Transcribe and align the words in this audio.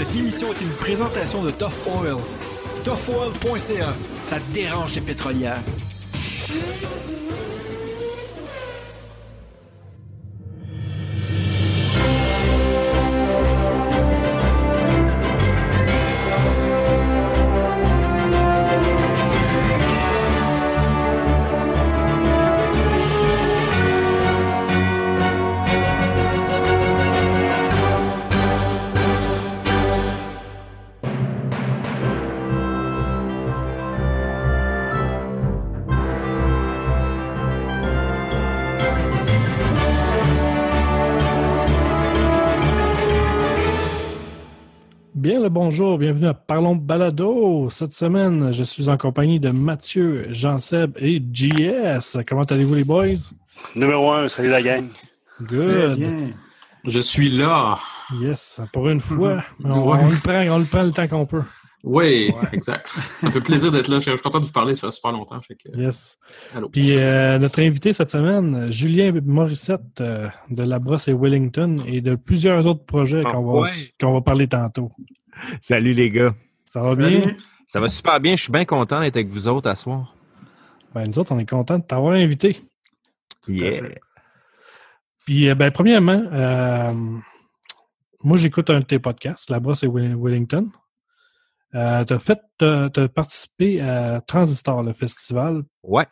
Cette 0.00 0.16
émission 0.16 0.48
est 0.50 0.62
une 0.62 0.72
présentation 0.78 1.42
de 1.42 1.50
Tough 1.50 1.74
Oil. 1.86 2.16
ToughOil.ca, 2.84 3.94
ça 4.22 4.38
dérange 4.54 4.94
les 4.94 5.02
pétrolières. 5.02 5.60
Bonjour, 45.70 45.98
bienvenue 45.98 46.26
à 46.26 46.34
Parlons 46.34 46.74
Balado. 46.74 47.70
Cette 47.70 47.92
semaine, 47.92 48.50
je 48.50 48.64
suis 48.64 48.88
en 48.88 48.96
compagnie 48.96 49.38
de 49.38 49.50
Mathieu, 49.50 50.26
Jean-Seb 50.30 50.98
et 50.98 51.22
JS. 51.32 52.18
Comment 52.26 52.42
allez-vous 52.42 52.74
les 52.74 52.82
boys? 52.82 53.14
Numéro 53.76 54.10
un, 54.10 54.28
salut 54.28 54.48
la 54.48 54.62
gang. 54.62 54.88
Good. 55.40 56.32
Je 56.88 56.98
suis 57.00 57.30
là. 57.30 57.78
Yes, 58.20 58.60
pour 58.72 58.88
une 58.88 58.98
fois. 58.98 59.44
Mhm. 59.60 59.72
On, 59.72 59.92
Ouais. 59.92 59.98
on 60.02 60.08
le 60.08 60.16
prend, 60.16 60.56
on 60.56 60.58
le 60.58 60.64
prend 60.64 60.82
le 60.82 60.90
temps 60.90 61.06
qu'on 61.06 61.24
peut. 61.26 61.42
Oui, 61.84 62.32
exact. 62.52 62.92
Ça 63.20 63.30
fait 63.30 63.40
plaisir 63.40 63.70
d'être 63.70 63.86
là. 63.88 64.00
Je 64.00 64.10
suis 64.10 64.18
content 64.18 64.40
de 64.40 64.46
vous 64.46 64.52
parler. 64.52 64.74
Ça 64.74 64.88
fait 64.88 64.92
super 64.92 65.12
longtemps. 65.12 65.40
Fait 65.40 65.54
que... 65.54 65.68
Yes. 65.78 66.18
Allô. 66.52 66.68
Puis 66.68 66.98
euh, 66.98 67.38
notre 67.38 67.62
invité 67.62 67.92
cette 67.92 68.10
semaine, 68.10 68.70
Julien 68.72 69.12
Morissette 69.24 70.00
euh, 70.00 70.28
de 70.50 70.64
La 70.64 70.80
Brosse 70.80 71.06
et 71.06 71.14
Wellington 71.14 71.76
et 71.86 72.00
de 72.00 72.16
plusieurs 72.16 72.66
autres 72.66 72.84
projets 72.84 73.22
Ah, 73.24 73.30
qu'on 73.30 73.44
va, 73.52 73.60
ouais. 73.60 73.68
va 74.02 74.20
parler 74.20 74.48
tantôt. 74.48 74.90
Salut 75.62 75.92
les 75.92 76.10
gars. 76.10 76.34
Ça 76.66 76.80
va 76.80 76.94
bien? 76.94 77.34
Ça 77.66 77.80
va 77.80 77.88
super 77.88 78.20
bien. 78.20 78.36
Je 78.36 78.42
suis 78.42 78.52
bien 78.52 78.64
content 78.64 79.00
d'être 79.00 79.16
avec 79.16 79.28
vous 79.28 79.48
autres 79.48 79.68
à 79.68 79.76
soir. 79.76 80.14
Ben, 80.94 81.06
nous 81.06 81.18
autres, 81.18 81.32
on 81.32 81.38
est 81.38 81.48
contents 81.48 81.78
de 81.78 81.84
t'avoir 81.84 82.14
invité. 82.14 82.60
Yeah. 83.46 83.82
Puis, 85.24 85.48
euh, 85.48 85.54
ben, 85.54 85.70
premièrement, 85.70 86.22
euh, 86.32 86.92
moi, 88.22 88.36
j'écoute 88.36 88.70
un 88.70 88.80
de 88.80 88.84
tes 88.84 88.98
podcasts, 88.98 89.50
La 89.50 89.60
Brosse 89.60 89.82
et 89.84 89.88
Wellington. 89.88 90.70
Euh, 91.74 92.04
tu 92.04 92.12
as 92.12 92.18
fait, 92.18 92.40
t'as 92.58 92.90
t'as 92.90 93.06
participé 93.08 93.80
à 93.80 94.20
Transistor, 94.26 94.82
le 94.82 94.92
festival, 94.92 95.62
Ouais, 95.84 96.06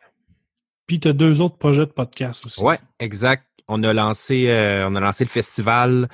puis 0.86 1.00
tu 1.00 1.08
as 1.08 1.12
deux 1.12 1.40
autres 1.40 1.58
projets 1.58 1.84
de 1.86 1.90
podcast 1.90 2.46
aussi. 2.46 2.62
ouais, 2.62 2.78
exact. 3.00 3.44
On 3.68 3.82
a 3.82 3.92
lancé, 3.92 4.46
euh, 4.48 4.88
on 4.88 4.94
a 4.94 5.00
lancé 5.00 5.24
le 5.24 5.28
festival 5.28 6.08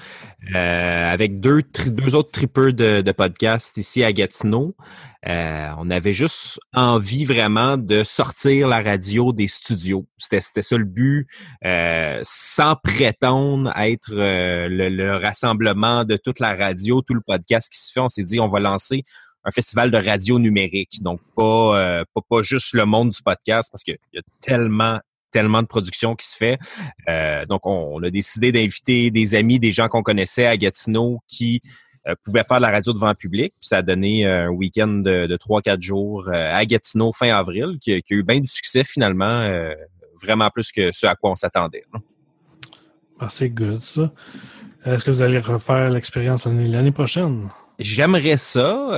euh, 0.55 1.13
avec 1.13 1.41
deux, 1.41 1.63
deux 1.87 2.15
autres 2.15 2.33
tripeurs 2.33 2.73
de, 2.73 3.01
de 3.01 3.13
podcasts 3.13 3.77
ici 3.77 4.03
à 4.03 4.13
Gatineau. 4.13 4.75
Euh, 5.27 5.69
on 5.79 5.89
avait 5.89 6.13
juste 6.13 6.61
envie 6.75 7.25
vraiment 7.25 7.79
de 7.79 8.03
sortir 8.05 8.69
la 8.69 8.83
radio 8.83 9.33
des 9.33 9.49
studios. 9.49 10.07
C'était, 10.19 10.41
c'était 10.41 10.63
ça 10.63 10.77
le 10.77 10.85
but, 10.85 11.27
euh, 11.65 12.19
sans 12.23 12.77
prétendre 12.77 13.73
être 13.77 14.11
le, 14.11 14.89
le 14.89 15.17
rassemblement 15.17 16.05
de 16.05 16.17
toute 16.17 16.41
la 16.41 16.55
radio, 16.57 17.03
tout 17.03 17.15
le 17.15 17.23
podcast 17.27 17.73
qui 17.73 17.79
se 17.79 17.93
fait. 17.93 18.01
On 18.01 18.09
s'est 18.09 18.25
dit, 18.25 18.41
on 18.41 18.49
va 18.49 18.61
lancer 18.61 19.05
un 19.45 19.51
festival 19.51 19.91
de 19.91 19.99
radio 19.99 20.39
numérique. 20.39 21.03
Donc, 21.03 21.21
pas, 21.37 21.79
euh, 21.79 22.05
pas, 22.15 22.21
pas 22.29 22.43
juste 22.43 22.75
le 22.75 22.85
monde 22.85 23.11
du 23.11 23.23
podcast, 23.23 23.69
parce 23.71 23.83
qu'il 23.83 23.97
y 24.13 24.19
a 24.19 24.23
tellement, 24.41 25.01
tellement 25.35 25.61
de 25.63 25.67
production 25.67 26.15
qui 26.15 26.27
se 26.27 26.37
fait. 26.37 26.59
Euh, 27.09 27.45
donc, 27.47 27.67
on, 27.67 27.91
on 27.97 28.03
a 28.03 28.11
décidé 28.11 28.53
d'inviter 28.53 29.11
des 29.11 29.35
amis, 29.35 29.59
des 29.59 29.73
gens 29.73 29.89
qu'on 29.89 30.03
connaissait 30.03 30.47
à 30.47 30.57
Gatineau 30.57 31.19
qui 31.29 31.61
euh, 32.07 32.15
pouvaient 32.25 32.45
faire 32.45 32.59
de 32.59 32.63
la 32.63 32.71
radio 32.71 32.93
devant 32.93 33.09
le 33.09 33.15
public. 33.15 33.53
Puis 33.61 33.69
ça 33.69 33.79
a 33.79 33.83
donné 33.83 34.27
euh, 34.27 34.47
un 34.47 34.51
week-end 34.51 34.89
de, 34.89 35.27
de 35.27 35.37
3-4 35.37 35.81
jours 35.83 36.29
euh, 36.29 36.33
à 36.55 36.65
Gatineau 36.65 37.13
fin 37.13 37.29
avril, 37.35 37.79
qui, 37.81 37.93
a- 37.95 38.01
qui 38.01 38.15
a 38.15 38.17
eu 38.17 38.23
bien 38.23 38.41
du 38.41 38.47
succès 38.47 38.85
finalement, 38.85 39.41
euh, 39.43 39.75
vraiment 40.23 40.49
plus 40.51 40.71
que 40.73 40.91
ce 40.93 41.07
à 41.07 41.15
quoi 41.17 41.31
on 41.33 41.35
s'attendait. 41.35 41.85
Ah, 43.21 43.29
c'est 43.29 43.51
good, 43.51 43.81
ça. 43.81 44.13
Est-ce 44.87 45.05
que 45.05 45.11
vous 45.11 45.23
allez 45.23 45.39
refaire 45.39 45.91
l'expérience 45.91 46.47
l'année 46.47 46.69
l'année 46.69 46.93
prochaine? 46.93 47.49
J'aimerais 47.79 48.37
ça. 48.37 48.89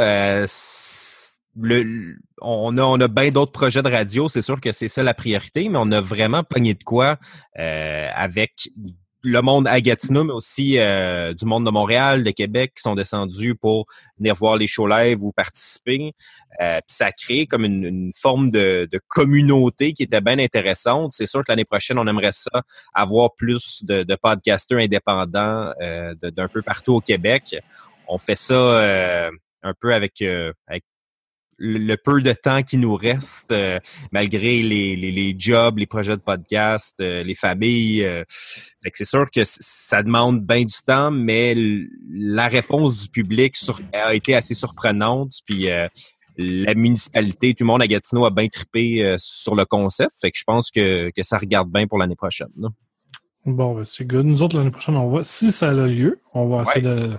Le, 1.60 2.16
on 2.40 2.76
a, 2.78 2.82
on 2.82 3.00
a 3.00 3.08
bien 3.08 3.30
d'autres 3.30 3.52
projets 3.52 3.82
de 3.82 3.90
radio. 3.90 4.28
C'est 4.28 4.42
sûr 4.42 4.60
que 4.60 4.72
c'est 4.72 4.88
ça 4.88 5.02
la 5.02 5.14
priorité, 5.14 5.68
mais 5.68 5.78
on 5.80 5.90
a 5.92 6.00
vraiment 6.00 6.44
pogné 6.44 6.74
de 6.74 6.84
quoi 6.84 7.16
euh, 7.58 8.08
avec 8.14 8.70
le 9.26 9.42
monde 9.42 9.66
à 9.66 9.80
Gatineau, 9.80 10.24
mais 10.24 10.32
aussi 10.32 10.78
euh, 10.78 11.34
du 11.34 11.46
monde 11.46 11.66
de 11.66 11.70
Montréal, 11.70 12.22
de 12.22 12.30
Québec, 12.30 12.74
qui 12.76 12.82
sont 12.82 12.94
descendus 12.94 13.56
pour 13.56 13.86
venir 14.18 14.34
voir 14.36 14.56
les 14.56 14.68
shows 14.68 14.86
live 14.86 15.22
ou 15.24 15.32
participer. 15.32 16.12
Euh, 16.60 16.76
puis 16.76 16.94
ça 16.96 17.06
a 17.06 17.12
créé 17.12 17.46
comme 17.46 17.64
une, 17.64 18.12
forme 18.14 18.50
de, 18.50 18.88
communauté 19.08 19.92
qui 19.92 20.04
était 20.04 20.20
bien 20.20 20.38
intéressante. 20.38 21.12
C'est 21.12 21.26
sûr 21.26 21.40
que 21.40 21.50
l'année 21.50 21.64
prochaine, 21.64 21.98
on 21.98 22.06
aimerait 22.06 22.32
ça 22.32 22.62
avoir 22.94 23.34
plus 23.34 23.82
de, 23.84 24.04
de 24.04 24.14
podcasters 24.14 24.78
indépendants 24.78 25.72
euh, 25.80 26.14
d'un 26.22 26.48
peu 26.48 26.62
partout 26.62 26.94
au 26.94 27.00
Québec 27.00 27.56
on 28.08 28.18
fait 28.18 28.36
ça 28.36 29.28
un 29.64 29.74
peu 29.80 29.92
avec 29.92 30.22
le, 31.58 31.96
peu 31.96 32.20
de 32.20 32.32
temps 32.32 32.62
qui 32.62 32.76
nous 32.76 32.94
reste, 32.94 33.52
euh, 33.52 33.78
malgré 34.12 34.62
les, 34.62 34.96
les, 34.96 35.34
jobs, 35.38 35.78
les 35.78 35.86
projets 35.86 36.16
de 36.16 36.22
podcast, 36.22 36.96
euh, 37.00 37.22
les 37.22 37.34
familles. 37.34 38.04
euh. 38.04 38.24
fait 38.82 38.90
que 38.90 38.98
c'est 38.98 39.04
sûr 39.04 39.30
que 39.30 39.42
ça 39.44 40.02
demande 40.02 40.44
bien 40.44 40.64
du 40.64 40.76
temps, 40.86 41.10
mais 41.10 41.54
la 42.10 42.48
réponse 42.48 43.02
du 43.04 43.08
public 43.08 43.54
a 43.92 44.14
été 44.14 44.34
assez 44.34 44.54
surprenante. 44.54 45.32
Puis 45.44 45.70
euh, 45.70 45.88
la 46.38 46.74
municipalité, 46.74 47.54
tout 47.54 47.64
le 47.64 47.68
monde 47.68 47.82
à 47.82 47.86
Gatineau 47.86 48.26
a 48.26 48.30
bien 48.30 48.48
trippé 48.48 49.16
sur 49.18 49.54
le 49.54 49.64
concept. 49.64 50.12
Fait 50.20 50.30
que 50.30 50.38
je 50.38 50.44
pense 50.44 50.70
que, 50.70 51.10
que 51.16 51.22
ça 51.22 51.38
regarde 51.38 51.70
bien 51.72 51.86
pour 51.86 51.98
l'année 51.98 52.16
prochaine. 52.16 52.48
Bon, 53.46 53.74
ben, 53.74 53.84
c'est 53.84 54.04
good. 54.04 54.26
Nous 54.26 54.42
autres, 54.42 54.56
l'année 54.58 54.72
prochaine, 54.72 54.96
on 54.96 55.08
va, 55.08 55.22
si 55.22 55.52
ça 55.52 55.68
a 55.68 55.72
lieu, 55.72 56.18
on 56.34 56.46
va 56.46 56.62
essayer 56.62 56.80
de, 56.80 57.12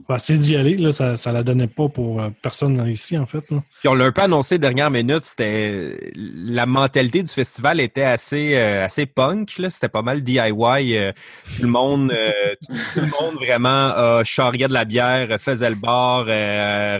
on 0.00 0.12
va 0.12 0.16
essayer 0.16 0.38
d'y 0.38 0.54
aller. 0.54 0.76
Là, 0.76 0.92
ça, 0.92 1.16
ça 1.16 1.32
la 1.32 1.42
donnait 1.42 1.68
pas 1.68 1.88
pour 1.88 2.20
euh, 2.20 2.28
personne 2.42 2.86
ici, 2.90 3.16
en 3.16 3.24
fait. 3.24 3.50
là. 3.50 3.62
Puis 3.80 3.88
on 3.88 3.94
l'a 3.94 4.04
un 4.04 4.12
peu 4.12 4.20
annoncé 4.20 4.58
dernière 4.58 4.90
minute, 4.90 5.24
c'était 5.24 6.12
la 6.14 6.66
mentalité 6.66 7.22
du 7.22 7.32
festival 7.32 7.80
était 7.80 8.02
assez 8.02 8.56
euh, 8.56 8.84
assez 8.84 9.06
punk 9.06 9.60
c'était 9.70 9.88
pas 9.88 10.02
mal 10.02 10.22
DIY, 10.22 10.96
euh, 10.96 11.12
tout 11.56 11.62
le 11.62 11.68
monde 11.68 12.12
tout, 12.66 12.74
tout 12.94 13.00
le 13.00 13.06
monde 13.06 13.34
vraiment 13.36 14.22
charriait 14.24 14.68
de 14.68 14.72
la 14.72 14.84
bière, 14.84 15.40
faisait 15.40 15.70
le 15.70 15.76
bar, 15.76 16.26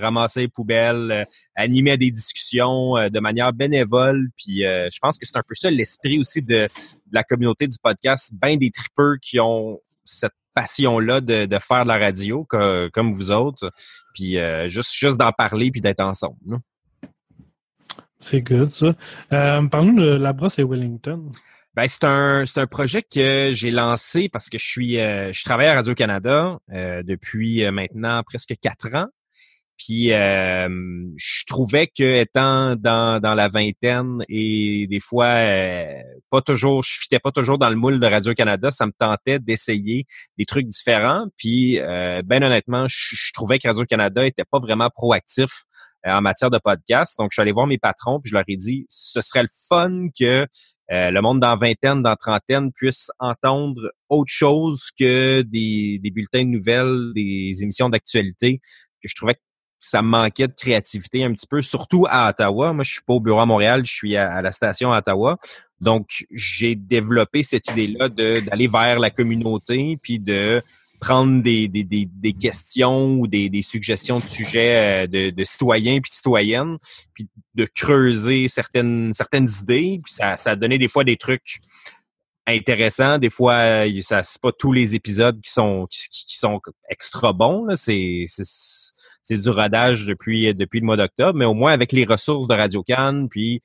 ramassait 0.01 0.41
les 0.41 0.49
poubelles, 0.49 1.27
animait 1.55 1.99
des 1.99 2.11
discussions 2.11 2.95
de 2.95 3.21
manière 3.21 3.53
bénévole, 3.53 4.29
puis 4.37 4.63
je 4.63 4.99
pense 5.01 5.19
que 5.19 5.27
c'est 5.27 5.37
un 5.37 5.43
peu 5.47 5.55
ça 5.55 5.71
l'esprit 5.71 6.19
aussi 6.19 6.43
de 6.43 6.69
la 7.13 7.23
communauté 7.23 7.67
du 7.69 7.77
podcast, 7.83 8.33
ben 8.35 8.59
des 8.59 8.71
tripeurs 8.71 9.17
qui 9.21 9.39
ont 9.41 9.81
cette 10.05 10.33
passion-là 10.55 11.21
de, 11.21 11.47
de 11.47 11.59
faire 11.59 11.85
de 11.85 11.89
la 11.89 11.99
radio 11.99 12.45
co- 12.45 12.89
comme 12.93 13.13
vous 13.13 13.31
autres 13.31 13.71
puis 14.15 14.37
euh, 14.39 14.67
juste 14.67 14.93
juste 14.93 15.17
d'en 15.17 15.31
parler 15.33 15.71
puis 15.71 15.81
d'être 15.81 16.01
ensemble. 16.01 16.37
là. 16.47 16.59
C'est 18.19 18.43
good, 18.43 18.73
ça. 18.73 18.95
Euh, 19.33 19.67
Parle-nous 19.69 20.01
de 20.03 20.11
La 20.17 20.33
Brosse 20.33 20.59
et 20.59 20.65
Wellington. 20.65 21.31
Ben, 21.75 21.87
c'est 21.87 22.05
un 22.05 22.45
c'est 22.45 22.61
un 22.61 22.67
projet 22.67 23.03
que 23.03 23.51
j'ai 23.55 23.71
lancé 23.71 24.29
parce 24.29 24.51
que 24.51 24.59
je 24.59 24.67
suis 24.67 24.99
euh, 24.99 25.33
je 25.33 25.45
travaille 25.45 25.69
à 25.69 25.75
Radio 25.75 25.95
Canada 25.95 26.59
euh, 26.73 27.03
depuis 27.05 27.65
maintenant 27.71 28.23
presque 28.25 28.55
quatre 28.61 28.93
ans. 28.95 29.07
Puis 29.81 30.13
euh, 30.13 30.69
je 31.17 31.45
trouvais 31.47 31.87
que 31.87 32.21
étant 32.21 32.77
dans, 32.77 33.19
dans 33.19 33.35
la 33.35 33.49
vingtaine 33.49 34.23
et 34.29 34.87
des 34.91 35.01
fois 35.01 35.25
euh, 35.25 35.95
pas 36.31 36.43
toujours, 36.43 36.83
je 36.83 36.99
fitais 37.01 37.19
pas 37.19 37.33
toujours 37.33 37.57
dans 37.57 37.71
le 37.71 37.77
moule 37.77 37.99
de 37.99 38.07
Radio 38.07 38.35
Canada, 38.35 38.71
ça 38.71 38.85
me 38.85 38.93
tentait 38.93 39.39
d'essayer 39.39 40.05
des 40.37 40.45
trucs 40.45 40.67
différents. 40.67 41.25
Puis 41.39 41.81
euh, 41.81 42.21
ben 42.23 42.45
honnêtement, 42.45 42.85
je, 42.89 43.33
trouvais 43.33 43.59
que 43.59 43.69
Radio 43.69 43.87
Canada 43.87 44.27
était 44.27 44.45
pas 44.45 44.59
vraiment 44.59 44.91
proactif 44.91 45.63
euh, 46.07 46.13
en 46.13 46.21
matière 46.21 46.51
de 46.51 46.59
podcast. 46.59 47.15
Donc 47.19 47.31
je 47.31 47.37
suis 47.37 47.43
allé 47.43 47.53
voir 47.53 47.67
mes 47.67 47.79
patrons 47.79 48.21
puis 48.21 48.29
je 48.29 48.35
leur 48.35 48.45
ai 48.49 48.57
dit 48.59 48.85
ce 48.91 49.23
serait 49.23 49.45
le 49.45 49.49
fun 49.71 50.09
que 50.19 50.47
euh, 50.93 51.11
le 51.11 51.23
monde 51.23 51.41
dans 51.41 51.57
vingtaine, 51.57 52.03
dans 52.03 52.17
trentaine 52.17 52.71
puisse 52.71 53.11
entendre 53.19 53.91
autre 54.11 54.31
chose 54.31 54.91
que 54.99 55.41
des, 55.41 55.99
des 56.03 56.11
bulletins 56.11 56.45
de 56.45 56.51
nouvelles, 56.51 57.13
des 57.15 57.63
émissions 57.63 57.89
d'actualité, 57.89 58.59
que 59.03 59.09
je 59.09 59.15
trouvais 59.15 59.37
ça 59.81 60.03
me 60.03 60.09
manquait 60.09 60.49
de 60.49 60.55
créativité 60.55 61.25
un 61.25 61.33
petit 61.33 61.47
peu, 61.47 61.63
surtout 61.63 62.07
à 62.09 62.29
Ottawa. 62.29 62.73
Moi, 62.73 62.85
je 62.85 62.93
suis 62.93 63.03
pas 63.03 63.15
au 63.15 63.21
bureau 63.21 63.41
à 63.41 63.47
Montréal, 63.47 63.83
je 63.87 63.93
suis 63.93 64.17
à, 64.17 64.43
la 64.43 64.53
station 64.53 64.93
à 64.93 64.99
Ottawa. 64.99 65.39
Donc, 65.81 66.27
j'ai 66.31 66.75
développé 66.75 67.43
cette 67.43 67.69
idée-là 67.71 68.11
d'aller 68.11 68.69
vers 68.69 68.99
la 68.99 69.11
communauté, 69.11 69.99
puis 70.03 70.19
de 70.19 70.63
prendre 71.01 71.43
des, 71.43 71.67
des, 71.67 71.83
des, 71.83 72.07
des 72.07 72.33
questions 72.35 73.15
ou 73.15 73.27
des, 73.27 73.49
des 73.49 73.63
suggestions 73.63 74.19
de 74.19 74.27
sujets 74.27 75.05
euh, 75.05 75.07
de, 75.07 75.31
de 75.31 75.45
citoyens 75.45 75.99
puis 76.01 76.13
citoyennes, 76.13 76.77
puis 77.15 77.27
de 77.55 77.65
creuser 77.65 78.49
certaines 78.49 79.13
certaines 79.15 79.49
idées, 79.63 80.01
puis 80.05 80.13
ça, 80.13 80.37
ça 80.37 80.51
a 80.51 80.57
donné 80.57 80.79
des 80.79 80.89
fois 80.89 81.03
des 81.03 81.17
trucs 81.17 81.59
intéressants, 82.47 83.19
des 83.19 83.31
fois 83.31 83.55
euh, 83.55 84.01
ça 84.03 84.23
c'est 84.23 84.41
pas 84.43 84.53
tous 84.53 84.73
les 84.73 84.95
épisodes 84.95 85.41
qui 85.41 85.51
sont 85.51 85.87
qui, 85.91 86.07
qui 86.11 86.37
sont 86.37 86.61
extra 86.91 87.33
bons, 87.33 87.67
c'est 87.75 88.27
c'est 89.31 89.39
du 89.39 89.51
rodage 89.51 90.07
depuis 90.07 90.53
depuis 90.55 90.81
le 90.81 90.87
mois 90.87 90.97
d'octobre, 90.97 91.39
mais 91.39 91.45
au 91.45 91.55
moins 91.55 91.73
avec 91.73 91.93
les 91.93 92.05
ressources 92.05 92.49
de 92.49 92.55
Radio 92.55 92.83
Cannes, 92.83 93.29
puis 93.29 93.63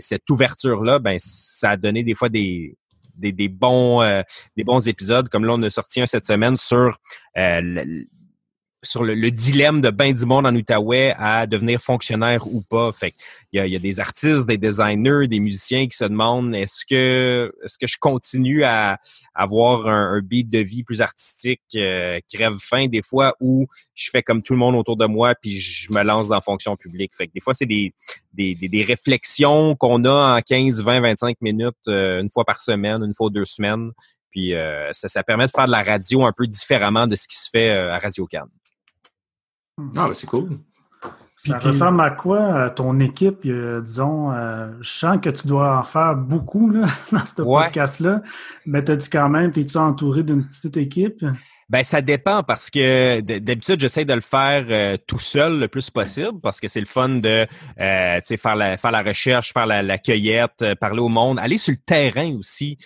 cette 0.00 0.30
ouverture 0.30 0.82
là, 0.82 0.98
ben 0.98 1.18
ça 1.18 1.70
a 1.70 1.76
donné 1.76 2.02
des 2.02 2.14
fois 2.14 2.30
des 2.30 2.74
des, 3.16 3.32
des 3.32 3.48
bons 3.48 4.00
euh, 4.00 4.22
des 4.56 4.64
bons 4.64 4.88
épisodes, 4.88 5.28
comme 5.28 5.44
là 5.44 5.52
on 5.52 5.62
a 5.62 5.68
sorti 5.68 6.00
un 6.00 6.06
cette 6.06 6.24
semaine 6.24 6.56
sur 6.56 6.96
euh, 7.36 7.84
sur 8.82 9.02
le, 9.02 9.14
le 9.14 9.30
dilemme 9.30 9.80
de 9.80 9.90
ben 9.90 10.12
du 10.12 10.24
monde 10.24 10.46
en 10.46 10.54
Outaouais 10.54 11.14
à 11.18 11.46
devenir 11.46 11.80
fonctionnaire 11.80 12.46
ou 12.46 12.62
pas. 12.62 12.92
Fait 12.92 13.14
il 13.52 13.58
y 13.58 13.60
a, 13.60 13.66
y 13.66 13.76
a 13.76 13.78
des 13.78 14.00
artistes, 14.00 14.46
des 14.46 14.58
designers, 14.58 15.26
des 15.28 15.40
musiciens 15.40 15.86
qui 15.88 15.96
se 15.96 16.04
demandent 16.04 16.54
est-ce 16.54 16.84
que 16.88 17.52
est-ce 17.64 17.78
que 17.78 17.86
je 17.86 17.98
continue 17.98 18.64
à 18.64 18.98
avoir 19.34 19.88
un, 19.88 20.14
un 20.14 20.20
beat 20.20 20.48
de 20.48 20.60
vie 20.60 20.84
plus 20.84 21.00
artistique 21.00 21.62
euh, 21.74 22.20
rêve 22.34 22.56
fin 22.60 22.86
des 22.86 23.02
fois 23.02 23.34
ou 23.40 23.66
je 23.94 24.10
fais 24.10 24.22
comme 24.22 24.42
tout 24.42 24.52
le 24.52 24.58
monde 24.58 24.76
autour 24.76 24.96
de 24.96 25.06
moi 25.06 25.34
puis 25.40 25.58
je 25.58 25.92
me 25.92 26.02
lance 26.02 26.28
dans 26.28 26.36
la 26.36 26.40
fonction 26.40 26.76
publique? 26.76 27.12
Fait 27.16 27.26
que 27.26 27.32
des 27.32 27.40
fois 27.40 27.54
c'est 27.54 27.66
des, 27.66 27.92
des, 28.32 28.54
des, 28.54 28.68
des 28.68 28.82
réflexions 28.82 29.74
qu'on 29.76 30.04
a 30.04 30.36
en 30.36 30.40
15, 30.40 30.82
20, 30.82 31.00
25 31.00 31.36
minutes 31.40 31.74
euh, 31.88 32.20
une 32.20 32.30
fois 32.30 32.44
par 32.44 32.60
semaine, 32.60 33.02
une 33.02 33.14
fois 33.14 33.30
deux 33.30 33.44
semaines. 33.44 33.90
Puis 34.30 34.54
euh, 34.54 34.92
ça, 34.92 35.08
ça 35.08 35.22
permet 35.22 35.46
de 35.46 35.50
faire 35.50 35.66
de 35.66 35.72
la 35.72 35.82
radio 35.82 36.24
un 36.24 36.32
peu 36.32 36.46
différemment 36.46 37.06
de 37.06 37.16
ce 37.16 37.26
qui 37.26 37.36
se 37.36 37.48
fait 37.50 37.70
euh, 37.70 37.92
à 37.92 37.98
Radio 37.98 38.26
Cannes. 38.26 38.48
Ah, 39.96 40.08
ben, 40.08 40.14
c'est 40.14 40.26
cool. 40.26 40.58
Ça 41.36 41.58
Puis- 41.58 41.68
ressemble 41.68 42.00
à 42.00 42.10
quoi 42.10 42.40
à 42.64 42.70
ton 42.70 42.98
équipe? 42.98 43.38
euh, 43.46 43.80
disons, 43.80 44.32
euh, 44.32 44.72
je 44.80 44.90
sens 44.90 45.18
que 45.22 45.30
tu 45.30 45.46
dois 45.46 45.78
en 45.78 45.82
faire 45.84 46.16
beaucoup 46.16 46.68
là, 46.70 46.86
dans 47.12 47.24
ce 47.24 47.42
Ouais. 47.42 47.62
podcast-là. 47.64 48.22
Mais 48.66 48.82
t'as-tu 48.82 49.08
quand 49.08 49.28
même, 49.28 49.52
t'es-tu 49.52 49.76
entouré 49.78 50.24
d'une 50.24 50.44
petite 50.46 50.76
équipe? 50.76 51.24
Ben 51.70 51.82
ça 51.84 52.00
dépend 52.00 52.42
parce 52.42 52.70
que 52.70 53.20
d'habitude 53.20 53.78
j'essaie 53.78 54.06
de 54.06 54.14
le 54.14 54.22
faire 54.22 54.64
euh, 54.70 54.96
tout 55.06 55.18
seul 55.18 55.60
le 55.60 55.68
plus 55.68 55.90
possible 55.90 56.40
parce 56.42 56.60
que 56.60 56.66
c'est 56.66 56.80
le 56.80 56.86
fun 56.86 57.10
de 57.10 57.46
euh, 57.78 58.16
tu 58.20 58.22
sais 58.24 58.36
faire 58.38 58.56
la 58.56 58.78
faire 58.78 58.90
la 58.90 59.02
recherche, 59.02 59.52
faire 59.52 59.66
la, 59.66 59.82
la 59.82 59.98
cueillette, 59.98 60.62
euh, 60.62 60.74
parler 60.74 61.00
au 61.00 61.08
monde, 61.10 61.38
aller 61.38 61.58
sur 61.58 61.72
le 61.72 61.76
terrain 61.76 62.34
aussi. 62.38 62.78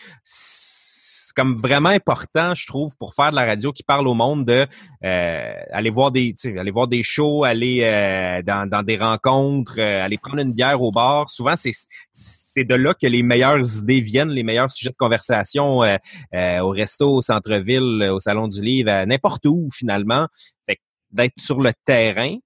C'est 1.32 1.40
comme 1.42 1.56
vraiment 1.56 1.88
important, 1.88 2.54
je 2.54 2.66
trouve, 2.66 2.94
pour 2.98 3.14
faire 3.14 3.30
de 3.30 3.36
la 3.36 3.46
radio 3.46 3.72
qui 3.72 3.82
parle 3.82 4.06
au 4.06 4.12
monde 4.12 4.44
de 4.44 4.66
euh, 5.02 5.52
aller 5.72 5.88
voir 5.88 6.10
des 6.10 6.34
aller 6.44 6.70
voir 6.70 6.88
des 6.88 7.02
shows, 7.02 7.44
aller 7.44 7.80
euh, 7.84 8.42
dans, 8.42 8.68
dans 8.68 8.82
des 8.82 8.98
rencontres, 8.98 9.76
euh, 9.78 10.04
aller 10.04 10.18
prendre 10.18 10.40
une 10.40 10.52
bière 10.52 10.82
au 10.82 10.90
bar. 10.92 11.30
Souvent 11.30 11.56
c'est 11.56 11.72
c'est 12.12 12.64
de 12.64 12.74
là 12.74 12.92
que 12.92 13.06
les 13.06 13.22
meilleures 13.22 13.78
idées 13.78 14.02
viennent, 14.02 14.28
les 14.28 14.42
meilleurs 14.42 14.70
sujets 14.70 14.90
de 14.90 14.96
conversation. 14.96 15.82
euh, 15.82 15.96
euh, 16.34 16.58
au 16.60 16.68
resto, 16.68 17.08
au 17.08 17.22
centre-ville, 17.22 18.10
au 18.12 18.20
salon 18.20 18.46
du 18.46 18.60
livre, 18.60 19.04
n'importe 19.06 19.46
où 19.46 19.70
finalement. 19.72 20.26
Fait 20.66 20.78
d'être 21.12 21.40
sur 21.40 21.62
le 21.62 21.72
terrain. 21.86 22.36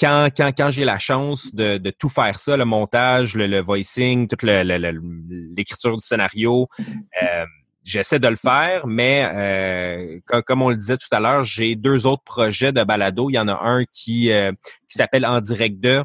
Quand, 0.00 0.28
quand, 0.34 0.50
quand 0.56 0.70
j'ai 0.70 0.84
la 0.84 0.98
chance 0.98 1.54
de, 1.54 1.76
de 1.76 1.90
tout 1.90 2.08
faire 2.08 2.38
ça, 2.38 2.56
le 2.56 2.64
montage, 2.64 3.36
le, 3.36 3.46
le 3.46 3.60
voicing, 3.60 4.28
toute 4.28 4.42
l'écriture 4.42 5.96
du 5.96 6.04
scénario, 6.04 6.68
euh, 7.22 7.44
j'essaie 7.82 8.18
de 8.18 8.28
le 8.28 8.36
faire, 8.36 8.86
mais 8.86 9.28
euh, 9.34 10.20
comme, 10.26 10.42
comme 10.42 10.62
on 10.62 10.70
le 10.70 10.76
disait 10.76 10.96
tout 10.96 11.08
à 11.12 11.20
l'heure, 11.20 11.44
j'ai 11.44 11.76
deux 11.76 12.06
autres 12.06 12.22
projets 12.24 12.72
de 12.72 12.82
balado. 12.82 13.30
Il 13.30 13.34
y 13.34 13.38
en 13.38 13.48
a 13.48 13.58
un 13.62 13.84
qui, 13.92 14.30
euh, 14.32 14.52
qui 14.88 14.96
s'appelle 14.96 15.26
En 15.26 15.40
direct 15.40 15.80
2, 15.80 16.02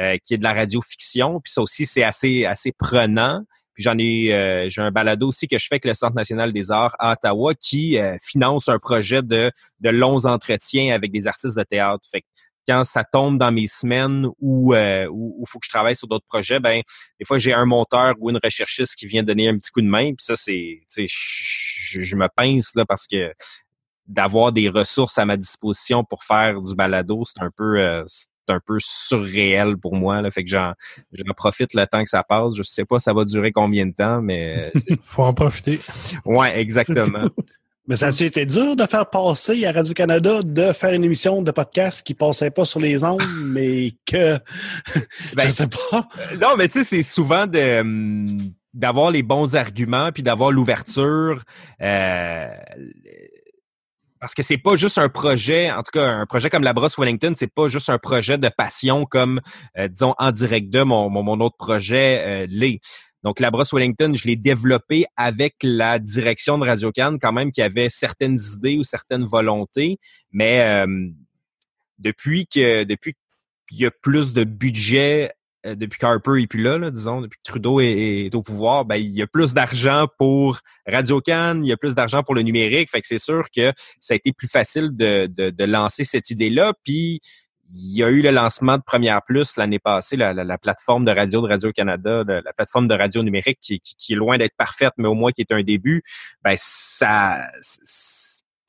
euh, 0.00 0.16
qui 0.24 0.34
est 0.34 0.38
de 0.38 0.44
la 0.44 0.52
radio-fiction. 0.52 1.40
Puis 1.40 1.52
ça 1.52 1.62
aussi, 1.62 1.86
c'est 1.86 2.04
assez, 2.04 2.44
assez 2.44 2.72
prenant. 2.72 3.42
Puis 3.74 3.82
j'en 3.84 3.98
ai, 3.98 4.70
j'ai 4.70 4.80
un 4.80 4.90
balado 4.90 5.28
aussi 5.28 5.46
que 5.46 5.58
je 5.58 5.66
fais 5.66 5.74
avec 5.74 5.84
le 5.84 5.92
Centre 5.92 6.14
national 6.14 6.50
des 6.50 6.70
arts 6.70 6.96
à 6.98 7.12
Ottawa 7.12 7.52
qui 7.54 7.98
finance 8.22 8.70
un 8.70 8.78
projet 8.78 9.20
de, 9.20 9.52
de 9.80 9.90
longs 9.90 10.24
entretiens 10.24 10.94
avec 10.94 11.12
des 11.12 11.26
artistes 11.26 11.58
de 11.58 11.62
théâtre. 11.62 12.02
Fait 12.10 12.24
quand 12.66 12.84
ça 12.84 13.04
tombe 13.04 13.38
dans 13.38 13.52
mes 13.52 13.66
semaines 13.66 14.26
où 14.40 14.74
euh, 14.74 15.06
où 15.10 15.38
il 15.40 15.48
faut 15.48 15.58
que 15.58 15.66
je 15.66 15.70
travaille 15.70 15.96
sur 15.96 16.08
d'autres 16.08 16.26
projets, 16.26 16.60
ben 16.60 16.82
des 17.18 17.24
fois 17.24 17.38
j'ai 17.38 17.52
un 17.52 17.64
monteur 17.64 18.14
ou 18.18 18.30
une 18.30 18.38
recherchiste 18.42 18.94
qui 18.94 19.06
vient 19.06 19.22
donner 19.22 19.48
un 19.48 19.56
petit 19.56 19.70
coup 19.70 19.82
de 19.82 19.86
main. 19.86 20.08
Puis 20.14 20.24
ça 20.24 20.36
c'est, 20.36 20.80
tu 20.82 20.86
sais, 20.88 21.06
je, 21.08 22.02
je 22.02 22.16
me 22.16 22.28
pince 22.34 22.74
là 22.74 22.84
parce 22.84 23.06
que 23.06 23.32
d'avoir 24.06 24.52
des 24.52 24.68
ressources 24.68 25.18
à 25.18 25.24
ma 25.24 25.36
disposition 25.36 26.04
pour 26.04 26.24
faire 26.24 26.60
du 26.62 26.74
balado, 26.74 27.22
c'est 27.24 27.42
un 27.42 27.50
peu 27.50 27.80
euh, 27.80 28.04
c'est 28.06 28.54
un 28.54 28.60
peu 28.64 28.78
surréel 28.80 29.76
pour 29.76 29.96
moi. 29.96 30.22
Là. 30.22 30.30
Fait 30.30 30.44
que 30.44 30.50
j'en, 30.50 30.72
j'en 31.12 31.32
profite 31.36 31.74
le 31.74 31.86
temps 31.86 32.02
que 32.04 32.10
ça 32.10 32.22
passe. 32.22 32.54
Je 32.56 32.62
sais 32.62 32.84
pas 32.84 32.98
ça 33.00 33.12
va 33.12 33.24
durer 33.24 33.52
combien 33.52 33.86
de 33.86 33.94
temps, 33.94 34.22
mais 34.22 34.72
faut 35.02 35.24
en 35.24 35.34
profiter. 35.34 35.80
ouais, 36.24 36.58
exactement. 36.60 37.28
Mais 37.88 37.96
ça 37.96 38.08
a 38.08 38.24
été 38.24 38.44
dur 38.46 38.74
de 38.74 38.84
faire 38.84 39.08
passer 39.08 39.64
à 39.64 39.72
Radio-Canada 39.72 40.42
de 40.42 40.72
faire 40.72 40.92
une 40.92 41.04
émission 41.04 41.42
de 41.42 41.50
podcast 41.52 42.04
qui 42.04 42.14
passait 42.14 42.50
pas 42.50 42.64
sur 42.64 42.80
les 42.80 43.04
ondes, 43.04 43.22
mais 43.44 43.92
que 44.06 44.38
Ben, 45.36 45.46
je 45.46 45.50
sais 45.50 45.68
pas. 45.68 46.08
non, 46.40 46.56
mais 46.56 46.66
tu 46.68 46.82
sais, 46.82 46.84
c'est 46.84 47.02
souvent 47.02 47.46
de 47.46 47.80
hum, 47.80 48.38
d'avoir 48.74 49.10
les 49.10 49.22
bons 49.22 49.54
arguments 49.54 50.10
puis 50.12 50.22
d'avoir 50.22 50.50
l'ouverture. 50.52 51.42
euh, 51.80 52.48
parce 54.18 54.34
que 54.34 54.42
c'est 54.42 54.58
pas 54.58 54.76
juste 54.76 54.98
un 54.98 55.08
projet, 55.08 55.70
en 55.70 55.82
tout 55.82 55.90
cas, 55.92 56.04
un 56.04 56.26
projet 56.26 56.50
comme 56.50 56.64
la 56.64 56.72
Brosse 56.72 56.98
Wellington, 56.98 57.34
c'est 57.36 57.52
pas 57.52 57.68
juste 57.68 57.90
un 57.90 57.98
projet 57.98 58.38
de 58.38 58.48
passion 58.48 59.04
comme, 59.04 59.40
euh, 59.78 59.88
disons, 59.88 60.14
en 60.18 60.32
direct 60.32 60.70
de 60.70 60.82
mon, 60.82 61.10
mon, 61.10 61.22
mon 61.22 61.38
autre 61.40 61.56
projet 61.56 62.24
euh, 62.26 62.46
l'est. 62.48 62.80
Donc, 63.26 63.40
la 63.40 63.50
Brosse 63.50 63.72
Wellington, 63.72 64.14
je 64.14 64.24
l'ai 64.28 64.36
développé 64.36 65.04
avec 65.16 65.56
la 65.64 65.98
direction 65.98 66.58
de 66.58 66.64
Radio 66.64 66.92
Cannes, 66.92 67.18
quand 67.20 67.32
même, 67.32 67.50
qui 67.50 67.60
avait 67.60 67.88
certaines 67.88 68.38
idées 68.54 68.78
ou 68.78 68.84
certaines 68.84 69.24
volontés, 69.24 69.98
mais 70.30 70.60
euh, 70.60 71.08
depuis 71.98 72.46
que 72.46 72.84
depuis 72.84 73.16
qu'il 73.68 73.78
y 73.80 73.84
a 73.84 73.90
plus 73.90 74.32
de 74.32 74.44
budget 74.44 75.32
euh, 75.66 75.74
depuis 75.74 75.98
qu'Harper 75.98 76.40
est 76.40 76.46
plus 76.46 76.62
là, 76.62 76.88
disons, 76.88 77.20
depuis 77.20 77.38
que 77.38 77.50
Trudeau 77.50 77.80
est, 77.80 78.26
est 78.26 78.34
au 78.36 78.44
pouvoir, 78.44 78.84
ben, 78.84 78.94
il 78.94 79.10
y 79.10 79.22
a 79.22 79.26
plus 79.26 79.52
d'argent 79.52 80.06
pour 80.20 80.60
Radio 80.86 81.20
Cannes, 81.20 81.64
il 81.64 81.68
y 81.68 81.72
a 81.72 81.76
plus 81.76 81.96
d'argent 81.96 82.22
pour 82.22 82.36
le 82.36 82.42
numérique. 82.42 82.90
Fait 82.90 83.00
que 83.00 83.08
c'est 83.08 83.18
sûr 83.18 83.46
que 83.50 83.72
ça 83.98 84.14
a 84.14 84.16
été 84.16 84.32
plus 84.32 84.46
facile 84.46 84.90
de, 84.94 85.26
de, 85.26 85.50
de 85.50 85.64
lancer 85.64 86.04
cette 86.04 86.30
idée-là. 86.30 86.74
Puis 86.84 87.20
il 87.70 87.96
y 87.96 88.02
a 88.04 88.08
eu 88.08 88.22
le 88.22 88.30
lancement 88.30 88.76
de 88.76 88.82
Première 88.82 89.22
Plus 89.22 89.56
l'année 89.56 89.78
passée, 89.78 90.16
la, 90.16 90.32
la, 90.32 90.44
la 90.44 90.58
plateforme 90.58 91.04
de 91.04 91.10
radio 91.10 91.40
de 91.42 91.48
Radio-Canada, 91.48 92.24
la, 92.26 92.40
la 92.40 92.52
plateforme 92.52 92.88
de 92.88 92.94
radio 92.94 93.22
numérique 93.22 93.58
qui, 93.60 93.80
qui, 93.80 93.94
qui 93.96 94.12
est 94.12 94.16
loin 94.16 94.38
d'être 94.38 94.56
parfaite, 94.56 94.92
mais 94.98 95.08
au 95.08 95.14
moins 95.14 95.32
qui 95.32 95.40
est 95.40 95.52
un 95.52 95.62
début. 95.62 96.02
Ben, 96.42 96.54
ça, 96.58 97.48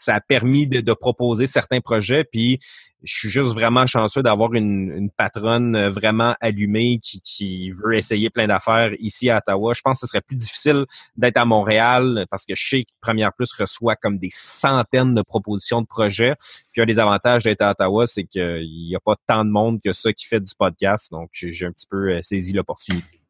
ça 0.08 0.16
a 0.16 0.22
permis 0.22 0.68
de, 0.68 0.94
proposer 0.94 1.48
certains 1.48 1.82
projets. 1.82 2.24
Puis 2.24 2.60
je 3.04 3.14
suis 3.14 3.30
juste 3.30 3.50
vraiment 3.50 3.86
chanceux 3.86 4.24
d'avoir 4.24 4.54
une, 4.54 5.10
patronne 5.16 5.90
vraiment 5.90 6.36
allumée 6.40 7.00
qui, 7.00 7.22
qui 7.22 7.72
veut 7.72 7.96
essayer 7.96 8.30
plein 8.30 8.48
d'affaires 8.48 8.92
ici 9.00 9.30
à 9.30 9.38
Ottawa. 9.38 9.74
Je 9.76 9.82
pense 9.82 10.00
que 10.00 10.08
ce 10.08 10.08
serait 10.08 10.22
plus 10.22 10.38
difficile 10.38 10.86
d'être 11.18 11.38
à 11.38 11.46
Montréal 11.46 12.26
parce 12.32 12.46
que 12.46 12.56
je 12.56 12.68
sais 12.68 12.84
que 12.84 12.90
Première 13.02 13.34
Plus 13.34 13.52
reçoit 13.54 13.96
comme 13.96 14.18
des 14.18 14.32
centaines 14.32 15.14
de 15.14 15.22
propositions 15.22 15.82
de 15.82 15.88
projets. 15.88 16.36
Puis 16.72 16.82
un 16.82 16.86
des 16.86 17.00
avantages 17.00 17.44
d'être 17.44 17.62
à 17.62 17.72
Ottawa, 17.72 18.08
c'est 18.08 18.24
qu'il 18.24 18.88
n'y 18.88 18.96
a 18.96 19.00
pas 19.00 19.16
tant 19.28 19.44
de 19.44 19.52
monde 19.52 19.82
que 19.84 19.92
ça 19.92 20.14
qui 20.14 20.26
fait 20.26 20.40
du 20.40 20.54
podcast. 20.58 21.12
Donc 21.12 21.30
j'ai 21.34 21.66
un 21.66 21.72
petit 21.72 21.88
peu 21.88 22.12
euh, 22.12 22.22
saisi 22.22 22.54
l'opportunité. 22.54 23.22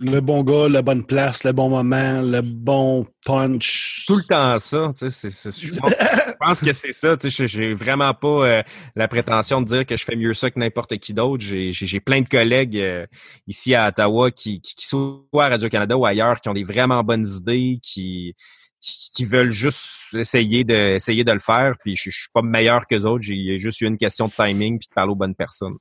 Le 0.00 0.20
bon 0.20 0.42
gars, 0.42 0.68
la 0.68 0.82
bonne 0.82 1.04
place, 1.04 1.44
le 1.44 1.52
bon 1.52 1.68
moment, 1.68 2.20
le 2.22 2.40
bon 2.40 3.06
punch. 3.24 4.04
Tout 4.06 4.16
le 4.16 4.24
temps 4.24 4.58
ça, 4.58 4.92
tu 4.98 5.10
sais, 5.10 5.30
c'est, 5.30 5.50
je, 5.56 5.78
pense, 5.78 5.90
je 5.90 6.32
pense 6.40 6.60
que 6.60 6.72
c'est 6.72 6.92
ça, 6.92 7.16
tu 7.16 7.30
sais, 7.30 7.46
j'ai 7.46 7.72
vraiment 7.72 8.12
pas 8.12 8.46
euh, 8.46 8.62
la 8.96 9.06
prétention 9.06 9.60
de 9.60 9.66
dire 9.66 9.86
que 9.86 9.96
je 9.96 10.04
fais 10.04 10.16
mieux 10.16 10.34
ça 10.34 10.50
que 10.50 10.58
n'importe 10.58 10.96
qui 10.98 11.14
d'autre. 11.14 11.44
J'ai, 11.44 11.70
j'ai, 11.72 12.00
plein 12.00 12.20
de 12.20 12.28
collègues 12.28 12.76
euh, 12.78 13.06
ici 13.46 13.74
à 13.76 13.88
Ottawa 13.88 14.32
qui, 14.32 14.60
qui, 14.60 14.74
qui 14.74 14.86
sont 14.86 15.24
à 15.34 15.48
Radio-Canada 15.48 15.96
ou 15.96 16.04
ailleurs, 16.04 16.40
qui 16.40 16.48
ont 16.48 16.54
des 16.54 16.64
vraiment 16.64 17.04
bonnes 17.04 17.28
idées, 17.28 17.78
qui, 17.80 18.34
qui, 18.80 19.10
qui 19.14 19.24
veulent 19.24 19.50
juste 19.50 20.14
essayer 20.14 20.64
de, 20.64 20.96
essayer 20.96 21.22
de 21.22 21.32
le 21.32 21.38
faire, 21.38 21.74
puis 21.78 21.94
je, 21.94 22.10
je 22.10 22.22
suis 22.22 22.30
pas 22.34 22.42
meilleur 22.42 22.86
que 22.88 22.96
autres, 23.06 23.22
j'ai 23.22 23.58
juste 23.58 23.80
eu 23.80 23.86
une 23.86 23.98
question 23.98 24.26
de 24.26 24.32
timing 24.32 24.78
puis 24.78 24.88
de 24.88 24.94
parler 24.94 25.12
aux 25.12 25.16
bonnes 25.16 25.36
personnes. 25.36 25.78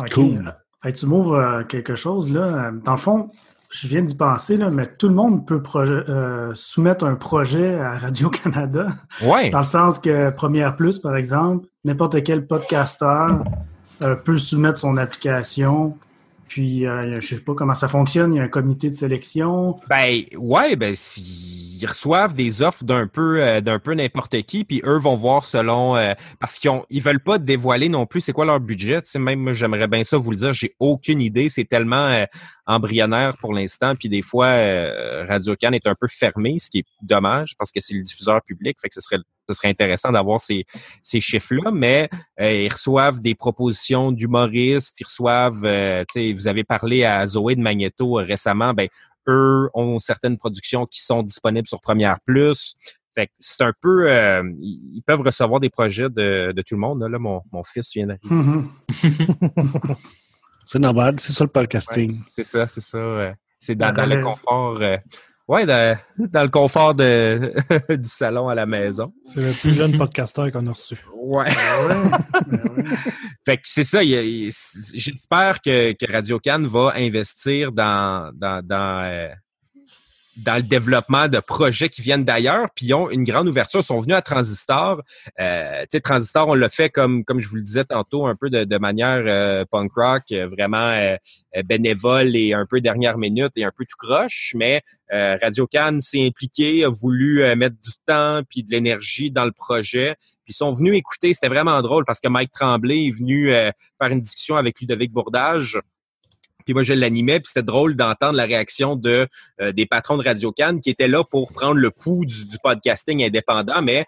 Okay. 0.00 0.10
Cool. 0.10 0.54
Hey, 0.84 0.92
tu 0.92 1.06
m'ouvres 1.06 1.34
euh, 1.34 1.62
quelque 1.64 1.96
chose, 1.96 2.32
là. 2.32 2.70
Dans 2.84 2.92
le 2.92 2.98
fond, 2.98 3.30
je 3.70 3.86
viens 3.86 4.02
d'y 4.02 4.14
penser, 4.14 4.56
là, 4.56 4.70
mais 4.70 4.86
tout 4.86 5.08
le 5.08 5.14
monde 5.14 5.46
peut 5.46 5.62
euh, 5.76 6.52
soumettre 6.54 7.04
un 7.04 7.16
projet 7.16 7.78
à 7.78 7.98
Radio-Canada. 7.98 8.86
Ouais. 9.22 9.50
Dans 9.50 9.58
le 9.58 9.64
sens 9.64 9.98
que 9.98 10.30
Première 10.30 10.76
Plus, 10.76 10.98
par 10.98 11.16
exemple, 11.16 11.66
n'importe 11.84 12.22
quel 12.22 12.46
podcasteur 12.46 13.44
euh, 14.02 14.14
peut 14.14 14.38
soumettre 14.38 14.78
son 14.78 14.96
application. 14.96 15.98
Puis, 16.48 16.86
euh, 16.86 17.20
je 17.20 17.26
sais 17.26 17.40
pas 17.40 17.54
comment 17.54 17.74
ça 17.74 17.88
fonctionne. 17.88 18.32
Il 18.32 18.38
y 18.38 18.40
a 18.40 18.44
un 18.44 18.48
comité 18.48 18.88
de 18.88 18.94
sélection. 18.94 19.76
Ben, 19.90 20.22
ouais, 20.38 20.76
ben, 20.76 20.94
si 20.94 21.67
ils 21.80 21.86
reçoivent 21.86 22.34
des 22.34 22.62
offres 22.62 22.84
d'un 22.84 23.06
peu 23.06 23.42
euh, 23.42 23.60
d'un 23.60 23.78
peu 23.78 23.94
n'importe 23.94 24.42
qui, 24.42 24.64
puis 24.64 24.80
eux 24.84 24.98
vont 24.98 25.16
voir 25.16 25.44
selon 25.44 25.96
euh, 25.96 26.14
parce 26.40 26.58
qu'ils 26.58 26.70
ont 26.70 26.84
ils 26.90 27.02
veulent 27.02 27.22
pas 27.22 27.38
dévoiler 27.38 27.88
non 27.88 28.06
plus 28.06 28.20
c'est 28.20 28.32
quoi 28.32 28.44
leur 28.44 28.60
budget. 28.60 29.02
Tu 29.02 29.10
sais, 29.10 29.18
même 29.18 29.52
j'aimerais 29.52 29.88
bien 29.88 30.04
ça 30.04 30.16
vous 30.16 30.30
le 30.30 30.36
dire, 30.36 30.52
j'ai 30.52 30.74
aucune 30.78 31.20
idée. 31.20 31.48
C'est 31.48 31.64
tellement 31.64 32.08
euh, 32.08 32.24
embryonnaire 32.66 33.36
pour 33.38 33.54
l'instant, 33.54 33.94
puis 33.94 34.08
des 34.10 34.20
fois 34.20 34.48
Radio 35.26 35.56
Can 35.58 35.72
est 35.72 35.86
un 35.86 35.94
peu 35.98 36.06
fermé, 36.06 36.58
ce 36.58 36.68
qui 36.68 36.80
est 36.80 36.86
dommage 37.00 37.52
parce 37.58 37.72
que 37.72 37.80
c'est 37.80 37.94
le 37.94 38.02
diffuseur 38.02 38.42
public, 38.42 38.76
fait 38.80 38.88
que 38.88 38.94
ce 38.94 39.00
serait 39.00 39.16
ce 39.48 39.56
serait 39.56 39.68
intéressant 39.68 40.12
d'avoir 40.12 40.38
ces, 40.38 40.66
ces 41.02 41.20
chiffres-là, 41.20 41.70
mais 41.70 42.10
ils 42.38 42.70
reçoivent 42.70 43.22
des 43.22 43.34
propositions 43.34 44.12
d'humoristes, 44.12 45.00
ils 45.00 45.04
reçoivent, 45.04 45.62
tu 45.62 46.04
sais, 46.12 46.32
vous 46.34 46.48
avez 46.48 46.64
parlé 46.64 47.04
à 47.04 47.26
Zoé 47.26 47.56
de 47.56 47.62
Magneto 47.62 48.12
récemment, 48.16 48.74
ben 48.74 48.88
eux 49.28 49.68
ont 49.74 49.98
certaines 49.98 50.38
productions 50.38 50.86
qui 50.86 51.02
sont 51.04 51.22
disponibles 51.22 51.66
sur 51.68 51.80
Première 51.80 52.20
Plus. 52.20 52.76
Fait 53.14 53.26
que 53.26 53.32
c'est 53.38 53.62
un 53.62 53.72
peu, 53.80 54.10
euh, 54.10 54.42
ils 54.60 55.02
peuvent 55.06 55.22
recevoir 55.22 55.60
des 55.60 55.70
projets 55.70 56.08
de, 56.08 56.52
de 56.52 56.62
tout 56.62 56.74
le 56.74 56.80
monde. 56.80 57.02
Là, 57.02 57.18
mon, 57.18 57.42
mon 57.52 57.64
fils 57.64 57.92
vient 57.92 58.06
d'arriver. 58.06 58.28
Mhm. 58.30 58.68
c'est 60.66 60.78
normal, 60.78 61.16
c'est 61.18 61.32
ça 61.32 61.44
le 61.44 61.50
podcasting. 61.50 62.10
Ouais, 62.10 62.18
c'est 62.26 62.44
ça, 62.44 62.66
c'est 62.66 62.80
ça. 62.80 63.34
C'est 63.58 63.74
dans, 63.74 63.92
dans 63.92 64.06
le 64.06 64.22
confort. 64.22 64.80
Ouais, 65.48 65.64
dans, 65.64 65.98
dans, 66.18 66.42
le 66.42 66.50
confort 66.50 66.94
de, 66.94 67.54
du 67.96 68.08
salon 68.08 68.50
à 68.50 68.54
la 68.54 68.66
maison. 68.66 69.14
C'est 69.24 69.40
le 69.40 69.50
plus 69.50 69.72
jeune 69.72 69.96
podcasteur 69.96 70.52
qu'on 70.52 70.66
a 70.66 70.72
reçu. 70.72 70.98
Ouais. 71.14 71.50
fait 73.46 73.56
que 73.56 73.62
c'est 73.64 73.84
ça. 73.84 74.00
J'espère 74.02 75.62
que, 75.62 75.92
que 75.92 76.12
Radio 76.12 76.38
Cannes 76.38 76.66
va 76.66 76.92
investir 76.96 77.72
dans, 77.72 78.30
dans, 78.34 78.60
dans, 78.62 79.04
euh, 79.04 79.28
dans 80.38 80.56
le 80.56 80.62
développement 80.62 81.28
de 81.28 81.40
projets 81.40 81.88
qui 81.88 82.02
viennent 82.02 82.24
d'ailleurs, 82.24 82.68
puis 82.74 82.86
ils 82.86 82.94
ont 82.94 83.10
une 83.10 83.24
grande 83.24 83.48
ouverture. 83.48 83.80
Ils 83.80 83.84
sont 83.84 83.98
venus 83.98 84.16
à 84.16 84.22
Transistor. 84.22 85.02
Euh, 85.40 85.84
tu 85.90 86.00
Transistor, 86.00 86.48
on 86.48 86.54
l'a 86.54 86.68
fait 86.68 86.90
comme 86.90 87.24
comme 87.24 87.40
je 87.40 87.48
vous 87.48 87.56
le 87.56 87.62
disais 87.62 87.84
tantôt, 87.84 88.26
un 88.26 88.36
peu 88.36 88.50
de, 88.50 88.64
de 88.64 88.78
manière 88.78 89.22
euh, 89.26 89.64
punk 89.70 89.92
rock, 89.94 90.22
euh, 90.32 90.46
vraiment 90.46 90.90
euh, 90.92 91.16
bénévole 91.64 92.36
et 92.36 92.54
un 92.54 92.66
peu 92.66 92.80
dernière 92.80 93.18
minute 93.18 93.52
et 93.56 93.64
un 93.64 93.72
peu 93.76 93.84
tout 93.84 93.96
croche. 93.98 94.52
Mais 94.54 94.82
Radio 95.10 95.66
Cannes 95.66 96.02
s'est 96.02 96.24
impliqué, 96.26 96.84
a 96.84 96.90
voulu 96.90 97.42
mettre 97.56 97.76
du 97.82 97.92
temps 98.06 98.42
puis 98.48 98.62
de 98.62 98.70
l'énergie 98.70 99.30
dans 99.30 99.46
le 99.46 99.52
projet. 99.52 100.16
Puis 100.44 100.52
ils 100.52 100.54
sont 100.54 100.70
venus 100.70 100.98
écouter. 100.98 101.32
C'était 101.32 101.48
vraiment 101.48 101.80
drôle 101.80 102.04
parce 102.04 102.20
que 102.20 102.28
Mike 102.28 102.52
Tremblay 102.52 103.06
est 103.06 103.18
venu 103.18 103.48
faire 103.48 104.10
une 104.10 104.20
discussion 104.20 104.56
avec 104.56 104.78
Ludovic 104.80 105.10
Bourdage 105.10 105.80
puis 106.68 106.74
moi 106.74 106.82
je 106.82 106.92
l'animais, 106.92 107.40
puis 107.40 107.48
c'était 107.48 107.64
drôle 107.64 107.96
d'entendre 107.96 108.34
la 108.34 108.44
réaction 108.44 108.94
de 108.94 109.26
euh, 109.62 109.72
des 109.72 109.86
patrons 109.86 110.18
de 110.18 110.22
Radio 110.22 110.52
Cannes 110.52 110.82
qui 110.82 110.90
étaient 110.90 111.08
là 111.08 111.24
pour 111.24 111.50
prendre 111.50 111.76
le 111.76 111.90
pouls 111.90 112.26
du, 112.26 112.44
podcasting 112.62 113.24
indépendant, 113.24 113.80
mais 113.80 114.04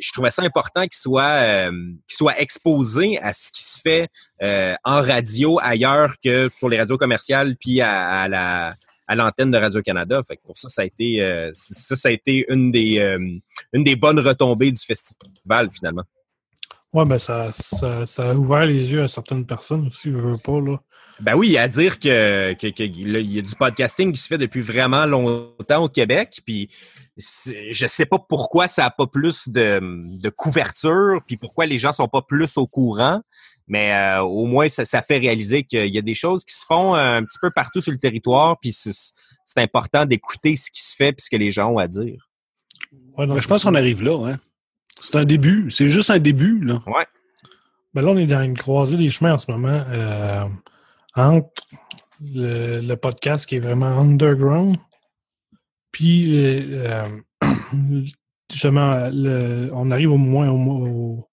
je 0.00 0.10
trouvais 0.10 0.32
ça 0.32 0.42
important 0.42 0.82
qu'il 0.82 0.98
soit 0.98 1.22
euh, 1.22 1.70
qu'il 1.70 2.16
soit 2.16 2.40
exposé 2.40 3.20
à 3.20 3.32
ce 3.32 3.52
qui 3.52 3.62
se 3.62 3.80
fait 3.80 4.08
euh, 4.42 4.74
en 4.82 5.00
radio 5.00 5.60
ailleurs 5.62 6.14
que 6.18 6.50
sur 6.56 6.68
les 6.68 6.80
radios 6.80 6.98
commerciales 6.98 7.54
puis 7.54 7.80
à, 7.80 8.26
la 8.26 8.70
à 9.06 9.14
l'antenne 9.14 9.52
de 9.52 9.58
Radio 9.58 9.80
Canada. 9.80 10.20
Fait 10.26 10.36
que 10.36 10.42
pour 10.42 10.58
ça, 10.58 10.68
ça 10.68 10.82
a 10.82 10.84
été 10.84 11.20
ça, 11.52 12.08
a 12.08 12.10
été 12.10 12.46
une 12.48 12.72
des 12.72 12.98
une 13.72 13.84
des 13.84 13.94
bonnes 13.94 14.18
retombées 14.18 14.72
du 14.72 14.80
festival 14.80 15.70
finalement. 15.70 16.02
Ouais, 16.92 17.04
ben 17.04 17.20
ça, 17.20 17.52
ça, 17.52 18.06
ça, 18.06 18.30
a 18.30 18.34
ouvert 18.34 18.66
les 18.66 18.92
yeux 18.92 19.04
à 19.04 19.08
certaines 19.08 19.46
personnes 19.46 19.86
aussi, 19.86 20.10
je 20.10 20.16
veux 20.16 20.36
pas 20.36 20.60
là. 20.60 20.78
Ben 21.22 21.36
oui, 21.36 21.56
à 21.56 21.68
dire 21.68 22.00
que, 22.00 22.52
que, 22.54 22.82
y 22.82 23.38
a 23.38 23.42
du 23.42 23.54
podcasting 23.54 24.12
qui 24.12 24.20
se 24.20 24.26
fait 24.26 24.38
depuis 24.38 24.60
vraiment 24.60 25.06
longtemps 25.06 25.84
au 25.84 25.88
Québec, 25.88 26.40
puis 26.44 26.68
je 27.16 27.86
sais 27.86 28.06
pas 28.06 28.18
pourquoi 28.18 28.66
ça 28.66 28.86
a 28.86 28.90
pas 28.90 29.06
plus 29.06 29.48
de, 29.48 29.80
de 30.18 30.30
couverture, 30.30 31.20
puis 31.24 31.36
pourquoi 31.36 31.66
les 31.66 31.78
gens 31.78 31.92
sont 31.92 32.08
pas 32.08 32.22
plus 32.22 32.56
au 32.56 32.66
courant, 32.66 33.22
mais 33.68 33.94
euh, 33.94 34.22
au 34.22 34.46
moins 34.46 34.68
ça, 34.68 34.84
ça 34.84 35.00
fait 35.00 35.18
réaliser 35.18 35.62
qu'il 35.62 35.94
y 35.94 35.98
a 35.98 36.02
des 36.02 36.14
choses 36.14 36.44
qui 36.44 36.54
se 36.54 36.64
font 36.66 36.96
euh, 36.96 37.18
un 37.18 37.24
petit 37.24 37.38
peu 37.40 37.52
partout 37.52 37.80
sur 37.80 37.92
le 37.92 37.98
territoire, 37.98 38.58
puis 38.60 38.72
c'est 38.72 39.60
important 39.60 40.06
d'écouter 40.06 40.56
ce 40.56 40.72
qui 40.72 40.82
se 40.82 40.96
fait 40.96 41.12
puis 41.12 41.24
ce 41.24 41.30
que 41.30 41.36
les 41.36 41.52
gens 41.52 41.70
ont 41.70 41.78
à 41.78 41.86
dire. 41.86 42.30
Ouais, 43.16 43.26
je 43.38 43.46
pense 43.46 43.62
qu'on 43.62 43.76
arrive 43.76 44.02
là, 44.02 44.18
hein. 44.26 44.40
C'est 45.00 45.16
un 45.16 45.24
début, 45.24 45.70
c'est 45.70 45.88
juste 45.88 46.10
un 46.10 46.18
début, 46.18 46.58
là. 46.64 46.80
Ouais. 46.86 47.06
Ben 47.94 48.02
là, 48.02 48.08
on 48.08 48.16
est 48.16 48.26
dans 48.26 48.42
une 48.42 48.56
croisée 48.56 48.96
des 48.96 49.08
chemins 49.08 49.34
en 49.34 49.38
ce 49.38 49.50
moment. 49.50 49.84
Euh, 49.88 50.46
entre 51.14 51.62
le, 52.20 52.94
podcast 52.94 53.46
qui 53.46 53.56
est 53.56 53.60
vraiment 53.60 53.98
underground, 53.98 54.76
puis 55.90 56.38
euh, 56.38 57.08
justement, 58.50 59.10
on 59.72 59.90
arrive 59.90 60.12
au 60.12 60.16
moins 60.16 60.50
au, 60.50 61.28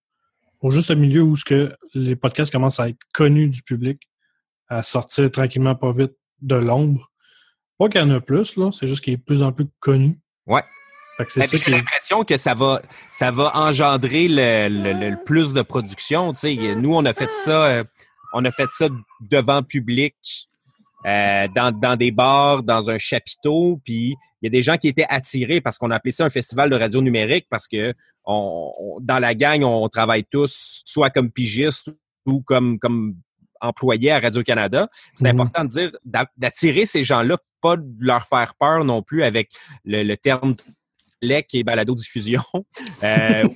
juste 0.69 0.91
milieu 0.91 1.23
où 1.23 1.35
ce 1.35 1.45
que 1.45 1.75
les 1.93 2.15
podcasts 2.15 2.51
commencent 2.51 2.79
à 2.79 2.89
être 2.89 2.99
connus 3.13 3.49
du 3.49 3.61
public, 3.63 4.01
à 4.67 4.83
sortir 4.83 5.31
tranquillement 5.31 5.75
pas 5.75 5.91
vite 5.91 6.13
de 6.41 6.55
l'ombre. 6.55 7.09
Pas 7.77 7.87
qu'il 7.87 8.01
y 8.01 8.03
en 8.03 8.09
a 8.09 8.19
plus, 8.19 8.57
là, 8.57 8.71
c'est 8.71 8.87
juste 8.87 9.03
qu'il 9.03 9.13
est 9.13 9.17
de 9.17 9.23
plus 9.23 9.41
en 9.41 9.51
plus 9.51 9.67
connu. 9.79 10.19
Ouais. 10.45 10.63
J'ai 11.35 11.71
l'impression 11.71 12.23
que 12.23 12.37
ça 12.37 12.53
va, 12.53 12.81
ça 13.11 13.31
va 13.31 13.51
engendrer 13.55 14.27
le, 14.29 15.15
plus 15.23 15.53
de 15.53 15.61
production. 15.61 16.33
nous, 16.77 16.95
on 16.95 17.05
a 17.05 17.13
fait 17.13 17.31
ça. 17.31 17.83
On 18.33 18.45
a 18.45 18.51
fait 18.51 18.67
ça 18.77 18.87
devant 19.21 19.63
public, 19.63 20.15
euh, 21.05 21.47
dans, 21.55 21.71
dans 21.71 21.95
des 21.95 22.11
bars, 22.11 22.61
dans 22.61 22.89
un 22.89 22.97
chapiteau, 22.97 23.79
puis 23.85 24.15
il 24.41 24.45
y 24.45 24.47
a 24.47 24.49
des 24.49 24.61
gens 24.61 24.77
qui 24.77 24.89
étaient 24.89 25.05
attirés 25.07 25.61
parce 25.61 25.77
qu'on 25.77 25.91
a 25.91 25.95
appelé 25.95 26.11
ça 26.11 26.25
un 26.25 26.29
festival 26.29 26.69
de 26.69 26.75
radio 26.75 27.01
numérique 27.01 27.47
parce 27.49 27.67
que 27.67 27.93
on, 28.25 28.97
dans 29.01 29.19
la 29.19 29.33
gang, 29.33 29.63
on 29.63 29.87
travaille 29.87 30.25
tous 30.29 30.81
soit 30.85 31.09
comme 31.09 31.31
pigistes 31.31 31.89
ou 32.25 32.41
comme, 32.41 32.79
comme 32.79 33.15
employés 33.61 34.11
à 34.11 34.19
Radio-Canada. 34.19 34.89
C'est 35.15 35.31
mhm. 35.31 35.39
important 35.39 35.63
de 35.63 35.69
dire, 35.69 35.91
d'attirer 36.37 36.85
ces 36.85 37.03
gens-là, 37.03 37.37
pas 37.61 37.77
de 37.77 37.85
leur 37.99 38.27
faire 38.27 38.55
peur 38.59 38.83
non 38.83 39.01
plus 39.01 39.23
avec 39.23 39.51
le, 39.85 40.03
le 40.03 40.17
terme 40.17 40.55
lec 41.21 41.47
et 41.53 41.63
balado-diffusion. 41.63 42.43
Euh, 43.03 43.47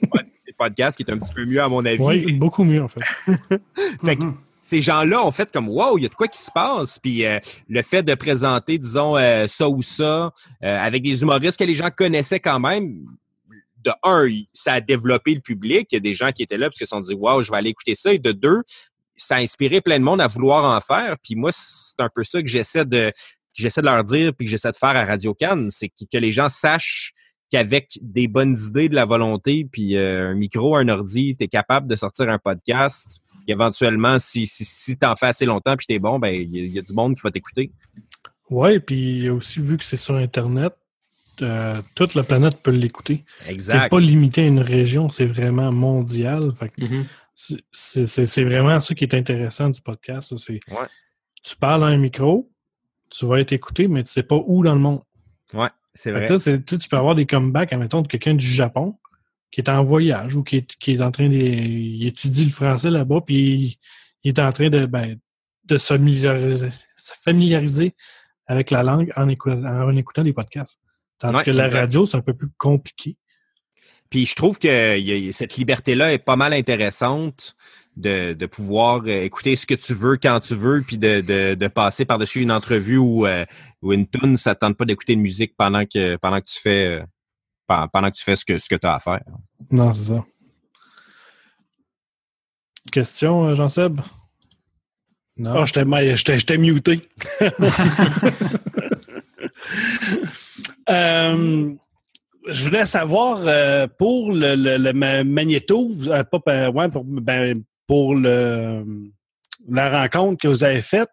podcast 0.56 0.96
qui 0.96 1.04
est 1.04 1.12
un 1.12 1.18
petit 1.18 1.34
peu 1.34 1.46
mieux 1.46 1.62
à 1.62 1.68
mon 1.68 1.84
avis. 1.84 2.00
Oui, 2.00 2.32
beaucoup 2.34 2.64
mieux 2.64 2.82
en 2.82 2.88
fait. 2.88 3.02
fait 4.06 4.16
que, 4.16 4.24
mhm 4.24 4.38
ces 4.64 4.82
gens-là 4.82 5.24
ont 5.24 5.32
fait 5.32 5.52
comme 5.52 5.70
wow, 5.70 5.98
il 5.98 6.04
y 6.04 6.06
a 6.06 6.10
de 6.10 6.16
quoi 6.16 6.28
qui 6.28 6.42
se 6.42 6.52
passe. 6.52 6.98
Puis 6.98 7.26
euh, 7.26 7.40
le 7.68 7.82
fait 7.82 8.02
de 8.02 8.16
présenter, 8.16 8.78
disons, 8.78 9.18
euh, 9.18 9.46
ça 9.48 9.68
ou 9.68 9.82
ça, 9.82 10.32
euh, 10.64 10.80
avec 10.80 11.04
des 11.04 11.22
humoristes 11.22 11.60
que 11.60 11.66
les 11.66 11.74
gens 11.74 11.90
connaissaient 11.92 12.40
quand 12.40 12.60
même, 12.60 13.06
de 13.84 13.92
un, 14.04 14.30
ça 14.54 14.74
a 14.74 14.82
développé 14.82 15.36
le 15.36 15.42
public. 15.42 15.88
Il 15.92 15.96
y 15.96 15.98
a 15.98 16.00
des 16.00 16.14
gens 16.14 16.32
qui 16.32 16.42
étaient 16.42 16.58
là 16.58 16.68
parce 16.68 16.78
qu'ils 16.78 16.88
se 16.88 16.92
sont 16.92 17.02
dit 17.02 17.14
wow, 17.14 17.42
je 17.42 17.52
vais 17.52 17.58
aller 17.58 17.72
écouter 17.72 17.94
ça. 17.96 18.14
Et 18.14 18.20
de 18.20 18.32
deux, 18.32 18.62
ça 19.18 19.36
a 19.36 19.40
inspiré 19.40 19.82
plein 19.82 20.00
de 20.00 20.06
monde 20.06 20.22
à 20.22 20.28
vouloir 20.28 20.64
en 20.64 20.80
faire. 20.80 21.18
Puis 21.22 21.36
moi, 21.36 21.52
c'est 21.52 22.00
un 22.00 22.10
peu 22.14 22.24
ça 22.24 22.42
que 22.42 22.48
j'essaie 22.48 22.86
de 22.86 23.12
j'essaie 23.54 23.82
de 23.82 23.86
leur 23.86 24.04
dire 24.06 24.34
puis 24.34 24.46
que 24.46 24.50
j'essaie 24.50 24.72
de 24.72 24.78
faire 24.78 24.96
à 24.96 25.06
Radio 25.06 25.34
Cannes, 25.34 25.70
c'est 25.70 25.90
que, 25.90 26.18
les 26.18 26.32
gens 26.32 26.50
sachent 26.50 27.14
qu'avec 27.52 28.00
des 28.02 28.28
bonnes 28.28 28.58
idées, 28.58 28.90
de 28.90 28.96
la 28.96 29.06
volonté, 29.06 29.68
puis 29.70 29.96
un 29.96 30.34
micro, 30.34 30.76
un 30.76 30.88
ordi, 30.88 31.36
tu 31.38 31.44
es 31.44 31.48
capable 31.48 31.88
de 31.88 31.96
sortir 31.96 32.30
un 32.30 32.40
podcast 32.40 33.22
éventuellement, 33.48 34.20
si, 34.20 34.48
si, 34.48 34.66
si 34.66 34.98
tu 34.98 35.06
en 35.06 35.16
fais 35.16 35.28
assez 35.28 35.46
longtemps 35.46 35.76
puis 35.76 35.86
t'es 35.86 35.98
bon, 35.98 36.20
ben 36.20 36.34
il 36.34 36.68
y, 36.68 36.80
a 36.80 36.82
du 36.82 36.94
monde 36.94 37.16
qui 37.16 37.22
va 37.22 37.32
t'écouter. 37.32 37.72
Oui, 38.50 38.80
puis 38.80 39.30
aussi, 39.30 39.60
vu 39.60 39.78
que 39.78 39.84
c'est 39.84 39.98
sur 39.98 40.16
Internet, 40.16 40.74
euh, 41.42 41.82
toute 41.96 42.16
la 42.16 42.24
planète 42.24 42.62
peut 42.62 42.72
l'écouter. 42.72 43.26
Exact. 43.48 43.84
C'est 43.84 43.90
pas 43.90 44.00
limité 44.00 44.42
à 44.42 44.46
une 44.46 44.60
région, 44.60 45.10
c'est 45.10 45.26
vraiment 45.26 45.72
mondial. 45.72 46.48
Mm-hmm. 46.78 47.06
C'est 47.72 48.44
vraiment 48.44 48.80
ça 48.80 48.94
qui 48.94 49.04
est 49.04 49.16
intéressant 49.16 49.70
du 49.70 49.82
podcast. 49.82 50.34
C'est 50.38 50.60
Tu 51.44 51.56
parles 51.58 51.84
à 51.84 51.88
un 51.88 51.98
micro, 51.98 52.50
tu 53.10 53.26
vas 53.26 53.40
être 53.40 53.54
écouté, 53.54 53.88
mais 53.88 54.04
tu 54.04 54.12
sais 54.12 54.24
pas 54.24 54.40
où 54.46 54.64
dans 54.64 54.74
le 54.74 54.80
monde. 54.80 55.02
Ouais, 55.54 55.70
c'est 55.94 56.12
vrai. 56.12 56.28
tu 56.28 56.90
peux 56.90 56.98
avoir 56.98 57.16
des 57.16 57.26
comebacks, 57.26 57.74
admettons, 57.74 58.02
de 58.02 58.08
quelqu'un 58.08 58.36
du 58.36 58.46
Japon 58.46 58.96
qui 59.54 59.62
est 59.62 59.70
en 59.70 59.84
voyage 59.84 60.36
ou 60.36 60.44
qui 60.44 60.58
est, 60.58 60.76
qui 60.78 60.94
est 60.94 61.02
en 61.02 61.12
train 61.12 61.30
de. 61.30 61.36
Il 61.36 62.06
étudie 62.08 62.46
le 62.46 62.52
français 62.52 62.90
là-bas, 62.90 63.22
puis 63.24 63.78
il, 64.24 64.30
est 64.30 64.40
en 64.40 64.52
train 64.52 64.70
de, 64.70 64.88
ben, 64.88 65.20
de 65.66 65.78
se 65.78 65.94
familiariser, 67.24 67.94
avec 68.48 68.72
la 68.72 68.82
langue 68.82 69.12
en 69.16 69.30
écoutant, 69.30 69.64
en 69.64 69.96
écoutant 69.96 70.24
des 70.24 70.34
podcasts. 70.34 70.80
Tandis 71.20 71.44
que 71.44 71.52
la 71.52 71.70
radio, 71.70 72.06
c'est 72.08 72.18
un 72.18 72.22
peu 72.22 72.34
plus 72.34 72.50
compliqué. 72.58 73.16
Puis 74.10 74.26
je 74.26 74.36
trouve 74.36 74.58
que 74.58 75.30
cette 75.32 75.56
liberté-là 75.58 76.14
est 76.14 76.18
pas 76.18 76.36
mal 76.36 76.54
intéressante 76.54 77.56
de, 77.96 78.34
de, 78.34 78.46
pouvoir 78.48 79.04
euh, 79.06 79.24
écouter 79.24 79.56
ce 79.56 79.68
que 79.68 79.76
tu 79.76 79.94
veux 79.94 80.18
quand 80.18 80.40
tu 80.40 80.56
veux, 80.56 80.82
puis 80.82 80.98
de, 80.98 81.22
de, 81.22 81.54
de 81.54 81.68
passer 81.68 82.06
par-dessus 82.06 82.42
une 82.42 82.52
entrevue 82.52 82.98
ou, 82.98 83.28
euh, 83.28 83.46
ou 83.84 83.94
une 83.94 84.08
tune, 84.08 84.36
ça 84.36 84.52
ne 84.52 84.56
tente 84.56 84.78
pas 84.78 84.86
d'écouter 84.86 85.16
de 85.16 85.22
musique 85.22 85.54
pendant 85.56 85.86
que 85.86 86.16
pendant 86.18 86.40
que 86.40 86.46
tu 86.46 86.60
fais 86.60 86.86
euh, 86.86 87.04
pendant 87.92 88.10
que 88.10 88.16
tu 88.18 88.24
fais 88.24 88.36
ce 88.36 88.46
que, 88.46 88.58
ce 88.58 88.68
que 88.70 88.76
tu 88.76 88.88
as 88.88 88.96
à 88.96 89.00
faire. 89.00 89.22
Non, 89.72 89.92
c'est 89.92 90.14
ça. 90.14 90.24
Question, 92.92 93.48
euh, 93.48 93.56
Jean-Seb? 93.56 94.02
Non. 95.38 95.54
Oh, 95.58 95.66
j'étais 95.66 96.58
muté. 96.58 97.02
euh, 100.90 101.74
je 102.48 102.64
voulais 102.64 102.86
savoir 102.86 103.40
euh, 103.48 103.88
pour 103.98 104.32
le, 104.32 104.56
le, 104.56 104.78
le 104.78 104.94
ma- 104.94 105.24
magnéto, 105.24 105.92
euh, 106.08 106.24
pas 106.24 106.40
euh, 106.50 106.72
ouais, 106.72 106.90
pour, 106.90 107.04
ben, 107.04 107.64
pour 107.88 108.16
le, 108.16 108.86
la 109.68 110.02
rencontre 110.02 110.42
que 110.42 110.48
vous 110.48 110.64
avez 110.64 110.82
faite 110.82 111.10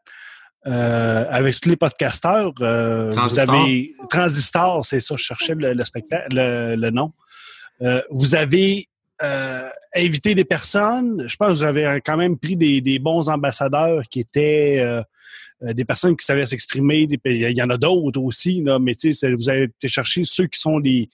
euh, 0.66 1.24
avec 1.30 1.60
tous 1.60 1.68
les 1.68 1.76
podcasteurs, 1.76 2.52
euh, 2.60 3.10
vous 3.10 3.38
avez 3.38 3.94
Transistor, 4.08 4.84
c'est 4.84 5.00
ça, 5.00 5.14
je 5.16 5.22
cherchais 5.22 5.54
le, 5.54 5.72
le 5.72 5.84
spectacle, 5.84 6.28
le, 6.32 6.76
le 6.76 6.90
nom. 6.90 7.12
Euh, 7.82 8.02
vous 8.10 8.34
avez 8.34 8.88
euh, 9.22 9.68
invité 9.94 10.34
des 10.34 10.44
personnes. 10.44 11.24
Je 11.26 11.36
pense 11.36 11.48
que 11.48 11.54
vous 11.54 11.62
avez 11.62 12.00
quand 12.04 12.16
même 12.16 12.38
pris 12.38 12.56
des, 12.56 12.80
des 12.80 12.98
bons 12.98 13.28
ambassadeurs 13.28 14.02
qui 14.10 14.20
étaient 14.20 14.78
euh, 14.80 15.02
euh, 15.62 15.72
des 15.72 15.84
personnes 15.84 16.16
qui 16.16 16.24
savaient 16.24 16.44
s'exprimer. 16.44 17.08
Il 17.24 17.56
y 17.56 17.62
en 17.62 17.70
a 17.70 17.76
d'autres 17.76 18.20
aussi, 18.20 18.62
là, 18.62 18.78
mais 18.78 18.92
vous 19.34 19.48
avez 19.48 19.64
été 19.64 19.88
chercher 19.88 20.24
ceux 20.24 20.46
qui 20.46 20.60
sont 20.60 20.78
des, 20.80 21.08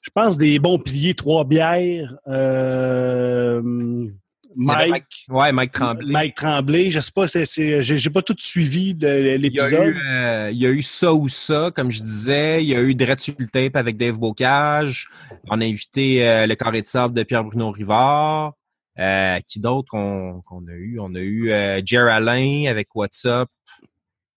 je 0.00 0.10
pense, 0.14 0.38
des 0.38 0.58
bons 0.58 0.78
piliers, 0.78 1.14
trois 1.14 1.44
bières. 1.44 2.16
Euh, 2.28 4.08
Mike, 4.56 5.04
Ouais, 5.28 5.52
Mike 5.52 5.72
Tremblay. 5.72 6.10
Mike 6.12 6.34
Tremblay, 6.34 6.90
je 6.90 7.00
sais 7.00 7.12
pas, 7.14 7.28
c'est, 7.28 7.44
j'ai, 7.82 8.10
pas 8.10 8.22
tout 8.22 8.34
suivi 8.38 8.94
de 8.94 9.36
l'épisode. 9.36 9.94
eu, 9.94 9.96
euh, 10.10 10.50
il 10.52 10.58
y 10.58 10.66
a 10.66 10.70
eu 10.70 10.82
ça 10.82 11.12
ou 11.12 11.28
ça, 11.28 11.70
comme 11.74 11.90
je 11.90 12.02
disais. 12.02 12.62
Il 12.62 12.68
y 12.68 12.74
a 12.74 12.80
eu 12.80 12.94
Dread 12.94 13.18
le 13.38 13.46
tape 13.46 13.76
avec 13.76 13.96
Dave 13.96 14.18
Bocage. 14.18 15.08
On 15.50 15.60
a 15.60 15.64
invité 15.64 16.26
euh, 16.26 16.46
le 16.46 16.54
carré 16.54 16.82
de 16.82 16.86
sable 16.88 17.14
de 17.14 17.22
Pierre-Bruno 17.22 17.70
Rivard. 17.70 18.54
Euh, 18.98 19.38
qui 19.46 19.60
d'autre 19.60 19.88
qu'on 19.90 20.40
qu'on 20.44 20.66
a 20.66 20.72
eu? 20.72 20.98
On 21.00 21.14
a 21.14 21.20
eu 21.20 21.52
Jer 21.86 22.08
Alain 22.08 22.64
avec 22.68 22.88
What's 22.96 23.24
Up. 23.26 23.48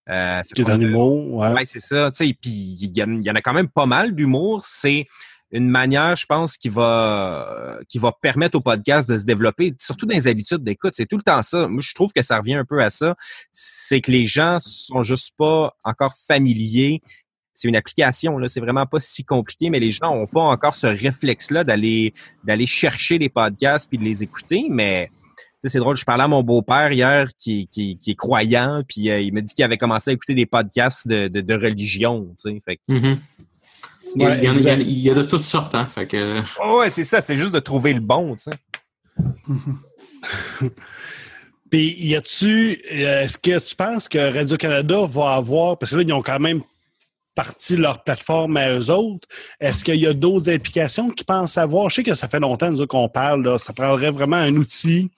Euh, 0.08 0.42
fait 0.44 0.54
Qui 0.54 0.60
est 0.62 0.64
qu'on 0.64 0.72
un 0.72 0.80
a- 0.80 0.84
humour, 0.84 1.34
ouais. 1.34 1.48
Ouais, 1.52 1.64
c'est 1.64 1.80
ça. 1.80 2.10
Tu 2.12 2.26
sais, 2.26 2.36
puis 2.40 2.50
il 2.80 2.90
y, 2.96 3.00
y 3.24 3.30
en 3.30 3.34
a 3.34 3.40
quand 3.40 3.52
même 3.54 3.68
pas 3.68 3.86
mal 3.86 4.14
d'humour. 4.14 4.62
C'est 4.64 5.06
une 5.52 5.68
manière, 5.68 6.16
je 6.16 6.26
pense, 6.26 6.56
qui 6.56 6.68
va 6.70 7.78
qui 7.88 7.98
va 7.98 8.12
permettre 8.20 8.56
au 8.56 8.60
podcast 8.60 9.08
de 9.08 9.18
se 9.18 9.24
développer, 9.24 9.74
surtout 9.78 10.06
dans 10.06 10.14
les 10.14 10.26
habitudes 10.26 10.64
d'écoute. 10.64 10.94
C'est 10.96 11.06
tout 11.06 11.18
le 11.18 11.22
temps 11.22 11.42
ça. 11.42 11.68
Moi, 11.68 11.82
je 11.82 11.94
trouve 11.94 12.12
que 12.12 12.22
ça 12.22 12.38
revient 12.38 12.54
un 12.54 12.64
peu 12.64 12.82
à 12.82 12.90
ça. 12.90 13.14
C'est 13.52 14.00
que 14.00 14.10
les 14.10 14.24
gens 14.24 14.58
sont 14.58 15.02
juste 15.02 15.32
pas 15.36 15.76
encore 15.84 16.14
familiers. 16.26 17.02
C'est 17.54 17.68
une 17.68 17.76
application, 17.76 18.38
là. 18.38 18.48
C'est 18.48 18.60
vraiment 18.60 18.86
pas 18.86 18.98
si 18.98 19.24
compliqué, 19.24 19.68
mais 19.68 19.78
les 19.78 19.90
gens 19.90 20.10
ont 20.10 20.26
pas 20.26 20.40
encore 20.40 20.74
ce 20.74 20.86
réflexe-là 20.86 21.64
d'aller 21.64 22.14
d'aller 22.44 22.66
chercher 22.66 23.18
les 23.18 23.28
podcasts 23.28 23.88
puis 23.90 23.98
de 23.98 24.04
les 24.04 24.22
écouter. 24.22 24.66
Mais 24.70 25.10
c'est 25.68 25.78
drôle, 25.78 25.96
je 25.96 26.04
parlais 26.04 26.24
à 26.24 26.28
mon 26.28 26.42
beau-père 26.42 26.90
hier 26.92 27.28
qui, 27.38 27.68
qui, 27.68 27.96
qui 27.98 28.12
est 28.12 28.16
croyant, 28.16 28.82
puis 28.88 29.10
euh, 29.10 29.20
il 29.20 29.32
m'a 29.32 29.42
dit 29.42 29.54
qu'il 29.54 29.64
avait 29.64 29.76
commencé 29.76 30.10
à 30.10 30.12
écouter 30.12 30.34
des 30.34 30.46
podcasts 30.46 31.06
de, 31.06 31.28
de, 31.28 31.54
religion. 31.54 32.34
Fait 32.64 32.76
que, 32.76 32.82
Mhm. 32.88 33.18
Il 34.14 34.22
y, 34.22 34.24
a, 34.24 34.28
Ouais, 34.30 34.38
il 34.38 34.44
y 34.44 34.48
en 34.48 34.52
a- 34.54 34.58
il 34.58 34.62
y 34.62 34.68
a- 34.68 34.72
exact. 34.74 34.84
il 34.88 34.98
y 34.98 35.10
a 35.10 35.14
de 35.14 35.22
toutes 35.22 35.42
sortes, 35.42 35.74
hein. 35.74 35.86
Fait 35.88 36.06
que, 36.06 36.40
Oh, 36.64 36.78
ouais, 36.80 36.90
c'est 36.90 37.04
ça, 37.04 37.20
c'est 37.20 37.34
juste 37.36 37.52
de 37.52 37.58
trouver 37.60 37.92
le 37.94 38.00
bon, 38.00 38.36
tu 38.36 38.44
sais. 38.44 38.50
Puis, 41.70 41.96
y 41.98 42.14
a-tu, 42.16 42.82
euh, 42.92 43.22
est-ce 43.22 43.38
que 43.38 43.58
tu 43.58 43.74
penses 43.74 44.08
que 44.08 44.18
Radio-Canada 44.18 45.06
va 45.08 45.32
avoir, 45.34 45.78
parce 45.78 45.92
que 45.92 45.96
là, 45.96 46.02
ils 46.02 46.12
ont 46.12 46.20
quand 46.22 46.38
même 46.38 46.60
parti 47.34 47.76
leur 47.76 48.04
plateforme 48.04 48.58
à 48.58 48.74
eux 48.74 48.90
autres, 48.90 49.26
est-ce 49.58 49.82
qu'il 49.82 49.94
y 49.96 50.06
a 50.06 50.12
d'autres 50.12 50.50
applications 50.52 51.08
qu'ils 51.08 51.24
pensent 51.24 51.56
avoir? 51.56 51.88
Je 51.88 51.94
sais 51.96 52.02
que 52.02 52.14
ça 52.14 52.28
fait 52.28 52.40
longtemps 52.40 52.74
qu'on 52.86 53.08
parle, 53.08 53.42
là, 53.44 53.56
ça 53.58 53.72
prendrait 53.72 54.10
vraiment 54.10 54.36
un 54.36 54.54
outil. 54.56 55.10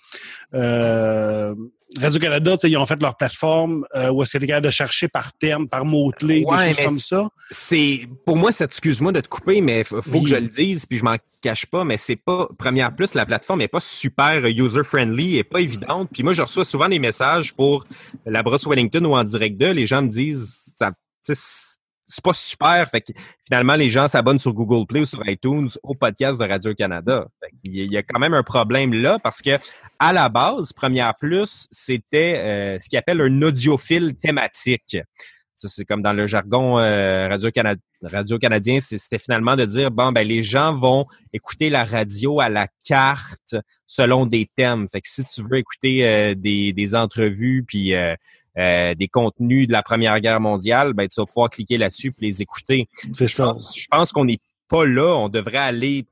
Euh, 0.55 1.55
Radio-Canada, 2.01 2.57
tu 2.57 2.61
sais, 2.63 2.71
ils 2.71 2.77
ont 2.77 2.87
fait 2.87 3.01
leur 3.01 3.17
plateforme 3.17 3.85
euh, 3.95 4.11
où 4.11 4.23
est-ce 4.23 4.33
que 4.33 4.39
tu 4.39 4.45
es 4.45 4.49
capable 4.49 4.67
de 4.67 4.71
chercher 4.71 5.09
par 5.09 5.33
terme, 5.35 5.69
par 5.69 5.85
mot-clé, 5.85 6.45
Ouais, 6.47 6.69
des 6.69 6.75
choses 6.75 6.85
comme 6.85 6.99
ça. 6.99 7.29
C'est 7.51 8.09
pour 8.27 8.37
moi, 8.37 8.53
ça 8.53 8.65
excuse-moi 8.65 9.13
de 9.13 9.21
te 9.21 9.29
couper, 9.29 9.61
mais 9.61 9.85
faut 9.85 10.01
Oui. 10.13 10.25
que 10.25 10.31
je 10.31 10.37
le 10.37 10.49
dise, 10.49 10.87
puis 10.87 10.99
je 10.99 11.05
m'en 11.05 11.17
cache 11.41 11.67
pas, 11.67 11.85
mais 11.85 11.97
c'est 11.97 12.17
pas 12.17 12.49
première 12.59 12.95
plus 12.97 13.15
la 13.15 13.27
plateforme 13.27 13.61
est 13.61 13.69
pas 13.69 13.81
super 13.81 14.45
user 14.47 14.83
friendly, 14.83 15.37
est 15.37 15.45
pas 15.45 15.61
évidente. 15.61 16.09
Puis 16.13 16.23
moi, 16.23 16.33
je 16.33 16.43
reçois 16.43 16.65
souvent 16.65 16.89
des 16.89 16.99
messages 16.99 17.54
pour 17.54 17.85
la 18.26 18.43
brosse 18.43 18.67
Wellington 18.67 19.04
ou 19.04 19.15
en 19.15 19.25
direct 19.25 19.57
de, 19.59 19.67
les 19.67 19.87
gens 19.87 20.02
me 20.02 20.09
disent 20.09 20.75
ça, 20.76 20.91
c'est 22.06 22.23
pas 22.23 22.32
super. 22.32 22.88
Fait 22.90 23.00
que 23.00 23.12
finalement, 23.47 23.75
les 23.76 23.88
gens 23.88 24.08
s'abonnent 24.08 24.38
sur 24.38 24.52
Google 24.52 24.86
Play 24.86 25.00
ou 25.00 25.06
sur 25.06 25.26
iTunes 25.28 25.69
au 25.82 25.95
podcast 25.95 26.38
de 26.40 26.47
Radio 26.47 26.75
Canada. 26.75 27.26
Fait 27.40 27.50
qu'il 27.62 27.76
y 27.76 27.80
a- 27.80 27.84
il 27.84 27.93
y 27.93 27.97
a 27.97 28.02
quand 28.02 28.19
même 28.21 28.34
un 28.34 28.43
problème 28.43 28.93
là 28.93 29.19
parce 29.19 29.40
que 29.43 29.58
à 29.99 30.12
la 30.12 30.28
base, 30.28 30.73
Première 30.73 31.14
Plus, 31.17 31.67
c'était 31.71 32.34
euh, 32.36 32.78
ce 32.78 32.88
qu'ils 32.88 32.99
appelle 32.99 33.21
un 33.21 33.43
audiophile 33.43 34.14
thématique. 34.17 34.99
C'est 35.69 35.85
comme 35.85 36.03
dans 36.03 36.13
le 36.13 36.27
jargon 36.27 36.79
euh, 36.79 37.29
radio, 37.29 37.50
Cana- 37.50 37.75
radio 38.03 38.39
canadien, 38.39 38.79
c'était 38.81 39.19
finalement 39.19 39.57
de 39.57 39.65
dire 39.65 39.91
bon 39.91 40.13
ben 40.13 40.27
les 40.27 40.43
gens 40.43 40.75
vont 40.75 41.07
écouter 41.33 41.71
la 41.71 41.85
radio 41.85 42.41
à 42.41 42.49
la 42.49 42.69
carte 42.87 43.57
selon 43.87 44.27
des 44.27 44.49
thèmes. 44.57 44.89
Fait 44.89 45.00
que 45.00 45.09
si 45.09 45.25
tu 45.25 45.43
veux 45.43 45.59
écouter 45.59 46.07
euh, 46.07 46.35
des, 46.35 46.73
des 46.73 46.95
entrevues 46.95 47.65
puis 47.67 47.95
euh, 47.95 48.15
des 48.57 49.09
contenus 49.09 49.67
de 49.67 49.73
la 49.73 49.83
Première 49.83 50.21
Guerre 50.21 50.41
mondiale, 50.41 50.93
ben 50.93 51.09
tu 51.09 51.21
vas 51.21 51.27
pouvoir 51.27 51.50
cliquer 51.50 51.77
là-dessus 51.77 52.13
puis 52.13 52.27
les 52.27 52.43
écouter. 52.43 52.89
C'est 53.13 53.27
ça. 53.29 53.47
pense, 53.47 53.75
je 53.77 53.87
pense 53.91 54.13
qu'on 54.13 54.25
n'est 54.25 54.39
pas 54.69 54.87
là. 54.87 55.15
On 55.17 55.29
devrait 55.29 55.59
aller 55.59 56.07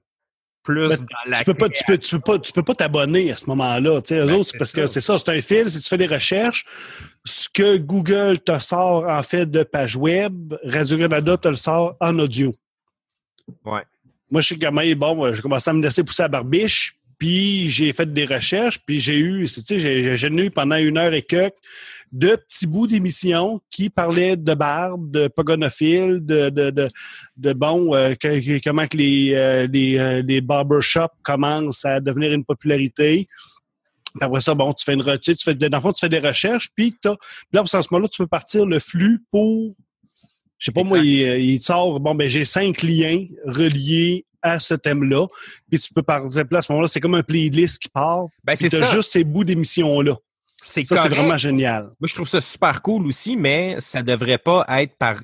plus 0.62 0.88
dans 0.88 1.06
la 1.26 1.38
tu 1.38 1.44
peux 1.44 1.54
pas, 1.54 1.68
tu 1.68 1.84
peux, 1.84 1.98
tu 1.98 2.16
peux 2.16 2.20
pas, 2.20 2.38
tu 2.38 2.52
peux 2.52 2.62
pas 2.62 2.74
t'abonner 2.74 3.32
à 3.32 3.36
ce 3.36 3.46
moment-là. 3.46 4.00
Tu 4.02 4.14
sais, 4.14 4.24
Ben, 4.24 4.34
autres, 4.34 4.44
c'est 4.44 4.52
c'est 4.52 4.58
parce 4.58 4.70
ça. 4.70 4.80
que 4.80 4.86
c'est 4.86 5.00
ça, 5.00 5.18
c'est 5.18 5.28
un 5.30 5.40
fil. 5.40 5.70
Si 5.70 5.80
tu 5.80 5.88
fais 5.88 5.98
des 5.98 6.06
recherches, 6.06 6.64
ce 7.24 7.48
que 7.48 7.76
Google 7.76 8.38
te 8.38 8.58
sort 8.58 9.08
en 9.08 9.22
fait 9.22 9.46
de 9.50 9.62
page 9.62 9.96
web, 9.96 10.54
Radio 10.64 10.98
Canada 10.98 11.36
te 11.36 11.48
le 11.48 11.56
sort 11.56 11.96
en 12.00 12.18
audio. 12.18 12.52
Ouais. 13.64 13.82
Moi, 14.30 14.40
je 14.40 14.48
sais 14.48 14.56
que 14.56 14.94
bon, 14.94 15.26
euh, 15.26 15.32
j'ai 15.34 15.42
commencé 15.42 15.68
à 15.68 15.72
me 15.74 15.82
laisser 15.82 16.02
pousser 16.02 16.22
à 16.22 16.28
barbiche, 16.28 16.96
puis 17.22 17.68
j'ai 17.68 17.92
fait 17.92 18.12
des 18.12 18.24
recherches, 18.24 18.80
puis 18.84 18.98
j'ai 18.98 19.16
eu, 19.16 19.46
tu 19.46 19.60
sais, 19.64 19.78
j'ai 19.78 20.16
j'ai 20.16 20.28
eu 20.28 20.50
pendant 20.50 20.74
une 20.74 20.98
heure 20.98 21.14
et 21.14 21.22
quelques 21.22 21.54
de 22.10 22.34
petits 22.34 22.66
bouts 22.66 22.88
d'émissions 22.88 23.60
qui 23.70 23.90
parlaient 23.90 24.36
de 24.36 24.54
barbe, 24.54 25.08
de 25.12 25.28
pogonophile, 25.28 26.18
de, 26.26 26.48
de, 26.48 26.70
de, 26.70 26.88
de 27.36 27.52
bon, 27.52 27.94
euh, 27.94 28.16
que- 28.16 28.58
comment 28.64 28.88
que 28.88 28.96
les, 28.96 29.34
euh, 29.34 29.68
les, 29.68 29.98
euh, 29.98 30.22
les 30.26 30.40
barbershops 30.40 31.14
commencent 31.22 31.84
à 31.84 32.00
devenir 32.00 32.32
une 32.32 32.44
popularité. 32.44 33.28
Puis 34.16 34.20
après 34.20 34.40
ça, 34.40 34.54
bon, 34.54 34.72
tu 34.72 34.84
fais 34.84 34.94
une 34.94 35.18
tu 35.20 35.36
fais, 35.44 35.54
dans 35.54 35.76
le 35.78 35.80
fond, 35.80 35.92
tu 35.92 36.00
fais 36.00 36.08
des 36.08 36.18
recherches, 36.18 36.70
puis 36.74 36.92
t'as- 37.00 37.14
là, 37.52 37.62
à 37.62 37.66
ce 37.66 37.76
moment-là, 37.92 38.08
tu 38.08 38.18
peux 38.18 38.26
partir 38.26 38.66
le 38.66 38.80
flux 38.80 39.20
pour, 39.30 39.72
je 40.58 40.64
sais 40.64 40.72
pas 40.72 40.82
moi, 40.82 40.98
il, 40.98 41.20
il 41.40 41.62
sort, 41.62 42.00
bon, 42.00 42.16
ben 42.16 42.26
j'ai 42.26 42.44
cinq 42.44 42.82
liens 42.82 43.26
reliés 43.46 44.24
à 44.42 44.58
ce 44.60 44.74
thème-là, 44.74 45.26
puis 45.70 45.78
tu 45.78 45.92
peux 45.94 46.02
puis 46.02 46.14
là, 46.50 46.58
à 46.58 46.62
ce 46.62 46.72
moment-là, 46.72 46.88
c'est 46.88 47.00
comme 47.00 47.14
un 47.14 47.22
playlist 47.22 47.80
qui 47.82 47.88
part, 47.88 48.26
Ben, 48.44 48.56
c'est 48.56 48.68
ça. 48.68 48.90
juste 48.90 49.12
ces 49.12 49.24
bouts 49.24 49.44
d'émissions-là. 49.44 50.16
C'est 50.64 50.84
Ça, 50.84 50.96
c'est 51.02 51.08
vraiment 51.08 51.36
génial. 51.36 51.86
Moi, 52.00 52.06
je 52.06 52.14
trouve 52.14 52.28
ça 52.28 52.40
super 52.40 52.82
cool 52.82 53.04
aussi, 53.08 53.36
mais 53.36 53.74
ça 53.80 54.00
devrait 54.00 54.38
pas 54.38 54.64
être 54.80 54.96
par. 54.96 55.16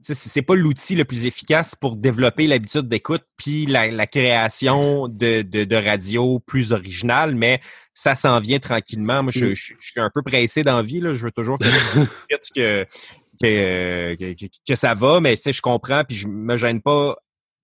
C'est 0.00 0.40
pas 0.40 0.54
l'outil 0.54 0.94
le 0.94 1.04
plus 1.04 1.26
efficace 1.26 1.74
pour 1.74 1.94
développer 1.96 2.46
l'habitude 2.46 2.88
d'écoute 2.88 3.24
puis 3.36 3.66
la, 3.66 3.90
la 3.90 4.06
création 4.06 5.06
de, 5.08 5.42
de, 5.42 5.64
de 5.64 5.76
radio 5.76 6.38
plus 6.46 6.72
originale, 6.72 7.34
mais 7.34 7.60
ça 7.92 8.14
s'en 8.14 8.38
vient 8.40 8.60
tranquillement. 8.60 9.22
Moi, 9.22 9.32
je, 9.34 9.54
je- 9.54 9.74
je 9.78 9.90
suis 9.90 10.00
un 10.00 10.08
peu 10.14 10.22
pressé 10.22 10.62
d'envie. 10.62 11.00
Je 11.02 11.22
veux 11.24 11.32
toujours 11.32 11.58
que, 11.58 11.66
que, 12.54 12.86
que, 13.40 14.14
que, 14.34 14.46
que 14.66 14.74
ça 14.74 14.94
va, 14.94 15.20
mais 15.20 15.34
je 15.36 15.60
comprends 15.60 16.02
puis 16.04 16.16
je 16.16 16.28
me 16.28 16.56
gêne 16.56 16.80
pas 16.80 17.16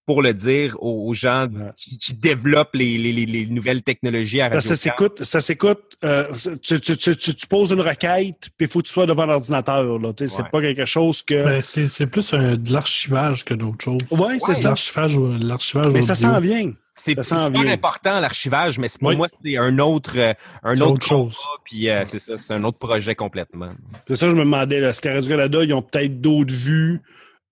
pour 0.06 0.22
le 0.22 0.34
dire 0.34 0.76
aux, 0.80 1.08
aux 1.08 1.12
gens 1.14 1.46
Ouais. 1.46 1.70
qui, 1.76 1.98
qui 1.98 2.14
développent 2.14 2.74
les, 2.74 2.98
les, 2.98 3.12
les, 3.12 3.26
les 3.26 3.46
nouvelles 3.46 3.82
technologies 3.82 4.40
à 4.40 4.44
Ça, 4.44 4.54
radio 4.56 4.68
ça 4.68 4.76
s'écoute, 4.76 5.24
ça 5.24 5.40
s'écoute. 5.40 5.96
euh, 6.04 6.26
tu, 6.62 6.80
tu, 6.80 6.96
tu, 6.96 7.16
tu, 7.16 7.34
tu 7.34 7.46
poses 7.46 7.70
une 7.72 7.80
requête, 7.80 8.50
puis 8.56 8.66
il 8.66 8.68
faut 8.68 8.80
que 8.80 8.86
tu 8.86 8.92
sois 8.92 9.06
devant 9.06 9.26
l'ordinateur. 9.26 9.82
là. 9.98 10.08
Ouais. 10.08 10.26
C'est 10.26 10.48
pas 10.50 10.60
quelque 10.60 10.84
chose 10.84 11.22
que. 11.22 11.44
Ben, 11.44 11.62
c'est 11.62 12.06
plus 12.06 12.34
un- 12.34 12.56
de 12.56 12.72
l'archivage 12.72 13.44
que 13.44 13.54
d'autres 13.54 13.82
choses. 13.84 13.98
ouais, 14.10 14.38
c'est 14.44 14.54
ça. 14.54 14.68
L'archivage 14.68 15.16
ou- 15.16 15.32
l'archivage 15.40 15.92
Mais 15.92 16.02
ça 16.02 16.14
s'en 16.14 16.38
vient. 16.40 16.72
C'est 16.96 17.20
super 17.24 17.66
important 17.68 18.20
l'archivage, 18.20 18.78
mais 18.78 18.86
pour 19.00 19.08
Oui. 19.08 19.16
moi 19.16 19.26
c'est 19.44 19.56
un 19.56 19.78
autre 19.80 20.12
euh, 20.16 20.32
un 20.62 20.74
autre, 20.74 20.92
autre 20.92 21.06
chose. 21.06 21.36
Puis 21.64 21.90
euh, 21.90 22.02
c'est 22.04 22.20
ça, 22.20 22.38
c'est 22.38 22.54
un 22.54 22.62
autre 22.62 22.78
projet 22.78 23.16
complètement. 23.16 23.70
C'est 24.06 24.14
ça, 24.14 24.28
je 24.28 24.34
me 24.34 24.40
demandais, 24.44 24.78
là, 24.78 24.90
est-ce 24.90 25.00
qu'à 25.00 25.12
Radio-Canada, 25.14 25.64
ils 25.64 25.74
ont 25.74 25.82
peut-être 25.82 26.20
d'autres 26.20 26.54
vues 26.54 27.00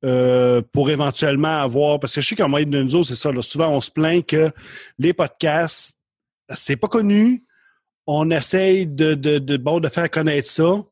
euh, 0.04 0.62
pour 0.72 0.90
éventuellement 0.90 1.60
avoir. 1.60 2.00
Parce 2.00 2.14
que 2.14 2.20
je 2.20 2.28
sais 2.28 2.36
qu'en 2.36 2.48
moyenne 2.48 2.70
de 2.70 2.82
nous 2.82 3.04
c'est 3.04 3.14
ça. 3.14 3.30
souvent, 3.40 3.68
on 3.68 3.80
se 3.80 3.90
plaint 3.90 4.24
que 4.26 4.50
les 4.98 5.12
podcasts, 5.12 5.96
c'est 6.54 6.76
pas 6.76 6.88
connu. 6.88 7.40
On 8.06 8.30
essaye 8.30 8.86
de, 8.86 9.56
bon, 9.56 9.78
de 9.78 9.88
faire 9.88 10.10
connaître 10.10 10.48
ça. 10.48 10.82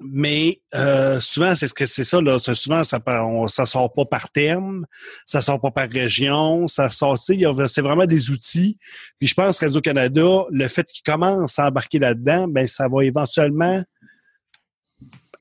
Mais 0.00 0.60
euh, 0.74 1.20
souvent, 1.20 1.54
c'est 1.54 1.68
ce 1.68 1.74
que 1.74 1.86
c'est 1.86 2.02
ça, 2.02 2.20
là. 2.20 2.38
Souvent, 2.40 2.82
ça, 2.82 2.98
ça 3.46 3.66
sort 3.66 3.92
pas 3.92 4.04
par 4.04 4.28
terme, 4.30 4.84
ça 5.24 5.40
sort 5.40 5.60
pas 5.60 5.70
par 5.70 5.88
région, 5.88 6.66
ça 6.66 6.88
sort, 6.88 7.16
c'est 7.20 7.80
vraiment 7.80 8.04
des 8.04 8.30
outils. 8.30 8.76
Puis 9.20 9.28
je 9.28 9.34
pense 9.34 9.60
Radio-Canada, 9.60 10.46
le 10.50 10.66
fait 10.66 10.84
qu'ils 10.84 11.04
commencent 11.04 11.60
à 11.60 11.68
embarquer 11.68 12.00
là-dedans, 12.00 12.48
ben 12.48 12.66
ça 12.66 12.88
va 12.88 13.04
éventuellement 13.04 13.84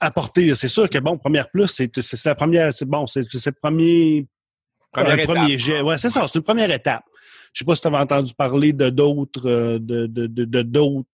apporter. 0.03 0.53
C'est 0.55 0.67
sûr 0.67 0.89
que 0.89 0.99
bon, 0.99 1.17
première 1.17 1.49
plus, 1.49 1.67
c'est 1.67 2.25
la 2.25 2.35
première, 2.35 2.73
c'est 2.73 2.85
bon, 2.85 3.05
c'est 3.07 3.21
le 3.21 3.51
premier 3.51 4.27
Première 4.93 5.19
étape. 5.19 5.35
premier 5.35 5.57
jet. 5.57 5.81
Ouais, 5.81 5.97
c'est 5.97 6.09
ça, 6.09 6.27
c'est 6.27 6.37
une 6.37 6.43
première 6.43 6.71
étape. 6.71 7.03
Je 7.51 7.59
sais 7.59 7.65
pas 7.65 7.75
si 7.75 7.81
tu 7.81 7.87
avais 7.87 7.97
entendu 7.97 8.33
parler 8.33 8.73
de 8.73 8.89
d'autres 8.89 9.49
euh, 9.49 9.79
de, 9.79 10.05
de, 10.05 10.27
de, 10.27 10.61
d'autres 10.61 11.07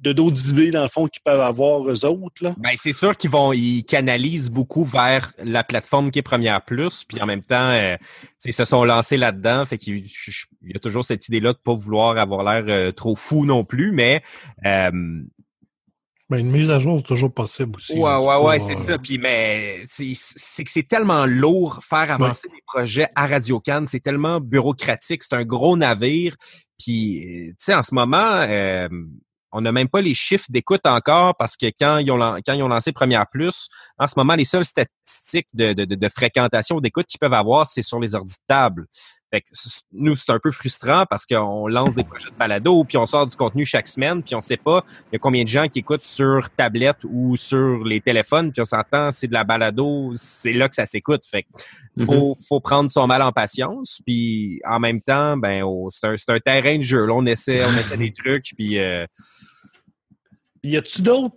de 0.00 0.12
d'autres 0.12 0.50
idées, 0.50 0.70
dans 0.70 0.82
le 0.82 0.88
fond, 0.88 1.08
qu'ils 1.08 1.22
peuvent 1.24 1.40
avoir 1.40 1.88
eux 1.88 2.04
autres. 2.04 2.44
Là. 2.44 2.54
Ben, 2.58 2.72
c'est 2.76 2.92
sûr 2.92 3.16
qu'ils 3.16 3.30
vont, 3.30 3.52
ils 3.52 3.84
canalisent 3.84 4.50
beaucoup 4.50 4.84
vers 4.84 5.32
la 5.42 5.64
plateforme 5.64 6.10
qui 6.10 6.18
est 6.18 6.22
Première 6.22 6.62
Plus, 6.62 7.04
puis 7.04 7.20
en 7.22 7.26
même 7.26 7.42
temps, 7.42 7.70
euh, 7.70 7.96
ils 8.44 8.52
se 8.52 8.64
sont 8.66 8.84
lancés 8.84 9.16
là-dedans, 9.16 9.64
fait 9.64 9.78
qu'il 9.78 10.06
il 10.06 10.72
y 10.72 10.76
a 10.76 10.78
toujours 10.78 11.04
cette 11.04 11.26
idée-là 11.28 11.54
de 11.54 11.58
pas 11.58 11.74
vouloir 11.74 12.18
avoir 12.18 12.44
l'air 12.44 12.64
euh, 12.68 12.92
trop 12.92 13.16
fou 13.16 13.46
non 13.46 13.64
plus, 13.64 13.92
mais 13.92 14.22
euh, 14.66 14.90
Ben, 16.30 16.38
une 16.38 16.50
mise 16.50 16.70
à 16.70 16.78
jour, 16.78 16.98
c'est 16.98 17.06
toujours 17.06 17.32
possible 17.34 17.76
aussi. 17.76 17.92
Ouais, 17.98 18.16
ouais, 18.16 18.36
ouais, 18.36 18.56
euh, 18.56 18.64
c'est 18.66 18.76
ça. 18.76 18.96
Puis, 18.98 19.18
mais 19.18 19.84
c'est 19.88 20.64
que 20.64 20.70
c'est 20.70 20.88
tellement 20.88 21.26
lourd 21.26 21.80
faire 21.86 22.10
avancer 22.10 22.48
des 22.48 22.62
projets 22.66 23.08
à 23.14 23.26
Radio 23.26 23.60
Cannes. 23.60 23.86
C'est 23.86 24.00
tellement 24.00 24.40
bureaucratique. 24.40 25.22
C'est 25.22 25.34
un 25.34 25.44
gros 25.44 25.76
navire. 25.76 26.34
Puis, 26.78 27.18
euh, 27.18 27.48
tu 27.50 27.54
sais, 27.58 27.74
en 27.74 27.82
ce 27.82 27.94
moment, 27.94 28.40
euh, 28.48 28.88
on 29.52 29.60
n'a 29.60 29.70
même 29.70 29.88
pas 29.88 30.00
les 30.00 30.14
chiffres 30.14 30.46
d'écoute 30.48 30.84
encore 30.86 31.36
parce 31.36 31.56
que 31.58 31.66
quand 31.78 31.98
ils 31.98 32.10
ont, 32.10 32.16
lan- 32.16 32.38
quand 32.44 32.54
ils 32.54 32.62
ont 32.62 32.68
lancé 32.68 32.90
Première 32.90 33.26
Plus, 33.28 33.68
en 33.98 34.06
ce 34.08 34.14
moment, 34.16 34.34
les 34.34 34.44
seules 34.46 34.64
statistiques 34.64 35.48
de, 35.52 35.74
de, 35.74 35.84
de, 35.84 35.94
de 35.94 36.08
fréquentation 36.08 36.80
d'écoute 36.80 37.06
qu'ils 37.06 37.20
peuvent 37.20 37.34
avoir, 37.34 37.66
c'est 37.66 37.82
sur 37.82 38.00
les 38.00 38.14
ordi 38.14 38.32
de 38.34 38.38
table. 38.48 38.86
Fait 39.34 39.40
que 39.40 39.48
nous, 39.92 40.14
c'est 40.14 40.30
un 40.30 40.38
peu 40.38 40.52
frustrant 40.52 41.06
parce 41.10 41.26
qu'on 41.26 41.66
lance 41.66 41.92
des 41.96 42.04
projets 42.04 42.30
de 42.30 42.36
balado, 42.36 42.84
puis 42.84 42.96
on 42.96 43.04
sort 43.04 43.26
du 43.26 43.34
contenu 43.34 43.66
chaque 43.66 43.88
semaine, 43.88 44.22
puis 44.22 44.36
on 44.36 44.40
sait 44.40 44.56
pas 44.56 44.84
il 45.10 45.14
y 45.14 45.16
a 45.16 45.18
combien 45.18 45.42
de 45.42 45.48
gens 45.48 45.66
qui 45.66 45.80
écoutent 45.80 46.04
sur 46.04 46.50
tablette 46.50 46.98
ou 47.02 47.34
sur 47.34 47.82
les 47.82 48.00
téléphones, 48.00 48.52
puis 48.52 48.60
on 48.62 48.64
s'entend, 48.64 49.10
c'est 49.10 49.26
de 49.26 49.32
la 49.32 49.42
balado, 49.42 50.12
c'est 50.14 50.52
là 50.52 50.68
que 50.68 50.76
ça 50.76 50.86
s'écoute. 50.86 51.24
Fait 51.28 51.42
que 51.42 52.04
faut, 52.04 52.36
faut 52.48 52.60
prendre 52.60 52.92
son 52.92 53.08
mal 53.08 53.22
en 53.22 53.32
patience, 53.32 54.00
puis 54.06 54.60
en 54.64 54.78
même 54.78 55.00
temps, 55.00 55.36
ben 55.36 55.64
oh, 55.64 55.88
c'est 55.90 56.30
un, 56.30 56.38
terrain 56.38 56.78
de 56.78 56.82
jeu. 56.82 57.06
Là, 57.06 57.14
on 57.14 57.26
essaie, 57.26 57.64
on 57.64 57.76
essaie 57.76 57.96
des 57.96 58.12
trucs, 58.16 58.52
puis 58.56 58.78
euh, 58.78 59.04
Y 60.62 60.76
a-tu 60.76 61.02
d'autres 61.02 61.34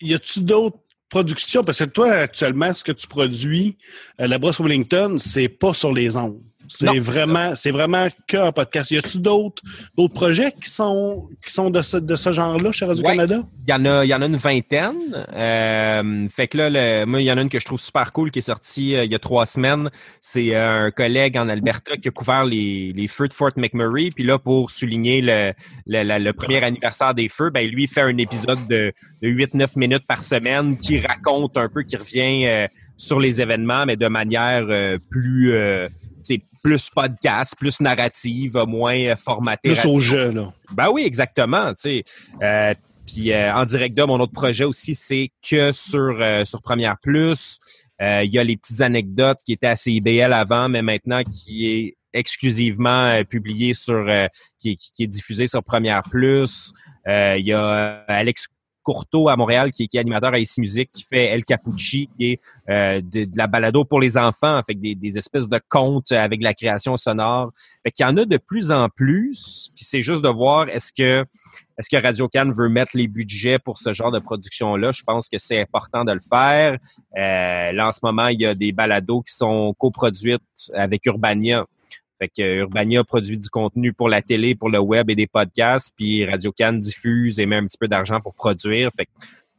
y 0.00 0.14
a-tu 0.14 0.40
d'autres 0.40 0.78
productions? 1.08 1.62
Parce 1.62 1.78
que 1.78 1.84
toi, 1.84 2.10
actuellement, 2.10 2.74
ce 2.74 2.82
que 2.82 2.90
tu 2.90 3.06
produis, 3.06 3.78
euh, 4.20 4.26
la 4.26 4.38
brosse 4.38 4.58
Wellington, 4.58 5.16
c'est 5.18 5.48
pas 5.48 5.74
sur 5.74 5.92
les 5.92 6.16
ondes. 6.16 6.42
C'est 6.72 6.86
vraiment, 7.00 7.54
c'est 7.56 7.70
vraiment 7.72 8.06
qu'un 8.26 8.52
podcast. 8.52 8.90
Y 8.92 8.98
a-tu 8.98 9.18
d'autres, 9.18 9.62
d'autres 9.96 10.14
projets 10.14 10.52
qui 10.62 10.70
sont, 10.70 11.28
qui 11.44 11.52
sont 11.52 11.68
de 11.70 11.82
ce, 11.82 11.96
de 11.96 12.14
ce 12.14 12.32
genre-là 12.32 12.70
chez 12.72 12.84
Radio-Canada? 12.86 13.42
Il 13.66 13.70
y 13.70 13.74
en 13.74 13.84
a, 13.84 14.04
il 14.04 14.08
y 14.08 14.14
en 14.14 14.22
a 14.22 14.26
une 14.26 14.36
vingtaine. 14.36 15.26
Euh, 15.32 16.28
fait 16.28 16.48
que 16.48 16.58
là, 16.58 16.70
le- 16.70 17.06
moi, 17.06 17.20
il 17.20 17.24
y 17.24 17.32
en 17.32 17.36
a 17.38 17.42
une 17.42 17.48
que 17.48 17.58
je 17.58 17.64
trouve 17.66 17.80
super 17.80 18.12
cool 18.12 18.30
qui 18.30 18.38
est 18.38 18.42
sortie 18.42 18.94
euh, 18.94 19.04
il 19.04 19.10
y 19.10 19.14
a 19.14 19.18
trois 19.18 19.46
semaines. 19.46 19.90
C'est 20.20 20.54
euh, 20.54 20.86
un 20.86 20.90
collègue 20.90 21.36
en 21.36 21.48
Alberta 21.48 21.96
qui 21.96 22.08
a 22.08 22.10
couvert 22.10 22.44
les, 22.44 22.92
les 22.94 23.08
feux 23.08 23.26
de 23.28 23.32
Fort 23.34 23.50
McMurray. 23.56 24.10
Puis 24.14 24.24
là, 24.24 24.38
pour 24.38 24.70
souligner 24.70 25.20
le, 25.22 25.52
le, 25.86 26.02
la- 26.02 26.18
le 26.18 26.32
premier 26.32 26.62
anniversaire 26.62 27.14
des 27.14 27.28
feux, 27.28 27.50
ben 27.50 27.66
lui 27.68 27.84
il 27.84 27.88
fait 27.88 28.02
un 28.02 28.16
épisode 28.18 28.66
de, 28.68 28.92
de 29.22 29.28
8-9 29.28 29.78
minutes 29.78 30.06
par 30.06 30.22
semaine 30.22 30.76
qui 30.78 31.00
raconte 31.00 31.56
un 31.56 31.68
peu, 31.68 31.82
qui 31.82 31.96
revient 31.96 32.46
euh, 32.46 32.66
sur 32.96 33.18
les 33.18 33.40
événements, 33.40 33.86
mais 33.86 33.96
de 33.96 34.08
manière 34.08 34.66
euh, 34.68 34.98
plus, 35.10 35.52
euh, 35.52 35.88
plus 36.62 36.90
podcast, 36.90 37.54
plus 37.58 37.80
narrative, 37.80 38.56
moins 38.66 38.96
euh, 38.98 39.16
formatée. 39.16 39.70
Plus 39.72 39.84
au 39.86 40.00
jeu, 40.00 40.30
là. 40.30 40.52
Ben 40.72 40.88
oui, 40.92 41.02
exactement. 41.04 41.72
Tu 41.74 41.80
sais. 41.80 42.04
Euh, 42.42 42.72
puis 43.06 43.32
euh, 43.32 43.52
en 43.54 43.64
direct 43.64 43.96
de 43.96 44.02
mon 44.04 44.20
autre 44.20 44.32
projet 44.32 44.64
aussi, 44.64 44.94
c'est 44.94 45.30
que 45.48 45.72
sur 45.72 46.16
euh, 46.20 46.44
sur 46.44 46.60
Première 46.62 46.96
Plus. 47.02 47.58
Euh, 48.02 48.22
Il 48.24 48.32
y 48.32 48.38
a 48.38 48.44
les 48.44 48.56
petites 48.56 48.80
anecdotes 48.80 49.40
qui 49.44 49.52
étaient 49.52 49.66
à 49.66 49.76
CIBL 49.76 50.32
avant, 50.32 50.68
mais 50.68 50.80
maintenant 50.82 51.22
qui 51.24 51.66
est 51.70 51.96
exclusivement 52.12 53.22
publié 53.24 53.74
sur 53.74 54.04
qui, 54.58 54.70
est- 54.72 54.76
qui 54.94 55.04
est 55.04 55.06
diffusé 55.06 55.46
sur 55.46 55.62
Première 55.62 56.02
Plus. 56.02 56.72
Il 57.06 57.42
y 57.44 57.52
a 57.52 58.04
Alex 58.08 58.46
Courteau 58.90 59.28
à 59.28 59.36
Montréal 59.36 59.70
qui 59.70 59.84
est, 59.84 59.98
animateur 59.98 60.32
à 60.34 60.38
ICI 60.40 60.60
Musique 60.60 60.90
qui 60.92 61.04
fait 61.04 61.26
El 61.26 61.44
Capucci 61.44 62.08
qui 62.18 62.32
est 62.32 62.40
euh, 62.68 63.00
de, 63.00 63.28
la 63.36 63.46
balado 63.46 63.84
pour 63.84 64.00
les 64.00 64.18
enfants, 64.18 64.60
fait 64.66 64.74
des, 64.74 64.96
des 64.96 65.16
espèces 65.16 65.48
de 65.48 65.60
contes 65.68 66.10
avec 66.10 66.42
la 66.42 66.54
création 66.54 66.96
sonore. 66.96 67.52
Fait 67.84 67.92
qu'il 67.92 68.04
y 68.04 68.08
en 68.08 68.16
a 68.16 68.24
de 68.24 68.36
plus 68.36 68.72
en 68.72 68.88
plus. 68.88 69.70
C'est 69.76 70.00
juste 70.00 70.22
de 70.22 70.28
voir 70.28 70.68
est-ce 70.68 70.92
que 70.92 71.24
est-ce 71.78 71.88
que 71.88 72.02
Radio 72.02 72.28
Cannes 72.28 72.50
veut 72.52 72.68
mettre 72.68 72.96
les 72.96 73.06
budgets 73.06 73.60
pour 73.60 73.78
ce 73.78 73.92
genre 73.92 74.10
de 74.10 74.18
production-là? 74.18 74.90
Je 74.90 75.04
pense 75.04 75.28
que 75.28 75.38
c'est 75.38 75.60
important 75.60 76.04
de 76.04 76.12
le 76.12 76.20
faire. 76.20 76.72
Euh, 77.16 77.72
là, 77.72 77.86
en 77.86 77.92
ce 77.92 78.00
moment, 78.02 78.26
il 78.26 78.40
y 78.40 78.46
a 78.46 78.54
des 78.54 78.72
balados 78.72 79.22
qui 79.22 79.32
sont 79.32 79.72
coproduites 79.78 80.42
avec 80.74 81.06
Urbania. 81.06 81.64
Fait 82.20 82.28
que 82.28 82.42
euh, 82.42 82.60
Urbania 82.60 83.02
produit 83.02 83.38
du 83.38 83.48
contenu 83.48 83.92
pour 83.92 84.08
la 84.08 84.20
télé, 84.20 84.54
pour 84.54 84.68
le 84.68 84.78
web 84.78 85.08
et 85.08 85.14
des 85.14 85.26
podcasts, 85.26 85.94
puis 85.96 86.24
Radio 86.26 86.52
Cannes 86.52 86.78
diffuse 86.78 87.40
et 87.40 87.46
met 87.46 87.56
un 87.56 87.64
petit 87.64 87.78
peu 87.78 87.88
d'argent 87.88 88.20
pour 88.20 88.34
produire. 88.34 88.90
Fait 88.94 89.08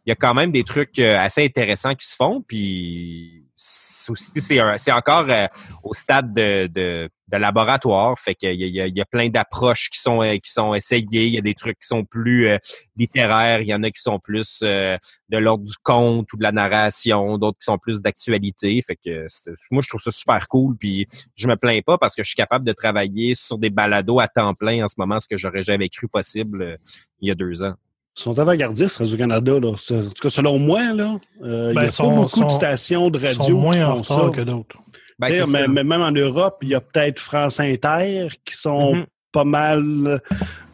il 0.05 0.09
y 0.09 0.11
a 0.11 0.15
quand 0.15 0.33
même 0.33 0.51
des 0.51 0.63
trucs 0.63 0.99
euh, 0.99 1.19
assez 1.19 1.43
intéressants 1.43 1.95
qui 1.95 2.07
se 2.07 2.15
font, 2.15 2.41
puis 2.41 3.45
c'est 3.55 4.91
encore 4.91 5.29
euh, 5.29 5.47
au 5.83 5.93
stade 5.93 6.33
de, 6.33 6.67
de, 6.67 7.09
de 7.31 7.37
laboratoire. 7.37 8.17
Fait 8.19 8.35
qu'il 8.35 8.53
y 8.53 8.65
y 8.65 8.89
y 8.89 9.01
a 9.01 9.05
plein 9.05 9.29
d'approches 9.29 9.89
qui 9.89 9.99
sont 9.99 10.21
euh, 10.21 10.37
qui 10.37 10.51
sont 10.51 10.73
essayées. 10.73 11.25
Il 11.25 11.33
y 11.33 11.37
a 11.37 11.41
des 11.41 11.53
trucs 11.53 11.79
qui 11.79 11.87
sont 11.87 12.03
plus 12.03 12.47
euh, 12.47 12.57
littéraires. 12.95 13.61
Il 13.61 13.67
y 13.67 13.73
en 13.73 13.83
a 13.83 13.91
qui 13.91 14.01
sont 14.01 14.19
plus 14.19 14.59
euh, 14.63 14.97
de 15.29 15.37
l'ordre 15.37 15.65
du 15.65 15.75
conte 15.83 16.31
ou 16.33 16.37
de 16.37 16.43
la 16.43 16.51
narration. 16.51 17.37
D'autres 17.37 17.59
qui 17.59 17.65
sont 17.65 17.77
plus 17.77 18.01
d'actualité. 18.01 18.81
Fait 18.85 18.95
que 18.97 19.27
moi 19.71 19.81
je 19.81 19.89
trouve 19.89 20.01
ça 20.01 20.11
super 20.11 20.47
cool. 20.47 20.75
Puis 20.77 21.07
je 21.35 21.47
me 21.47 21.55
plains 21.55 21.81
pas 21.81 21.97
parce 21.97 22.15
que 22.15 22.23
je 22.23 22.29
suis 22.29 22.35
capable 22.35 22.65
de 22.65 22.73
travailler 22.73 23.35
sur 23.35 23.57
des 23.57 23.69
balados 23.69 24.19
à 24.19 24.27
temps 24.27 24.53
plein 24.53 24.83
en 24.83 24.87
ce 24.87 24.95
moment, 24.97 25.19
ce 25.19 25.27
que 25.27 25.37
j'aurais 25.37 25.63
jamais 25.63 25.89
cru 25.89 26.07
possible 26.07 26.61
euh, 26.61 26.77
il 27.21 27.29
y 27.29 27.31
a 27.31 27.35
deux 27.35 27.63
ans. 27.63 27.75
Ils 28.17 28.21
sont 28.23 28.37
avant-gardistes, 28.37 28.97
Radio-Canada. 28.97 29.55
En 29.55 29.59
tout 29.59 30.09
cas, 30.21 30.29
selon 30.29 30.59
moi, 30.59 30.93
là, 30.93 31.17
euh, 31.43 31.69
il 31.71 31.75
Ben, 31.75 31.83
y 31.83 31.85
a 31.87 31.91
sont- 31.91 32.09
pas 32.09 32.15
beaucoup 32.15 32.29
sont- 32.29 32.45
de 32.45 32.51
stations 32.51 33.09
de 33.09 33.19
Ils 33.19 33.25
radio 33.27 33.45
sont 33.45 33.53
moins 33.59 33.73
qui 33.75 33.83
en 33.83 33.89
font 33.95 34.01
retard 34.15 34.23
ça. 34.25 34.29
que 34.31 34.41
d'autres. 34.41 34.77
Ben, 35.17 35.45
mais, 35.69 35.83
même 35.83 36.01
en 36.01 36.11
Europe, 36.11 36.57
il 36.63 36.69
y 36.69 36.75
a 36.75 36.81
peut-être 36.81 37.19
France 37.19 37.59
Inter 37.59 38.27
qui 38.43 38.57
sont 38.57 38.95
Mhm. 38.95 39.05
pas 39.31 39.43
mal, 39.45 40.21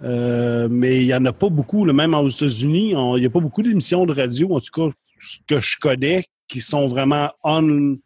euh, 0.04 0.67
mais 0.71 1.02
il 1.02 1.06
n'y 1.08 1.13
en 1.13 1.26
a 1.26 1.34
pas 1.34 1.50
beaucoup. 1.50 1.86
là. 1.86 1.93
Même 1.93 2.13
aux 2.15 2.30
États-Unis, 2.30 2.91
il 2.91 3.19
n'y 3.19 3.26
a 3.26 3.30
pas 3.30 3.39
beaucoup 3.41 3.62
d'émissions 3.62 4.06
de 4.06 4.13
radio, 4.13 4.56
en 4.56 4.60
tout 4.60 4.71
cas, 4.89 4.95
ce 5.19 5.38
que 5.47 5.60
je 5.60 5.78
connais, 5.80 6.23
qui 6.47 6.62
sont 6.62 6.88
vraiment 6.88 7.30
on, 7.43 7.97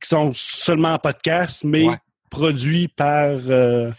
qui 0.00 0.08
sont 0.08 0.30
seulement 0.32 0.94
en 0.94 0.98
podcast, 0.98 1.64
mais 1.64 1.84
Ouais. 1.88 1.96
produits 2.30 2.88
par. 2.88 3.30
euh, 3.48 3.90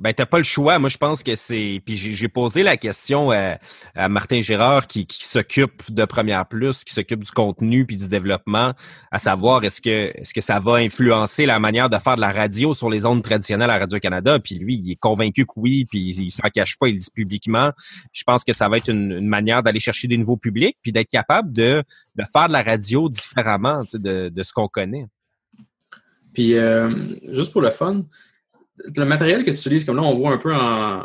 Ben, 0.00 0.14
t'as 0.14 0.24
pas 0.24 0.38
le 0.38 0.44
choix. 0.44 0.78
Moi, 0.78 0.88
je 0.88 0.96
pense 0.96 1.22
que 1.22 1.34
c'est. 1.34 1.82
Puis 1.84 1.94
j'ai 1.96 2.28
posé 2.28 2.62
la 2.62 2.78
question 2.78 3.30
à, 3.32 3.58
à 3.94 4.08
Martin 4.08 4.40
Gérard 4.40 4.86
qui, 4.86 5.06
qui 5.06 5.26
s'occupe 5.26 5.92
de 5.92 6.06
Première 6.06 6.46
Plus, 6.46 6.84
qui 6.84 6.94
s'occupe 6.94 7.22
du 7.22 7.30
contenu 7.30 7.84
puis 7.84 7.96
du 7.96 8.08
développement, 8.08 8.72
à 9.10 9.18
savoir 9.18 9.62
est-ce 9.62 9.82
que 9.82 10.10
est-ce 10.18 10.32
que 10.32 10.40
ça 10.40 10.58
va 10.58 10.76
influencer 10.76 11.44
la 11.44 11.58
manière 11.58 11.90
de 11.90 11.98
faire 11.98 12.16
de 12.16 12.22
la 12.22 12.32
radio 12.32 12.72
sur 12.72 12.88
les 12.88 13.04
ondes 13.04 13.22
traditionnelles 13.22 13.68
à 13.68 13.78
Radio-Canada? 13.78 14.38
Puis 14.40 14.54
lui, 14.54 14.80
il 14.82 14.90
est 14.90 14.96
convaincu 14.96 15.44
que 15.44 15.52
oui, 15.56 15.84
puis 15.84 16.00
il, 16.00 16.30
s'en 16.30 16.48
cache 16.48 16.78
pas, 16.78 16.88
il 16.88 16.94
le 16.94 17.00
dit 17.00 17.10
publiquement. 17.14 17.70
Je 18.14 18.24
pense 18.24 18.42
que 18.42 18.54
ça 18.54 18.70
va 18.70 18.78
être 18.78 18.88
une, 18.88 19.20
manière 19.28 19.62
d'aller 19.62 19.80
chercher 19.80 20.08
des 20.08 20.16
nouveaux 20.16 20.38
publics, 20.38 20.78
puis 20.80 20.92
d'être 20.92 21.10
capable 21.10 21.52
de, 21.52 21.84
de 22.16 22.24
faire 22.32 22.48
de 22.48 22.54
la 22.54 22.62
radio 22.62 23.10
différemment 23.10 23.84
de, 23.92 24.30
de 24.30 24.42
ce 24.42 24.52
qu'on 24.54 24.68
connaît. 24.68 25.06
Puis, 26.32 26.54
euh, 26.54 26.90
juste 27.32 27.52
pour 27.52 27.60
le 27.60 27.70
fun, 27.70 28.04
le 28.96 29.04
matériel 29.04 29.40
que 29.44 29.50
tu 29.50 29.56
utilises, 29.56 29.84
comme 29.84 29.96
là, 29.96 30.02
on 30.02 30.14
voit 30.14 30.32
un 30.32 30.38
peu 30.38 30.54
en, 30.54 31.02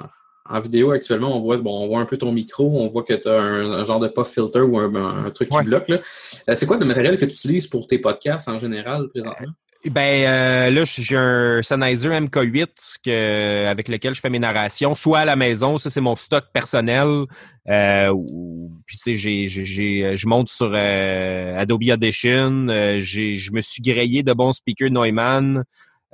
en 0.50 0.60
vidéo 0.60 0.92
actuellement, 0.92 1.36
on 1.36 1.40
voit, 1.40 1.58
bon, 1.58 1.84
on 1.84 1.88
voit 1.88 2.00
un 2.00 2.06
peu 2.06 2.18
ton 2.18 2.32
micro, 2.32 2.80
on 2.82 2.88
voit 2.88 3.04
que 3.04 3.14
tu 3.14 3.28
as 3.28 3.34
un, 3.40 3.72
un 3.74 3.86
genre 3.86 4.00
de 4.00 4.08
pop 4.08 4.28
filter 4.28 4.60
ou 4.62 4.78
un, 4.80 4.94
un 5.26 5.30
truc 5.32 5.52
Ouais. 5.52 5.62
qui 5.64 5.70
bloque. 5.70 5.90
Euh, 5.90 6.56
C'est 6.56 6.66
quoi 6.66 6.78
le 6.78 6.86
matériel 6.86 7.18
que 7.18 7.26
tu 7.26 7.34
utilises 7.34 7.68
pour 7.68 7.88
tes 7.88 7.98
podcasts 8.00 8.48
en 8.48 8.60
général 8.60 9.08
présentement? 9.10 9.52
Ben 9.92 10.26
euh, 10.28 10.72
là, 10.72 10.82
j'ai 10.84 11.16
un 11.16 11.62
Sennheiser 11.62 12.10
MK8 12.10 12.96
que, 13.06 13.68
avec 13.68 13.88
lequel 13.88 14.16
je 14.16 14.20
fais 14.20 14.32
mes 14.32 14.40
narrations, 14.40 14.96
soit 14.96 15.20
à 15.20 15.26
la 15.26 15.36
maison, 15.36 15.78
ça 15.78 15.92
c'est 15.92 16.02
mon 16.02 16.16
stock 16.16 16.46
personnel. 16.52 17.26
Euh, 17.70 18.10
ou- 18.12 18.72
puis 18.88 18.98
tu 18.98 19.04
sais, 19.04 19.16
j'ai, 19.16 19.46
j'ai, 19.46 19.64
j'ai- 19.66 20.16
je 20.18 20.28
monte 20.28 20.50
sur 20.50 20.72
euh, 20.74 21.56
Adobe 21.60 21.84
Audition. 21.92 22.68
euh, 22.70 22.98
j'ai, 23.00 23.34
je 23.36 23.52
me 23.52 23.62
suis 23.62 23.84
grillé 23.84 24.24
de 24.24 24.34
bons 24.34 24.54
speakers 24.54 24.90
Neumann. 24.90 25.64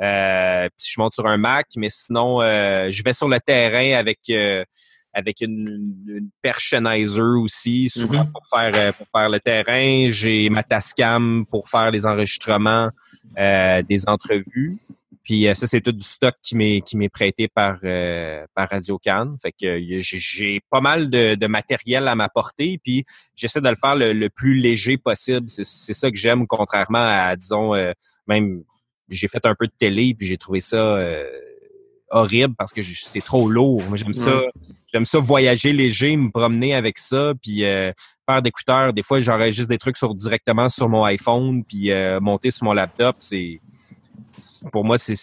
Euh, 0.01 0.67
puis 0.77 0.87
je 0.93 0.99
monte 0.99 1.13
sur 1.13 1.27
un 1.27 1.37
Mac, 1.37 1.67
mais 1.77 1.89
sinon, 1.89 2.41
euh, 2.41 2.87
je 2.89 3.03
vais 3.03 3.13
sur 3.13 3.27
le 3.29 3.39
terrain 3.39 3.97
avec 3.97 4.19
euh, 4.29 4.63
avec 5.13 5.41
une, 5.41 5.93
une 6.07 6.29
perche 6.41 6.69
Sennheiser 6.69 7.21
aussi, 7.21 7.89
souvent 7.89 8.23
Mhm. 8.23 8.31
pour 8.31 8.43
faire 8.53 8.71
euh, 8.75 8.91
pour 8.93 9.07
faire 9.13 9.29
le 9.29 9.39
terrain. 9.39 10.09
J'ai 10.09 10.49
ma 10.49 10.63
Tascam 10.63 11.45
pour 11.49 11.67
faire 11.69 11.91
les 11.91 12.05
enregistrements 12.05 12.89
euh, 13.37 13.81
des 13.83 14.07
entrevues. 14.07 14.77
Puis 15.23 15.47
euh, 15.47 15.53
ça, 15.53 15.67
c'est 15.67 15.81
tout 15.81 15.91
du 15.91 16.01
stock 16.03 16.33
qui 16.41 16.55
m'est 16.55 16.81
qui 16.81 16.97
m'est 16.97 17.09
prêté 17.09 17.47
par 17.47 17.77
euh, 17.83 18.43
par 18.55 18.69
Radio 18.69 18.97
Cannes. 18.97 19.35
Fait 19.41 19.51
que 19.51 19.65
euh, 19.67 19.99
j'ai- 19.99 20.61
pas 20.71 20.81
mal 20.81 21.09
de, 21.11 21.35
de 21.35 21.47
matériel 21.47 22.07
à 22.07 22.15
m'apporter. 22.15 22.79
Puis 22.83 23.03
j'essaie 23.35 23.61
de 23.61 23.69
le 23.69 23.75
faire 23.75 23.95
le, 23.95 24.13
le 24.13 24.29
plus 24.29 24.55
léger 24.55 24.97
possible. 24.97 25.47
C'est 25.47 25.65
c'est 25.65 25.93
ça 25.93 26.09
que 26.09 26.17
j'aime, 26.17 26.47
contrairement 26.47 27.05
à 27.05 27.35
disons 27.35 27.75
euh, 27.75 27.91
même 28.27 28.63
j'ai 29.11 29.27
fait 29.27 29.45
un 29.45 29.55
peu 29.55 29.67
de 29.67 29.73
télé, 29.77 30.15
puis 30.17 30.27
j'ai 30.27 30.37
trouvé 30.37 30.61
ça 30.61 30.77
euh, 30.77 31.25
horrible 32.09 32.55
parce 32.57 32.73
que 32.73 32.81
c'est 32.81 33.21
trop 33.21 33.49
lourd. 33.49 33.81
Moi, 33.87 33.97
j'aime 33.97 34.13
ça. 34.13 34.43
J'aime 34.93 35.05
ça 35.05 35.19
voyager 35.19 35.71
léger, 35.71 36.17
me 36.17 36.29
promener 36.29 36.75
avec 36.75 36.97
ça, 36.97 37.33
puis 37.41 37.63
euh, 37.63 37.93
faire 38.29 38.41
d'écouteurs. 38.41 38.91
Des 38.91 39.03
fois, 39.03 39.21
j'enregistre 39.21 39.69
des 39.69 39.77
trucs 39.77 39.95
sur 39.95 40.13
directement 40.13 40.67
sur 40.67 40.89
mon 40.89 41.05
iPhone, 41.05 41.63
puis 41.63 41.91
euh, 41.91 42.19
monter 42.19 42.51
sur 42.51 42.65
mon 42.65 42.73
laptop. 42.73 43.15
C'est 43.19 43.61
pour 44.71 44.83
moi, 44.83 44.97
c'est 44.97 45.15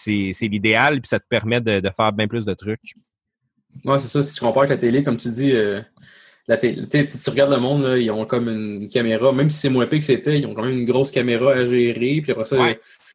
l'idéal, 0.42 1.00
puis 1.00 1.08
ça 1.08 1.20
te 1.20 1.26
permet 1.28 1.60
de, 1.60 1.80
de, 1.80 1.90
faire 1.90 2.12
bien 2.12 2.26
plus 2.26 2.44
de 2.44 2.54
trucs. 2.54 2.94
Ouais, 3.84 3.98
c'est 3.98 4.08
ça. 4.08 4.22
Si 4.22 4.34
tu 4.34 4.40
compares 4.40 4.64
avec 4.64 4.70
la 4.70 4.76
télé, 4.78 5.02
comme 5.02 5.18
tu 5.18 5.28
dis, 5.28 5.52
euh, 5.52 5.80
la 6.46 6.56
télé, 6.56 6.86
tu 6.86 7.30
regardes 7.30 7.52
le 7.52 7.60
monde, 7.60 7.82
là, 7.82 7.98
ils 7.98 8.10
ont 8.10 8.24
comme 8.24 8.48
une 8.48 8.88
caméra, 8.88 9.32
même 9.32 9.50
si 9.50 9.58
c'est 9.58 9.68
moins 9.68 9.86
payé 9.86 10.00
que 10.00 10.06
c'était, 10.06 10.38
ils 10.38 10.46
ont 10.46 10.54
quand 10.54 10.64
même 10.64 10.78
une 10.78 10.86
grosse 10.86 11.10
caméra 11.10 11.52
à 11.52 11.64
gérer, 11.66 12.20
puis 12.22 12.32
après 12.32 12.46
ça, 12.46 12.56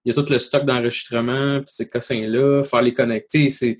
il 0.05 0.13
y 0.13 0.17
a 0.17 0.21
tout 0.21 0.31
le 0.31 0.39
stock 0.39 0.65
d'enregistrement, 0.65 1.59
tous 1.59 1.73
ces 1.73 1.87
cossins-là, 1.87 2.63
faire 2.63 2.81
les 2.81 2.93
connecter. 2.93 3.49
C'est, 3.49 3.77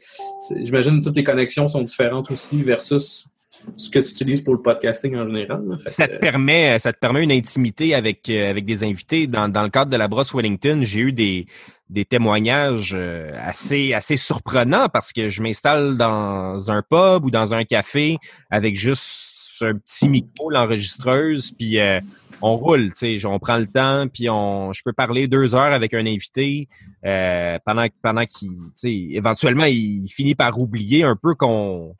j'imagine 0.61 0.99
que 0.99 1.05
toutes 1.05 1.17
les 1.17 1.23
connexions 1.23 1.67
sont 1.67 1.81
différentes 1.81 2.31
aussi 2.31 2.61
versus 2.61 3.27
ce 3.75 3.89
que 3.89 3.99
tu 3.99 4.11
utilises 4.11 4.41
pour 4.41 4.53
le 4.53 4.61
podcasting 4.61 5.15
en 5.15 5.25
général. 5.25 5.61
ça, 5.85 6.07
te 6.07 6.17
permet, 6.17 6.77
ça 6.79 6.93
te 6.93 6.99
permet 6.99 7.23
une 7.23 7.31
intimité 7.31 7.95
avec, 7.95 8.29
euh, 8.29 8.49
avec 8.49 8.65
des 8.65 8.83
invités. 8.83 9.27
Dans, 9.27 9.47
dans 9.47 9.63
le 9.63 9.69
cadre 9.69 9.91
de 9.91 9.97
la 9.97 10.07
brosse 10.07 10.33
Wellington, 10.33 10.81
j'ai 10.83 11.01
eu 11.01 11.11
des, 11.13 11.45
des 11.89 12.05
témoignages 12.05 12.93
euh, 12.95 13.31
assez, 13.41 13.93
assez 13.93 14.17
surprenants 14.17 14.89
parce 14.89 15.13
que 15.13 15.29
je 15.29 15.41
m'installe 15.41 15.97
dans 15.97 16.71
un 16.71 16.81
pub 16.81 17.25
ou 17.25 17.31
dans 17.31 17.53
un 17.53 17.63
café 17.63 18.17
avec 18.49 18.75
juste 18.75 19.33
un 19.61 19.75
petit 19.75 20.07
micro, 20.07 20.49
l'enregistreuse, 20.49 21.51
puis 21.51 21.79
euh, 21.79 21.99
on 22.41 22.57
roule, 22.57 22.91
tu 22.93 23.19
sais, 23.19 23.25
on 23.25 23.39
prend 23.39 23.57
le 23.57 23.67
temps, 23.67 24.07
puis 24.07 24.29
on, 24.29 24.73
je 24.73 24.81
peux 24.83 24.93
parler 24.93 25.27
deux 25.27 25.55
heures 25.55 25.73
avec 25.73 25.93
un 25.93 26.05
invité 26.05 26.67
euh, 27.05 27.57
pendant, 27.65 27.87
pendant 28.01 28.25
qu'il, 28.25 28.49
tu 28.49 28.71
sais, 28.75 28.93
éventuellement, 29.11 29.65
il 29.65 30.09
finit 30.09 30.35
par 30.35 30.59
oublier 30.59 31.03
un 31.03 31.15
peu 31.15 31.35
qu'on 31.35 31.95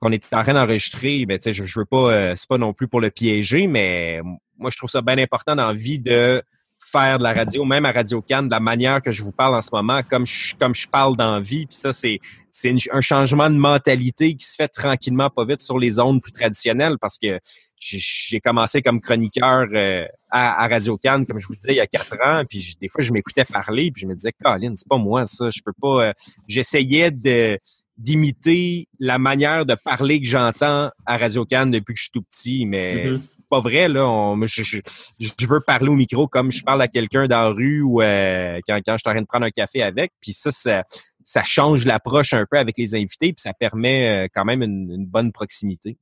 qu'on 0.00 0.10
est 0.10 0.34
en 0.34 0.42
train 0.42 0.54
d'enregistrer. 0.54 1.24
Ben, 1.26 1.38
tu 1.38 1.44
sais, 1.44 1.52
je, 1.52 1.64
je 1.64 1.78
veux 1.78 1.84
pas, 1.84 2.12
euh, 2.12 2.34
c'est 2.36 2.48
pas 2.48 2.58
non 2.58 2.72
plus 2.72 2.88
pour 2.88 3.00
le 3.00 3.10
piéger, 3.10 3.68
mais 3.68 4.20
moi, 4.58 4.70
je 4.70 4.76
trouve 4.76 4.90
ça 4.90 5.00
bien 5.00 5.16
important 5.18 5.54
dans 5.54 5.68
la 5.68 5.74
vie 5.74 6.00
de 6.00 6.42
faire 6.92 7.18
de 7.18 7.22
la 7.22 7.32
radio, 7.32 7.64
même 7.64 7.86
à 7.86 7.92
Radio 7.92 8.20
Cannes, 8.20 8.46
de 8.46 8.52
la 8.52 8.60
manière 8.60 9.00
que 9.00 9.10
je 9.10 9.22
vous 9.22 9.32
parle 9.32 9.54
en 9.54 9.62
ce 9.62 9.70
moment, 9.72 10.02
comme 10.02 10.26
je, 10.26 10.54
comme 10.56 10.74
je 10.74 10.86
parle 10.86 11.16
dans 11.16 11.40
vie. 11.40 11.66
Puis 11.66 11.76
ça, 11.76 11.92
c'est, 11.92 12.18
c'est 12.50 12.74
un 12.92 13.00
changement 13.00 13.48
de 13.48 13.56
mentalité 13.56 14.34
qui 14.34 14.44
se 14.44 14.54
fait 14.54 14.68
tranquillement, 14.68 15.30
pas 15.30 15.44
vite, 15.44 15.60
sur 15.60 15.78
les 15.78 15.92
zones 15.92 16.20
plus 16.20 16.32
traditionnelles, 16.32 16.98
parce 17.00 17.18
que 17.18 17.40
j'ai 17.82 18.40
commencé 18.40 18.80
comme 18.80 19.00
chroniqueur 19.00 19.66
euh, 19.72 20.06
à, 20.30 20.68
Radio 20.68 20.96
Cannes, 20.96 21.26
comme 21.26 21.40
je 21.40 21.46
vous 21.46 21.56
disais, 21.56 21.72
il 21.72 21.76
y 21.76 21.80
a 21.80 21.86
quatre 21.86 22.14
ans. 22.24 22.44
Puis 22.48 22.76
des 22.80 22.88
fois, 22.88 23.02
je 23.02 23.12
m'écoutais 23.12 23.44
parler, 23.44 23.90
puis 23.90 24.02
je 24.02 24.06
me 24.06 24.14
disais, 24.14 24.32
Colin, 24.32 24.74
c'est 24.76 24.88
pas 24.88 24.98
moi 24.98 25.26
ça. 25.26 25.50
Je 25.50 25.60
peux 25.64 25.72
pas. 25.72 26.08
Euh, 26.08 26.12
j'essayais 26.46 27.10
de 27.10 27.58
d'imiter 27.98 28.88
la 28.98 29.18
manière 29.18 29.66
de 29.66 29.74
parler 29.74 30.20
que 30.20 30.26
j'entends 30.26 30.90
à 31.06 31.16
Radio 31.18 31.44
Cannes 31.44 31.70
depuis 31.70 31.94
que 31.94 31.98
je 31.98 32.04
suis 32.04 32.12
tout 32.12 32.22
petit, 32.22 32.66
mais 32.66 33.06
mm-hmm. 33.06 33.14
c'est 33.14 33.48
pas 33.48 33.60
vrai 33.60 33.88
là. 33.88 34.34
je, 34.46 35.46
veux 35.46 35.60
parler 35.60 35.88
au 35.88 35.94
micro 35.94 36.26
comme 36.26 36.50
je 36.50 36.62
parle 36.62 36.82
à 36.82 36.88
quelqu'un 36.88 37.26
dans 37.26 37.42
la 37.42 37.48
rue 37.50 37.82
ou 37.82 38.00
euh, 38.00 38.58
quand, 38.66 38.78
quand 38.84 38.94
je 38.94 38.98
suis 38.98 39.08
en 39.08 39.12
train 39.12 39.22
de 39.22 39.26
prendre 39.26 39.46
un 39.46 39.50
café 39.50 39.82
avec. 39.82 40.12
Puis 40.20 40.32
ça, 40.32 40.50
ça, 40.50 41.44
change 41.44 41.84
l'approche 41.84 42.32
un 42.32 42.44
peu 42.50 42.58
avec 42.58 42.78
les 42.78 42.94
invités, 42.94 43.32
puis 43.32 43.42
ça 43.42 43.52
permet 43.52 44.28
quand 44.34 44.44
même 44.44 44.62
une 44.62 45.06
bonne 45.06 45.32
proximité. 45.32 45.98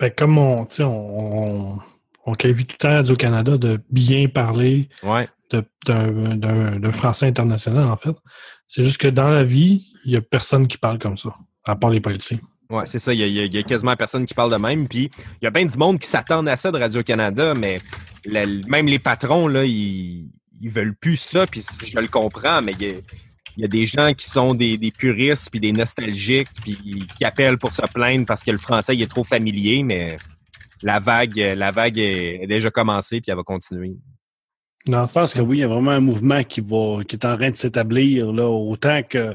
Ben, 0.00 0.10
comme 0.10 0.38
on, 0.38 0.66
on, 0.80 1.78
on, 2.26 2.34
tout 2.34 2.48
le 2.48 2.64
temps 2.78 2.90
Radio-Canada 2.90 3.56
de 3.56 3.80
bien 3.90 4.28
parler 4.28 4.88
d'un 5.86 6.92
français 6.92 7.26
international, 7.26 7.84
en 7.86 7.96
fait. 7.96 8.16
C'est 8.68 8.82
juste 8.82 9.00
que 9.00 9.08
dans 9.08 9.28
la 9.28 9.44
vie, 9.44 9.86
il 10.04 10.12
n'y 10.12 10.16
a 10.16 10.20
personne 10.20 10.66
qui 10.66 10.78
parle 10.78 10.98
comme 10.98 11.16
ça, 11.16 11.34
à 11.64 11.76
part 11.76 11.90
les 11.90 12.00
politiciens. 12.00 12.38
Oui, 12.70 12.82
c'est 12.86 12.98
ça. 12.98 13.12
Il 13.12 13.20
y, 13.20 13.58
a, 13.58 13.62
quasiment 13.62 13.94
personne 13.94 14.24
qui 14.26 14.34
parle 14.34 14.50
de 14.50 14.56
même. 14.56 14.88
Puis 14.88 15.10
il 15.40 15.44
y 15.44 15.46
a 15.46 15.50
bien 15.50 15.66
du 15.66 15.76
monde 15.76 15.98
qui 15.98 16.08
s'attend 16.08 16.44
à 16.46 16.56
ça 16.56 16.72
de 16.72 16.78
Radio-Canada, 16.78 17.54
mais 17.54 17.78
même 18.26 18.86
les 18.86 18.98
patrons, 18.98 19.46
là, 19.48 19.64
ils, 19.64 20.30
ils 20.60 20.70
veulent 20.70 20.94
plus 20.94 21.16
ça. 21.16 21.46
Puis 21.46 21.64
je 21.86 21.98
le 21.98 22.08
comprends, 22.08 22.62
mais 22.62 22.72
il 22.78 23.02
y 23.58 23.64
a 23.64 23.68
des 23.68 23.86
gens 23.86 24.12
qui 24.14 24.28
sont 24.28 24.54
des, 24.54 24.78
puristes 24.96 25.50
puis 25.50 25.60
des 25.60 25.72
nostalgiques 25.72 26.48
puis 26.62 27.06
qui 27.16 27.24
appellent 27.24 27.58
pour 27.58 27.72
se 27.72 27.82
plaindre 27.92 28.26
parce 28.26 28.42
que 28.42 28.50
le 28.50 28.58
français 28.58 28.94
il 28.96 29.02
est 29.02 29.10
trop 29.10 29.24
familier, 29.24 29.82
mais 29.82 30.16
la 30.82 30.98
vague, 31.00 31.36
la 31.36 31.70
vague 31.70 31.98
est 31.98 32.46
déjà 32.46 32.70
commencée 32.70 33.20
puis 33.20 33.30
elle 33.30 33.36
va 33.36 33.42
continuer. 33.42 33.96
Non, 34.86 35.06
je 35.06 35.12
pense 35.12 35.32
que 35.32 35.40
oui, 35.40 35.58
il 35.58 35.60
y 35.60 35.64
a 35.64 35.68
vraiment 35.68 35.92
un 35.92 36.00
mouvement 36.00 36.42
qui 36.42 36.60
va, 36.60 37.02
qui 37.08 37.16
est 37.16 37.24
en 37.24 37.36
train 37.36 37.50
de 37.50 37.56
s'établir 37.56 38.30
là, 38.32 38.48
autant 38.48 39.02
que 39.02 39.34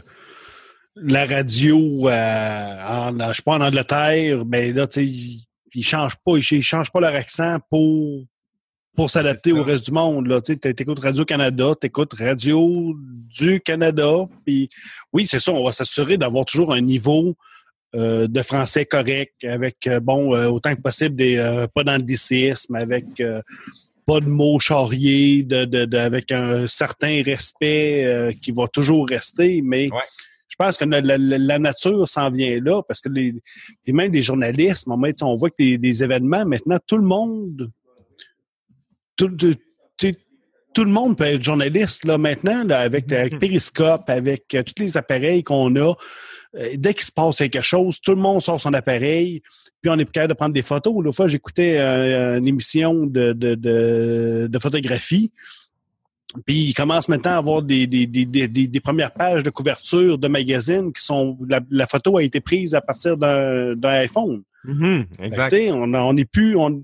la 0.95 1.25
radio, 1.25 2.09
euh, 2.09 2.77
en, 2.81 3.29
je 3.29 3.33
sais 3.33 3.41
pas 3.41 3.53
en 3.53 3.61
Angleterre, 3.61 4.45
ben 4.45 4.75
là, 4.75 4.85
tu 4.85 5.05
sais, 5.05 5.41
ils 5.73 5.83
changent 5.83 6.17
pas, 6.23 6.33
ils 6.37 6.61
changent 6.61 6.91
pas 6.91 6.99
leur 6.99 7.15
accent 7.15 7.57
pour 7.69 8.25
pour 8.95 9.09
s'adapter 9.09 9.53
au 9.53 9.63
reste 9.63 9.85
du 9.85 9.91
monde. 9.93 10.27
Là. 10.27 10.41
Tu 10.41 10.51
écoutes 10.51 10.99
Radio-Canada, 10.99 11.73
tu 11.79 11.87
écoutes 11.87 12.13
Radio 12.15 12.93
du 12.97 13.61
Canada. 13.61 14.27
Puis 14.45 14.69
oui, 15.13 15.25
c'est 15.25 15.39
ça, 15.39 15.53
on 15.53 15.63
va 15.63 15.71
s'assurer 15.71 16.17
d'avoir 16.17 16.43
toujours 16.43 16.73
un 16.73 16.81
niveau 16.81 17.37
euh, 17.95 18.27
de 18.27 18.41
français 18.41 18.85
correct, 18.85 19.43
avec, 19.43 19.87
euh, 19.87 19.99
bon, 19.99 20.35
euh, 20.35 20.47
autant 20.47 20.75
que 20.75 20.81
possible, 20.81 21.15
des 21.15 21.65
pas 21.73 21.83
d'anglicisme, 21.83 22.75
avec 22.75 23.05
pas 24.05 24.19
de 24.19 24.27
mots 24.27 24.59
charriers, 24.59 25.43
de, 25.43 25.95
avec 25.97 26.31
un 26.31 26.67
certain 26.67 27.21
respect 27.23 28.35
qui 28.41 28.51
va 28.51 28.67
toujours 28.67 29.07
rester, 29.07 29.61
mais 29.63 29.89
je 30.47 30.55
pense 30.57 30.77
que 30.77 30.85
la, 30.85 31.59
nature 31.59 32.07
s'en 32.07 32.29
vient 32.29 32.59
là, 32.61 32.81
parce 32.83 33.01
que 33.01 33.09
les, 33.09 33.33
même 33.87 34.11
les 34.11 34.21
journalistes, 34.21 34.87
on 35.21 35.35
voit 35.35 35.49
que 35.49 35.55
des, 35.59 35.77
des 35.77 36.03
événements, 36.03 36.45
maintenant, 36.45 36.77
tout 36.85 36.97
le 36.97 37.05
monde 37.05 37.71
tout, 39.19 40.15
le 40.83 40.91
monde 40.91 41.17
peut 41.17 41.25
être 41.25 41.43
journaliste 41.43 42.05
là, 42.05 42.17
maintenant, 42.17 42.67
avec, 42.69 43.11
avec 43.11 43.33
mhm. 43.33 43.39
Periscope, 43.39 44.09
avec 44.09 44.53
euh, 44.53 44.63
tous 44.63 44.81
les 44.81 44.97
appareils 44.97 45.43
qu'on 45.43 45.75
a. 45.75 45.93
Euh, 46.55 46.75
dès 46.75 46.93
qu'il 46.93 47.03
se 47.03 47.11
passe 47.11 47.37
quelque 47.37 47.61
chose, 47.61 47.99
tout 48.01 48.11
le 48.15 48.21
monde 48.21 48.41
sort 48.41 48.59
son 48.59 48.73
appareil, 48.73 49.41
puis 49.81 49.91
on 49.91 49.99
est 49.99 50.09
capable 50.09 50.33
de 50.33 50.37
prendre 50.37 50.53
des 50.53 50.61
photos. 50.61 50.93
L'autre 51.03 51.15
fois, 51.15 51.27
j'écoutais 51.27 51.77
euh, 51.77 52.37
une 52.37 52.47
émission 52.47 53.05
de, 53.05 53.33
de, 53.33 54.59
photographie. 54.59 55.31
Puis 56.45 56.65
il 56.65 56.73
commence 56.73 57.09
maintenant 57.09 57.31
à 57.31 57.37
avoir 57.37 57.63
des, 57.63 57.87
des, 57.87 58.79
premières 58.83 59.11
pages 59.11 59.41
de 59.41 59.49
couverture 59.49 60.17
de 60.19 60.27
magazines 60.27 60.93
qui 60.93 61.03
sont. 61.03 61.37
La, 61.71 61.87
photo 61.87 62.17
a 62.17 62.23
été 62.23 62.39
prise 62.39 62.75
à 62.75 62.81
partir 62.81 63.17
d'un 63.17 63.75
iPhone. 63.83 64.43
Mhm, 64.63 65.05
exact. 65.19 65.55
on, 65.71 65.93
on 65.93 66.17
est 66.17 66.25
plus. 66.25 66.55
On, 66.55 66.83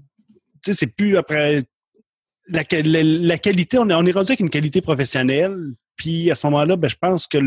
c'est 0.64 0.88
plus 0.88 1.16
après 1.18 1.64
la, 2.48 2.64
la, 2.72 3.38
qualité, 3.38 3.78
on 3.78 3.90
est, 3.90 3.94
on 3.94 4.06
est 4.06 4.12
rendu 4.12 4.32
avec 4.32 4.40
une 4.40 4.50
qualité 4.50 4.82
professionnelle. 4.82 5.58
Puis 5.96 6.30
à 6.30 6.36
ce 6.36 6.46
moment-là, 6.48 6.76
ben, 6.76 6.88
je 6.88 6.96
pense 7.00 7.26
que 7.28 7.38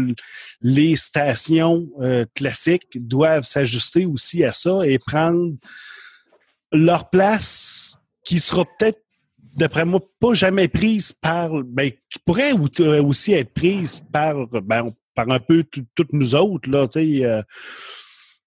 les 0.62 0.96
stations 0.96 1.86
euh, 2.00 2.24
classiques 2.34 2.88
doivent 2.94 3.44
s'ajuster 3.44 4.06
aussi 4.06 4.44
à 4.44 4.52
ça 4.52 4.86
et 4.86 4.98
prendre 4.98 5.54
leur 6.72 7.10
place 7.10 7.98
qui 8.24 8.40
sera 8.40 8.64
peut-être, 8.64 9.00
d'après 9.56 9.84
moi, 9.84 10.00
pas 10.20 10.34
jamais 10.34 10.68
prise 10.68 11.12
par, 11.12 11.50
ben, 11.64 11.90
qui 11.90 12.18
pourrait 12.24 12.52
aussi 12.52 13.32
être 13.32 13.52
prise 13.52 14.00
par, 14.12 14.46
ben, 14.46 14.86
par 15.14 15.30
un 15.30 15.40
peu 15.40 15.64
toutes 15.94 16.12
nous 16.12 16.34
autres. 16.34 16.70
Là, 16.70 16.86
euh, 16.96 17.42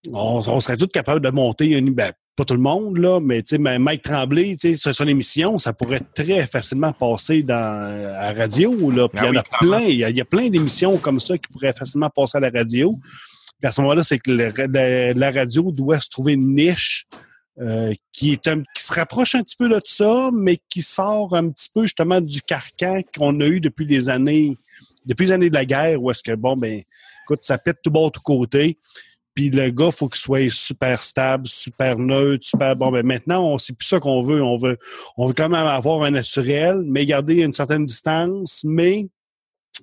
on, 0.08 0.42
on, 0.48 0.60
serait 0.60 0.78
tous 0.78 0.88
capables 0.88 1.22
de 1.22 1.30
monter 1.30 1.68
une, 1.68 1.94
ben, 1.94 2.12
pas 2.36 2.46
tout 2.46 2.54
le 2.54 2.62
monde, 2.62 2.98
là, 2.98 3.20
mais 3.20 3.44
Mike 3.60 4.04
Tremblay, 4.04 4.56
sur 4.76 4.96
son 4.96 5.08
émission, 5.08 5.60
ça 5.60 5.74
pourrait 5.74 6.02
très 6.16 6.48
facilement 6.48 6.94
passer 6.94 7.44
dans, 7.44 7.56
à 7.56 8.34
la 8.34 8.34
radio. 8.34 8.90
Là. 8.90 9.10
Puis 9.10 9.20
il 9.22 9.26
y 9.26 9.30
en 9.30 9.40
a 9.40 9.44
plein. 9.60 9.82
Il 9.82 10.18
y 10.18 10.22
a, 10.22 10.26
plein 10.26 10.50
d'émissions 10.50 10.98
comme 10.98 11.20
ça 11.20 11.38
qui 11.38 11.52
pourraient 11.52 11.74
facilement 11.74 12.10
passer 12.10 12.38
à 12.38 12.42
la 12.42 12.50
radio. 12.50 12.98
Puis 13.60 13.68
à 13.68 13.72
ce 13.72 13.82
moment-là, 13.82 14.04
c'est 14.04 14.18
que 14.18 14.32
la, 14.32 15.32
radio 15.32 15.72
doit 15.72 16.00
se 16.00 16.10
trouver 16.10 16.34
une 16.34 16.56
niche 16.56 17.06
euh, 17.60 17.94
qui, 18.14 18.32
est 18.32 18.50
qui 18.76 18.84
se 18.84 18.94
rapproche 18.94 19.36
un 19.36 19.44
petit 19.44 19.58
peu 19.58 19.68
de 19.68 19.80
ça, 19.86 20.30
mais 20.34 20.58
qui 20.70 20.82
sort 20.82 21.36
un 21.36 21.50
petit 21.50 21.70
peu 21.74 21.84
justement 21.84 22.22
du 22.22 22.42
carcan 22.42 23.02
qu'on 23.16 23.40
a 23.42 23.46
eu 23.46 23.60
depuis 23.60 23.86
les 23.86 24.10
années, 24.10 24.58
depuis 25.06 25.26
les 25.26 25.32
années 25.34 25.50
de 25.50 25.56
la 25.56 25.66
guerre, 25.66 26.02
où 26.02 26.10
est-ce 26.10 26.24
que, 26.24 26.34
bon, 26.34 26.56
ben, 26.56 26.82
écoute, 27.26 27.42
ça 27.44 27.58
pète 27.58 27.78
tout 27.84 27.92
bas, 27.92 28.10
tout 28.12 28.22
côté. 28.24 28.78
Puis 29.34 29.50
le 29.50 29.70
gars, 29.70 29.92
faut 29.92 30.10
qu'il 30.10 30.20
soit 30.20 30.52
super 30.52 31.02
stable, 31.02 31.48
super 31.48 31.98
neutre, 31.98 32.46
super 32.46 32.76
bon. 32.76 32.92
Ben 32.92 33.06
maintenant, 33.06 33.46
on 33.46 33.58
c'est 33.58 33.76
plus 33.76 33.88
ça 33.88 34.00
qu'on 34.00 34.22
veut. 34.22 34.44
On 34.44 34.58
veut, 34.58 34.78
on 35.18 35.26
veut 35.26 35.34
quand 35.34 35.50
même 35.50 35.66
avoir 35.66 36.04
un 36.04 36.12
naturel, 36.12 36.82
mais 36.86 37.06
garder 37.06 37.36
une 37.36 37.54
certaine 37.54 37.86
distance, 37.86 38.64
mais 38.66 39.08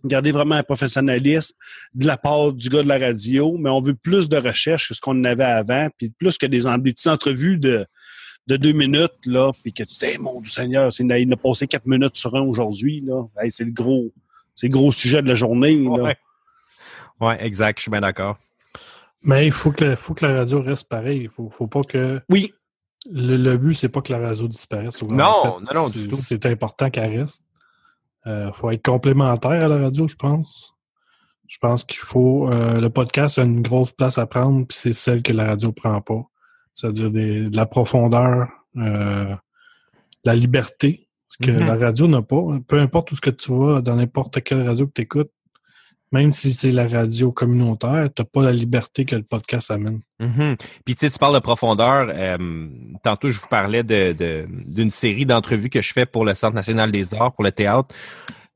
garder 0.05 0.33
vraiment 0.33 0.57
un 0.57 0.63
professionnalisme 0.63 1.57
de 1.95 2.07
la 2.07 2.17
part 2.17 2.53
du 2.53 2.69
gars 2.69 2.83
de 2.83 2.89
la 2.89 2.99
radio. 2.99 3.57
Mais 3.59 3.71
on 3.71 3.81
veut 3.81 3.95
plus 3.95 4.29
de 4.29 4.37
recherche 4.37 4.89
que 4.89 4.95
ce 4.95 5.01
qu'on 5.01 5.25
avait 5.25 5.45
avant, 5.45 5.89
puis 5.97 6.11
plus 6.11 6.37
que 6.37 6.47
des, 6.47 6.61
petites 6.61 7.07
entrevues 7.07 7.59
de 7.59 7.87
de 8.49 8.57
deux 8.57 8.73
minutes, 8.73 9.27
là, 9.27 9.53
puis 9.63 9.75
que 9.75 9.83
tu 9.83 9.95
sais, 9.95 10.17
mon 10.17 10.41
Dieu 10.41 10.51
Seigneur, 10.51 10.91
il 10.99 11.33
a 11.33 11.37
passé 11.37 11.67
quatre 11.67 11.87
minutes 11.87 12.17
sur 12.17 12.35
un 12.35 12.41
aujourd'hui, 12.41 13.03
là. 13.03 13.25
c'est 13.51 13.65
le 13.65 13.73
gros, 13.73 14.11
c'est 14.55 14.69
le 14.69 14.73
gros 14.73 14.91
sujet 14.91 15.21
de 15.21 15.29
la 15.29 15.35
journée. 15.35 15.77
là. 15.77 15.91
Ouais. 15.91 16.17
Ouais, 17.21 17.45
exact, 17.45 17.79
je 17.79 17.83
suis 17.83 17.91
bien 17.91 18.01
d'accord. 18.01 18.39
Mais 19.23 19.47
il 19.47 19.53
faut 19.53 19.73
que, 19.73 19.85
la- 19.85 19.97
faut 19.97 20.15
que 20.15 20.25
la 20.27 20.35
radio 20.39 20.61
reste 20.63 20.89
pareil. 20.89 21.23
Il 21.23 21.29
faut, 21.29 21.51
faut 21.51 21.67
pas 21.67 21.83
que. 21.83 22.21
Oui. 22.29 22.53
Le, 23.11 23.37
le 23.37 23.57
but, 23.57 23.75
c'est 23.75 23.89
pas 23.89 24.01
que 24.03 24.13
la 24.13 24.19
radio 24.19 24.47
disparaisse. 24.49 25.03
Non, 25.03 25.25
En 25.25 25.61
non, 25.61 25.65
non, 25.75 25.89
du 25.89 26.09
tout. 26.09 26.17
C'est 26.17 26.45
important 26.47 26.91
qu'elle 26.91 27.21
reste. 27.21 27.45
Il 28.27 28.51
faut 28.53 28.71
être 28.71 28.85
complémentaire 28.85 29.53
à 29.65 29.69
la 29.69 29.79
radio, 29.79 30.07
je 30.07 30.17
pense. 30.17 30.75
Je 31.47 31.57
pense 31.59 31.83
qu'il 31.85 31.99
faut. 32.01 32.51
euh, 32.51 32.79
le 32.79 32.91
podcast 32.91 33.39
a 33.39 33.43
une 33.45 33.63
grosse 33.63 33.93
place 33.93 34.19
à 34.19 34.27
prendre, 34.27 34.67
puis 34.67 34.77
c'est 34.77 34.93
celle 34.93 35.23
que 35.23 35.33
la 35.33 35.47
radio 35.47 35.73
prend 35.73 36.01
pas. 36.03 36.23
C'est-à-dire 36.75 37.11
de 37.11 37.49
la 37.57 37.65
profondeur, 37.65 38.49
euh, 38.77 39.35
la 40.25 40.35
liberté, 40.35 41.09
ce 41.29 41.39
que 41.39 41.51
Mhm. 41.51 41.67
la 41.67 41.77
radio 41.77 42.07
n'a 42.07 42.21
pas. 42.21 42.43
Peu 42.67 42.79
importe 42.81 43.13
où 43.13 43.17
ce 43.17 43.21
que 43.23 43.31
tu 43.31 43.51
vas, 43.57 43.81
dans 43.81 43.97
n'importe 43.97 44.43
quelle 44.43 44.67
radio 44.67 44.87
que 44.87 44.93
tu 44.93 45.03
écoutes, 45.03 45.31
même 46.13 46.33
si 46.33 46.53
c'est 46.53 46.73
la 46.73 46.87
radio 46.89 47.33
communautaire, 47.33 48.09
tu 48.15 48.23
n'as 48.23 48.27
pas 48.27 48.43
la 48.43 48.53
liberté 48.53 49.05
que 49.05 49.17
le 49.17 49.23
podcast 49.23 49.71
amène. 49.71 50.01
Mhm. 50.21 50.57
Puis 50.85 50.95
tu 50.95 51.01
sais, 51.07 51.11
tu 51.11 51.19
parles 51.19 51.35
de 51.35 51.39
profondeur. 51.41 52.09
euh, 52.11 52.69
tantôt, 53.03 53.31
je 53.31 53.39
vous 53.41 53.49
parlais 53.49 53.83
de- 53.83 54.13
de- 54.13 54.47
d'une 54.67 54.91
série 54.91 55.27
d'entrevues 55.27 55.69
que 55.71 55.81
je 55.83 55.93
fais 55.93 56.07
pour 56.07 56.25
le 56.25 56.35
Centre 56.35 56.55
national 56.55 56.91
des 56.91 57.15
arts, 57.15 57.35
pour 57.35 57.45
le 57.45 57.53
théâtre. 57.53 57.95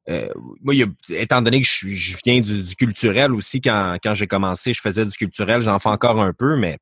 Euh, 0.08 0.26
moi, 0.62 0.74
étant 1.10 1.42
donné 1.42 1.60
que 1.60 1.66
je, 1.68 2.16
viens 2.24 2.40
du, 2.40 2.62
du 2.64 2.74
culturel 2.74 3.32
aussi, 3.34 3.60
quand, 3.60 3.96
quand 4.02 4.14
j'ai 4.14 4.26
commencé, 4.26 4.72
je 4.72 4.80
faisais 4.80 5.04
du 5.06 5.12
culturel, 5.16 5.60
j'en 5.62 5.78
fais 5.78 5.90
encore 5.90 6.20
un 6.20 6.32
peu, 6.32 6.56
mais 6.56 6.78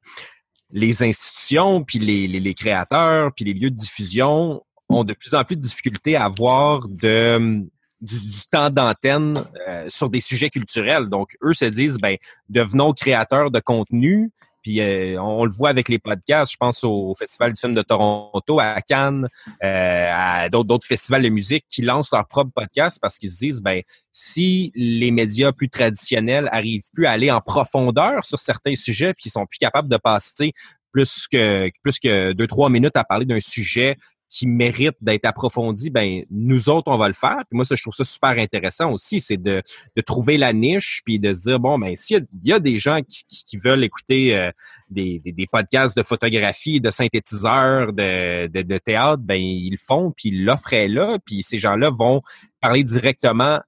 les 0.70 1.02
institutions, 1.02 1.82
puis 1.82 1.98
les, 1.98 2.26
les, 2.28 2.40
les 2.40 2.54
créateurs, 2.54 3.32
puis 3.34 3.44
les 3.44 3.52
lieux 3.54 3.70
de 3.70 3.76
diffusion 3.76 4.62
ont 4.88 5.04
de 5.04 5.12
plus 5.12 5.34
en 5.34 5.44
plus 5.44 5.56
de 5.56 5.60
difficultés 5.60 6.16
à 6.16 6.24
avoir 6.24 6.88
de, 6.88 7.66
du, 8.00 8.18
du 8.18 8.40
temps 8.50 8.70
d'antenne 8.70 9.44
euh, 9.68 9.86
sur 9.88 10.10
des 10.10 10.20
sujets 10.20 10.50
culturels. 10.50 11.08
Donc, 11.08 11.36
eux 11.42 11.54
se 11.54 11.66
disent, 11.66 11.98
ben, 11.98 12.16
devenons 12.48 12.92
créateurs 12.92 13.50
de 13.50 13.60
contenu. 13.60 14.30
Puis 14.62 14.80
euh, 14.80 15.20
on, 15.20 15.44
le 15.44 15.50
voit 15.50 15.70
avec 15.70 15.88
les 15.88 15.98
podcasts. 15.98 16.52
Je 16.52 16.56
pense 16.58 16.84
au 16.84 17.14
Festival 17.14 17.52
du 17.52 17.60
film 17.60 17.74
de 17.74 17.82
Toronto, 17.82 18.60
à 18.60 18.80
Cannes, 18.82 19.26
euh, 19.64 20.10
à 20.12 20.48
d'autres 20.50 20.68
d'autres 20.68 20.86
festivals 20.86 21.22
de 21.22 21.28
musique 21.30 21.64
qui 21.68 21.82
lancent 21.82 22.12
leur 22.12 22.26
propre 22.28 22.52
podcast 22.54 22.98
parce 23.00 23.18
qu'ils 23.18 23.30
se 23.30 23.38
disent, 23.38 23.62
ben, 23.62 23.80
si 24.12 24.70
les 24.74 25.10
médias 25.10 25.52
plus 25.52 25.70
traditionnels 25.70 26.48
arrivent 26.52 26.90
plus 26.92 27.06
à 27.06 27.12
aller 27.12 27.30
en 27.30 27.40
profondeur 27.40 28.24
sur 28.24 28.38
certains 28.38 28.76
sujets, 28.76 29.14
puis 29.14 29.24
ils 29.26 29.30
sont 29.30 29.46
plus 29.46 29.58
capables 29.58 29.88
de 29.88 29.96
passer 29.96 30.52
plus 30.92 31.26
que 31.28 31.70
plus 31.82 31.98
que 31.98 32.32
deux 32.32 32.46
trois 32.46 32.68
minutes 32.68 32.96
à 32.96 33.04
parler 33.04 33.24
d'un 33.24 33.40
sujet 33.40 33.96
qui 34.30 34.46
mérite 34.46 34.94
d'être 35.00 35.24
approfondi, 35.26 35.90
ben 35.90 36.22
nous 36.30 36.68
autres 36.68 36.90
on 36.90 36.96
va 36.96 37.08
le 37.08 37.14
faire. 37.14 37.38
Puis 37.50 37.56
moi 37.56 37.64
ça 37.64 37.74
je 37.74 37.82
trouve 37.82 37.94
ça 37.94 38.04
super 38.04 38.30
intéressant 38.30 38.92
aussi, 38.92 39.20
c'est 39.20 39.36
de, 39.36 39.60
de 39.96 40.00
trouver 40.02 40.38
la 40.38 40.52
niche 40.52 41.02
puis 41.04 41.18
de 41.18 41.32
se 41.32 41.40
dire 41.42 41.58
bon 41.60 41.78
ben 41.78 41.96
s'il 41.96 42.26
y 42.44 42.48
y 42.48 42.52
a 42.52 42.60
des 42.60 42.78
gens 42.78 43.00
qui, 43.02 43.24
qui- 43.28 43.44
qui 43.44 43.56
veulent 43.56 43.82
écouter 43.84 44.36
euh, 44.36 44.50
des, 44.88 45.20
des, 45.24 45.46
podcasts 45.46 45.96
de 45.96 46.02
photographie, 46.04 46.80
de 46.80 46.90
synthétiseurs, 46.90 47.92
de, 47.92 48.46
de, 48.46 48.62
de 48.62 48.78
théâtre, 48.78 49.22
ben 49.22 49.34
ils 49.40 49.70
le 49.72 49.76
font 49.76 50.12
puis 50.16 50.30
l'offre 50.30 50.72
est 50.74 50.88
là 50.88 51.18
puis 51.26 51.42
ces 51.42 51.58
gens-là 51.58 51.90
vont 51.90 52.22
parler 52.60 52.84
directement 52.84 53.60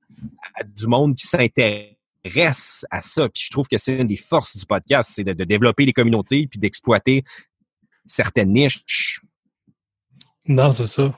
du 0.77 0.87
monde 0.87 1.17
qui 1.17 1.27
s'intéresse 1.27 2.87
à 2.91 3.01
ça. 3.01 3.29
Puis 3.29 3.43
je 3.47 3.51
trouve 3.51 3.67
que 3.67 3.79
c'est 3.79 3.97
une 3.99 4.07
des 4.07 4.17
forces 4.17 4.57
du 4.57 4.65
podcast, 4.65 5.11
c'est 5.13 5.25
de, 5.25 5.33
de 5.33 5.45
développer 5.45 5.85
les 5.85 5.93
communautés 5.93 6.47
puis 6.47 6.61
d'exploiter 6.61 7.25
certaines 8.07 8.53
niches. 8.53 9.21
Non, 10.47 10.73
c'est 10.73 10.87
ça. 10.87 11.13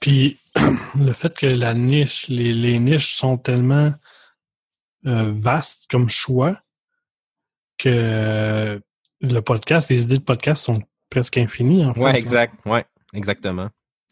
Puis 0.00 0.38
le 0.98 1.12
fait 1.12 1.34
que 1.36 1.46
la 1.46 1.74
niche, 1.74 2.28
les, 2.28 2.52
les 2.52 2.78
niches 2.78 3.14
sont 3.14 3.38
tellement 3.38 3.92
euh, 5.06 5.32
vastes 5.34 5.84
comme 5.90 6.08
choix 6.08 6.60
que 7.78 8.80
le 9.20 9.40
podcast, 9.40 9.90
les 9.90 10.02
idées 10.02 10.18
de 10.18 10.22
podcast 10.22 10.64
sont 10.64 10.82
presque 11.10 11.38
infinies. 11.38 11.84
En 11.84 11.92
fait, 11.94 12.00
Ouais, 12.00 12.12
là. 12.12 12.18
exact. 12.18 12.54
Ouais, 12.66 12.84
exactement. 13.14 13.68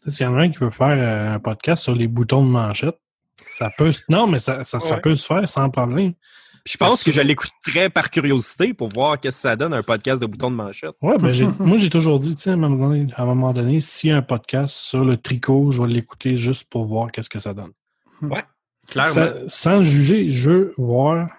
S'il 0.07 0.25
y 0.25 0.29
en 0.29 0.35
a 0.37 0.41
un 0.41 0.49
qui 0.49 0.59
veut 0.59 0.69
faire 0.69 0.87
euh, 0.87 1.35
un 1.35 1.39
podcast 1.39 1.83
sur 1.83 1.93
les 1.93 2.07
boutons 2.07 2.43
de 2.45 2.49
manchette, 2.49 2.97
ça 3.41 3.69
peut 3.77 3.91
se... 3.91 4.01
Non, 4.09 4.25
mais 4.25 4.39
ça, 4.39 4.63
ça, 4.63 4.97
peut 4.97 5.15
se 5.15 5.25
faire 5.27 5.47
sans 5.47 5.69
problème. 5.69 6.13
Puis 6.67 6.73
je 6.73 6.77
pense 6.77 7.01
que 7.01 7.13
je 7.13 7.21
l'écouterais 7.21 7.89
par 7.89 8.09
curiosité 8.11 8.73
pour 8.73 8.89
voir 8.89 9.17
qu'est-ce 9.21 9.37
que 9.37 9.41
ça 9.43 9.55
donne 9.55 9.73
un 9.73 9.83
podcast 9.83 10.21
de 10.21 10.25
boutons 10.25 10.51
de 10.51 10.55
manchette. 10.57 10.95
Ouais, 11.01 11.15
ben 11.17 11.31
moi 11.59 11.77
j'ai 11.77 11.89
toujours 11.89 12.19
dit, 12.19 12.35
à 12.45 12.49
un 12.49 12.55
moment 12.57 12.89
donné, 12.89 13.07
à 13.15 13.21
un 13.21 13.25
moment 13.25 13.53
donné, 13.53 13.79
s'il 13.79 14.09
y 14.09 14.13
a 14.13 14.17
un 14.17 14.21
podcast 14.21 14.73
sur 14.73 15.05
le 15.05 15.15
tricot, 15.15 15.71
je 15.71 15.81
vais 15.81 15.87
l'écouter 15.87 16.35
juste 16.35 16.69
pour 16.69 16.83
voir 16.83 17.09
qu'est-ce 17.13 17.29
que 17.29 17.39
ça 17.39 17.53
donne. 17.53 17.71
Clairement. 18.89 19.13
Ça- 19.13 19.33
sans 19.47 19.81
juger, 19.81 20.27
je 20.27 20.49
veux 20.49 20.73
voir 20.77 21.29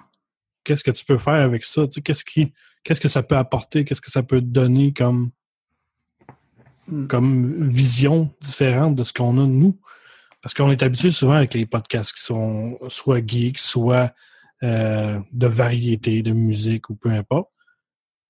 qu'est-ce 0.64 0.82
que 0.82 0.92
tu 0.92 1.04
peux 1.04 1.18
faire 1.18 1.34
avec 1.34 1.62
ça. 1.62 1.82
Qu'est-ce 2.02 2.24
qui, 2.24 2.54
qu'est-ce 2.82 3.00
que 3.00 3.08
ça 3.08 3.22
peut 3.22 3.36
apporter, 3.36 3.84
qu'est-ce 3.84 4.00
que 4.00 4.10
ça 4.10 4.22
peut 4.22 4.40
te 4.40 4.46
donner 4.46 4.94
comme, 4.94 5.30
Mm. 6.88 7.06
comme 7.06 7.68
vision 7.68 8.30
différente 8.40 8.94
de 8.94 9.04
ce 9.04 9.12
qu'on 9.12 9.38
a 9.38 9.46
nous. 9.46 9.78
Parce 10.40 10.54
qu'on 10.54 10.70
est 10.70 10.82
habitué 10.82 11.10
souvent 11.10 11.34
avec 11.34 11.52
les 11.52 11.66
podcasts 11.66 12.14
qui 12.16 12.22
sont 12.22 12.78
soit 12.88 13.20
geeks, 13.26 13.58
soit 13.58 14.14
euh, 14.62 15.18
de 15.32 15.46
variété, 15.46 16.22
de 16.22 16.32
musique 16.32 16.90
ou 16.90 16.96
peu 16.96 17.10
importe. 17.10 17.50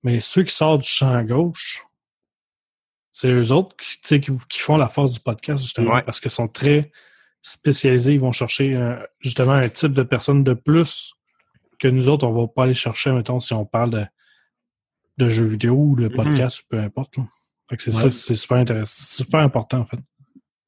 Mais 0.03 0.21
ceux 0.21 0.43
qui 0.45 0.55
sortent 0.55 0.83
du 0.83 0.89
champ 0.89 1.23
gauche, 1.25 1.83
c'est 3.13 3.31
eux 3.31 3.51
autres 3.53 3.75
qui, 3.77 4.61
font 4.61 4.77
la 4.77 4.89
force 4.89 5.13
du 5.13 5.21
podcast, 5.21 5.63
justement, 5.63 5.95
Ouais. 5.95 6.03
parce 6.03 6.21
qu'ils 6.21 6.31
sont 6.31 6.49
très 6.49 6.93
spécialisés. 7.43 8.15
Ils 8.15 8.21
vont 8.21 8.33
chercher 8.33 8.75
euh, 8.77 8.97
justement 9.21 9.53
un 9.53 9.69
type 9.69 9.93
de 9.93 10.03
personne 10.03 10.45
de 10.45 10.55
plus 10.55 11.15
que 11.79 11.89
nous 11.89 12.09
autres, 12.09 12.27
on 12.27 12.33
va 12.33 12.47
pas 12.49 12.65
aller 12.65 12.75
chercher, 12.75 13.13
mettons, 13.13 13.41
si 13.41 13.53
on 13.55 13.65
parle 13.65 13.91
de, 13.91 14.07
de 15.19 15.31
jeux 15.31 15.45
vidéo 15.47 15.75
ou 15.77 15.97
de 15.97 16.09
podcast, 16.09 16.63
peu 16.69 16.79
importe. 16.79 17.17
là. 17.17 17.25
Fait 17.71 17.77
que 17.77 17.83
c'est 17.83 17.95
Ouais. 17.95 18.03
ça, 18.03 18.11
c'est 18.13 18.35
super 18.35 18.59
intéressant. 18.59 18.95
C'est 18.97 19.23
super 19.25 19.41
important, 19.41 19.79
en 19.81 19.85
fait. 19.85 19.99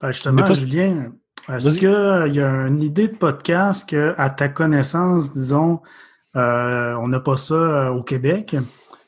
Ben, 0.01 0.13
justement, 0.13 0.55
Julien, 0.55 1.13
est-ce 1.49 1.69
Vas-y. 1.69 1.79
qu'il 1.79 2.35
y 2.37 2.41
a 2.41 2.67
une 2.67 2.83
idée 2.83 3.09
de 3.09 3.17
podcast 3.17 3.89
que, 3.89 4.15
à 4.19 4.31
ta 4.31 4.49
connaissance, 4.49 5.33
disons, 5.33 5.81
euh, 6.37 6.95
on 6.97 7.09
n'a 7.09 7.21
pas 7.21 7.37
ça 7.37 7.55
euh, 7.55 7.89
au 7.91 8.03
Québec, 8.03 8.55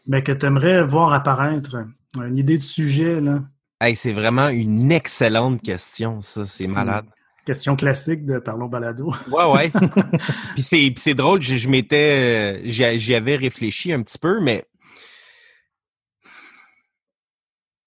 mais 0.06 0.22
que 0.22 0.32
tu 0.32 0.46
aimerais 0.46 0.82
voir 0.84 1.12
apparaître? 1.12 1.76
Une 2.16 2.36
idée 2.38 2.56
de 2.58 2.62
sujet, 2.62 3.20
là. 3.20 3.40
Hey, 3.80 3.96
c'est 3.96 4.12
vraiment 4.12 4.48
une 4.48 4.92
excellente 4.92 5.62
question, 5.62 6.20
ça. 6.20 6.44
C'est 6.44 6.64
C'est- 6.66 6.70
malade. 6.72 7.04
Question 7.44 7.74
classique 7.74 8.24
de 8.24 8.38
Parlons 8.38 8.68
Balado. 8.68 9.12
Ouais, 9.28 9.44
ouais. 9.52 9.70
puis 10.54 10.62
c'est 10.62 10.76
puis 10.76 10.94
c'est 10.98 11.14
drôle, 11.14 11.42
je, 11.42 11.56
je 11.56 11.68
m'étais. 11.68 12.60
euh, 12.60 12.60
J'y 12.66 12.98
j'y 13.00 13.14
avais 13.16 13.34
réfléchi 13.34 13.92
un 13.92 14.00
petit 14.02 14.18
peu, 14.18 14.40
mais. 14.40 14.64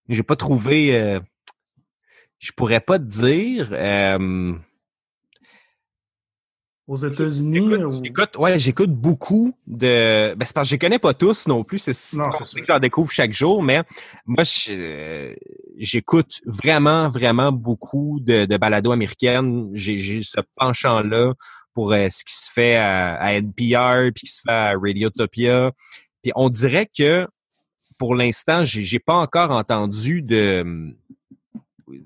J'ai 0.10 0.23
pas 0.23 0.36
trouvé. 0.36 0.93
euh, 0.99 1.19
je 2.39 2.52
pourrais 2.52 2.80
pas 2.82 3.00
te 3.00 3.04
dire. 3.06 3.69
euh, 3.71 4.54
Aux 6.88 6.98
États-Unis, 6.98 7.67
J'écoute, 7.67 7.84
ou- 7.95 8.04
j'écoute- 8.04 8.38
ouais, 8.38 8.60
j'écoute 8.60 8.91
beaucoup 8.91 9.58
de. 9.65 10.36
Ben, 10.36 10.45
c'est 10.45 10.54
parce 10.54 10.67
que 10.67 10.69
je 10.69 10.76
les 10.76 10.80
connais 10.80 11.00
pas 11.00 11.15
tous 11.15 11.48
non 11.48 11.63
plus. 11.63 11.80
C'est 11.80 12.15
Non, 12.15 12.32
sûr. 12.32 12.62
que 12.62 12.65
j'en 12.67 12.78
découvre 12.80 13.10
chaque 13.12 13.34
jour, 13.34 13.63
mais 13.63 13.82
moi, 14.28 14.43
j'écoute 15.78 16.41
vraiment, 16.45 17.10
vraiment 17.10 17.52
beaucoup 17.52 18.19
de, 18.21 18.45
de 18.45 18.58
balados 18.58 18.91
américaines. 18.91 19.71
J'ai 19.74 20.21
ce 20.21 20.39
penchant-là 20.56 21.34
pour 21.74 21.91
euh, 21.91 22.08
ce 22.12 22.24
qui 22.24 22.34
se 22.36 22.52
fait 22.52 22.76
à, 22.76 23.15
à 23.15 23.34
NPR, 23.34 24.12
puis 24.13 24.28
qui 24.28 24.32
se 24.32 24.41
fait 24.45 24.52
à 24.52 24.74
Radiotopia. 24.80 25.71
Puis 26.21 26.32
on 26.36 26.50
dirait 26.50 26.88
que 26.95 27.28
pour 27.98 28.13
l'instant, 28.13 28.63
j'ai 28.63 29.00
pas 29.00 29.15
encore 29.15 29.50
entendu 29.50 30.21
de. 30.21 30.93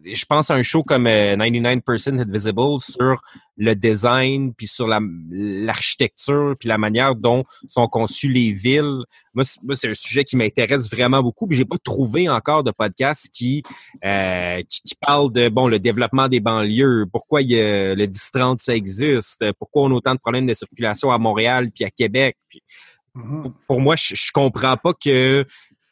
Je 0.03 0.25
pense 0.25 0.51
à 0.51 0.55
un 0.55 0.63
show 0.63 0.83
comme 0.83 1.07
euh, 1.07 1.35
99% 1.37 2.19
Invisible 2.19 2.79
sur 2.81 3.21
le 3.57 3.73
design, 3.75 4.53
puis 4.53 4.67
sur 4.67 4.87
la- 4.87 4.99
l'architecture, 5.31 6.55
puis 6.59 6.67
la 6.67 6.77
manière 6.77 7.15
dont 7.15 7.43
sont 7.67 7.87
conçues 7.87 8.31
les 8.31 8.51
villes. 8.51 9.03
Moi, 9.33 9.43
c'est- 9.75 9.89
un 9.89 9.93
sujet 9.93 10.23
qui 10.23 10.35
m'intéresse 10.35 10.89
vraiment 10.91 11.21
beaucoup. 11.23 11.47
Puis 11.47 11.57
j'ai 11.57 11.65
pas 11.65 11.77
trouvé 11.83 12.27
encore 12.29 12.63
de 12.63 12.71
podcast 12.71 13.29
qui, 13.33 13.63
euh, 14.03 14.61
qui 14.67 14.81
qui 14.81 14.95
parle 14.99 15.31
de 15.31 15.49
bon 15.49 15.67
le 15.67 15.79
développement 15.79 16.27
des 16.27 16.39
banlieues, 16.39 17.05
pourquoi 17.11 17.41
il 17.41 17.51
y 17.51 17.59
a 17.61 17.95
le 17.95 18.05
10-30 18.07 18.59
ça 18.59 18.75
existe, 18.75 19.45
pourquoi 19.59 19.83
on 19.83 19.91
a 19.91 19.95
autant 19.95 20.13
de 20.15 20.19
problèmes 20.19 20.45
de 20.47 20.53
circulation 20.53 21.11
à 21.11 21.17
Montréal 21.17 21.69
puis 21.73 21.85
à 21.85 21.89
Québec. 21.89 22.35
Puis 22.49 22.61
Mhm. 23.15 23.53
pour 23.67 23.81
moi, 23.81 23.95
je, 23.95 24.13
je 24.15 24.31
comprends 24.31 24.77
pas 24.77 24.93
que 24.93 25.43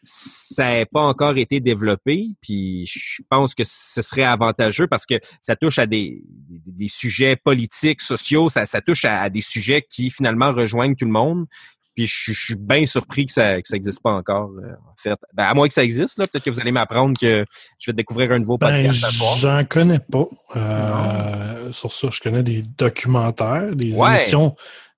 ça 0.09 0.65
n'ait 0.71 0.85
pas 0.85 1.01
encore 1.01 1.37
été 1.37 1.59
développé, 1.59 2.29
puis 2.41 2.85
je 2.85 3.21
pense 3.29 3.53
que 3.53 3.63
ce 3.65 4.01
serait 4.01 4.23
avantageux 4.23 4.87
parce 4.87 5.05
que 5.05 5.15
ça 5.41 5.55
touche 5.57 5.79
à 5.79 5.85
des, 5.85 6.23
des, 6.65 6.87
sujets 6.87 7.35
politiques, 7.35 7.99
sociaux, 8.01 8.47
ça, 8.47 8.65
ça 8.65 8.79
touche 8.79 9.03
à, 9.05 9.21
à 9.21 9.29
des 9.29 9.41
sujets 9.41 9.81
qui 9.87 10.09
finalement 10.09 10.53
rejoignent 10.53 10.95
tout 10.95 11.05
le 11.05 11.11
monde. 11.11 11.45
Puis 11.93 12.05
je, 12.07 12.13
suis- 12.15 12.33
je 12.33 12.45
suis 12.45 12.55
bien 12.55 12.85
surpris 12.85 13.25
que 13.25 13.31
ça 13.33 13.59
que 13.61 13.67
ça 13.67 13.75
pas 14.03 14.11
encore, 14.11 14.51
euh, 14.63 14.71
en 14.87 14.95
fait. 14.97 15.15
Ben, 15.33 15.45
à 15.45 15.53
moins 15.55 15.67
que 15.67 15.73
ça 15.73 15.83
existe, 15.83 16.19
là, 16.19 16.27
peut-être 16.27 16.45
que 16.45 16.51
vous 16.51 16.59
allez 16.59 16.71
m'apprendre 16.71 17.17
que 17.19 17.43
je 17.79 17.89
vais 17.91 17.95
découvrir 17.95 18.31
un 18.31 18.39
nouveau 18.39 18.57
Ben, 18.59 18.87
podcast 18.87 19.17
voir. 19.17 19.35
j'en 19.37 19.65
connais 19.65 19.99
pas. 19.99 20.27
Euh, 20.55 21.71
sur 21.71 21.91
ça, 21.91 22.09
je 22.11 22.19
connais 22.21 22.43
des 22.43 22.61
documentaires, 22.61 23.75
des 23.75 23.93
Ouais. 23.95 24.11
émissions, 24.11 24.55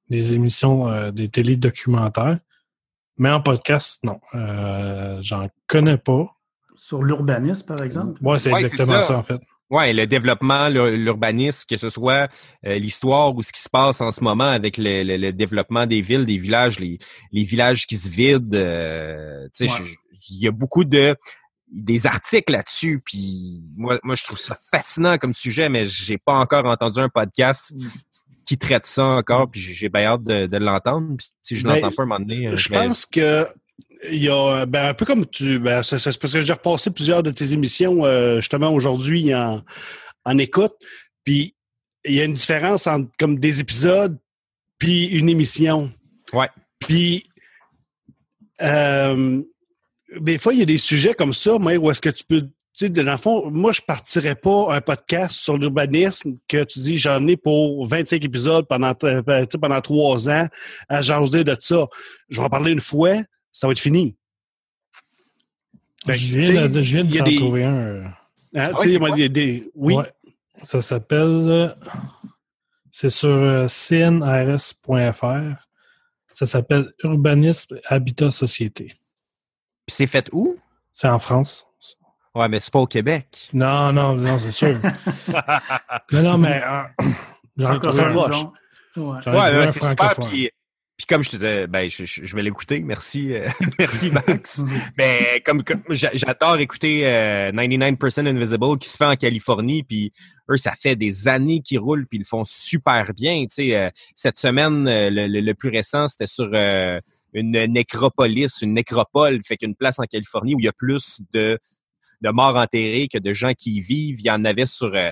des 0.10 0.34
émissions, 0.34 0.89
euh, 0.89 1.12
des 1.12 1.30
télé-documentaires. 1.30 2.38
Mais 3.20 3.30
en 3.30 3.41
podcast, 3.41 3.99
non. 4.03 4.20
Euh, 4.34 5.17
j'en 5.22 5.47
connais 5.67 5.97
pas. 5.97 6.36
Sur 6.76 7.03
l'urbanisme, 7.03 7.67
par 7.67 7.84
exemple? 7.86 8.17
Ouais, 8.24 8.39
c'est 8.39 8.51
Ouais, 8.51 8.61
exactement 8.61 8.93
ça. 9.01 9.03
ça. 9.03 9.17
en 9.17 9.24
fait. 9.24 9.39
Ouais, 9.70 9.93
le 9.93 10.07
développement, 10.07 10.67
l'ur- 10.70 10.88
l'urbanisme, 10.89 11.65
que 11.70 11.78
ce 11.78 11.89
soit 11.91 12.28
euh, 12.65 12.80
l'histoire 12.80 13.36
ou 13.36 13.43
ce 13.43 13.51
qui 13.51 13.61
se 13.61 13.70
passe 13.70 14.01
en 14.01 14.09
ce 14.09 14.24
moment 14.24 14.49
avec 14.49 14.78
le, 14.78 15.03
le- 15.03 15.17
le 15.17 15.32
développement 15.34 15.86
des 15.86 16.01
villes, 16.01 16.26
des 16.26 16.38
villages, 16.39 16.80
les, 16.80 16.97
les 17.32 17.43
villages 17.43 17.86
qui 17.86 17.97
se 17.97 18.09
vident. 18.09 18.55
euh, 18.55 19.47
Ouais. 19.59 19.67
il 20.30 20.39
y 20.39 20.47
a 20.47 20.51
beaucoup 20.51 20.86
de 20.86 21.15
des 21.72 22.07
articles 22.07 22.51
là-dessus. 22.51 22.99
Puis 23.05 23.61
moi, 23.78 23.99
moi, 24.03 24.15
je 24.15 24.24
trouve 24.24 24.39
ça 24.39 24.57
fascinant 24.72 25.17
comme 25.20 25.36
sujet, 25.36 25.70
mais 25.70 25.86
j'ai 25.86 26.17
pas 26.17 26.34
encore 26.34 26.65
entendu 26.65 26.99
un 26.99 27.09
podcast 27.09 27.76
Mm. 27.76 27.88
Qui 28.50 28.58
traite 28.58 28.86
ça 28.86 29.04
encore. 29.04 29.50
Puis 29.52 29.62
j'ai 29.62 29.89
bien 29.89 30.06
hâte 30.06 30.24
de, 30.24 30.47
de 30.47 30.58
l'entendre. 30.58 31.16
Si 31.43 31.56
je 31.56 31.64
Ben, 31.64 31.76
l'entends 31.76 31.91
pas 31.91 32.04
un 32.04 32.06
moment 32.08 32.20
donné, 32.20 32.47
euh, 32.47 32.56
Je 32.56 32.70
vais- 32.70 32.76
pense 32.78 33.06
que 33.06 33.47
il 34.12 34.24
y 34.24 34.30
a 34.30 34.66
ben, 34.66 34.88
un 34.89 34.93
peu 34.93 35.06
comme 35.06 35.26
tu 35.28 35.60
ben, 35.60 35.84
c'est 35.84 36.00
c'est 36.00 36.18
parce 36.20 36.34
que 36.34 36.41
j'ai 36.41 36.54
repassé 36.54 36.89
plusieurs 36.89 37.22
de 37.22 37.32
tes 37.32 37.54
émissions 37.54 38.06
euh, 38.06 38.38
justement 38.39 38.72
aujourd'hui 38.74 39.34
en, 39.36 39.62
en 40.26 40.38
écoute 40.38 40.74
puis 41.26 41.54
il 42.06 42.14
y 42.14 42.22
a 42.22 42.24
une 42.24 42.34
différence 42.34 42.88
entre 42.88 43.10
comme 43.20 43.38
des 43.39 43.60
épisodes 43.60 44.18
puis 44.78 45.06
une 45.08 45.28
émission 45.30 45.91
Ouais. 46.34 46.50
puis 46.80 47.26
euh, 48.62 49.41
des 50.20 50.38
fois 50.38 50.54
il 50.54 50.60
y 50.60 50.64
a 50.64 50.66
des 50.66 50.78
sujets 50.78 51.14
comme 51.14 51.34
ça 51.34 51.58
mais 51.60 51.78
où 51.78 51.89
est-ce 51.91 52.02
que 52.02 52.10
tu 52.10 52.24
peux 52.24 52.47
tu 52.80 52.86
sais, 52.86 52.89
dans 52.89 53.11
le 53.11 53.17
fond, 53.17 53.51
moi, 53.51 53.73
je 53.73 53.82
partirais 53.82 54.36
pas 54.36 54.73
un 54.73 54.80
podcast 54.80 55.36
sur 55.36 55.57
l'urbanisme 55.57 56.38
que 56.47 56.63
tu 56.63 56.80
dis 56.80 56.97
j'en 56.97 57.27
ai 57.27 57.36
pour 57.36 57.86
25 57.88 58.23
épisodes 58.23 58.65
pendant, 58.67 58.93
euh, 59.03 59.21
sais, 59.51 59.57
pendant 59.57 59.82
trois 59.82 60.30
ans 60.30 60.47
à 60.88 61.01
jaser 61.01 61.43
de 61.43 61.55
ça. 61.59 61.88
Je 62.30 62.39
vais 62.39 62.45
en 62.45 62.49
parler 62.49 62.71
une 62.71 62.80
fois, 62.80 63.15
ça 63.51 63.67
va 63.67 63.73
être 63.73 63.80
fini. 63.80 64.15
Fait 66.05 66.13
je 66.13 66.38
viens 66.38 66.67
de, 66.69 66.82
je 66.82 66.99
viens 67.01 67.23
des- 67.23 67.36
trouver 67.36 67.65
un. 67.65 68.05
Hein, 68.05 68.13
Ah 68.55 68.69
tu 68.82 68.88
ouais, 68.89 68.97
moi, 68.99 69.11
des- 69.27 69.69
oui. 69.75 69.95
Ouais. 69.95 70.11
Ça 70.63 70.82
s'appelle. 70.82 71.27
euh, 71.49 71.69
c'est 72.91 73.09
sur 73.09 73.30
euh, 73.30 73.67
cnrs.fr. 73.67 75.65
Ça 76.34 76.45
s'appelle 76.45 76.93
Urbanisme, 77.03 77.80
Habitat, 77.86 78.32
Société. 78.32 78.86
Puis 79.86 79.95
c'est 79.95 80.07
fait 80.07 80.30
où? 80.32 80.57
C'est 80.93 81.09
en 81.09 81.19
France. 81.19 81.65
Ouais, 82.39 82.47
mais 82.47 82.59
c'est 82.59 82.71
pas 82.71 82.79
au 82.79 82.87
Québec. 82.87 83.49
Non, 83.53 83.91
non, 83.91 84.15
non, 84.15 84.39
c'est 84.39 84.51
sûr. 84.51 84.79
non, 86.11 86.21
non, 86.23 86.37
mais 86.37 86.61
euh, 86.63 86.83
j'en 87.57 87.73
ai 87.75 87.79
trouvé 87.79 88.03
un. 88.03 88.51
Ouais. 89.33 89.67
C'est 89.71 89.79
super. 89.89 90.15
Puis, 90.29 90.49
puis 90.97 91.05
comme 91.07 91.23
je 91.23 91.29
te 91.29 91.35
disais, 91.37 91.67
ben, 91.67 91.89
je, 91.89 92.05
je- 92.05 92.23
je 92.25 92.35
vais 92.35 92.43
l'écouter. 92.43 92.79
Merci, 92.81 93.33
euh, 93.33 93.47
merci 93.79 94.11
Max. 94.27 94.63
Mais 94.97 95.41
comme, 95.45 95.63
comme 95.63 95.83
j'a- 95.89 96.11
j'adore 96.13 96.57
écouter 96.57 97.01
euh, 97.05 97.51
99% 97.51 98.27
Invisible 98.27 98.77
qui 98.77 98.89
se 98.89 98.97
fait 98.97 99.05
en 99.05 99.15
Californie, 99.15 99.83
puis 99.83 100.11
eux, 100.49 100.57
ça 100.57 100.71
fait 100.79 100.95
des 100.95 101.27
années 101.27 101.61
qu'ils 101.61 101.79
roulent, 101.79 102.05
puis 102.07 102.17
ils 102.17 102.21
le 102.21 102.25
font 102.27 102.43
super 102.45 103.13
bien. 103.13 103.41
Tu 103.43 103.47
sais, 103.69 103.75
euh, 103.75 103.89
cette 104.15 104.37
semaine, 104.37 104.85
le, 104.85 105.27
le- 105.27 105.41
le 105.41 105.53
plus 105.53 105.69
récent, 105.69 106.07
c'était 106.07 106.27
sur 106.27 106.49
euh, 106.53 106.99
une 107.33 107.51
nécropolis, 107.65 108.61
une 108.61 108.73
nécropole, 108.73 109.39
fait 109.45 109.55
qu'une 109.57 109.75
place 109.75 109.99
en 109.99 110.03
Californie 110.05 110.55
où 110.55 110.59
il 110.59 110.65
y 110.65 110.69
a 110.69 110.73
plus 110.73 111.21
de 111.31 111.59
de 112.22 112.30
morts 112.30 112.55
enterrés 112.55 113.07
que 113.07 113.17
de 113.17 113.34
gens 113.34 113.53
qui 113.53 113.76
y 113.78 113.80
vivent. 113.82 114.20
Il 114.20 114.26
y 114.26 114.32
en 114.32 114.43
avait 114.45 114.65
sur 114.65 114.93
euh, 114.93 115.11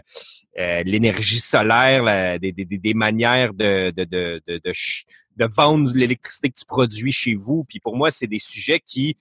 euh, 0.59 0.83
l'énergie 0.83 1.39
solaire, 1.39 2.03
la- 2.03 2.39
des, 2.39 2.51
des, 2.51 2.65
des- 2.65 2.93
manières 2.93 3.53
de, 3.53 3.91
de, 3.91 4.03
de, 4.03 4.41
de, 4.47 4.61
de, 4.63 5.45
vendre 5.45 5.91
l'électricité 5.93 6.49
que 6.49 6.57
tu 6.59 6.65
produis 6.65 7.11
chez 7.11 7.35
vous. 7.35 7.63
Puis 7.69 7.79
pour 7.79 7.95
moi, 7.95 8.11
c'est 8.11 8.27
des 8.27 8.39
sujets 8.39 8.79
qui 8.79 9.15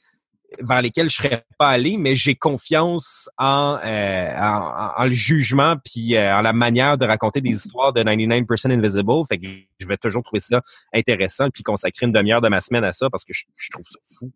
vers 0.60 0.80
lesquels 0.80 1.10
je 1.10 1.16
serais 1.16 1.44
pas 1.58 1.70
allé, 1.70 1.96
mais 1.98 2.14
j'ai 2.14 2.36
confiance 2.36 3.28
en, 3.36 3.78
euh, 3.84 4.36
en- 4.38 4.92
en 4.96 5.04
le 5.04 5.10
jugement 5.10 5.76
puis 5.84 6.16
euh, 6.16 6.36
en 6.36 6.40
la 6.40 6.52
manière 6.52 6.96
de 6.96 7.04
raconter 7.04 7.40
des 7.40 7.50
histoires 7.50 7.92
de 7.92 8.02
99% 8.02 8.70
Invisible. 8.70 9.26
Fait 9.28 9.38
que 9.38 9.48
je 9.80 9.86
vais 9.86 9.96
toujours 9.96 10.22
trouver 10.22 10.40
ça 10.40 10.62
intéressant 10.94 11.50
puis 11.50 11.62
consacrer 11.64 12.06
une 12.06 12.12
demi-heure 12.12 12.40
de 12.40 12.48
ma 12.48 12.60
semaine 12.60 12.84
à 12.84 12.92
ça 12.92 13.10
parce 13.10 13.24
que 13.24 13.32
je, 13.34 13.44
je 13.56 13.70
trouve 13.70 13.84
ça 13.86 13.98
fou. 14.18 14.30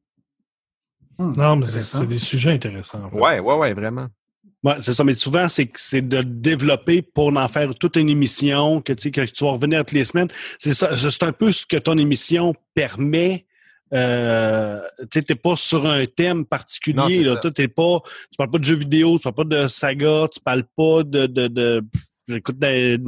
Hum, 1.21 1.35
Non, 1.37 1.57
mais 1.57 1.67
c'est 1.67 2.07
des 2.07 2.19
sujets 2.19 2.53
intéressants. 2.53 3.05
en 3.05 3.11
fait. 3.11 3.19
Ouais, 3.19 3.39
ouais, 3.41 3.55
ouais, 3.57 3.73
vraiment. 3.75 4.09
Ouais, 4.63 4.75
c'est 4.81 4.93
ça. 4.93 5.05
Mais 5.05 5.15
souvent, 5.15 5.49
c'est 5.49 5.67
que 5.67 5.79
c'est 5.81 6.03
de 6.07 6.19
le 6.19 6.25
développer 6.25 7.03
pour 7.03 7.29
en 7.37 7.49
faire 7.49 7.75
toute 7.75 7.97
une 7.97 8.09
émission 8.11 8.81
que 8.83 8.93
tu, 8.93 9.05
sais, 9.05 9.11
que 9.11 9.21
tu 9.23 9.45
vas 9.45 9.53
revenir 9.53 9.81
toutes 9.81 9.93
les 9.93 10.05
semaines. 10.05 10.29
C'est 10.59 10.75
ça. 10.75 10.91
C'est 10.97 11.23
un 11.23 11.33
peu 11.33 11.51
ce 11.53 11.65
que 11.67 11.77
ton 11.79 11.97
émission 11.99 12.55
permet. 12.75 13.47
Euh, 13.93 14.81
tu 15.11 15.23
n'es 15.29 15.35
pas 15.35 15.57
sur 15.57 15.85
un 15.87 16.05
thème 16.07 16.39
Non, 16.39 16.45
particulier. 16.45 17.23
c'est 17.23 17.29
là. 17.45 17.51
t'es 17.51 17.69
pas, 17.69 18.01
tu 18.31 18.37
parles 18.39 18.51
pas 18.51 18.59
de 18.59 18.65
jeux 18.65 18.77
vidéo, 18.77 19.17
tu 19.19 19.23
parles 19.25 19.35
pas 19.35 19.45
de 19.45 19.67
saga, 19.67 20.29
tu 20.33 20.41
parles 20.41 20.65
pas 20.77 21.03
de, 21.05 21.27
de, 21.27 21.49
de 21.49 21.85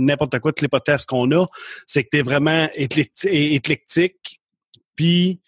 n'importe 0.01 0.39
quoi, 0.41 0.53
tous 0.53 0.63
les 0.63 0.69
podcasts 0.69 1.09
qu'on 1.09 1.31
a. 1.33 1.47
C'est 1.87 2.03
que 2.05 2.09
tu 2.13 2.19
es 2.19 2.23
vraiment 2.23 2.67
éclecti- 2.77 3.29
éclectique. 3.55 4.41
Puis, 4.97 5.41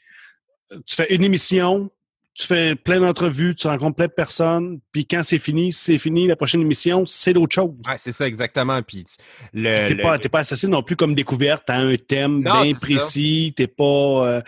tu 0.87 0.95
fais 0.95 1.13
une 1.15 1.25
émission, 1.25 1.91
tu 2.35 2.47
fais 2.47 2.75
plein 2.75 2.99
d'entrevues, 3.01 3.55
tu 3.55 3.67
rencontres 3.69 3.95
plein 3.97 4.07
de 4.09 4.13
personnes, 4.13 4.81
puis 4.91 5.07
quand 5.07 5.23
c'est 5.23 5.39
fini, 5.39 5.73
c'est 5.73 5.99
fini, 5.99 6.27
la 6.27 6.35
prochaine 6.37 6.61
émission, 6.63 7.07
c'est 7.07 7.33
d'autre 7.33 7.55
chose. 7.55 7.71
Ouais, 7.87 7.95
c'est 7.97 8.11
ça 8.13 8.27
exactement. 8.27 8.83
Puis 8.83 9.05
le, 9.53 9.87
T'es 9.89 9.95
le- 9.95 10.03
pas, 10.03 10.19
t'es 10.19 10.29
pas 10.29 10.41
associé 10.41 10.69
non 10.69 10.83
plus 10.83 10.97
comme 10.97 11.15
découverte 11.15 11.71
à 11.71 11.77
un 11.77 11.97
thème 11.97 12.43
Non, 12.43 12.63
bien 12.63 12.75
précis, 12.75 13.55
t'es 13.57 13.69
pas... 13.69 13.85
euh, 13.85 14.43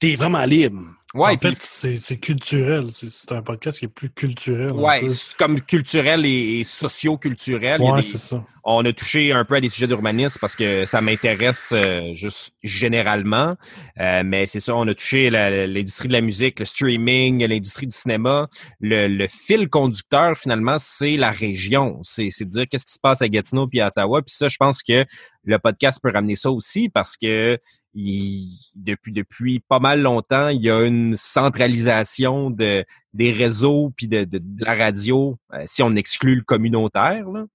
t'es 0.00 0.16
vraiment 0.16 0.44
libre. 0.44 0.80
Ouais, 1.16 1.34
en 1.34 1.38
fait, 1.38 1.56
c'est 1.60 2.16
culturel. 2.18 2.88
C'est 2.90 3.32
un 3.32 3.42
podcast 3.42 3.78
qui 3.78 3.86
est 3.86 3.88
plus 3.88 4.10
culturel. 4.10 4.72
c'est 5.08 5.36
comme 5.36 5.60
culturel 5.60 6.24
et, 6.24 6.60
et 6.60 6.64
socio-culturel. 6.64 7.80
Ouais, 7.80 8.02
c'est 8.02 8.18
ça. 8.18 8.44
on 8.64 8.84
a 8.84 8.92
touché 8.92 9.32
un 9.32 9.44
peu 9.44 9.56
à 9.56 9.60
des 9.60 9.68
sujets 9.68 9.86
d'urbanisme 9.86 10.38
parce 10.40 10.56
que 10.56 10.84
ça 10.84 11.00
m'intéresse 11.00 11.70
euh, 11.72 12.14
juste 12.14 12.54
généralement. 12.62 13.56
Euh, 14.00 14.22
mais 14.24 14.46
c'est 14.46 14.60
ça, 14.60 14.74
on 14.74 14.86
a 14.86 14.94
touché 14.94 15.30
l'industrie 15.30 16.08
de 16.08 16.12
la 16.12 16.20
musique, 16.20 16.58
le 16.58 16.64
streaming, 16.64 17.46
l'industrie 17.46 17.86
du 17.86 17.96
cinéma. 17.96 18.48
Le, 18.80 19.08
le 19.08 19.26
fil 19.28 19.68
conducteur, 19.68 20.36
finalement, 20.36 20.76
c'est 20.78 21.16
la 21.16 21.30
région. 21.30 22.00
C'est 22.02 22.28
dire 22.44 22.66
qu'est-ce 22.70 22.86
qui 22.86 22.92
se 22.92 23.00
passe 23.00 23.22
à 23.22 23.28
Gatineau 23.28 23.66
puis 23.66 23.80
à 23.80 23.88
Ottawa. 23.88 24.22
Puis 24.22 24.34
ça, 24.34 24.48
je 24.48 24.56
pense 24.56 24.82
que 24.82 25.04
le 25.44 25.58
podcast 25.58 26.00
peut 26.02 26.10
ramener 26.12 26.36
ça 26.36 26.50
aussi 26.50 26.88
parce 26.88 27.16
que 27.16 27.58
il- 27.98 28.52
depuis 28.74 29.12
depuis 29.12 29.60
pas 29.60 29.78
mal 29.78 30.02
longtemps, 30.02 30.48
il 30.48 30.62
y 30.62 30.70
a 30.70 30.84
une 30.84 31.16
centralisation 31.16 32.50
de 32.50 32.84
des 33.14 33.32
réseaux 33.32 33.92
puis 33.96 34.06
de, 34.08 34.24
de, 34.24 34.38
de 34.38 34.64
la 34.64 34.74
radio, 34.74 35.38
euh, 35.54 35.62
si 35.66 35.82
on 35.82 35.94
exclut 35.96 36.36
le 36.36 36.42
communautaire, 36.42 37.28
là, 37.30 37.46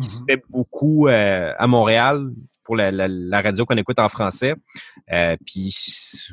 qui 0.00 0.08
se 0.08 0.20
Mhm. 0.20 0.26
fait 0.28 0.42
beaucoup 0.48 1.08
euh, 1.08 1.52
à 1.58 1.66
Montréal 1.66 2.30
pour 2.64 2.76
la, 2.76 2.90
la- 2.92 3.08
la 3.08 3.40
radio 3.40 3.64
qu'on 3.66 3.76
écoute 3.76 3.98
en 3.98 4.08
français. 4.08 4.54
Euh, 5.12 5.36
puis 5.46 5.74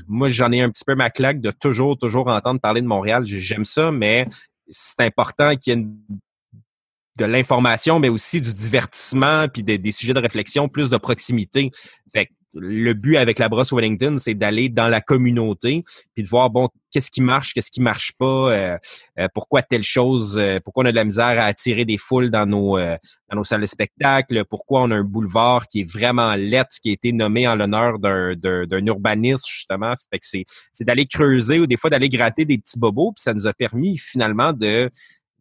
moi, 0.07 0.27
j'en 0.29 0.51
ai 0.51 0.61
un 0.61 0.69
petit 0.69 0.83
peu 0.85 0.93
ma 0.95 1.09
claque 1.09 1.41
de 1.41 1.49
toujours, 1.51 1.97
toujours 1.97 2.27
entendre 2.27 2.59
parler 2.59 2.81
de 2.81 2.87
Montréal. 2.87 3.23
J'aime 3.25 3.65
ça, 3.65 3.89
mais 3.91 4.27
c'est 4.69 5.01
important 5.01 5.55
qu'il 5.55 5.73
y 5.73 5.75
ait 5.75 5.79
une- 5.79 5.97
de 7.17 7.23
l'information, 7.25 7.97
mais 7.99 8.09
aussi 8.09 8.41
du 8.41 8.53
divertissement, 8.53 9.47
puis 9.47 9.63
des- 9.63 9.77
des 9.77 9.91
sujets 9.91 10.13
de 10.13 10.19
réflexion, 10.19 10.67
plus 10.67 10.89
de 10.89 10.97
proximité. 10.97 11.71
Fait 12.11 12.25
que 12.25 12.31
le 12.55 12.93
but 12.93 13.17
avec 13.17 13.39
la 13.39 13.49
brosse 13.49 13.73
Wellington, 13.73 14.17
c'est 14.17 14.33
d'aller 14.33 14.69
dans 14.69 14.87
la 14.87 15.01
communauté, 15.01 15.83
puis 16.13 16.23
de 16.23 16.27
voir 16.27 16.49
bon 16.49 16.69
qu'est-ce 16.91 17.11
qui 17.11 17.21
marche, 17.21 17.53
qu'est-ce 17.53 17.71
qui 17.71 17.81
marche 17.81 18.13
pas, 18.17 18.25
euh, 18.25 18.77
euh, 19.19 19.27
pourquoi 19.33 19.61
telle 19.61 19.83
chose, 19.83 20.37
euh, 20.37 20.59
pourquoi 20.63 20.85
on 20.85 20.87
a 20.87 20.91
de 20.91 20.95
la 20.95 21.03
misère 21.03 21.39
à 21.39 21.45
attirer 21.45 21.83
des 21.83 21.97
foules 21.97 22.29
dans 22.29 22.45
nos 22.45 22.77
euh, 22.77 22.95
dans 23.29 23.37
nos 23.37 23.43
salles 23.43 23.61
de 23.61 23.65
spectacle, 23.65 24.45
pourquoi 24.45 24.83
on 24.83 24.91
a 24.91 24.95
un 24.95 25.03
boulevard 25.03 25.67
qui 25.67 25.81
est 25.81 25.91
vraiment 25.91 26.35
lettre, 26.35 26.77
qui 26.81 26.89
a 26.89 26.93
été 26.93 27.11
nommé 27.11 27.47
en 27.47 27.55
l'honneur 27.55 27.99
d'un 27.99 28.85
urbaniste 28.85 29.45
justement. 29.47 29.93
Fait 30.09 30.19
que 30.19 30.25
c'est 30.25 30.45
c'est 30.71 30.85
d'aller 30.85 31.05
creuser 31.05 31.59
ou 31.59 31.67
des 31.67 31.77
fois 31.77 31.89
d'aller 31.89 32.09
gratter 32.09 32.45
des 32.45 32.57
petits 32.57 32.79
bobos, 32.79 33.11
puis 33.13 33.23
ça 33.23 33.33
nous 33.33 33.47
a 33.47 33.53
permis 33.53 33.97
finalement 33.97 34.53
de 34.53 34.89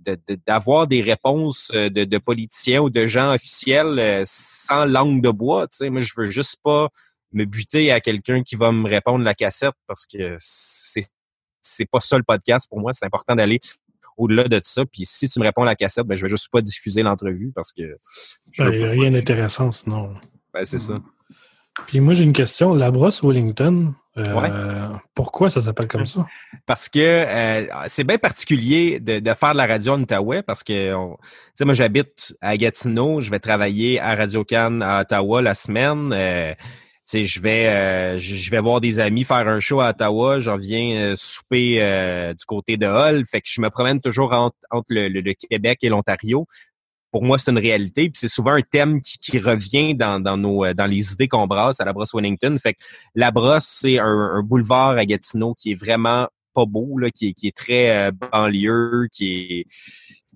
de- 0.05 0.18
de- 0.28 0.38
d'avoir 0.46 0.86
des 0.86 1.00
réponses 1.00 1.70
euh, 1.74 1.88
de, 1.88 2.05
de 2.05 2.18
politiciens 2.18 2.80
ou 2.80 2.90
de 2.90 3.07
gens 3.07 3.32
officiels 3.34 3.98
euh, 3.98 4.22
sans 4.26 4.84
langue 4.84 5.22
de 5.22 5.30
bois. 5.30 5.66
Tu 5.68 5.78
sais, 5.78 5.90
moi, 5.90 6.00
je 6.00 6.12
veux 6.16 6.26
juste 6.30 6.57
pas 6.62 6.88
me 7.32 7.44
buter 7.44 7.90
à 7.90 8.00
quelqu'un 8.00 8.42
qui 8.42 8.55
va 8.57 8.70
me 8.72 8.88
répondre 8.88 9.24
la 9.24 9.34
cassette 9.34 9.74
parce 9.86 10.07
que 10.07 10.36
c'est 10.38 11.02
c'est 11.62 11.86
pas 11.86 12.00
ça 12.00 12.16
le 12.18 12.22
podcast 12.24 12.68
pour 12.68 12.78
moi. 12.80 12.92
C'est 12.92 13.07
important 13.07 13.34
d'aller 13.34 13.59
au-delà 14.16 14.44
de 14.44 14.61
ça. 14.62 14.84
Puis 14.84 15.05
si 15.07 15.28
tu 15.28 15.40
me 15.40 15.44
réponds 15.44 15.64
la 15.64 15.74
cassette, 15.74 16.07
ben 16.07 16.14
je 16.14 16.22
vais 16.22 16.28
juste 16.28 16.48
pas 16.52 16.61
diffuser 16.61 17.02
l'entrevue 17.02 17.52
parce 17.55 17.72
que 17.72 17.96
Ben, 18.59 18.66
veux 18.66 18.74
il 18.74 18.78
n'y 18.78 18.84
a 18.84 18.88
pas- 18.88 18.92
rien 18.92 19.11
d'intéressant 19.11 19.70
sinon. 19.72 20.14
Ben, 20.52 20.64
c'est 20.64 20.78
ça. 20.78 20.94
Puis 21.88 21.98
moi, 22.00 22.12
j'ai 22.12 22.22
une 22.24 22.32
question. 22.32 22.74
La 22.74 22.90
brosse 22.92 23.22
Wellington, 23.24 23.94
Euh, 24.17 24.89
Pourquoi 25.15 25.51
ça 25.51 25.61
s'appelle 25.61 25.89
comme 25.89 26.07
ça? 26.07 26.25
Parce 26.67 26.89
que 26.89 27.01
euh, 27.01 27.67
c'est 27.89 28.05
bien 28.05 28.19
particulier 28.19 29.01
de, 29.01 29.19
de, 29.19 29.35
faire 29.35 29.53
de 29.53 29.59
la 29.59 29.67
radio 29.67 29.95
en 29.95 30.03
Outaouais 30.03 30.43
parce 30.43 30.62
que, 30.62 30.93
tu 30.93 31.17
sais, 31.55 31.65
moi 31.65 31.75
j'habite 31.75 32.37
à 32.41 32.57
Gatineau, 32.57 33.21
je 33.21 33.31
vais 33.31 33.41
travailler 33.41 34.01
à 34.01 34.15
Radio 34.15 34.45
Cannes 34.45 34.83
à 34.83 35.01
Ottawa 35.01 35.43
la 35.43 35.55
semaine. 35.55 36.12
Euh, 36.12 36.55
je 37.12 37.41
vais 37.41 37.67
euh, 37.67 38.17
je 38.17 38.51
vais 38.51 38.61
voir 38.61 38.81
des 38.81 38.99
amis 38.99 39.25
faire 39.25 39.47
un 39.49 39.61
show 39.61 39.81
à 39.81 39.91
Ottawa, 39.91 40.39
je 40.39 40.51
reviens 40.51 40.97
euh, 40.97 41.15
souper 41.17 42.33
du 42.39 42.45
côté 42.47 42.77
de 42.77 42.87
Hull, 42.87 43.27
fait 43.27 43.41
que 43.41 43.49
je 43.51 43.61
me 43.61 43.69
promène 43.69 44.01
toujours 44.01 44.33
entre, 44.33 44.57
entre 44.71 44.87
le, 44.91 45.09
le, 45.09 45.35
Québec 45.35 45.81
et 45.83 45.89
l'Ontario 45.89 46.47
pour 47.15 47.23
moi, 47.23 47.39
c'est 47.39 47.53
une 47.53 47.59
réalité. 47.59 48.11
Puis 48.11 48.19
c'est 48.19 48.29
souvent 48.29 48.55
un 48.55 48.61
thème 48.61 49.01
qui, 49.01 49.39
revient 49.39 49.95
dans, 49.95 50.37
nos 50.37 50.65
euh, 50.65 50.75
dans 50.75 50.87
les 50.87 51.12
idées 51.12 51.29
qu'on 51.29 51.47
brasse 51.47 51.79
à 51.79 51.85
la 51.85 51.93
brosse 51.93 52.12
Wellington. 52.12 52.57
Fait 52.61 52.75
que 52.75 52.81
la 53.15 53.31
brosse, 53.31 53.69
c'est 53.69 54.01
un, 54.01 54.43
boulevard 54.43 54.97
à 54.99 55.05
Gatineau 55.05 55.55
qui 55.55 55.71
est 55.71 55.75
vraiment 55.77 56.27
pas 56.55 56.67
beau, 56.67 56.99
là, 56.99 57.12
qui, 57.12 57.29
est, 57.29 57.33
qui 57.33 57.47
est 57.47 57.57
très 57.57 58.09
euh, 58.09 58.11
banlieue, 58.11 59.07
qui 59.12 59.29
est 59.29 59.67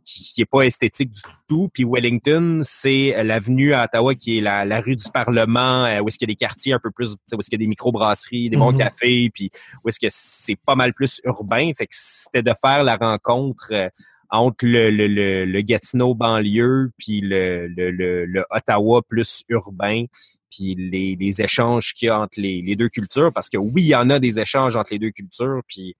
qui, 0.05 0.41
est 0.41 0.47
pas 0.47 0.62
esthétique 0.62 1.11
du 1.11 1.20
tout. 1.49 1.68
Puis 1.74 1.85
Wellington, 1.85 2.61
c'est 2.62 3.24
l'avenue 3.24 3.74
à 3.74 3.85
Ottawa 3.85 4.14
qui 4.14 4.39
est 4.39 4.41
la, 4.41 4.81
rue 4.81 4.95
du 4.95 5.11
Parlement, 5.12 5.85
euh, 5.85 5.99
où 5.99 6.07
est-ce 6.07 6.16
qu'il 6.16 6.29
y 6.29 6.31
a 6.31 6.35
des 6.35 6.37
quartiers 6.37 6.74
un 6.74 6.79
peu 6.79 6.93
plus, 6.93 7.11
où 7.11 7.41
est-ce 7.41 7.51
qu'il 7.51 7.61
y 7.61 7.62
a 7.62 7.64
des 7.64 7.66
microbrasseries, 7.66 8.51
des 8.51 8.57
bons 8.57 8.72
mm-hmm. 8.72 8.79
cafés, 8.79 9.31
puis 9.35 9.51
où 9.83 9.89
est-ce 9.89 9.99
que 9.99 10.07
c'est 10.11 10.57
pas 10.64 10.76
mal 10.76 10.95
plus 10.95 11.20
urbain. 11.24 11.72
Fait 11.76 11.89
que 11.89 11.95
c'était 11.95 12.45
de 12.45 12.53
faire 12.62 12.85
la 12.85 12.95
rencontre 12.95 13.91
entre 14.31 14.66
le, 14.66 14.91
le, 14.91 15.45
le, 15.45 15.61
Gatineau 15.62 16.14
banlieue 16.14 16.91
puis 16.99 17.20
le, 17.20 17.66
le, 17.68 17.91
le, 17.91 18.45
Ottawa 18.51 19.03
plus 19.09 19.45
urbain 19.49 20.05
puis 20.51 20.74
les, 20.74 21.16
les 21.18 21.43
échanges 21.43 21.95
qu'il 21.95 22.07
y 22.07 22.11
a 22.11 22.20
entre 22.20 22.41
les, 22.41 22.62
les, 22.62 22.76
deux 22.76 22.89
cultures 22.89 23.33
parce 23.33 23.49
que 23.49 23.57
oui 23.57 23.83
il 23.83 23.89
y 23.89 23.95
en 23.95 24.11
a 24.11 24.18
des 24.18 24.39
échanges 24.39 24.76
entre 24.76 24.93
les 24.93 24.99
deux 24.99 25.11
cultures 25.11 25.61
puis 25.66 25.97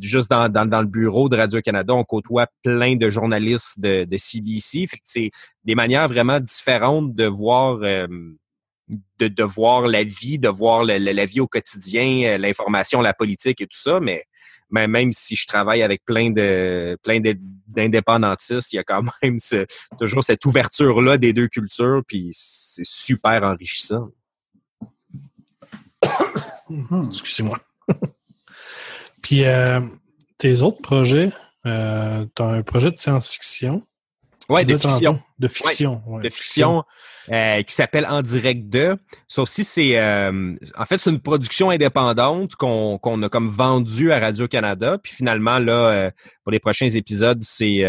juste 0.00 0.30
dans, 0.30 0.48
dans, 0.48 0.66
dans 0.66 0.80
le 0.80 0.86
bureau 0.86 1.28
de 1.28 1.36
Radio-Canada, 1.36 1.92
on 1.94 2.04
côtoie 2.04 2.46
plein 2.62 2.96
de 2.96 3.10
journalistes 3.10 3.78
de, 3.78 4.04
de 4.04 4.16
CBC. 4.16 4.86
C'est 5.02 5.30
des 5.64 5.74
manières 5.74 6.08
vraiment 6.08 6.40
différentes 6.40 7.14
de 7.14 7.26
voir 7.26 7.78
euh, 7.82 8.06
de, 9.18 9.28
de 9.28 9.42
voir 9.42 9.88
la 9.88 10.04
vie, 10.04 10.38
de 10.38 10.48
voir 10.48 10.84
la, 10.84 10.98
la 10.98 11.24
vie 11.24 11.40
au 11.40 11.46
quotidien, 11.46 12.22
euh, 12.24 12.38
l'information, 12.38 13.00
la 13.00 13.14
politique 13.14 13.60
et 13.60 13.66
tout 13.66 13.78
ça, 13.78 14.00
mais 14.00 14.24
mais 14.70 14.88
même 14.88 15.12
si 15.12 15.36
je 15.36 15.46
travaille 15.46 15.82
avec 15.82 16.04
plein 16.04 16.30
de 16.30 16.98
plein 17.02 17.20
d'indépendantistes, 17.68 18.72
il 18.72 18.76
y 18.76 18.78
a 18.78 18.84
quand 18.84 19.02
même 19.22 19.36
toujours 19.98 20.24
cette 20.24 20.44
ouverture 20.44 21.00
là 21.00 21.18
des 21.18 21.32
deux 21.32 21.48
cultures, 21.48 22.02
puis 22.06 22.30
c'est 22.32 22.86
super 22.86 23.42
enrichissant. 23.42 24.08
Excusez-moi. 27.08 27.58
puis 29.22 29.44
euh, 29.44 29.80
tes 30.38 30.62
autres 30.62 30.82
projets, 30.82 31.32
euh, 31.66 32.26
tu 32.34 32.42
as 32.42 32.46
un 32.46 32.62
projet 32.62 32.90
de 32.90 32.96
science-fiction. 32.96 33.86
Ouais, 34.48 34.64
de 34.64 34.76
fiction. 34.76 35.20
De 35.38 35.48
fiction. 35.48 36.02
de 36.22 36.30
fiction, 36.30 36.84
euh, 37.30 37.62
qui 37.62 37.74
s'appelle 37.74 38.06
En 38.08 38.22
direct 38.22 38.68
de. 38.68 38.96
Ça 39.26 39.42
aussi, 39.42 39.64
c'est 39.64 39.98
euh, 39.98 40.54
en 40.78 40.84
fait 40.84 40.98
c'est 40.98 41.10
une 41.10 41.20
production 41.20 41.70
indépendante 41.70 42.54
qu'on 42.54 42.98
qu'on 42.98 43.22
a 43.22 43.28
comme 43.28 43.50
vendue 43.50 44.12
à 44.12 44.20
Radio-Canada. 44.20 44.98
Puis 45.02 45.12
finalement, 45.12 45.58
là, 45.58 45.72
euh, 45.72 46.10
pour 46.44 46.52
les 46.52 46.60
prochains 46.60 46.88
épisodes, 46.90 47.42
c'est 47.42 47.84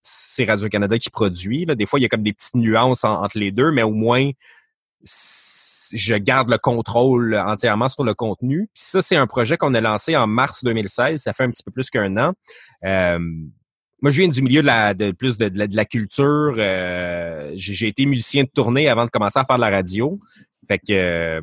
c'est 0.00 0.44
Radio-Canada 0.44 0.98
qui 0.98 1.10
produit. 1.10 1.64
Là. 1.64 1.74
Des 1.74 1.86
fois, 1.86 1.98
il 1.98 2.02
y 2.04 2.06
a 2.06 2.08
comme 2.08 2.22
des 2.22 2.32
petites 2.32 2.54
nuances 2.54 3.04
entre 3.04 3.38
les 3.38 3.50
deux, 3.50 3.72
mais 3.72 3.82
au 3.82 3.92
moins 3.92 4.30
je 5.04 6.14
garde 6.16 6.50
le 6.50 6.58
contrôle 6.58 7.34
entièrement 7.34 7.88
sur 7.88 8.04
le 8.04 8.12
contenu. 8.14 8.68
Puis 8.74 8.82
ça, 8.84 9.00
c'est 9.00 9.16
un 9.16 9.26
projet 9.26 9.56
qu'on 9.56 9.74
a 9.74 9.80
lancé 9.80 10.16
en 10.16 10.26
mars 10.26 10.62
2016. 10.62 11.22
Ça 11.22 11.32
fait 11.32 11.44
un 11.44 11.50
petit 11.50 11.62
peu 11.62 11.70
plus 11.70 11.90
qu'un 11.90 12.16
an 12.18 12.34
moi, 14.00 14.10
je 14.10 14.20
viens 14.20 14.28
du 14.28 14.42
milieu 14.42 14.62
de 14.62 14.66
la 14.66 14.94
de 14.94 15.10
plus 15.10 15.36
de, 15.38 15.48
de, 15.48 15.76
la, 15.76 15.84
culture. 15.84 16.54
Euh, 16.56 17.52
j'ai 17.54 17.88
été 17.88 18.06
musicien 18.06 18.44
de 18.44 18.48
tournée 18.48 18.88
avant 18.88 19.04
de 19.04 19.10
commencer 19.10 19.38
à 19.38 19.44
faire 19.44 19.56
de 19.56 19.60
la 19.60 19.70
radio. 19.70 20.18
Fait 20.68 20.78
que 20.78 20.92
euh, 20.92 21.40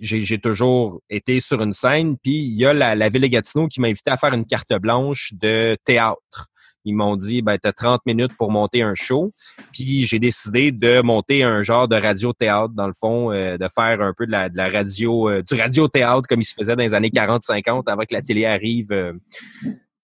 j'ai 0.00 0.38
toujours 0.38 1.00
été 1.08 1.38
sur 1.38 1.62
une 1.62 1.72
scène. 1.72 2.16
Puis 2.18 2.36
il 2.36 2.58
y 2.58 2.66
a 2.66 2.72
la, 2.72 2.94
la 2.94 3.08
Ville 3.08 3.22
de 3.22 3.26
Gatineau 3.28 3.68
qui 3.68 3.80
m'a 3.80 3.88
invité 3.88 4.10
à 4.10 4.16
faire 4.16 4.34
une 4.34 4.44
carte 4.44 4.72
blanche 4.80 5.32
de 5.34 5.76
théâtre. 5.84 6.48
Ils 6.84 6.94
m'ont 6.94 7.16
dit, 7.16 7.42
ben, 7.42 7.58
t'as 7.60 7.72
30 7.72 8.00
minutes 8.06 8.32
pour 8.38 8.50
monter 8.50 8.82
un 8.82 8.94
show. 8.94 9.32
Puis 9.72 10.06
j'ai 10.06 10.18
décidé 10.18 10.72
de 10.72 11.00
monter 11.02 11.42
un 11.42 11.62
genre 11.62 11.86
de 11.86 11.96
radio-théâtre, 11.96 12.72
dans 12.74 12.86
le 12.86 12.94
fond, 12.98 13.30
euh, 13.30 13.56
de 13.56 13.68
faire 13.68 14.00
un 14.00 14.14
peu 14.16 14.26
de 14.26 14.32
la, 14.32 14.48
de 14.48 14.56
la 14.56 14.68
radio, 14.68 15.42
du 15.42 15.54
radio-théâtre 15.54 16.26
comme 16.28 16.40
il 16.40 16.44
se 16.44 16.54
faisait 16.54 16.74
dans 16.74 16.82
les 16.82 16.94
années 16.94 17.10
40-50 17.10 17.84
avant 17.86 18.02
que 18.02 18.14
la 18.14 18.22
télé 18.22 18.46
arrive 18.46 18.90
euh, 18.90 19.12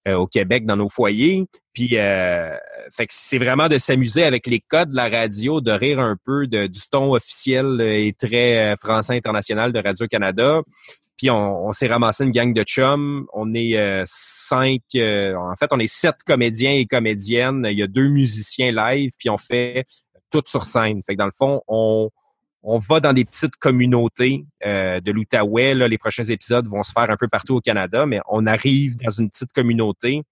au 0.06 0.26
Québec 0.26 0.66
dans 0.66 0.76
nos 0.76 0.88
foyers. 0.88 1.46
Puis, 1.72 1.90
euh, 1.94 2.54
fait 2.96 3.06
que 3.06 3.14
c'est 3.14 3.38
vraiment 3.38 3.68
de 3.68 3.78
s'amuser 3.78 4.24
avec 4.24 4.46
les 4.46 4.60
codes 4.60 4.90
de 4.90 4.96
la 4.96 5.08
radio, 5.08 5.60
de 5.60 5.72
rire 5.72 5.98
un 5.98 6.16
peu 6.24 6.46
de, 6.46 6.66
du 6.66 6.80
ton 6.90 7.12
officiel 7.14 7.80
et 7.80 8.12
très 8.12 8.72
euh, 8.72 8.76
français 8.76 9.16
international 9.16 9.72
de 9.72 9.80
Radio 9.80 10.06
Canada. 10.06 10.60
Puis 11.16 11.30
on, 11.30 11.70
s'est 11.72 11.86
ramassé 11.86 12.24
une 12.24 12.32
gang 12.32 12.52
de 12.52 12.62
chums. 12.64 13.26
On 13.32 13.54
est 13.54 14.02
cinq, 14.04 14.82
en 14.96 15.54
fait, 15.56 15.68
on 15.70 15.78
est 15.78 15.86
sept 15.86 16.16
comédiens 16.26 16.72
et 16.72 16.86
comédiennes. 16.86 17.64
Il 17.70 17.78
y 17.78 17.84
a 17.84 17.86
deux 17.86 18.08
musiciens 18.08 18.72
live, 18.72 19.12
puis 19.16 19.30
on 19.30 19.38
fait 19.38 19.84
tout 20.32 20.42
sur 20.44 20.66
scène. 20.66 21.00
Fait 21.06 21.14
que 21.14 21.18
dans 21.18 21.26
le 21.26 21.32
fond, 21.38 21.62
on, 21.68 22.10
on 22.64 22.78
va 22.78 22.98
dans 22.98 23.12
des 23.12 23.26
petites 23.26 23.56
communautés 23.56 24.46
euh, 24.64 24.98
de 25.00 25.12
l'Outaouais. 25.12 25.74
Les 25.74 25.98
prochains 25.98 26.24
épisodes 26.24 26.66
vont 26.66 26.82
se 26.82 26.92
faire 26.92 27.10
un 27.10 27.16
peu 27.16 27.28
partout 27.28 27.56
au 27.56 27.60
Canada, 27.60 28.06
mais 28.06 28.20
on 28.26 28.46
arrive 28.46 28.96
dans 28.96 29.10
une 29.10 29.28
petite 29.28 29.52
communauté, 29.52 30.22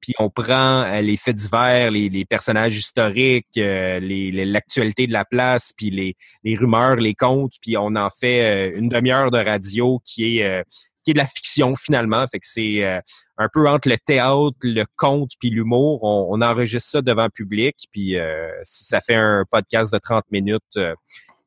puis 0.00 0.14
on 0.20 0.30
prend 0.30 0.84
euh, 0.84 1.00
les 1.00 1.16
faits 1.16 1.34
divers, 1.34 1.90
les, 1.90 2.24
personnages 2.24 2.76
historiques, 2.76 3.58
euh, 3.58 3.98
l'actualité 4.00 5.08
de 5.08 5.12
la 5.12 5.24
place, 5.24 5.72
puis 5.76 5.90
les, 5.90 6.56
rumeurs, 6.56 6.96
les 6.96 7.14
contes, 7.14 7.54
puis 7.60 7.76
on 7.76 7.96
en 7.96 8.08
fait 8.08 8.72
une 8.76 8.88
demi-heure 8.88 9.32
de 9.32 9.38
radio 9.38 10.00
qui 10.04 10.38
est 10.38 10.64
qui 11.02 11.12
est 11.12 11.14
de 11.14 11.18
la 11.18 11.26
fiction 11.26 11.74
finalement. 11.76 12.26
Fait 12.26 12.38
que 12.38 12.46
c'est 12.46 12.84
un 12.84 13.48
peu 13.52 13.66
entre 13.66 13.88
le 13.88 13.96
théâtre, 13.96 14.56
le 14.62 14.84
conte 14.96 15.30
puis 15.40 15.48
l'humour. 15.48 16.00
On, 16.02 16.28
on, 16.30 16.42
enregistre 16.42 16.90
ça 16.90 17.00
devant 17.00 17.24
le 17.24 17.30
public, 17.30 17.74
puis 17.90 18.16
ça 18.64 19.00
fait 19.00 19.14
un 19.14 19.44
podcast 19.50 19.92
de 19.92 19.98
30 19.98 20.24
minutes 20.30 20.78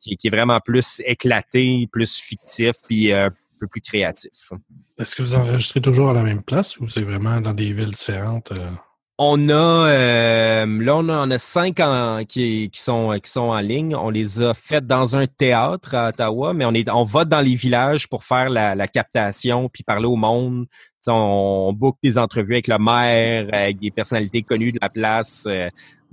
qui, 0.03 0.27
est 0.27 0.29
vraiment 0.29 0.59
plus 0.59 1.01
éclaté, 1.05 1.87
plus 1.91 2.19
fictif, 2.19 2.75
puis 2.87 3.11
euh, 3.11 3.27
un 3.27 3.31
peu 3.59 3.67
plus 3.67 3.81
créatif. 3.81 4.51
Est-ce 4.99 5.15
que 5.15 5.21
vous 5.21 5.35
enregistrez 5.35 5.81
toujours 5.81 6.09
à 6.09 6.13
la 6.13 6.23
même 6.23 6.43
place 6.43 6.79
ou 6.79 6.87
c'est 6.87 7.01
vraiment 7.01 7.39
dans 7.41 7.53
des 7.53 7.71
villes 7.73 7.91
différentes? 7.91 8.51
Euh? 8.51 8.71
On 9.19 9.47
a 9.49 9.53
euh, 9.53 10.65
là 10.65 10.95
on 10.97 11.31
a, 11.31 11.37
cinq 11.37 11.79
qui, 12.27 12.71
sont 12.73 13.17
qui 13.23 13.31
sont 13.31 13.41
en 13.41 13.59
ligne. 13.59 13.95
On 13.95 14.09
les 14.09 14.41
a 14.41 14.53
faites 14.55 14.87
dans 14.87 15.15
un 15.15 15.27
théâtre 15.27 15.93
à 15.93 16.09
Ottawa, 16.09 16.53
mais 16.53 16.65
on 16.65 16.73
est 16.73 16.89
on 16.89 17.03
va 17.03 17.23
dans 17.23 17.39
les 17.39 17.55
villages 17.55 18.09
pour 18.09 18.23
faire 18.23 18.49
la, 18.49 18.87
captation 18.87 19.69
puis 19.69 19.83
parler 19.83 20.07
au 20.07 20.15
monde. 20.15 20.65
on, 21.07 21.11
on 21.13 21.73
book 21.73 21.97
des 22.03 22.17
entrevues 22.17 22.55
avec 22.55 22.67
le 22.67 22.79
maire, 22.79 23.47
avec 23.53 23.79
des 23.79 23.91
personnalités 23.91 24.41
connues 24.41 24.71
de 24.71 24.79
la 24.81 24.89
place 24.89 25.47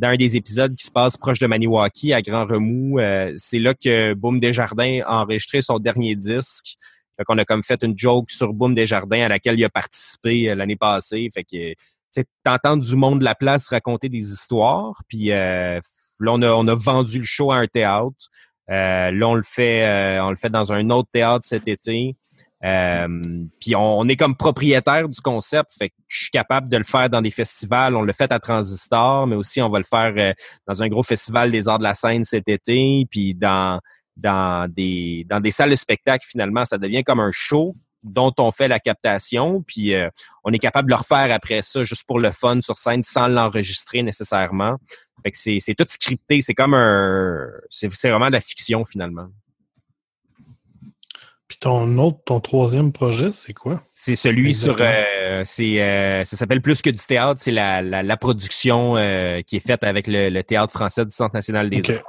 dans 0.00 0.08
un 0.08 0.16
des 0.16 0.36
épisodes 0.36 0.74
qui 0.74 0.86
se 0.86 0.90
passe 0.90 1.16
proche 1.18 1.38
de 1.38 1.46
Maniwaki, 1.46 2.14
à 2.14 2.22
Grand 2.22 2.46
Remous. 2.46 2.98
Euh, 2.98 3.34
c'est 3.36 3.58
là 3.58 3.74
que 3.74 4.14
Boom 4.14 4.40
Desjardins 4.40 5.00
a 5.04 5.20
enregistré 5.20 5.60
son 5.60 5.78
dernier 5.78 6.16
disque. 6.16 6.76
Fait 7.18 7.24
qu'on 7.24 7.36
a 7.36 7.44
comme 7.44 7.62
fait 7.62 7.82
une 7.82 7.96
joke 7.96 8.30
sur 8.30 8.54
Boom 8.54 8.74
Desjardins 8.74 9.20
à 9.20 9.28
laquelle 9.28 9.58
il 9.58 9.64
a 9.64 9.68
participé 9.68 10.48
euh, 10.48 10.54
l'année 10.54 10.76
passée. 10.76 11.28
Fait 11.34 11.44
que 11.44 11.74
t'entends 12.42 12.78
du 12.78 12.96
monde 12.96 13.20
de 13.20 13.24
la 13.24 13.34
place 13.34 13.68
raconter 13.68 14.08
des 14.08 14.32
histoires. 14.32 15.02
Puis 15.06 15.32
euh, 15.32 15.80
là, 16.18 16.32
on 16.32 16.40
a, 16.40 16.50
on 16.50 16.66
a 16.66 16.74
vendu 16.74 17.18
le 17.18 17.26
show 17.26 17.52
à 17.52 17.58
un 17.58 17.66
théâtre. 17.66 18.30
là, 18.68 19.10
on 19.28 19.34
le 19.34 19.42
fait, 19.42 20.18
on 20.20 20.30
le 20.30 20.36
fait 20.36 20.50
dans 20.50 20.72
un 20.72 20.88
autre 20.88 21.10
théâtre 21.12 21.44
cet 21.46 21.68
été. 21.68 22.16
Euh, 22.62 23.22
puis 23.58 23.74
on, 23.74 24.06
est 24.08 24.16
comme 24.16 24.36
propriétaire 24.36 25.08
du 25.08 25.20
concept, 25.20 25.72
fait 25.78 25.88
que 25.88 25.94
je 26.08 26.22
suis 26.22 26.30
capable 26.30 26.68
de 26.68 26.76
le 26.76 26.84
faire 26.84 27.08
dans 27.08 27.22
des 27.22 27.30
festivals. 27.30 27.96
On 27.96 28.02
le 28.02 28.12
fait 28.12 28.30
à 28.32 28.38
Transistor, 28.38 29.26
mais 29.26 29.36
aussi 29.36 29.62
on 29.62 29.70
va 29.70 29.78
le 29.78 29.84
faire 29.84 30.12
euh, 30.16 30.32
dans 30.66 30.82
un 30.82 30.88
gros 30.88 31.02
festival 31.02 31.50
des 31.50 31.68
arts 31.68 31.78
de 31.78 31.84
la 31.84 31.94
scène 31.94 32.24
cet 32.24 32.48
été, 32.48 33.06
puis 33.10 33.34
dans 33.34 33.80
dans 34.16 34.70
des 34.70 35.24
dans 35.28 35.40
des 35.40 35.50
salles 35.50 35.70
de 35.70 35.76
spectacle 35.76 36.26
finalement, 36.28 36.64
ça 36.66 36.76
devient 36.76 37.02
comme 37.02 37.20
un 37.20 37.30
show 37.32 37.74
dont 38.02 38.32
on 38.38 38.50
fait 38.50 38.68
la 38.68 38.78
captation, 38.78 39.62
puis 39.62 39.94
euh, 39.94 40.08
on 40.44 40.52
est 40.52 40.58
capable 40.58 40.88
de 40.88 40.94
le 40.94 40.98
refaire 40.98 41.32
après 41.32 41.62
ça 41.62 41.84
juste 41.84 42.06
pour 42.06 42.18
le 42.18 42.30
fun 42.30 42.60
sur 42.60 42.76
scène 42.76 43.02
sans 43.02 43.28
l'enregistrer 43.28 44.02
nécessairement. 44.02 44.76
Fait 45.22 45.30
que 45.30 45.38
c'est 45.38 45.74
tout 45.74 45.86
scripté, 45.88 46.42
c'est 46.42 46.54
comme 46.54 46.74
un 46.74 47.46
c'est 47.70 47.88
vraiment 48.08 48.28
de 48.28 48.32
la 48.32 48.40
fiction 48.40 48.84
finalement. 48.84 49.28
Ton 51.60 51.98
autre, 51.98 52.18
ton 52.24 52.40
troisième 52.40 52.90
projet, 52.90 53.32
c'est 53.32 53.52
quoi? 53.52 53.82
C'est 53.92 54.16
celui 54.16 54.54
sur 54.54 54.78
euh, 54.80 55.42
c'est 55.44 55.82
euh, 55.82 56.24
ça 56.24 56.36
s'appelle 56.36 56.62
Plus 56.62 56.80
que 56.80 56.88
du 56.88 57.04
théâtre, 57.04 57.38
c'est 57.42 57.50
la, 57.50 57.82
la, 57.82 58.16
production 58.16 58.96
euh, 58.96 59.42
qui 59.42 59.56
est 59.56 59.66
faite 59.66 59.84
avec 59.84 60.06
le, 60.08 60.40
Théâtre 60.42 60.72
français 60.72 61.04
du 61.04 61.14
Centre 61.14 61.34
national 61.34 61.68
des 61.68 61.90
arts. 61.90 62.02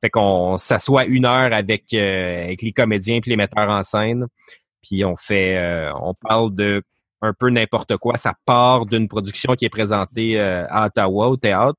Fait 0.00 0.10
qu'on 0.10 0.56
s'assoit 0.56 1.04
une 1.04 1.26
heure 1.26 1.52
avec, 1.52 1.92
avec 1.94 2.62
les 2.62 2.72
comédiens 2.72 3.20
puis 3.20 3.30
les 3.30 3.36
metteurs 3.36 3.68
en 3.68 3.82
scène. 3.82 4.26
Puis 4.82 5.04
on 5.04 5.16
fait, 5.16 5.56
euh, 5.56 5.92
on 6.00 6.14
parle 6.14 6.54
de 6.54 6.82
un 7.24 7.32
peu 7.32 7.50
n'importe 7.50 7.96
quoi. 7.98 8.16
Ça 8.16 8.34
part 8.44 8.84
d'une 8.84 9.06
production 9.06 9.54
qui 9.54 9.64
est 9.64 9.70
présentée 9.70 10.40
euh, 10.40 10.66
à 10.68 10.86
Ottawa 10.86 11.28
au 11.28 11.36
théâtre. 11.36 11.78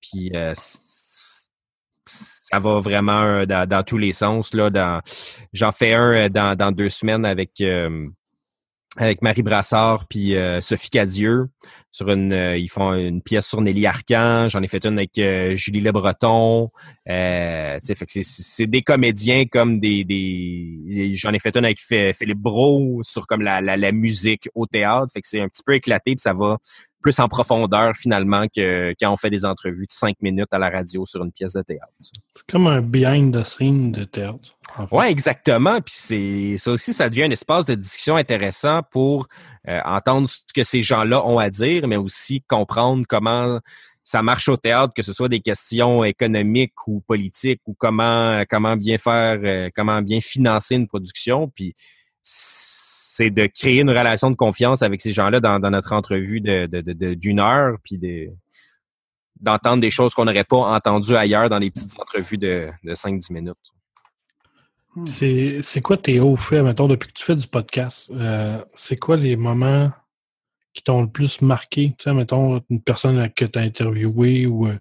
Puis 0.00 0.30
euh, 0.34 0.54
ça 2.06 2.58
va 2.58 2.80
vraiment 2.80 3.44
dans, 3.46 3.82
tous 3.84 3.98
les 3.98 4.12
sens. 4.12 4.52
J'en 5.52 5.72
fais 5.72 5.94
un 5.94 6.28
dans, 6.28 6.56
dans 6.56 6.72
deux 6.72 6.90
semaines 6.90 7.24
avec 7.24 7.60
avec 8.96 9.22
Marie 9.22 9.42
Brassard 9.42 10.06
puis 10.08 10.36
euh, 10.36 10.60
Sophie 10.60 10.90
Cadieux. 10.90 11.48
Sur 11.90 12.10
une 12.10 12.32
euh, 12.32 12.56
ils 12.56 12.68
font 12.68 12.92
une 12.94 13.22
pièce 13.22 13.46
sur 13.46 13.60
Nelly 13.60 13.86
Arcan. 13.86 14.48
J'en 14.48 14.62
ai 14.62 14.68
fait 14.68 14.84
une 14.84 14.98
avec 14.98 15.18
euh, 15.18 15.56
Julie 15.56 15.80
Le 15.80 15.92
Breton. 15.92 16.70
Euh, 17.08 17.78
c'est 17.82 18.66
des 18.66 18.82
comédiens 18.82 19.44
comme 19.46 19.80
des, 19.80 21.12
j'en 21.14 21.32
ai 21.32 21.38
fait 21.38 21.56
une 21.56 21.64
avec 21.64 21.78
Philippe 21.80 22.38
Bro 22.38 23.00
sur 23.02 23.26
comme 23.26 23.42
la, 23.42 23.60
la, 23.60 23.76
la 23.76 23.92
musique 23.92 24.48
au 24.54 24.66
théâtre. 24.66 25.12
Fait 25.12 25.20
que 25.20 25.28
c'est 25.28 25.40
un 25.40 25.48
petit 25.48 25.62
peu 25.64 25.74
éclaté 25.74 26.14
puis 26.14 26.22
ça 26.22 26.32
va 26.32 26.58
plus 27.04 27.18
en 27.20 27.28
profondeur 27.28 27.92
finalement 27.96 28.46
que 28.48 28.94
quand 28.98 29.12
on 29.12 29.16
fait 29.16 29.28
des 29.28 29.44
entrevues 29.44 29.86
de 29.86 29.92
cinq 29.92 30.16
minutes 30.22 30.48
à 30.52 30.58
la 30.58 30.70
radio 30.70 31.04
sur 31.04 31.22
une 31.22 31.30
pièce 31.30 31.52
de 31.52 31.60
théâtre. 31.60 31.92
C'est 32.00 32.46
comme 32.50 32.66
un 32.66 32.80
behind 32.80 33.38
the 33.38 33.44
scene 33.44 33.92
de 33.92 34.04
théâtre. 34.04 34.56
Ouais, 34.90 35.10
exactement. 35.10 35.80
Puis 35.82 35.94
c'est 35.96 36.54
ça 36.56 36.72
aussi, 36.72 36.94
ça 36.94 37.10
devient 37.10 37.24
un 37.24 37.30
espace 37.30 37.66
de 37.66 37.74
discussion 37.74 38.16
intéressant 38.16 38.80
pour 38.90 39.28
euh, 39.68 39.80
entendre 39.84 40.28
ce 40.28 40.38
que 40.54 40.64
ces 40.64 40.80
gens-là 40.80 41.24
ont 41.26 41.38
à 41.38 41.50
dire, 41.50 41.86
mais 41.86 41.96
aussi 41.96 42.40
comprendre 42.48 43.04
comment 43.06 43.60
ça 44.02 44.22
marche 44.22 44.48
au 44.48 44.56
théâtre, 44.56 44.94
que 44.94 45.02
ce 45.02 45.12
soit 45.12 45.28
des 45.28 45.40
questions 45.40 46.04
économiques 46.04 46.86
ou 46.86 47.02
politiques 47.06 47.60
ou 47.66 47.74
comment 47.78 48.42
comment 48.48 48.76
bien 48.76 48.96
faire, 48.96 49.38
euh, 49.44 49.68
comment 49.74 50.00
bien 50.00 50.22
financer 50.22 50.76
une 50.76 50.88
production. 50.88 51.50
Puis 51.54 51.74
c'est 53.14 53.30
de 53.30 53.46
créer 53.46 53.80
une 53.80 53.90
relation 53.90 54.28
de 54.28 54.34
confiance 54.34 54.82
avec 54.82 55.00
ces 55.00 55.12
gens-là 55.12 55.38
dans, 55.38 55.60
notre 55.70 55.92
entrevue 55.92 56.40
de, 56.40 56.66
d'une 57.14 57.38
heure, 57.38 57.76
puis 57.84 57.96
d'entendre 59.40 59.80
des 59.80 59.92
choses 59.92 60.14
qu'on 60.14 60.24
n'aurait 60.24 60.42
pas 60.42 60.56
entendues 60.56 61.14
ailleurs 61.14 61.48
dans 61.48 61.60
les 61.60 61.70
petites 61.70 61.96
entrevues 62.00 62.38
de, 62.38 62.70
de 62.82 62.92
5-10 62.92 63.32
minutes. 63.32 63.54
Hmm. 64.96 65.06
C'est, 65.06 65.60
c'est 65.62 65.80
quoi 65.80 65.96
tes 65.96 66.18
hauts 66.18 66.34
faits, 66.34 66.64
mettons, 66.64 66.88
depuis 66.88 67.06
que 67.06 67.12
tu 67.12 67.24
fais 67.24 67.36
du 67.36 67.46
podcast? 67.46 68.10
Euh, 68.12 68.64
c'est 68.74 68.96
quoi 68.96 69.16
les 69.16 69.36
moments 69.36 69.92
qui 70.72 70.82
t'ont 70.82 71.02
le 71.02 71.08
plus 71.08 71.40
marqué? 71.40 71.94
Tu 71.96 72.02
sais, 72.02 72.14
mettons, 72.14 72.64
une 72.68 72.82
personne 72.82 73.30
que 73.32 73.44
tu 73.44 73.60
as 73.60 73.62
interviewée 73.62 74.48
ou 74.48 74.66
euh, 74.66 74.76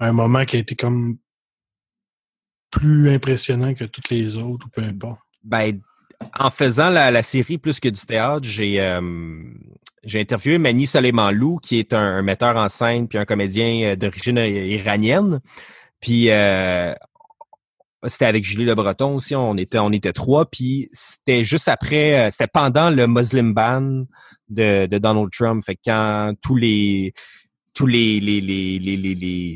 un 0.00 0.10
moment 0.10 0.44
qui 0.46 0.56
a 0.56 0.58
été 0.58 0.74
comme 0.74 1.16
plus 2.72 3.08
impressionnant 3.08 3.72
que 3.72 3.84
toutes 3.84 4.10
les 4.10 4.36
autres 4.36 4.66
ou 4.66 4.70
peu 4.70 4.82
importe? 4.82 5.20
Ben, 5.44 5.80
en 6.38 6.50
faisant 6.50 6.90
la, 6.90 7.22
série 7.22 7.58
Plus 7.58 7.80
que 7.80 7.88
du 7.88 8.00
théâtre, 8.00 8.44
j'ai 8.44 8.80
euh, 8.80 9.00
j'ai 10.04 10.20
interviewé 10.20 10.58
Mani 10.58 10.86
Soleiman-Lou, 10.86 11.58
qui 11.62 11.78
est 11.78 11.92
un, 11.92 12.22
metteur 12.22 12.56
en 12.56 12.68
scène 12.68 13.08
puis 13.08 13.18
un 13.18 13.24
comédien 13.24 13.90
euh, 13.90 13.96
d'origine 13.96 14.38
iranienne. 14.38 15.40
Puis 16.00 16.30
euh, 16.30 16.92
c'était 18.04 18.26
avec 18.26 18.44
Julie 18.44 18.64
Le 18.64 18.74
Breton 18.74 19.14
aussi, 19.16 19.36
on 19.36 19.56
était 19.56 19.78
on 19.78 19.92
était 19.92 20.12
trois, 20.12 20.50
puis 20.50 20.88
c'était 20.92 21.44
juste 21.44 21.68
après, 21.68 22.28
c'était 22.32 22.48
pendant 22.48 22.90
le 22.90 23.06
Muslim 23.06 23.54
ban 23.54 24.04
de, 24.48 24.86
de 24.86 24.98
Donald 24.98 25.30
Trump. 25.30 25.62
Fait 25.64 25.76
que 25.76 25.82
quand 25.84 26.32
tous 26.42 26.56
les 26.56 27.12
tous 27.74 27.86
les 27.86 28.18
les, 28.18 28.40
les, 28.40 28.78
les, 28.80 28.96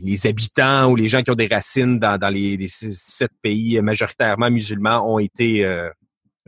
les, 0.02 0.26
habitants 0.26 0.90
ou 0.90 0.96
les 0.96 1.08
gens 1.08 1.22
qui 1.22 1.30
ont 1.30 1.34
des 1.34 1.48
racines 1.48 1.98
dans, 1.98 2.16
dans 2.16 2.30
les, 2.30 2.56
sept 2.68 3.32
pays 3.42 3.80
majoritairement 3.82 4.50
musulmans 4.50 5.12
ont 5.12 5.18
été 5.18 5.66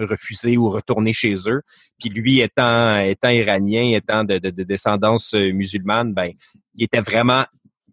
refuser 0.05 0.57
ou 0.57 0.71
retourner 0.71 1.13
chez 1.13 1.35
eux. 1.49 1.63
Puis 1.99 2.09
lui, 2.09 2.41
étant, 2.41 2.99
étant 3.01 3.31
iranien, 3.31 3.93
étant 3.95 4.25
de, 4.25 4.39
de, 4.39 4.63
descendance 4.63 5.35
euh, 5.35 5.53
musulmane, 5.53 6.15
ben, 6.15 6.33
il 6.75 6.85
était 6.85 7.01
vraiment 7.01 7.45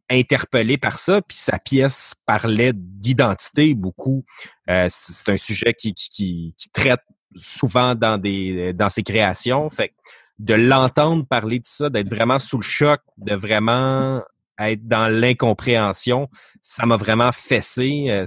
interpellé 0.09 0.77
par 0.77 0.99
ça. 0.99 1.21
Puis 1.21 1.37
sa 1.37 1.57
pièce 1.59 2.15
parlait 2.25 2.73
d'identité 2.73 3.73
beaucoup. 3.73 4.23
Euh, 4.69 4.87
c'est 4.89 5.29
un 5.29 5.37
sujet 5.37 5.73
qui, 5.73 5.93
qui, 5.93 6.53
traite 6.73 7.01
souvent 7.35 7.95
dans 7.95 8.17
des 8.17 8.71
dans 8.73 8.89
ses 8.89 9.03
créations. 9.03 9.69
Fait 9.69 9.93
de 10.39 10.53
l'entendre 10.53 11.25
parler 11.25 11.59
de 11.59 11.65
ça, 11.65 11.89
d'être 11.89 12.09
vraiment 12.09 12.39
sous 12.39 12.57
le 12.57 12.63
choc, 12.63 13.01
de 13.17 13.35
vraiment 13.35 14.21
être 14.59 14.87
dans 14.87 15.07
l'incompréhension, 15.07 16.29
ça 16.61 16.85
m'a 16.85 16.97
vraiment 16.97 17.31
fessé. 17.31 18.05
Euh, 18.09 18.23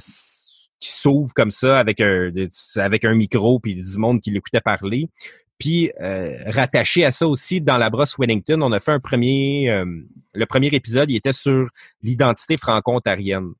qui 0.80 0.90
s'ouvre 0.90 1.32
comme 1.34 1.50
ça 1.50 1.78
avec 1.78 2.00
un, 2.00 2.30
avec 2.76 3.04
un 3.04 3.14
micro 3.14 3.58
puis 3.60 3.74
du 3.74 3.98
monde 3.98 4.20
qui 4.20 4.30
l'écoutait 4.30 4.60
parler. 4.60 5.08
Puis 5.58 5.90
euh, 6.00 6.36
rattaché 6.46 7.04
à 7.04 7.10
ça 7.10 7.26
aussi, 7.26 7.60
dans 7.60 7.78
la 7.78 7.90
brosse 7.90 8.16
Wellington, 8.18 8.62
on 8.62 8.70
a 8.72 8.78
fait 8.78 8.92
un 8.92 9.00
premier, 9.00 9.68
euh, 9.70 9.84
le 10.32 10.46
premier 10.46 10.68
épisode, 10.68 11.10
il 11.10 11.16
était 11.16 11.32
sur 11.32 11.68
l'identité 12.02 12.56
franco-ontarienne. 12.56 13.50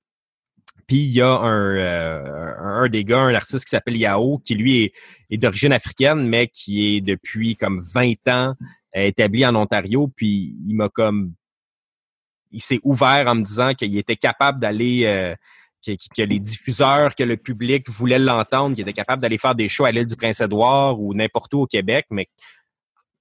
Puis 0.87 0.99
il 0.99 1.11
y 1.11 1.21
a 1.21 1.29
un, 1.29 1.77
euh, 1.77 2.55
un 2.57 2.89
des 2.89 3.05
gars, 3.05 3.19
un 3.19 3.35
artiste 3.35 3.65
qui 3.65 3.71
s'appelle 3.71 3.97
Yao, 3.97 4.39
qui 4.39 4.55
lui 4.55 4.85
est, 4.85 4.93
est 5.31 5.37
d'origine 5.39 5.73
africaine, 5.73 6.27
mais 6.27 6.47
qui 6.47 6.97
est 6.97 7.01
depuis 7.01 7.57
comme 7.57 7.81
20 7.81 8.29
ans 8.29 8.55
établi 8.95 9.45
en 9.45 9.55
Ontario. 9.57 10.09
Puis 10.09 10.57
il 10.67 10.75
m'a 10.75 10.89
comme, 10.89 11.35
il 12.53 12.63
s'est 12.63 12.81
ouvert 12.85 13.27
en 13.27 13.35
me 13.35 13.43
disant 13.43 13.75
qu'il 13.75 13.99
était 13.99 14.17
capable 14.17 14.61
d'aller 14.61 15.35
que, 15.97 16.23
les 16.23 16.41
diffuseurs, 16.41 17.15
que 17.15 17.25
le 17.25 17.37
public 17.37 17.89
voulait 17.89 18.19
l'entendre, 18.19 18.75
qui 18.75 18.83
était 18.83 18.93
capable 18.93 19.23
d'aller 19.23 19.39
faire 19.39 19.55
des 19.55 19.69
shows 19.69 19.85
à 19.85 19.93
l'île 19.93 20.07
du 20.07 20.17
Prince-Édouard 20.17 21.01
ou 21.01 21.15
n'importe 21.15 21.55
où 21.55 21.61
au 21.61 21.67
Québec, 21.67 22.07
mais 22.11 22.29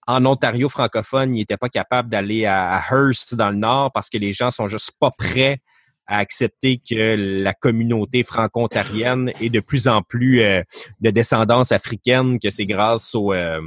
en 0.07 0.26
Ontario 0.26 0.70
francophone, 0.70 1.36
il 1.36 1.39
n'était 1.39 1.57
pas 1.57 1.70
capable 1.70 2.09
d'aller 2.09 2.45
à, 2.45 2.82
Hearst 2.89 3.36
dans 3.36 3.49
le 3.49 3.57
Nord 3.57 3.91
parce 3.91 4.09
que 4.09 4.18
les 4.18 4.32
gens 4.32 4.51
sont 4.51 4.68
juste 4.68 4.91
pas 4.99 5.11
prêts 5.11 5.61
à 6.07 6.20
accepter 6.20 6.78
que 6.78 7.43
la 7.43 7.53
communauté 7.53 8.24
franco-ontarienne 8.24 9.34
est 9.41 9.49
de 9.49 9.59
plus 9.59 9.89
en 9.89 10.01
plus 10.01 10.41
euh, 10.41 10.61
de 11.01 11.09
descendance 11.09 11.74
africaine, 11.74 12.39
que 12.39 12.49
c'est 12.49 12.65
grâce 12.65 13.13
au 13.13 13.34
euh, 13.34 13.59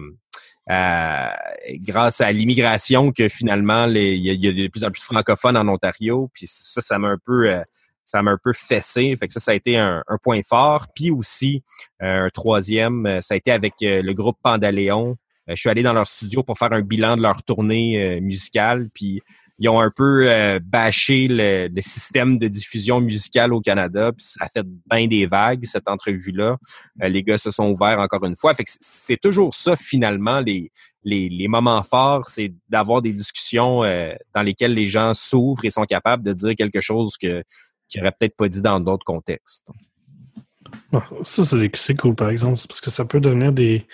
à, 0.67 1.37
grâce 1.73 2.21
à 2.23 2.33
l'immigration 2.33 3.13
que 3.13 3.29
finalement 3.29 3.87
il 3.87 4.19
y, 4.19 4.49
a 4.49 4.53
de 4.53 4.69
plus 4.69 4.85
en 4.85 4.91
plus 4.91 5.01
de 5.01 5.05
francophones 5.05 5.57
en 5.57 5.69
Ontario. 5.69 6.31
Puis 6.33 6.47
ça, 6.49 6.81
ça 6.81 6.99
m'a 6.99 7.09
un 7.09 7.19
peu 7.23 7.51
euh, 7.51 7.63
ça 8.11 8.23
m'a 8.23 8.33
un 8.33 8.39
peu 8.43 8.53
fessé. 8.53 9.15
Fait 9.19 9.27
que 9.27 9.33
ça, 9.33 9.41
ça 9.41 9.53
a 9.53 9.55
été 9.55 9.77
un, 9.77 10.03
point 10.23 10.41
fort. 10.47 10.87
Puis 10.95 11.11
aussi, 11.11 11.63
euh, 12.03 12.27
un 12.27 12.31
troisième, 12.31 13.07
euh, 13.07 13.21
ça 13.21 13.35
a 13.35 13.37
été 13.37 13.53
avec 13.53 13.75
euh, 13.83 14.03
le 14.03 14.13
groupe 14.15 14.37
Pandaléon. 14.43 15.17
je 15.49 15.55
suis 15.55 15.69
allé 15.69 15.83
dans 15.83 15.93
leur 15.93 16.09
studio 16.09 16.43
pour 16.43 16.59
faire 16.59 16.73
un 16.73 16.83
bilan 16.83 17.17
de 17.17 17.23
leur 17.23 17.43
tournée 17.43 18.21
musicale. 18.21 18.89
Puis 18.93 19.21
ils 19.59 19.69
ont 19.69 19.81
un 19.81 19.91
peu 19.95 20.59
bâché 20.63 21.27
le, 21.29 21.69
système 21.81 22.39
de 22.39 22.47
diffusion 22.49 23.01
musicale 23.01 23.53
au 23.53 23.61
Canada. 23.61 24.13
Puis 24.13 24.27
ça 24.27 24.45
a 24.45 24.49
fait 24.49 24.67
bien 24.91 25.07
des 25.09 25.27
vagues, 25.27 25.65
cette 25.65 25.89
entrevue-là. 25.89 26.57
les 27.01 27.23
gars 27.23 27.37
se 27.37 27.51
sont 27.51 27.71
ouverts 27.71 27.99
encore 27.99 28.25
une 28.25 28.37
fois. 28.37 28.55
Fait 28.55 28.65
que 28.65 28.71
c'est 28.81 29.21
toujours 29.21 29.55
ça, 29.55 29.75
finalement, 29.77 30.41
les, 30.41 30.71
les, 31.03 31.29
les 31.29 31.49
moments 31.49 31.83
forts, 31.83 32.27
c'est 32.27 32.53
d'avoir 32.69 33.03
des 33.03 33.13
discussions 33.13 33.81
dans 34.35 34.43
lesquelles 34.43 34.75
les 34.75 34.87
gens 34.87 35.15
s'ouvrent 35.15 35.65
et 35.65 35.71
sont 35.71 35.85
capables 35.85 36.23
de 36.23 36.33
dire 36.33 36.55
quelque 36.57 36.81
chose 36.81 37.17
que 37.21 37.43
qu'il 37.91 38.01
n'aurait 38.01 38.15
peut-être 38.19 38.37
pas 38.37 38.49
dit 38.49 38.63
dans 38.63 38.81
d'autres 38.81 39.05
contextes. 39.05 39.69
ça, 41.25 41.43
c'est 41.45 41.95
cool, 41.95 42.15
par 42.15 42.31
exemple, 42.31 42.61
parce 42.69 42.81
que 42.81 42.91
ça 42.91 43.05
peut 43.05 43.21
devenir 43.21 43.53
des, 43.53 43.87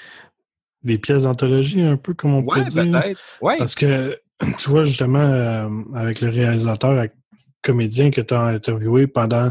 des 0.82 0.98
pièces 0.98 1.24
d'anthologie, 1.24 1.82
un 1.82 1.96
peu 1.96 2.14
comme 2.14 2.34
on 2.34 2.46
peut 2.46 2.64
dire. 2.64 3.14
Ouais. 3.40 3.58
Parce 3.58 3.74
que, 3.74 4.18
tu 4.58 4.70
vois, 4.70 4.82
justement, 4.82 5.18
euh, 5.18 5.68
avec 5.94 6.20
le 6.20 6.30
réalisateur, 6.30 6.92
avec 6.92 7.12
le 7.12 7.38
comédien 7.62 8.10
que 8.10 8.20
tu 8.20 8.34
as 8.34 8.40
interviewé 8.40 9.06
pendant 9.06 9.50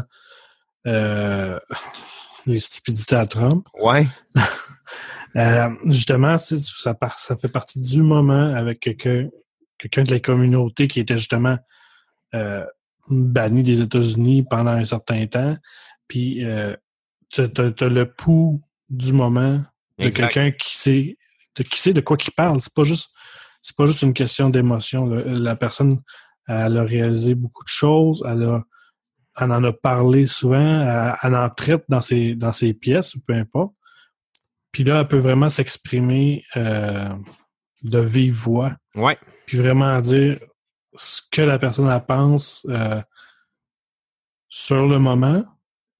euh, 0.86 1.58
les 2.46 2.60
stupidités 2.60 3.16
à 3.16 3.26
Trump. 3.26 3.66
Ouais. 3.80 4.06
Euh, 5.34 5.68
justement, 5.84 6.38
ça, 6.38 6.56
ça 7.18 7.36
fait 7.36 7.52
partie 7.52 7.82
du 7.82 8.00
moment 8.00 8.54
avec 8.54 8.80
quelqu'un 8.80 9.28
quelqu'un 9.76 10.02
de 10.02 10.10
la 10.10 10.20
communauté 10.20 10.88
qui 10.88 11.00
était 11.00 11.18
justement 11.18 11.58
banni 13.08 13.62
des 13.62 13.80
États-Unis 13.80 14.44
pendant 14.48 14.72
un 14.72 14.84
certain 14.84 15.26
temps. 15.26 15.56
Puis 16.08 16.44
euh, 16.44 16.74
tu 17.30 17.42
as, 17.42 17.88
le 17.88 18.04
pouls 18.04 18.62
du 18.88 19.12
moment 19.12 19.62
de 19.98 20.08
quelqu'un 20.08 20.50
qui 20.50 20.76
sait 20.76 21.18
de 21.56 21.62
qui 21.62 21.80
sait 21.80 21.92
de 21.92 22.00
quoi 22.00 22.16
il 22.24 22.32
parle. 22.32 22.60
C'est 22.60 22.74
pas 22.74 22.84
juste 22.84 23.10
c'est 23.62 23.76
pas 23.76 23.86
juste 23.86 24.02
une 24.02 24.14
question 24.14 24.50
d'émotion. 24.50 25.06
La 25.06 25.56
personne 25.56 26.00
elle 26.48 26.76
a 26.76 26.84
réalisé 26.84 27.34
beaucoup 27.34 27.64
de 27.64 27.68
choses, 27.68 28.24
elle 28.28 28.44
a 28.44 28.64
en 29.38 29.64
a 29.64 29.72
parlé 29.72 30.26
souvent, 30.26 31.14
elle, 31.22 31.34
en 31.34 31.50
traite 31.50 31.84
dans 31.88 32.00
ses 32.00 32.34
dans 32.34 32.52
ses 32.52 32.72
pièces, 32.72 33.14
peu 33.26 33.34
importe. 33.34 33.74
Puis 34.72 34.84
là, 34.84 35.00
elle 35.00 35.08
peut 35.08 35.18
vraiment 35.18 35.48
s'exprimer 35.48 36.44
euh, 36.56 37.08
de 37.82 37.98
vive 37.98 38.34
voix. 38.34 38.76
Ouais. 38.94 39.18
Puis 39.46 39.56
vraiment 39.58 39.98
dire 40.00 40.38
ce 40.96 41.22
que 41.30 41.42
la 41.42 41.58
personne 41.58 41.90
elle 41.90 42.04
pense 42.04 42.66
euh, 42.70 43.00
sur 44.48 44.86
le 44.86 44.98
moment, 44.98 45.44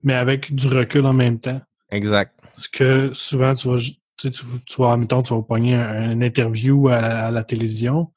mais 0.03 0.15
avec 0.15 0.55
du 0.55 0.69
recul 0.69 1.07
en 1.07 1.13
même 1.13 1.39
temps. 1.41 1.61
Exact. 1.91 2.39
Parce 2.55 2.69
que 2.69 3.13
souvent, 3.13 3.55
tu 3.55 3.69
vas, 3.69 3.77
tu, 3.77 4.31
tu, 4.31 4.45
tu 4.65 4.83
vas, 4.83 4.97
mettons, 4.97 5.23
tu 5.23 5.35
vas 5.35 5.43
pogner 5.43 5.75
un, 5.75 6.13
une 6.13 6.23
interview 6.23 6.89
à, 6.89 6.97
à 6.97 7.31
la 7.31 7.45
télévision, 7.45 8.13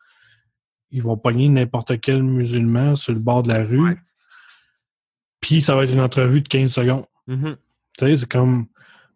ils 0.92 1.04
vont 1.04 1.18
pogner 1.18 1.50
n'importe 1.50 2.00
quel 2.00 2.24
musulman 2.24 2.96
sur 2.96 3.14
le 3.14 3.20
bord 3.20 3.44
de 3.44 3.50
la 3.50 3.64
rue, 3.64 4.02
puis 5.42 5.62
ça 5.62 5.76
va 5.76 5.84
être 5.84 5.94
une 5.94 6.02
entrevue 6.02 6.42
de 6.42 6.48
15 6.48 6.72
secondes. 6.72 7.06
Mhm. 7.28 7.58
Tu 7.98 8.06
sais, 8.06 8.16
c'est 8.16 8.30
comme. 8.30 8.68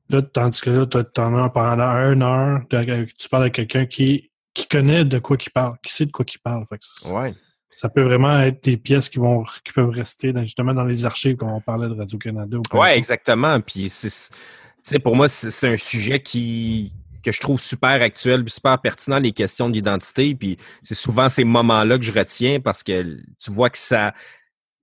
Là, 0.09 0.21
tandis 0.21 0.61
que 0.61 0.69
là, 0.69 0.85
t'en 0.85 1.43
as 1.43 1.49
pendant 1.49 1.89
une 2.11 2.21
heure, 2.21 2.61
tu 2.69 3.29
parles 3.29 3.45
à 3.45 3.49
quelqu'un 3.49 3.85
qui, 3.85 4.31
qui 4.53 4.67
connaît 4.67 5.05
de 5.05 5.17
quoi 5.19 5.37
qu'il 5.37 5.51
parle, 5.51 5.77
qui 5.81 5.93
sait 5.93 6.05
de 6.05 6.11
quoi 6.11 6.25
qu'il 6.25 6.41
parle. 6.41 6.65
Fait 6.67 6.77
que 6.77 7.11
Ouais. 7.11 7.33
Ça 7.75 7.89
peut 7.89 8.01
vraiment 8.03 8.39
être 8.41 8.63
des 8.63 8.77
pièces 8.77 9.09
qui 9.09 9.19
vont 9.19 9.43
qui 9.63 9.73
peuvent 9.73 9.89
rester 9.89 10.31
dans- 10.33 10.41
justement 10.41 10.73
dans 10.73 10.83
les 10.85 11.05
archives 11.05 11.35
quand 11.35 11.53
on 11.53 11.61
parlait 11.61 11.87
de 11.89 11.93
Radio-Canada. 11.95 12.57
ou 12.57 12.61
peu 12.61 12.77
Ouais, 12.77 12.83
importe. 12.87 12.97
exactement. 12.97 13.59
Puis, 13.61 13.89
c'est- 13.89 14.29
tu 14.31 14.35
sais, 14.83 14.99
pour 14.99 15.15
moi, 15.15 15.27
c'est 15.27 15.67
un 15.71 15.77
sujet 15.77 16.19
qui 16.21 16.91
que 17.23 17.31
je 17.31 17.39
trouve 17.39 17.59
super 17.61 18.01
actuel, 18.01 18.43
super 18.49 18.77
pertinent, 18.81 19.17
les 19.17 19.31
questions 19.31 19.69
d'identité. 19.69 20.35
Puis, 20.35 20.57
c'est 20.81 20.93
souvent 20.93 21.29
ces 21.29 21.45
moments-là 21.45 21.97
que 21.97 22.03
je 22.03 22.11
retiens 22.11 22.59
parce 22.59 22.83
que 22.83 23.17
tu 23.41 23.51
vois 23.51 23.69
que 23.69 23.77
ça 23.77 24.13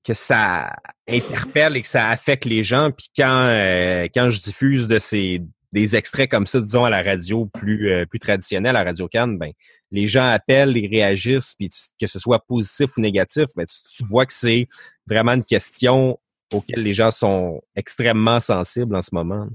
que 0.02 0.14
ça 0.14 0.74
interpelle 1.06 1.76
et 1.76 1.82
que 1.82 1.86
ça 1.88 2.08
affecte 2.08 2.46
les 2.46 2.62
gens. 2.62 2.90
Puis 2.90 3.08
quand 3.14 3.46
euh, 3.48 4.08
quand 4.14 4.28
je 4.28 4.40
diffuse 4.40 4.88
de 4.88 4.98
ces 4.98 5.42
des 5.72 5.94
extraits 5.96 6.30
comme 6.30 6.46
ça, 6.46 6.60
disons 6.60 6.84
à 6.84 6.90
la 6.90 7.02
radio 7.02 7.46
plus 7.46 7.90
euh, 7.92 8.04
plus 8.06 8.18
traditionnelle, 8.18 8.76
à 8.76 8.82
Radio 8.84 9.06
Cannes, 9.08 9.38
ben 9.38 9.52
les 9.92 10.06
gens 10.06 10.26
appellent, 10.28 10.76
ils 10.76 10.88
réagissent, 10.88 11.54
puis 11.58 11.68
que 12.00 12.06
ce 12.06 12.18
soit 12.18 12.40
positif 12.46 12.96
ou 12.96 13.00
négatif, 13.00 13.46
ben 13.56 13.64
tu, 13.66 13.76
tu 13.96 14.04
vois 14.08 14.26
que 14.26 14.32
c'est 14.32 14.66
vraiment 15.06 15.32
une 15.32 15.44
question 15.44 16.18
auquel 16.52 16.82
les 16.82 16.92
gens 16.92 17.10
sont 17.12 17.60
extrêmement 17.76 18.40
sensibles 18.40 18.96
en 18.96 19.02
ce 19.02 19.14
moment. 19.14 19.46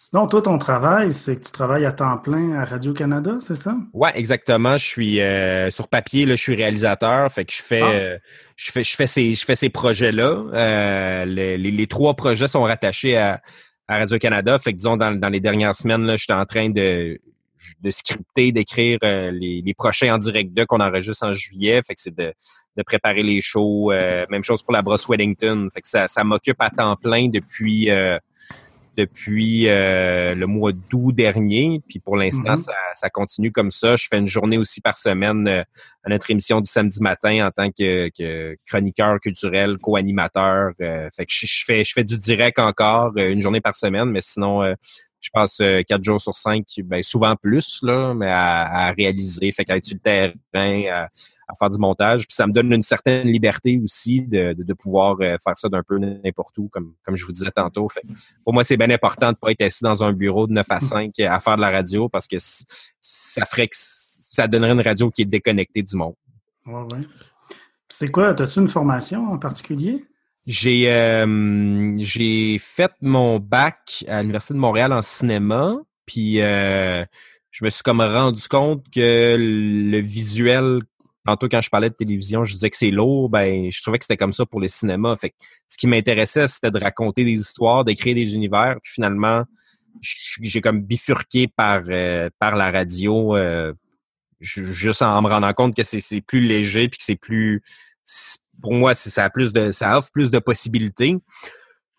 Sinon, 0.00 0.28
toi, 0.28 0.40
ton 0.40 0.58
travail, 0.58 1.12
c'est 1.12 1.36
que 1.36 1.44
tu 1.44 1.50
travailles 1.50 1.84
à 1.84 1.90
temps 1.92 2.16
plein 2.18 2.52
à 2.54 2.64
Radio-Canada, 2.64 3.38
c'est 3.40 3.56
ça? 3.56 3.76
Ouais, 3.92 4.12
exactement. 4.14 4.78
Je 4.78 4.84
suis 4.86 5.20
euh, 5.20 5.70
sur 5.72 5.88
papier, 5.88 6.24
là, 6.24 6.36
je 6.36 6.40
suis 6.42 6.54
réalisateur, 6.54 7.30
fait 7.32 7.44
que 7.44 7.52
je 7.52 7.60
fais, 7.62 7.82
Ah. 7.82 7.90
euh, 7.90 8.18
je 8.56 8.70
fais, 8.70 8.84
je 8.84 8.94
fais 8.94 9.06
ces, 9.08 9.34
je 9.34 9.44
fais 9.44 9.56
ces 9.56 9.70
projets-là. 9.70 10.44
Euh, 10.54 11.24
les, 11.24 11.58
les- 11.58 11.72
les 11.72 11.86
trois 11.88 12.14
projets 12.14 12.46
sont 12.46 12.62
rattachés 12.62 13.16
à, 13.16 13.42
à 13.88 13.98
Radio 13.98 14.18
Canada, 14.18 14.58
fait 14.58 14.72
que 14.72 14.76
disons 14.76 14.96
dans, 14.96 15.18
dans 15.18 15.28
les 15.28 15.40
dernières 15.40 15.74
semaines, 15.74 16.04
là, 16.04 16.16
j'étais 16.16 16.34
en 16.34 16.44
train 16.44 16.70
de 16.70 17.18
de 17.80 17.90
scripter, 17.90 18.52
d'écrire 18.52 18.98
euh, 19.02 19.30
les, 19.32 19.62
les 19.64 19.74
prochains 19.74 20.14
en 20.14 20.18
direct 20.18 20.52
2 20.52 20.64
qu'on 20.66 20.80
enregistre 20.80 21.26
en 21.26 21.34
juillet, 21.34 21.82
fait 21.82 21.94
que 21.94 22.00
c'est 22.00 22.14
de, 22.14 22.32
de 22.76 22.82
préparer 22.82 23.22
les 23.22 23.40
shows. 23.40 23.92
euh, 23.92 24.24
même 24.30 24.44
chose 24.44 24.62
pour 24.62 24.72
la 24.72 24.80
brosse 24.80 25.08
Weddington, 25.08 25.68
fait 25.72 25.82
que 25.82 25.88
ça, 25.88 26.06
ça 26.06 26.22
m'occupe 26.22 26.60
à 26.60 26.70
temps 26.70 26.96
plein 26.96 27.28
depuis. 27.28 27.90
Depuis 28.98 29.68
euh, 29.68 30.34
le 30.34 30.46
mois 30.46 30.72
d'août 30.72 31.12
dernier. 31.12 31.80
Puis 31.88 32.00
pour 32.00 32.16
l'instant, 32.16 32.52
Mhm. 32.52 32.56
ça, 32.56 32.72
ça 32.94 33.08
continue 33.10 33.52
comme 33.52 33.70
ça. 33.70 33.94
Je 33.96 34.06
fais 34.10 34.18
une 34.18 34.26
journée 34.26 34.58
aussi 34.58 34.80
par 34.80 34.98
semaine 34.98 35.46
euh, 35.46 35.62
à 36.04 36.10
notre 36.10 36.30
émission 36.30 36.60
du 36.60 36.68
samedi 36.70 37.00
matin 37.00 37.46
en 37.46 37.50
tant 37.52 37.70
que, 37.70 38.10
que 38.18 38.56
chroniqueur 38.66 39.20
culturel, 39.20 39.78
co-animateur. 39.78 40.72
Euh, 40.80 41.08
fait 41.16 41.24
que 41.26 41.32
je, 41.32 41.46
je 41.46 41.64
fais 41.64 41.84
je 41.84 41.92
fais 41.92 42.04
du 42.04 42.18
direct 42.18 42.58
encore 42.58 43.12
euh, 43.16 43.30
une 43.30 43.40
journée 43.40 43.60
par 43.60 43.76
semaine, 43.76 44.06
mais 44.10 44.20
sinon 44.20 44.64
euh, 44.64 44.74
je 45.20 45.30
passe 45.32 45.60
euh, 45.60 45.82
quatre 45.82 46.04
jours 46.04 46.20
sur 46.20 46.36
cinq, 46.36 46.64
ben 46.84 47.02
souvent 47.02 47.34
plus 47.36 47.80
là, 47.82 48.14
mais 48.14 48.30
à, 48.30 48.86
à 48.88 48.92
réaliser, 48.92 49.50
fait 49.52 49.64
qu'à 49.64 49.76
être 49.76 49.86
sur 49.86 49.96
le 49.96 50.00
terrain, 50.00 50.82
à, 50.90 51.08
à 51.48 51.54
faire 51.58 51.70
du 51.70 51.78
montage. 51.78 52.26
Puis 52.26 52.34
ça 52.34 52.46
me 52.46 52.52
donne 52.52 52.72
une 52.72 52.82
certaine 52.82 53.26
liberté 53.26 53.80
aussi 53.82 54.20
de, 54.20 54.52
de, 54.52 54.62
de 54.62 54.74
pouvoir 54.74 55.16
euh, 55.20 55.36
faire 55.42 55.56
ça 55.56 55.68
d'un 55.68 55.82
peu 55.82 55.98
n'importe 55.98 56.56
où, 56.58 56.68
comme, 56.68 56.94
comme 57.02 57.16
je 57.16 57.24
vous 57.24 57.32
disais 57.32 57.50
tantôt. 57.50 57.88
Fait 57.88 58.02
pour 58.44 58.52
moi, 58.52 58.64
c'est 58.64 58.76
bien 58.76 58.90
important 58.90 59.32
de 59.32 59.36
pas 59.36 59.50
être 59.50 59.62
assis 59.62 59.82
dans 59.82 60.04
un 60.04 60.12
bureau 60.12 60.46
de 60.46 60.52
9 60.52 60.66
à 60.68 60.80
5 60.80 61.18
à 61.20 61.40
faire 61.40 61.56
de 61.56 61.62
la 61.62 61.70
radio 61.70 62.08
parce 62.08 62.28
que 62.28 62.36
ça 62.38 63.44
ferait 63.46 63.68
que 63.68 63.76
ça 63.76 64.46
donnerait 64.46 64.72
une 64.72 64.82
radio 64.82 65.10
qui 65.10 65.22
est 65.22 65.26
déconnectée 65.26 65.82
du 65.82 65.96
monde. 65.96 66.14
Oui, 66.66 66.82
oui. 66.92 67.08
C'est 67.88 68.10
quoi? 68.10 68.28
As-tu 68.28 68.60
une 68.60 68.68
formation 68.68 69.32
en 69.32 69.38
particulier? 69.38 70.04
J'ai 70.50 70.90
euh, 70.90 71.94
j'ai 71.98 72.58
fait 72.58 72.90
mon 73.02 73.38
bac 73.38 74.02
à 74.08 74.22
l'Université 74.22 74.54
de 74.54 74.58
Montréal 74.58 74.94
en 74.94 75.02
cinéma, 75.02 75.76
puis 76.06 76.40
euh, 76.40 77.04
je 77.50 77.64
me 77.66 77.68
suis 77.68 77.82
comme 77.82 78.00
rendu 78.00 78.48
compte 78.48 78.82
que 78.90 79.36
le 79.38 79.98
visuel, 80.00 80.80
tantôt 81.26 81.50
quand 81.50 81.60
je 81.60 81.68
parlais 81.68 81.90
de 81.90 81.94
télévision, 81.94 82.44
je 82.44 82.54
disais 82.54 82.70
que 82.70 82.78
c'est 82.78 82.90
lourd, 82.90 83.28
ben 83.28 83.70
je 83.70 83.82
trouvais 83.82 83.98
que 83.98 84.06
c'était 84.06 84.16
comme 84.16 84.32
ça 84.32 84.46
pour 84.46 84.60
le 84.60 84.68
cinéma. 84.68 85.14
Fait 85.16 85.28
que 85.30 85.36
ce 85.68 85.76
qui 85.76 85.86
m'intéressait, 85.86 86.48
c'était 86.48 86.70
de 86.70 86.78
raconter 86.78 87.24
des 87.24 87.32
histoires, 87.32 87.84
d'écrire 87.84 88.14
des 88.14 88.34
univers, 88.34 88.76
puis 88.82 88.92
finalement, 88.94 89.44
j'ai 90.00 90.62
comme 90.62 90.80
bifurqué 90.80 91.48
par 91.48 91.82
euh, 91.88 92.30
par 92.38 92.56
la 92.56 92.70
radio, 92.70 93.36
euh, 93.36 93.74
ju- 94.40 94.72
juste 94.72 95.02
en 95.02 95.20
me 95.20 95.28
rendant 95.28 95.52
compte 95.52 95.76
que 95.76 95.82
c'est 95.82 96.22
plus 96.22 96.40
léger, 96.40 96.88
puis 96.88 96.96
que 96.96 97.04
c'est 97.04 97.16
plus 97.16 97.62
pour 98.60 98.72
moi, 98.72 98.94
ça 98.94 99.24
a 99.24 99.30
plus 99.30 99.52
de, 99.52 99.70
ça 99.70 99.98
offre 99.98 100.10
plus 100.12 100.30
de 100.30 100.38
possibilités. 100.38 101.16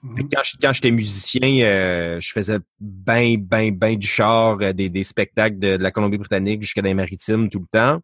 Que 0.01 0.21
Quand, 0.61 0.71
j'étais 0.73 0.91
musicien, 0.91 1.65
euh, 1.65 2.19
je 2.21 2.31
faisais 2.31 2.57
ben, 2.79 3.35
ben, 3.37 3.75
ben 3.75 3.97
du 3.97 4.07
char, 4.07 4.57
euh, 4.61 4.71
des, 4.71 4.89
des 4.89 5.03
spectacles 5.03 5.57
de, 5.57 5.75
de 5.75 5.83
la 5.83 5.91
Colombie-Britannique 5.91 6.61
jusqu'à 6.61 6.81
les 6.81 6.93
maritimes 6.93 7.49
tout 7.49 7.59
le 7.59 7.65
temps. 7.69 7.99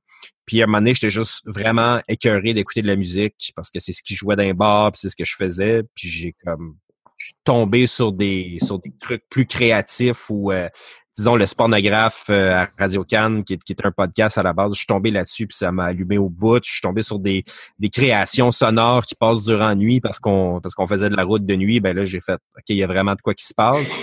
Puis 0.46 0.62
à 0.62 0.66
un 0.66 0.68
moment 0.68 0.80
donné, 0.80 0.94
j'étais 0.94 1.10
juste 1.10 1.42
vraiment 1.46 2.02
écœuré 2.08 2.54
d'écouter 2.54 2.82
de 2.82 2.88
la 2.88 2.98
musique 2.98 3.54
parce 3.56 3.72
que 3.72 3.80
c'est 3.80 3.94
ce 3.94 4.04
qui 4.04 4.16
jouait 4.16 4.36
dans 4.36 4.44
les 4.44 4.54
bars, 4.54 4.92
puis 4.92 5.00
c'est 5.02 5.10
ce 5.10 5.16
que 5.16 5.24
je 5.24 5.36
faisais. 5.36 5.84
Puis 5.96 6.10
j'ai 6.10 6.36
comme 6.44 6.76
je 7.18 7.28
suis 7.28 7.36
tombé 7.46 7.88
sur 7.88 8.12
des 8.12 8.58
sur 8.62 8.80
des 8.80 8.92
trucs 9.00 9.24
plus 9.30 9.46
créatifs 9.46 10.30
ou 10.30 10.52
euh, 10.52 10.70
disons 11.16 11.36
le 11.36 11.46
spornographe 11.46 12.26
euh, 12.30 12.56
à 12.56 12.70
Radio 12.78 13.04
Cannes 13.04 13.44
qui 13.44 13.54
est, 13.54 13.64
qui 13.64 13.74
est 13.74 13.86
un 13.86 13.92
podcast 13.92 14.38
à 14.38 14.44
la 14.44 14.54
base. 14.54 14.74
Je 14.74 14.80
suis 14.80 14.88
tombé 14.88 15.12
là-dessus 15.12 15.48
puis 15.48 15.58
ça 15.58 15.72
m'a 15.72 15.86
allumé 15.86 16.18
au 16.18 16.30
bout. 16.30 16.64
Je 16.64 16.72
suis 16.72 16.82
tombé 16.82 17.02
sur 17.02 17.20
des 17.20 17.44
des 17.80 17.90
créations 17.90 18.52
sonores 18.52 19.06
qui 19.06 19.16
passent 19.16 19.44
durant 19.44 19.70
la 19.70 19.76
nuit 19.76 20.02
parce 20.02 20.20
qu'on 20.20 20.60
parce 20.62 20.76
qu'on 20.76 20.88
faisait 20.88 21.10
de 21.10 21.16
la 21.16 21.24
route 21.24 21.46
de 21.46 21.56
nuit. 21.56 21.80
Ben 21.80 21.96
là 21.96 22.06
j'ai 22.06 22.22
fait 22.22 22.34
ok 22.58 22.64
il 22.70 22.78
y 22.78 22.84
a 22.84 22.88
vraiment 22.88 23.16
de 23.16 23.22
quoi 23.22 23.34
qui 23.34 23.46
se 23.46 23.54
passe. 23.54 23.98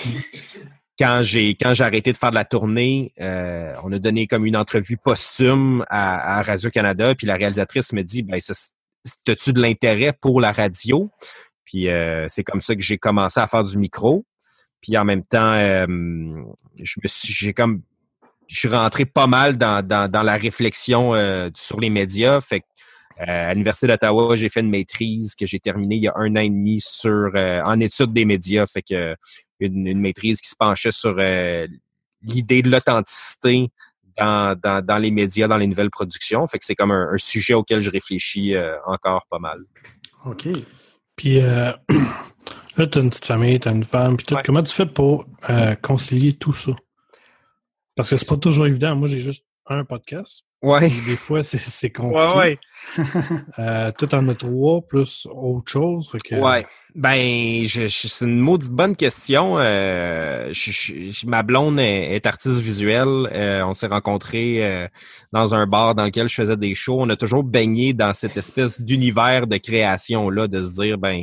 Quand 0.99 1.21
j'ai 1.23 1.51
quand 1.51 1.75
j'ai 1.75 1.85
arrêté 1.85 2.13
de 2.13 2.17
faire 2.17 2.31
de 2.31 2.35
la 2.35 2.45
tournée, 2.45 3.13
euh, 3.21 3.75
on 3.83 3.91
a 3.93 3.99
donné 3.99 4.27
comme 4.27 4.45
une 4.45 4.57
entrevue 4.57 4.97
posthume 4.97 5.85
à, 5.89 6.39
à 6.39 6.43
Radio 6.43 6.71
Canada 6.71 7.15
puis 7.15 7.27
la 7.27 7.37
réalisatrice 7.37 7.93
me 7.93 8.03
dit 8.03 8.23
ben 8.23 8.37
as-tu 8.37 9.53
de 9.53 9.61
l'intérêt 9.61 10.13
pour 10.13 10.41
la 10.41 10.53
radio? 10.53 11.11
Puis 11.65 11.89
euh, 11.89 12.27
c'est 12.29 12.45
comme 12.45 12.61
ça 12.61 12.75
que 12.75 12.83
j'ai 12.83 12.99
commencé 12.99 13.41
à 13.41 13.47
faire 13.47 13.65
du 13.65 13.79
micro. 13.79 14.25
Puis 14.83 14.99
en 14.99 15.05
même 15.05 15.25
temps, 15.25 15.53
euh, 15.53 15.87
je 16.79 16.99
suis, 17.09 17.33
j'ai 17.33 17.55
comme, 17.55 17.83
je 18.49 18.59
suis 18.59 18.69
rentré 18.69 19.07
pas 19.07 19.29
mal 19.29 19.57
dans, 19.57 20.11
la 20.13 20.37
réflexion 20.37 21.15
euh, 21.15 21.49
sur 21.55 21.81
les 21.81 21.89
médias. 21.89 22.41
Fait 22.41 22.65
euh, 23.21 23.51
à 23.51 23.53
l'université 23.53 23.87
d'Ottawa, 23.87 24.35
j'ai 24.35 24.49
fait 24.49 24.61
une 24.61 24.71
maîtrise 24.71 25.37
que 25.37 25.47
j'ai 25.47 25.61
terminée 25.61 25.97
il 25.97 26.03
y 26.03 26.09
a 26.09 26.15
un 26.17 26.33
an 26.33 26.41
et 26.41 26.49
demi 26.49 26.81
sur 26.81 27.31
en 27.35 27.81
études 27.81 28.13
des 28.13 28.25
médias. 28.25 28.67
Fait 28.67 28.83
que 28.83 29.15
une, 29.61 30.01
maîtrise 30.01 30.41
qui 30.41 30.49
se 30.49 30.57
penchait 30.57 30.91
sur 30.91 31.15
l'idée 32.23 32.63
de 32.63 32.71
l'authenticité 32.71 33.69
dans, 34.19 34.99
les 35.01 35.13
médias, 35.13 35.47
dans 35.47 35.57
les 35.57 35.69
nouvelles 35.69 35.91
productions. 35.91 36.45
Fait 36.49 36.59
que 36.59 36.65
c'est 36.65 36.75
comme 36.75 36.91
un, 36.91 37.17
sujet 37.17 37.55
auquel 37.55 37.81
je 37.81 37.91
réfléchis 37.91 38.55
encore 38.87 39.27
pas 39.31 39.39
mal. 39.39 39.61
OK. 40.25 40.49
Puis 41.15 41.39
là, 42.77 42.87
tu 42.87 42.99
as 42.99 43.03
une 43.03 43.11
petite 43.11 43.25
famille, 43.25 43.61
tu 43.61 43.69
as 43.69 43.73
une 43.73 43.85
femme, 43.85 44.17
puis 44.17 44.27
tout. 44.27 44.35
Ouais. 44.35 44.43
Comment 44.45 44.63
tu 44.63 44.73
fais 44.73 44.87
pour 44.87 45.27
euh, 45.51 45.75
concilier 45.77 46.35
tout 46.35 46.53
ça? 46.53 46.73
Parce 47.95 48.11
que 48.11 48.17
c'est 48.17 48.29
pas 48.29 48.37
toujours 48.37 48.67
évident. 48.67 48.97
Moi, 48.97 49.09
j'ai 49.09 49.19
juste 49.19 49.45
un 49.67 49.85
podcast. 49.85 50.45
Ouais. 50.63 50.87
Et 50.87 51.11
des 51.11 51.17
fois, 51.17 51.43
c'est 51.43 51.91
compliqué. 51.91 52.59
Euh, 53.61 53.93
tout 53.97 54.13
en 54.15 54.29
a 54.29 54.35
trois, 54.35 54.81
plus 54.83 55.27
autre 55.33 55.71
chose. 55.71 56.11
Que, 56.25 56.35
Ouais. 56.35 56.67
Ben, 56.97 57.65
je, 57.65 57.87
je- 57.87 58.09
c'est 58.09 58.25
une 58.25 58.41
maudite 58.41 58.73
bonne 58.73 58.97
question. 58.97 59.57
Euh, 59.59 60.49
je- 60.53 60.71
je- 60.73 61.27
ma 61.27 61.43
blonde 61.45 61.79
est, 61.79 62.15
est 62.17 62.27
artiste 62.27 62.59
visuelle. 62.61 63.29
Euh, 63.33 63.65
on 63.65 63.73
s'est 63.73 63.87
rencontrés 63.87 64.65
euh, 64.65 64.89
dans 65.33 65.55
un 65.55 65.67
bar 65.69 65.95
dans 65.95 66.05
lequel 66.05 66.29
je 66.29 66.35
faisais 66.35 66.57
des 66.57 66.75
shows. 66.75 67.01
On 67.01 67.09
a 67.09 67.17
toujours 67.17 67.45
baigné 67.45 67.95
dans 67.95 68.13
cette 68.13 68.37
espèce 68.37 68.81
d'univers 68.81 69.47
de 69.47 69.57
création-là, 69.59 70.49
de 70.49 70.61
se 70.61 70.75
dire, 70.75 70.99
ben, 70.99 71.23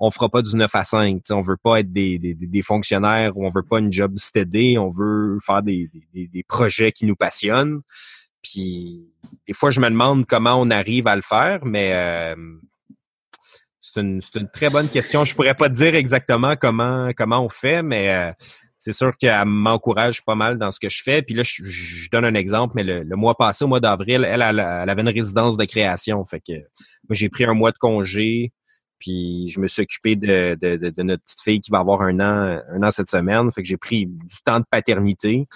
on 0.00 0.10
fera 0.10 0.28
pas 0.30 0.40
du 0.42 0.56
9 0.56 0.74
à 0.74 0.84
5. 0.84 1.22
t'sais, 1.22 1.34
On 1.34 1.42
veut 1.42 1.58
pas 1.62 1.80
être 1.80 1.92
des, 1.92 2.18
des, 2.18 2.34
des 2.34 2.62
fonctionnaires 2.62 3.36
ou 3.36 3.44
on 3.46 3.50
veut 3.50 3.62
pas 3.62 3.78
une 3.78 3.92
job 3.92 4.12
steady. 4.16 4.78
On 4.78 4.88
veut 4.88 5.38
faire 5.44 5.62
des, 5.62 5.90
des, 6.14 6.26
des 6.28 6.42
projets 6.42 6.92
qui 6.92 7.04
nous 7.04 7.16
passionnent. 7.16 7.80
Puis, 8.44 9.10
des 9.48 9.54
fois, 9.54 9.70
je 9.70 9.80
me 9.80 9.88
demande 9.88 10.26
comment 10.26 10.60
on 10.60 10.70
arrive 10.70 11.08
à 11.08 11.16
le 11.16 11.22
faire, 11.22 11.64
mais... 11.64 11.92
euh, 11.94 12.36
c'est 13.80 14.00
une, 14.00 14.20
une 14.34 14.50
très 14.50 14.70
bonne 14.70 14.88
question. 14.88 15.24
Je 15.24 15.34
pourrais 15.34 15.54
pas 15.54 15.68
te 15.68 15.74
dire 15.74 15.94
exactement 15.94 16.54
comment 16.56 17.10
comment 17.16 17.44
on 17.44 17.50
fait, 17.50 17.82
mais 17.82 18.10
euh, 18.10 18.32
c'est 18.78 18.92
sûr 18.92 19.16
qu'elle 19.16 19.44
m'encourage 19.44 20.24
pas 20.24 20.34
mal 20.34 20.58
dans 20.58 20.70
ce 20.70 20.80
que 20.80 20.88
je 20.88 21.02
fais. 21.02 21.22
Puis 21.22 21.34
là, 21.34 21.42
je, 21.44 22.08
donne 22.10 22.24
un 22.24 22.34
exemple, 22.34 22.72
mais 22.76 22.82
le, 22.82 23.16
mois 23.16 23.34
passé, 23.34 23.64
au 23.64 23.68
mois 23.68 23.80
d'avril, 23.80 24.24
elle, 24.24 24.42
elle, 24.42 24.60
avait 24.60 25.02
une 25.02 25.08
résidence 25.08 25.56
de 25.56 25.64
création. 25.64 26.24
Fait 26.24 26.40
que 26.40 26.52
j'ai 27.10 27.28
pris 27.28 27.44
un 27.44 27.54
mois 27.54 27.72
de 27.72 27.78
congé. 27.78 28.52
Puis 28.98 29.48
je 29.48 29.60
me 29.60 29.66
suis 29.66 29.82
occupé 29.82 30.16
de, 30.16 30.56
de, 30.60 30.76
de, 30.76 30.90
de 30.90 31.02
notre 31.02 31.22
petite 31.22 31.42
fille 31.42 31.60
qui 31.60 31.70
va 31.70 31.78
avoir 31.78 32.02
un 32.02 32.20
an, 32.20 32.60
un 32.72 32.82
an 32.82 32.90
cette 32.90 33.10
semaine. 33.10 33.50
Fait 33.52 33.62
que 33.62 33.68
j'ai 33.68 33.76
pris 33.76 34.06
du 34.06 34.36
temps 34.44 34.60
de 34.60 34.66
paternité. 34.70 35.46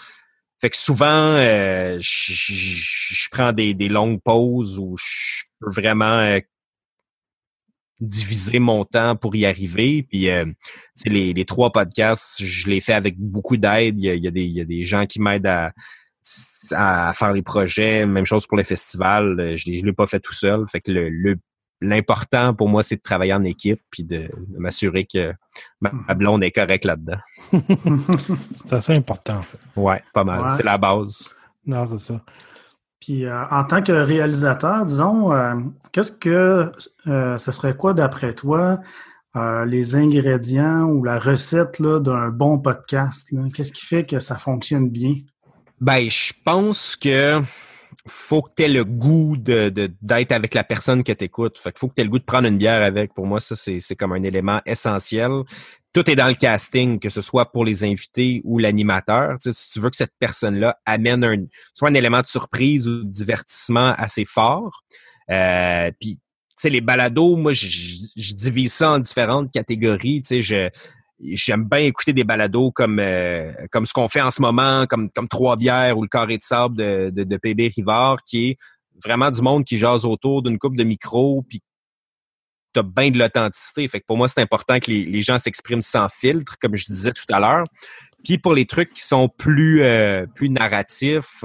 Fait 0.60 0.70
que 0.70 0.76
souvent, 0.76 1.06
euh, 1.36 1.98
je, 2.00 3.28
prends 3.30 3.52
des, 3.52 3.74
des 3.74 3.88
longues 3.88 4.20
pauses 4.20 4.78
où 4.78 4.96
je 4.96 5.44
peux 5.60 5.70
vraiment 5.70 6.18
euh, 6.18 6.40
diviser 8.00 8.58
mon 8.58 8.84
temps 8.84 9.16
pour 9.16 9.34
y 9.36 9.46
arriver. 9.46 10.02
Puis 10.02 10.30
euh, 10.30 10.44
les, 11.06 11.32
les 11.32 11.44
trois 11.44 11.70
podcasts, 11.72 12.42
je 12.44 12.68
les 12.70 12.80
fais 12.80 12.92
avec 12.92 13.18
beaucoup 13.18 13.56
d'aide. 13.56 13.98
Il 13.98 14.04
y 14.04 14.10
a, 14.10 14.14
y 14.14 14.26
a 14.26 14.30
des, 14.30 14.44
il 14.44 14.52
y 14.52 14.60
a 14.60 14.64
des 14.64 14.82
gens 14.82 15.06
qui 15.06 15.20
m'aident 15.20 15.46
à, 15.46 15.72
à 16.72 17.12
faire 17.12 17.32
les 17.32 17.42
projets. 17.42 18.04
Même 18.06 18.26
chose 18.26 18.46
pour 18.46 18.56
le 18.56 18.64
festival. 18.64 19.38
Euh, 19.40 19.56
Je 19.56 19.70
ne 19.70 19.86
l'ai 19.86 19.92
pas 19.92 20.06
fait 20.06 20.20
tout 20.20 20.34
seul. 20.34 20.64
Fait 20.70 20.80
que 20.80 20.90
le, 20.92 21.08
le- 21.08 21.38
l'important 21.80 22.54
pour 22.54 22.68
moi, 22.68 22.82
c'est 22.82 22.96
de 22.96 23.02
travailler 23.02 23.34
en 23.34 23.44
équipe 23.44 23.80
puis 23.90 24.04
de, 24.04 24.28
de 24.48 24.58
m'assurer 24.58 25.06
que 25.06 25.32
ma, 25.80 25.92
ma 25.92 26.14
blonde 26.14 26.42
est 26.42 26.50
correcte 26.50 26.84
là-dedans. 26.84 27.18
C'est 28.52 28.72
assez 28.72 28.94
important, 28.94 29.38
en 29.38 29.42
fait. 29.42 29.58
Ouais, 29.76 30.02
pas 30.12 30.24
mal. 30.24 30.42
Ouais. 30.42 30.50
C'est 30.52 30.64
la 30.64 30.78
base. 30.78 31.30
Non, 31.66 31.84
c'est 31.84 32.00
ça. 32.00 32.20
Puis 33.00 33.26
euh, 33.26 33.44
en 33.50 33.64
tant 33.64 33.82
que 33.82 33.92
réalisateur, 33.92 34.84
disons, 34.86 35.32
euh, 35.32 35.54
qu'est-ce 35.92 36.12
que 36.12 36.72
euh, 37.06 37.38
ce 37.38 37.52
serait 37.52 37.76
quoi 37.76 37.94
d'après 37.94 38.34
toi 38.34 38.80
euh, 39.36 39.64
les 39.66 39.94
ingrédients 39.94 40.84
ou 40.84 41.04
la 41.04 41.18
recette 41.18 41.78
là, 41.78 42.00
d'un 42.00 42.30
bon 42.30 42.58
podcast? 42.58 43.32
Qu'est-ce 43.54 43.72
qui 43.72 43.84
fait 43.84 44.04
que 44.04 44.18
ça 44.18 44.36
fonctionne 44.36 44.88
bien? 44.88 45.14
Ben, 45.80 46.10
je 46.10 46.32
pense 46.44 46.96
que 46.96 47.40
faut 48.08 48.42
que 48.42 48.50
tu 48.56 48.64
aies 48.64 48.68
le 48.68 48.84
goût 48.84 49.36
de, 49.36 49.68
d'être 50.02 50.32
avec 50.32 50.54
la 50.54 50.64
personne 50.64 51.04
que 51.04 51.12
tu 51.12 51.24
écoutes. 51.24 51.58
Fait 51.58 51.76
faut 51.78 51.88
que 51.88 51.94
tu 51.94 52.00
aies 52.00 52.04
le 52.04 52.10
goût 52.10 52.18
de 52.18 52.24
prendre 52.24 52.48
une 52.48 52.58
bière 52.58 52.82
avec. 52.82 53.14
Pour 53.14 53.26
moi, 53.26 53.40
ça, 53.40 53.56
c'est, 53.56 53.96
comme 53.96 54.12
un 54.12 54.22
élément 54.22 54.60
essentiel. 54.66 55.30
Tout 55.92 56.08
est 56.10 56.16
dans 56.16 56.28
le 56.28 56.34
casting, 56.34 56.98
que 56.98 57.10
ce 57.10 57.22
soit 57.22 57.50
pour 57.50 57.64
les 57.64 57.84
invités 57.84 58.40
ou 58.44 58.58
l'animateur. 58.58 59.36
Tu 59.40 59.52
si 59.52 59.70
tu 59.70 59.80
veux 59.80 59.90
que 59.90 59.96
cette 59.96 60.14
personne-là 60.18 60.78
amène 60.84 61.24
un, 61.24 61.44
soit 61.74 61.88
un 61.88 61.94
élément 61.94 62.20
de 62.20 62.26
surprise 62.26 62.86
ou 62.88 63.04
de 63.04 63.10
divertissement 63.10 63.94
assez 63.96 64.24
fort. 64.24 64.82
Euh, 65.30 65.90
puis, 66.00 66.16
tu 66.16 66.20
sais, 66.56 66.70
les 66.70 66.80
balados, 66.80 67.36
moi, 67.36 67.52
je 67.52 68.34
divise 68.34 68.72
ça 68.72 68.92
en 68.92 68.98
différentes 68.98 69.52
catégories. 69.52 70.22
Tu 70.22 70.28
sais, 70.28 70.42
je, 70.42 70.70
j'aime 71.20 71.64
bien 71.64 71.80
écouter 71.80 72.12
des 72.12 72.24
balados 72.24 72.70
comme 72.72 72.98
euh, 73.00 73.52
comme 73.70 73.86
ce 73.86 73.92
qu'on 73.92 74.08
fait 74.08 74.20
en 74.20 74.30
ce 74.30 74.40
moment, 74.40 74.86
comme 74.86 75.10
comme 75.10 75.28
Trois 75.28 75.56
Bières 75.56 75.98
ou 75.98 76.02
le 76.02 76.08
Carré 76.08 76.38
de 76.38 76.42
sable 76.42 76.76
de, 76.76 77.10
de, 77.10 77.24
de 77.24 77.36
PB 77.36 77.72
Rivard, 77.74 78.18
qui 78.24 78.50
est 78.50 78.56
vraiment 79.04 79.30
du 79.30 79.42
monde 79.42 79.64
qui 79.64 79.78
jase 79.78 80.04
autour 80.04 80.42
d'une 80.42 80.58
coupe 80.58 80.76
de 80.76 80.84
micro, 80.84 81.44
puis 81.48 81.62
t'as 82.72 82.82
bien 82.82 83.10
de 83.10 83.18
l'authenticité. 83.18 83.88
Fait 83.88 84.00
que 84.00 84.06
pour 84.06 84.16
moi, 84.16 84.28
c'est 84.28 84.40
important 84.40 84.78
que 84.78 84.90
les, 84.90 85.22
gens 85.22 85.38
s'expriment 85.38 85.82
sans 85.82 86.08
filtre, 86.08 86.56
comme 86.60 86.76
je 86.76 86.86
disais 86.86 87.12
tout 87.12 87.24
à 87.30 87.40
l'heure. 87.40 87.64
Puis 88.24 88.38
pour 88.38 88.52
les 88.52 88.66
trucs 88.66 88.92
qui 88.92 89.02
sont 89.02 89.28
plus 89.28 89.82
euh, 89.82 90.26
plus 90.34 90.50
narratifs, 90.50 91.44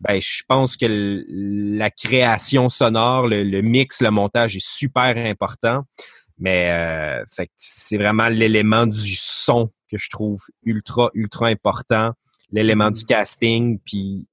ben 0.00 0.20
je 0.20 0.42
pense 0.46 0.76
que 0.76 0.86
la 1.28 1.90
création 1.90 2.68
sonore, 2.68 3.26
le, 3.26 3.42
le 3.42 3.62
mix, 3.62 4.00
le 4.00 4.10
montage 4.10 4.54
est 4.56 4.66
super 4.66 5.16
important. 5.16 5.84
Mais 6.40 6.70
euh, 6.70 7.24
fait 7.32 7.50
c'est 7.54 7.98
vraiment 7.98 8.28
l'élément 8.28 8.86
du 8.86 9.14
son 9.14 9.70
que 9.90 9.98
je 9.98 10.08
trouve 10.10 10.42
ultra, 10.64 11.10
ultra 11.14 11.46
important. 11.48 12.12
L'élément 12.50 12.90
du 12.90 13.04
casting, 13.04 13.78
puis 13.84 14.26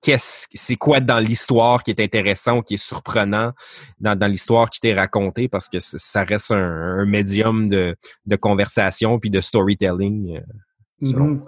qu'est-ce 0.00 0.46
c'est 0.54 0.76
quoi 0.76 1.00
dans 1.00 1.18
l'histoire 1.18 1.82
qui 1.82 1.90
est 1.90 2.00
intéressant, 2.00 2.62
qui 2.62 2.74
est 2.74 2.82
surprenant 2.82 3.52
dans, 4.00 4.16
dans 4.16 4.26
l'histoire 4.26 4.70
qui 4.70 4.80
t'est 4.80 4.94
racontée, 4.94 5.48
parce 5.48 5.68
que 5.68 5.78
ça 5.80 6.24
reste 6.24 6.52
un, 6.52 6.56
un 7.00 7.04
médium 7.04 7.68
de, 7.68 7.96
de 8.24 8.36
conversation 8.36 9.18
puis 9.18 9.30
de 9.30 9.40
storytelling. 9.40 10.36
euh, 10.38 11.06
selon 11.06 11.26
Mhm. 11.26 11.44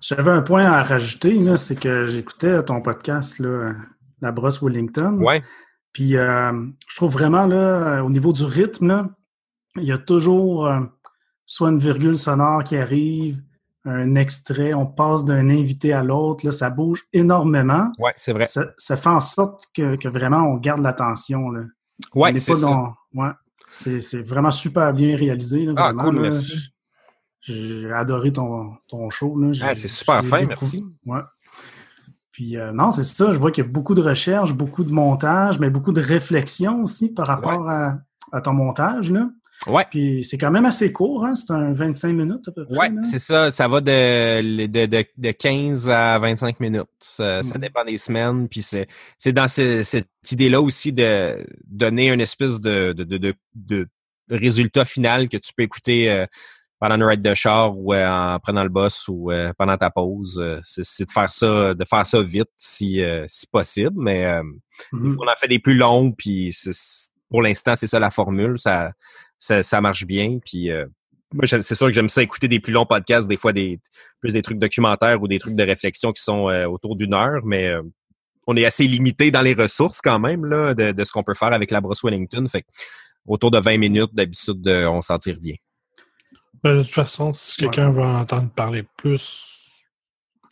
J'avais 0.00 0.30
un 0.30 0.42
point 0.42 0.64
à 0.64 0.82
rajouter, 0.84 1.36
c'est 1.56 1.78
que 1.78 2.06
j'écoutais 2.06 2.62
ton 2.62 2.80
podcast, 2.80 3.40
là, 3.40 3.72
La 4.20 4.30
Brosse 4.30 4.62
Wellington. 4.62 5.18
Ouais, 5.20 5.42
Puis 5.98 6.16
euh, 6.16 6.52
je 6.88 6.94
trouve 6.94 7.12
vraiment, 7.12 7.44
là, 7.46 8.02
au 8.04 8.08
niveau 8.10 8.32
du 8.32 8.44
rythme, 8.44 8.86
là, 8.86 9.08
il 9.74 9.82
y 9.82 9.90
a 9.90 9.98
toujours 9.98 10.68
euh, 10.68 10.78
soit 11.44 11.70
une 11.70 11.80
virgule 11.80 12.16
sonore 12.16 12.62
qui 12.62 12.76
arrive, 12.76 13.42
un 13.84 14.14
extrait, 14.14 14.74
on 14.74 14.86
passe 14.86 15.24
d'un 15.24 15.48
invité 15.50 15.92
à 15.92 16.04
l'autre, 16.04 16.46
là, 16.46 16.52
ça 16.52 16.70
bouge 16.70 17.02
énormément. 17.12 17.90
ouais, 17.98 18.12
c'est 18.14 18.32
vrai. 18.32 18.44
Ça, 18.44 18.66
ça 18.78 18.96
fait 18.96 19.08
en 19.08 19.18
sorte 19.20 19.64
que, 19.74 19.96
que 19.96 20.06
vraiment 20.06 20.42
on 20.46 20.54
garde 20.58 20.82
l'attention. 20.82 21.50
n'est 21.50 22.38
c'est 22.38 22.54
ça. 22.54 22.66
dans- 22.68 22.94
ouais. 23.14 23.30
C'est 23.70 24.00
c'est 24.00 24.22
vraiment 24.22 24.52
super 24.52 24.92
bien 24.92 25.16
réalisé. 25.16 25.64
là, 25.64 25.72
Ah, 25.78 25.82
vraiment, 25.86 26.04
cool, 26.04 26.14
là. 26.16 26.22
merci. 26.22 26.58
J'ai 27.40 27.92
adoré 27.92 28.32
ton, 28.32 28.72
ton 28.86 29.10
show. 29.10 29.36
Ah, 29.62 29.74
c'est 29.74 29.88
super 29.88 30.24
fin, 30.24 30.46
merci. 30.46 30.84
Ouais. 31.04 31.20
Puis 32.38 32.56
euh, 32.56 32.70
non, 32.70 32.92
c'est 32.92 33.02
ça. 33.02 33.32
Je 33.32 33.36
vois 33.36 33.50
qu'il 33.50 33.64
y 33.64 33.66
a 33.66 33.70
beaucoup 33.70 33.96
de 33.96 34.00
recherche, 34.00 34.52
beaucoup 34.52 34.84
de 34.84 34.92
montage, 34.92 35.58
mais 35.58 35.70
beaucoup 35.70 35.90
de 35.90 36.00
réflexion 36.00 36.84
aussi 36.84 37.12
par 37.12 37.26
rapport 37.26 37.68
à, 37.68 37.98
à 38.30 38.40
ton 38.40 38.52
montage. 38.52 39.10
Là. 39.10 39.28
Ouais. 39.66 39.84
Puis 39.90 40.22
c'est 40.22 40.38
quand 40.38 40.52
même 40.52 40.64
assez 40.64 40.92
court, 40.92 41.26
hein? 41.26 41.34
c'est 41.34 41.52
un 41.52 41.72
25 41.72 42.12
minutes 42.12 42.46
à 42.46 42.52
peu 42.52 42.64
près. 42.64 42.90
Là. 42.90 43.00
c'est 43.02 43.18
ça. 43.18 43.50
Ça 43.50 43.66
va 43.66 43.80
de, 43.80 44.66
de, 44.68 44.86
de, 44.86 45.04
de 45.16 45.30
15 45.32 45.88
à 45.88 46.16
25 46.20 46.60
minutes. 46.60 46.84
Ça, 47.00 47.42
ça 47.42 47.58
dépend 47.58 47.84
des 47.84 47.96
semaines. 47.96 48.46
Puis 48.48 48.62
c'est, 48.62 48.86
c'est 49.18 49.32
dans 49.32 49.48
ce- 49.48 49.82
cette 49.82 50.06
idée-là 50.30 50.60
aussi 50.60 50.92
de 50.92 51.44
donner 51.66 52.12
une 52.12 52.20
espèce 52.20 52.60
de, 52.60 52.92
de, 52.92 53.02
de, 53.02 53.18
de, 53.18 53.34
de 53.56 53.88
résultat 54.30 54.84
final 54.84 55.28
que 55.28 55.38
tu 55.38 55.52
peux 55.56 55.64
écouter 55.64 56.08
euh, 56.08 56.24
pendant 56.80 56.94
une 56.96 57.04
ride 57.04 57.22
de 57.22 57.34
char 57.34 57.76
ou 57.76 57.92
euh, 57.92 58.06
en 58.08 58.38
prenant 58.38 58.62
le 58.62 58.68
boss 58.68 59.06
ou 59.08 59.30
euh, 59.32 59.52
pendant 59.58 59.76
ta 59.76 59.90
pause. 59.90 60.38
Euh, 60.40 60.60
C'est, 60.62 61.04
de 61.06 61.10
faire 61.10 61.30
ça, 61.30 61.74
de 61.74 61.84
faire 61.84 62.06
ça 62.06 62.22
vite 62.22 62.48
si, 62.56 63.02
euh, 63.02 63.24
si 63.28 63.46
possible. 63.46 63.96
Mais 64.00 64.24
euh, 64.26 64.42
Mhm. 64.92 65.16
on 65.20 65.26
en 65.26 65.34
fait 65.40 65.48
des 65.48 65.58
plus 65.58 65.74
longs, 65.74 66.12
puis 66.12 66.54
pour 67.30 67.42
l'instant, 67.42 67.74
c'est 67.74 67.86
ça 67.88 67.98
la 67.98 68.10
formule. 68.10 68.58
Ça, 68.58 68.92
ça, 69.38 69.62
ça 69.62 69.80
marche 69.80 70.04
bien. 70.06 70.38
Puis 70.44 70.70
euh, 70.70 70.86
moi, 71.32 71.46
c'est 71.46 71.74
sûr 71.74 71.86
que 71.88 71.92
j'aime 71.92 72.08
ça 72.08 72.22
écouter 72.22 72.46
des 72.48 72.60
plus 72.60 72.72
longs 72.72 72.86
podcasts, 72.86 73.26
des 73.28 73.36
fois 73.36 73.52
des 73.52 73.80
plus 74.20 74.32
des 74.32 74.42
trucs 74.42 74.58
documentaires 74.58 75.20
ou 75.22 75.28
des 75.28 75.38
trucs 75.38 75.54
de 75.56 75.62
réflexion 75.64 76.12
qui 76.12 76.22
sont 76.22 76.48
euh, 76.48 76.66
autour 76.66 76.96
d'une 76.96 77.12
heure, 77.14 77.42
mais 77.44 77.68
euh, 77.68 77.82
on 78.46 78.56
est 78.56 78.64
assez 78.64 78.84
limité 78.86 79.30
dans 79.30 79.42
les 79.42 79.52
ressources 79.54 80.00
quand 80.00 80.18
même 80.18 80.44
là, 80.46 80.74
de, 80.74 80.92
de 80.92 81.04
ce 81.04 81.12
qu'on 81.12 81.22
peut 81.22 81.34
faire 81.34 81.52
avec 81.52 81.70
la 81.70 81.80
brosse 81.80 82.02
Wellington. 82.02 82.46
Fait 82.48 82.64
autour 83.26 83.50
de 83.50 83.58
20 83.58 83.76
minutes, 83.78 84.14
d'habitude, 84.14 84.66
on 84.66 85.00
s'en 85.02 85.18
tire 85.18 85.38
bien. 85.40 85.54
Ben, 86.62 86.76
de 86.78 86.82
toute 86.82 86.92
façon, 86.94 87.32
si 87.32 87.56
quelqu'un 87.56 87.90
veut 87.90 88.02
entendre 88.02 88.50
parler 88.50 88.84
plus, 88.96 89.54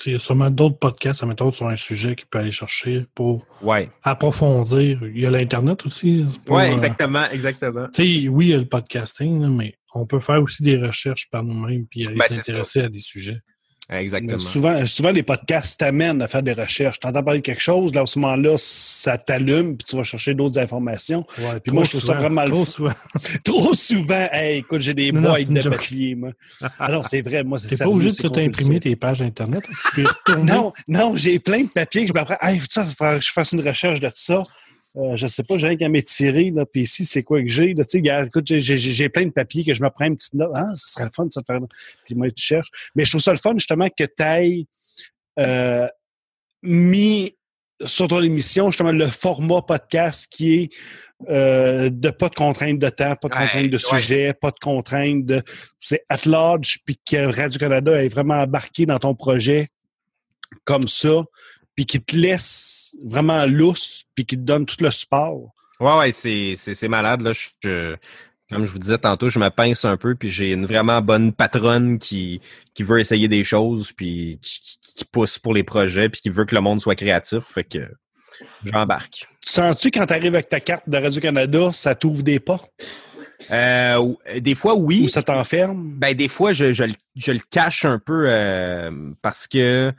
il 0.05 0.13
y 0.13 0.15
a 0.15 0.19
sûrement 0.19 0.51
d'autres 0.51 0.79
podcasts, 0.79 1.25
mettons, 1.25 1.51
sur 1.51 1.67
un 1.69 1.77
sujet 1.77 2.15
qu'il 2.15 2.27
peut 2.29 2.39
aller 2.39 2.51
chercher 2.51 3.07
pour 3.15 3.45
Ouais. 3.63 3.91
approfondir. 4.03 5.01
Il 5.05 5.19
y 5.19 5.27
a 5.27 5.31
l'Internet 5.31 5.85
aussi. 5.87 6.25
Ouais, 6.49 6.69
euh, 6.71 6.73
exactement, 6.73 7.29
exactement. 7.31 7.89
tu 7.93 8.03
sais, 8.03 8.29
oui, 8.29 8.47
il 8.47 8.51
y 8.51 8.55
a 8.55 8.59
le 8.59 8.67
podcasting, 8.69 9.47
mais 9.49 9.75
on 9.95 10.07
peut 10.07 10.21
faire 10.21 10.43
aussi 10.43 10.63
des 10.63 10.77
recherches 10.77 11.29
par 11.31 11.43
nous-mêmes 11.43 11.87
puis 11.87 12.07
aller 12.07 12.17
Ben, 12.17 12.29
s'intéresser 12.29 12.83
à 12.83 12.89
des 12.89 13.01
sujets. 13.01 13.41
Exactement. 13.89 14.39
Souvent, 14.39 14.85
souvent, 14.87 15.11
les 15.11 15.23
podcasts 15.23 15.79
t'amènent 15.79 16.21
à 16.21 16.27
faire 16.27 16.43
des 16.43 16.53
recherches. 16.53 16.99
Tu 16.99 17.07
entends 17.07 17.23
parler 17.23 17.39
de 17.39 17.45
quelque 17.45 17.63
chose, 17.63 17.95
là, 17.95 18.03
à 18.03 18.07
ce 18.07 18.19
moment-là, 18.19 18.57
ça 18.59 19.17
t'allume, 19.17 19.77
puis 19.77 19.87
tu 19.89 19.97
vas 19.97 20.03
chercher 20.03 20.35
d'autres 20.35 20.59
informations. 20.59 21.25
Ouais, 21.39 21.61
Puis 21.63 21.73
moi, 21.73 21.85
je 21.85 21.91
trouve 21.91 22.03
ça 22.03 22.15
vraiment 22.15 22.45
trop 22.45 22.65
souvent. 22.65 22.95
Trop 23.45 23.75
souvent, 23.75 24.27
hey, 24.33 24.59
écoute, 24.59 24.81
j'ai 24.81 24.95
des 24.95 25.13
boîtes 25.13 25.51
de 25.51 25.69
papier, 25.69 26.17
moi. 26.17 26.31
Alors, 26.81 27.07
c'est 27.07 27.21
vrai, 27.21 27.45
moi, 27.45 27.59
c'est 27.59 27.69
T'es 27.69 27.77
pas 27.77 27.89
obligé 27.89 28.11
de 28.11 28.29
tout 28.29 28.41
imprimer 28.41 28.81
tes 28.81 28.97
pages 28.97 29.23
Internet. 29.23 29.63
Tu 29.65 29.95
peux 29.95 30.03
y 30.03 30.05
retourner. 30.27 30.53
Non, 30.53 30.73
non, 30.89 31.17
j'ai 31.17 31.39
plein 31.39 31.63
de 31.63 31.69
papiers 31.69 32.03
que 32.03 32.09
je 32.09 32.13
m'apprends. 32.13 32.37
Hey, 32.41 32.61
ça, 32.69 32.85
il 32.89 32.95
faut 32.95 33.05
que 33.05 33.21
je 33.21 33.31
fasse 33.31 33.53
une 33.53 33.67
recherche 33.67 34.01
de 34.01 34.11
ça. 34.15 34.43
Euh, 34.97 35.17
je 35.17 35.27
sais 35.27 35.43
pas, 35.43 35.59
j'ai 35.59 35.69
rien 35.69 35.77
qu'à 35.77 35.89
m'étirer, 35.91 36.51
là, 36.51 36.65
puis 36.65 36.83
ici, 36.83 37.05
c'est 37.05 37.23
quoi 37.23 37.43
que 37.43 37.49
j'ai, 37.49 37.75
là, 37.75 37.85
tu 37.85 38.01
sais, 38.03 38.25
écoute, 38.27 38.47
j'ai- 38.47 39.09
plein 39.11 39.27
de 39.27 39.31
papiers 39.31 39.63
que 39.63 39.75
je 39.75 39.83
me 39.83 39.91
prends 39.91 40.07
une 40.07 40.17
petite 40.17 40.33
note. 40.35 40.53
Ah, 40.55 40.73
ce 40.75 40.89
serait 40.93 41.05
le 41.05 41.11
fun 41.11 41.27
de 41.27 41.33
se 41.33 41.41
faire, 41.47 41.61
puis 42.05 42.15
moi, 42.15 42.31
tu 42.31 42.43
cherches. 42.43 42.71
Mais 42.95 43.05
je 43.05 43.11
trouve 43.11 43.21
ça 43.21 43.33
le 43.33 43.39
fun, 43.39 43.53
justement, 43.59 43.89
que 43.91 44.05
tu 44.05 44.23
ailles 44.23 44.67
euh, 45.39 45.87
mis 46.63 47.37
sur 47.85 48.09
ton 48.09 48.23
émission, 48.23 48.71
justement, 48.71 48.93
le 48.93 49.07
format 49.07 49.61
podcast 49.61 50.27
qui 50.31 50.55
est 50.55 50.71
euh, 51.29 51.91
de 51.91 52.11
pas 52.11 52.29
de 52.31 52.35
contraintes 52.35 52.79
de 52.79 52.89
temps, 52.89 53.17
pas 53.17 53.29
de 53.29 53.35
Ouais, 53.35 53.41
contraintes 53.41 53.71
de 53.71 53.77
ouais. 53.77 54.01
sujet, 54.01 54.35
pas 54.35 54.51
de 54.51 54.59
contraintes 54.61 55.25
de... 55.27 55.43
C'est 55.81 56.05
at 56.09 56.21
large, 56.27 56.79
puis 56.85 56.99
que 57.11 57.35
Radio-Canada 57.35 58.03
est 58.03 58.09
vraiment 58.09 58.35
embarqué 58.43 58.87
dans 58.87 58.99
ton 58.99 59.15
projet 59.15 59.69
comme 60.65 60.89
ça, 60.89 61.25
puis 61.77 61.87
qui 61.87 62.01
te 62.01 62.17
laisse 62.17 62.97
vraiment 63.05 63.45
lousse, 63.47 64.05
puis 64.15 64.25
qui 64.27 64.37
te 64.37 64.43
donne 64.43 64.67
tout 64.67 64.77
le 64.81 64.91
support. 64.91 65.53
Ouais, 65.79 65.97
ouais, 65.99 66.11
c'est, 66.13 66.89
malade. 66.89 67.21
Là. 67.21 67.33
Je, 67.33 67.49
je- 67.63 67.97
comme 68.51 68.65
je 68.65 68.71
vous 68.71 68.79
disais 68.79 68.97
tantôt, 68.99 69.29
je 69.29 69.39
me 69.41 69.51
pince 69.51 69.85
un 69.85 69.97
peu, 69.97 70.15
puis 70.15 70.31
j'ai 70.31 70.53
une 70.53 70.67
vraiment 70.67 71.03
bonne 71.03 71.33
patronne 71.33 71.99
qui, 71.99 72.41
qui 72.75 72.83
veut 72.85 73.01
essayer 73.01 73.27
des 73.29 73.43
choses, 73.45 73.93
puis 73.93 74.39
qui, 74.41 75.05
pousse 75.05 75.39
pour 75.39 75.53
les 75.53 75.65
projets, 75.65 76.09
puis 76.09 76.21
qui 76.21 76.31
veut 76.31 76.45
que 76.45 76.55
le 76.55 76.61
monde 76.61 76.81
soit 76.81 76.95
créatif. 76.95 77.41
Fait 77.45 77.65
que 77.65 77.81
j'embarque. 78.65 79.27
Tu 79.43 79.51
sens-tu 79.53 79.91
quand 79.91 80.07
tu 80.07 80.15
arrives 80.15 80.35
avec 80.35 80.49
ta 80.49 80.61
carte 80.61 80.89
de 80.89 80.97
Radio-Canada, 80.97 81.71
ça 81.75 81.95
t'ouvre 81.95 82.23
des 82.23 82.39
portes? 82.41 82.71
Euh, 83.51 83.99
ou- 83.99 84.19
des 84.41 84.55
fois, 84.55 84.75
oui. 84.75 85.03
ou 85.05 85.09
ça 85.09 85.23
t'enferme? 85.23 85.93
Ben, 85.99 86.15
des 86.15 86.29
fois, 86.29 86.53
je, 86.53 86.73
je, 86.73 86.85
le- 86.85 86.95
je 87.17 87.33
le 87.33 87.41
cache 87.51 87.85
un 87.85 87.99
peu 87.99 88.25
euh, 88.29 89.11
parce 89.23 89.47
que 89.47 89.93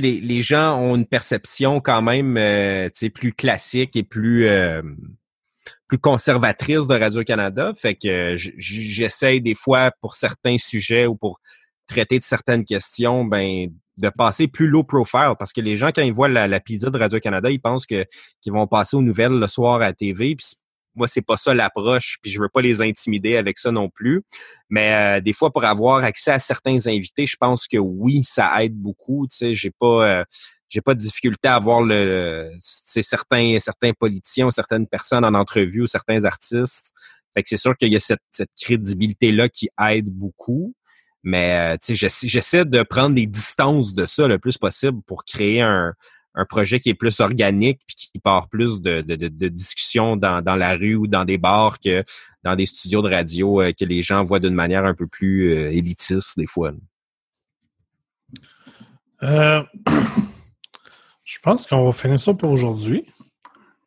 les, 0.00 0.42
gens 0.42 0.78
ont 0.78 0.96
une 0.96 1.06
perception 1.06 1.80
quand 1.80 2.02
même 2.02 2.36
euh, 2.36 2.88
plus 3.14 3.32
classique 3.32 3.96
et 3.96 4.02
plus 4.02 4.48
euh, 4.48 4.82
plus 5.88 5.98
conservatrice 5.98 6.86
de 6.86 6.98
Radio-Canada. 6.98 7.72
Fait 7.76 7.94
que 7.94 8.34
euh, 8.34 8.36
j'essaie 8.36 9.40
des 9.40 9.54
fois 9.54 9.90
pour 10.00 10.14
certains 10.14 10.56
sujets 10.58 11.06
ou 11.06 11.16
pour 11.16 11.40
traiter 11.86 12.18
de 12.18 12.24
certaines 12.24 12.64
questions, 12.64 13.24
ben 13.24 13.68
de 13.98 14.08
passer 14.08 14.48
plus 14.48 14.68
low 14.68 14.84
profile 14.84 15.34
parce 15.38 15.52
que 15.52 15.60
les 15.60 15.76
gens, 15.76 15.90
quand 15.94 16.02
ils 16.02 16.12
voient 16.12 16.28
la, 16.28 16.60
pizza 16.60 16.88
de 16.88 16.98
Radio-Canada, 16.98 17.50
ils 17.50 17.60
pensent 17.60 17.86
que 17.86 18.06
qu'ils 18.40 18.52
vont 18.52 18.66
passer 18.66 18.96
aux 18.96 19.02
nouvelles 19.02 19.38
le 19.38 19.46
soir 19.46 19.76
à 19.76 19.80
la 19.80 19.92
TV. 19.92 20.34
Puis 20.34 20.54
moi, 20.94 21.06
c'est 21.06 21.22
pas 21.22 21.36
ça 21.36 21.54
l'approche, 21.54 22.18
puis 22.22 22.30
je 22.30 22.40
veux 22.40 22.48
pas 22.48 22.60
les 22.60 22.82
intimider 22.82 23.36
avec 23.36 23.58
ça 23.58 23.70
non 23.70 23.88
plus. 23.88 24.22
Mais 24.68 25.18
euh, 25.18 25.20
des 25.20 25.32
fois, 25.32 25.50
pour 25.50 25.64
avoir 25.64 26.04
accès 26.04 26.32
à 26.32 26.38
certains 26.38 26.86
invités, 26.86 27.26
je 27.26 27.36
pense 27.36 27.66
que 27.66 27.78
oui, 27.78 28.22
ça 28.24 28.62
aide 28.62 28.76
beaucoup. 28.76 29.26
Tu 29.30 29.36
sais, 29.36 29.54
j'ai 29.54 29.70
pas, 29.70 30.20
euh, 30.20 30.24
j'ai 30.68 30.80
pas 30.80 30.94
de 30.94 31.00
difficulté 31.00 31.48
à 31.48 31.54
avoir 31.54 31.82
le, 31.82 32.50
c'est 32.60 33.02
certains, 33.02 33.58
certains 33.58 33.92
politiciens, 33.92 34.50
certaines 34.50 34.86
personnes 34.86 35.24
en 35.24 35.34
entrevue, 35.34 35.82
ou 35.82 35.86
certains 35.86 36.24
artistes. 36.24 36.92
Fait 37.34 37.42
que 37.42 37.48
c'est 37.48 37.56
sûr 37.56 37.76
qu'il 37.76 37.92
y 37.92 37.96
a 37.96 38.00
cette, 38.00 38.20
crédibilité 38.60 39.32
là 39.32 39.48
qui 39.48 39.70
aide 39.80 40.10
beaucoup. 40.10 40.74
Mais 41.24 41.74
euh, 41.74 41.76
tu 41.80 41.94
sais, 41.96 42.08
j'essaie 42.24 42.64
de 42.64 42.82
prendre 42.82 43.14
des 43.14 43.26
distances 43.26 43.94
de 43.94 44.06
ça 44.06 44.26
le 44.26 44.38
plus 44.38 44.58
possible 44.58 45.00
pour 45.06 45.24
créer 45.24 45.60
un, 45.60 45.94
un 46.34 46.44
projet 46.44 46.80
qui 46.80 46.88
est 46.88 46.94
plus 46.94 47.20
organique 47.20 47.80
puis 47.86 47.96
qui 47.96 48.18
part 48.18 48.48
plus 48.48 48.80
de, 48.80 49.02
de, 49.02 49.16
de, 49.16 49.28
de 49.28 49.48
discussions 49.48 50.16
dans, 50.16 50.42
dans 50.42 50.56
la 50.56 50.74
rue 50.74 50.94
ou 50.94 51.06
dans 51.06 51.24
des 51.24 51.38
bars 51.38 51.78
que 51.78 52.02
dans 52.42 52.56
des 52.56 52.66
studios 52.66 53.02
de 53.02 53.08
radio 53.08 53.60
euh, 53.62 53.72
que 53.72 53.84
les 53.84 54.02
gens 54.02 54.22
voient 54.22 54.40
d'une 54.40 54.54
manière 54.54 54.84
un 54.84 54.94
peu 54.94 55.06
plus 55.06 55.52
euh, 55.52 55.70
élitiste 55.70 56.38
des 56.38 56.46
fois. 56.46 56.72
Euh, 59.22 59.62
je 61.24 61.38
pense 61.40 61.66
qu'on 61.66 61.84
va 61.84 61.92
finir 61.92 62.20
ça 62.20 62.34
pour 62.34 62.50
aujourd'hui. 62.50 63.06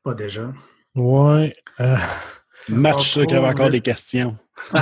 Pas 0.04 0.14
déjà. 0.14 0.54
Ouais. 0.94 1.54
Match 2.70 3.10
ceux 3.12 3.26
qui 3.26 3.36
avaient 3.36 3.44
trop 3.48 3.52
encore 3.64 3.70
des 3.70 3.82
questions. 3.82 4.38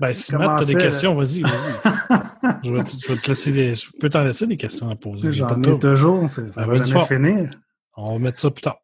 ben, 0.00 0.12
si 0.12 0.34
Matt, 0.34 0.60
t'as 0.60 0.64
des 0.66 0.74
questions, 0.76 1.14
vas-y, 1.14 1.42
vas-y. 1.42 2.58
je, 2.64 2.72
vais, 2.72 2.84
te- 2.84 2.90
je 3.00 3.12
vais 3.12 3.18
te 3.18 3.28
laisser 3.28 3.52
des, 3.52 3.74
je 3.74 3.90
peux 4.00 4.08
t'en 4.08 4.22
laisser 4.24 4.46
des 4.46 4.56
questions 4.56 4.88
à 4.90 4.96
poser. 4.96 5.32
J'en 5.32 5.60
ai 5.62 5.78
toujours. 5.78 6.28
Ça 6.30 6.42
Ben, 6.56 6.66
va 6.66 6.74
jamais 6.74 6.90
fort. 6.92 7.08
finir. 7.08 7.50
On 7.96 8.12
va 8.14 8.18
mettre 8.18 8.38
ça 8.40 8.50
plus 8.50 8.62
tard. 8.62 8.78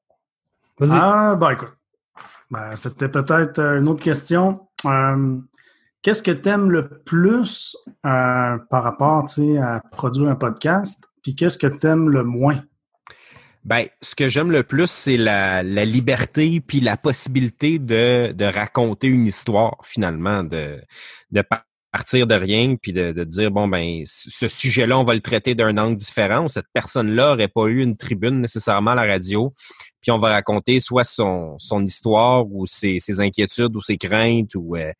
Vas-y. 0.78 0.90
Ah, 1.00 1.36
ben 1.36 1.50
écoute. 1.52 1.72
Ben, 2.50 2.76
C'était 2.76 3.08
peut-être 3.08 3.58
une 3.60 3.88
autre 3.88 4.02
question. 4.02 4.68
Euh, 4.84 5.38
Qu'est-ce 6.02 6.22
que 6.22 6.30
tu 6.30 6.48
aimes 6.48 6.70
le 6.70 6.88
plus 7.04 7.76
euh, 8.06 8.56
par 8.70 8.84
rapport 8.84 9.24
tu 9.24 9.58
à 9.58 9.80
produire 9.90 10.28
un 10.30 10.36
podcast? 10.36 11.04
Puis 11.24 11.34
qu'est-ce 11.34 11.58
que 11.58 11.66
tu 11.66 11.86
aimes 11.88 12.08
le 12.08 12.22
moins? 12.22 12.62
Ben, 13.64 13.86
ce 14.00 14.14
que 14.14 14.28
j'aime 14.28 14.50
le 14.50 14.62
plus, 14.62 14.90
c'est 14.90 15.16
la, 15.16 15.62
la 15.62 15.84
liberté 15.84 16.60
puis 16.60 16.80
la 16.80 16.96
possibilité 16.96 17.78
de, 17.78 18.32
de 18.32 18.44
raconter 18.44 19.08
une 19.08 19.26
histoire, 19.26 19.76
finalement, 19.84 20.42
de, 20.42 20.80
de 21.30 21.42
par- 21.42 21.64
partir 21.90 22.26
de 22.26 22.34
rien 22.34 22.76
puis 22.76 22.92
de, 22.92 23.12
de 23.12 23.24
dire, 23.24 23.50
bon, 23.50 23.66
ben, 23.66 24.02
ce 24.04 24.46
sujet-là, 24.46 24.98
on 24.98 25.04
va 25.04 25.14
le 25.14 25.20
traiter 25.20 25.54
d'un 25.54 25.76
angle 25.78 25.96
différent. 25.96 26.48
Cette 26.48 26.68
personne-là 26.72 27.32
aurait 27.32 27.48
pas 27.48 27.66
eu 27.66 27.82
une 27.82 27.96
tribune 27.96 28.40
nécessairement 28.40 28.92
à 28.92 28.94
la 28.94 29.06
radio. 29.06 29.52
Puis 30.00 30.10
on 30.10 30.18
va 30.18 30.28
raconter 30.28 30.80
soit 30.80 31.04
son, 31.04 31.58
son 31.58 31.84
histoire 31.84 32.46
ou 32.46 32.66
ses, 32.66 33.00
ses 33.00 33.20
inquiétudes 33.20 33.74
ou 33.74 33.80
ses 33.80 33.98
craintes 33.98 34.54
ou 34.54 34.76
euh, 34.76 34.92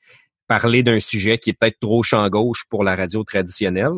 parler 0.46 0.82
d'un 0.82 0.98
sujet 0.98 1.38
qui 1.38 1.50
est 1.50 1.52
peut-être 1.52 1.78
trop 1.80 2.02
champ 2.02 2.28
gauche 2.28 2.64
pour 2.68 2.84
la 2.84 2.96
radio 2.96 3.22
traditionnelle. 3.22 3.92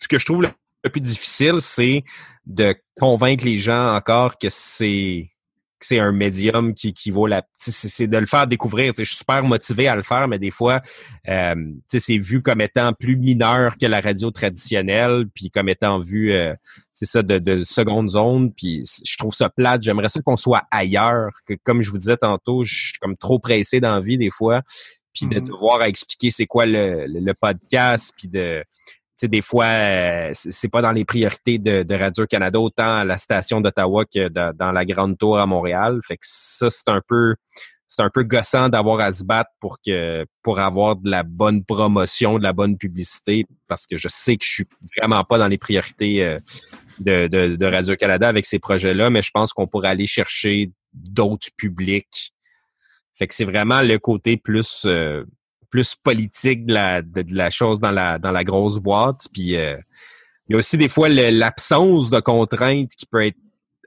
Ce 0.00 0.08
que 0.08 0.18
je 0.18 0.24
trouve 0.24 0.42
le 0.42 0.50
le 0.84 0.90
plus 0.90 1.00
difficile, 1.00 1.56
c'est 1.60 2.04
de 2.46 2.74
convaincre 2.98 3.44
les 3.44 3.56
gens 3.56 3.94
encore 3.96 4.38
que 4.38 4.48
c'est 4.50 5.30
que 5.78 5.84
c'est 5.84 5.98
un 5.98 6.12
médium 6.12 6.72
qui, 6.72 6.94
qui 6.94 7.10
vaut 7.10 7.26
la 7.26 7.42
c'est 7.52 7.72
c'est 7.72 8.06
de 8.06 8.16
le 8.16 8.24
faire 8.24 8.46
découvrir 8.46 8.94
je 8.96 9.04
suis 9.04 9.16
super 9.16 9.42
motivé 9.42 9.88
à 9.88 9.96
le 9.96 10.02
faire 10.02 10.26
mais 10.26 10.38
des 10.38 10.50
fois 10.50 10.80
euh, 11.28 11.54
c'est 11.88 12.16
vu 12.16 12.40
comme 12.40 12.62
étant 12.62 12.94
plus 12.94 13.16
mineur 13.16 13.76
que 13.76 13.84
la 13.84 14.00
radio 14.00 14.30
traditionnelle 14.30 15.26
puis 15.34 15.50
comme 15.50 15.68
étant 15.68 15.98
vu 15.98 16.32
euh, 16.32 16.54
c'est 16.94 17.04
ça 17.04 17.22
de, 17.22 17.38
de 17.38 17.62
seconde 17.64 18.08
zone 18.08 18.54
puis 18.54 18.84
je 19.04 19.16
trouve 19.18 19.34
ça 19.34 19.50
plate 19.50 19.82
j'aimerais 19.82 20.08
ça 20.08 20.22
qu'on 20.22 20.38
soit 20.38 20.62
ailleurs 20.70 21.32
que 21.46 21.52
comme 21.62 21.82
je 21.82 21.90
vous 21.90 21.98
disais 21.98 22.16
tantôt 22.16 22.64
je 22.64 22.74
suis 22.74 22.98
comme 22.98 23.16
trop 23.16 23.38
pressé 23.38 23.78
dans 23.78 23.96
la 23.96 24.00
vie 24.00 24.16
des 24.16 24.30
fois 24.30 24.62
puis 25.12 25.26
de 25.26 25.40
Mhm. 25.40 25.46
devoir 25.48 25.82
expliquer 25.82 26.30
c'est 26.30 26.46
quoi 26.46 26.64
le, 26.64 27.06
le, 27.06 27.20
le 27.20 27.34
podcast 27.34 28.14
puis 28.16 28.28
de 28.28 28.64
sais, 29.16 29.28
des 29.28 29.40
fois, 29.40 29.66
euh, 29.66 30.30
c'est 30.34 30.68
pas 30.68 30.82
dans 30.82 30.92
les 30.92 31.04
priorités 31.04 31.58
de, 31.58 31.94
Radio-Canada, 31.94 32.60
autant 32.60 32.98
à 32.98 33.04
la 33.04 33.18
station 33.18 33.60
d'Ottawa 33.60 34.04
que 34.04 34.28
dans, 34.28 34.72
la 34.72 34.84
Grande 34.84 35.16
Tour 35.18 35.38
à 35.38 35.46
Montréal. 35.46 36.00
Fait 36.06 36.16
que 36.16 36.26
ça, 36.26 36.70
c'est 36.70 36.88
un 36.88 37.00
peu 37.06 37.34
c'est 37.88 38.02
un 38.02 38.10
peu 38.10 38.24
gossant 38.24 38.68
d'avoir 38.68 39.00
à 39.00 39.12
se 39.12 39.24
battre 39.24 39.50
pour 39.60 39.78
que 39.80 40.26
pour 40.42 40.58
avoir 40.58 40.96
de 40.96 41.08
la 41.08 41.22
bonne 41.22 41.64
promotion, 41.64 42.38
de 42.38 42.42
la 42.42 42.52
bonne 42.52 42.76
publicité, 42.76 43.46
parce 43.68 43.86
que 43.86 43.96
je 43.96 44.08
sais 44.08 44.36
que 44.36 44.44
je 44.44 44.50
suis 44.50 44.64
vraiment 44.98 45.24
pas 45.24 45.38
dans 45.38 45.48
les 45.48 45.56
priorités 45.56 46.22
euh, 46.22 46.38
de, 46.98 47.26
de, 47.28 47.56
de 47.56 47.66
Radio-Canada 47.66 48.28
avec 48.28 48.44
ces 48.44 48.58
projets-là, 48.58 49.08
mais 49.08 49.22
je 49.22 49.30
pense 49.30 49.52
qu'on 49.52 49.66
pourrait 49.66 49.88
aller 49.88 50.06
chercher 50.06 50.70
d'autres 50.92 51.48
publics. 51.56 52.34
Fait 53.14 53.26
que 53.26 53.34
c'est 53.34 53.44
vraiment 53.44 53.80
le 53.80 53.98
côté 53.98 54.36
plus 54.36 54.82
euh, 54.84 55.24
plus 55.70 55.94
politique 55.94 56.66
de 56.66 56.74
la, 56.74 57.02
de, 57.02 57.22
de 57.22 57.34
la 57.34 57.50
chose 57.50 57.78
dans 57.78 57.90
la, 57.90 58.18
dans 58.18 58.32
la 58.32 58.44
grosse 58.44 58.78
boîte. 58.78 59.26
Puis 59.32 59.56
euh, 59.56 59.76
il 60.48 60.52
y 60.52 60.54
a 60.54 60.58
aussi 60.58 60.76
des 60.76 60.88
fois 60.88 61.08
l'absence 61.08 62.10
de 62.10 62.20
contraintes 62.20 62.92
qui 62.96 63.06
peut 63.06 63.24
être 63.24 63.36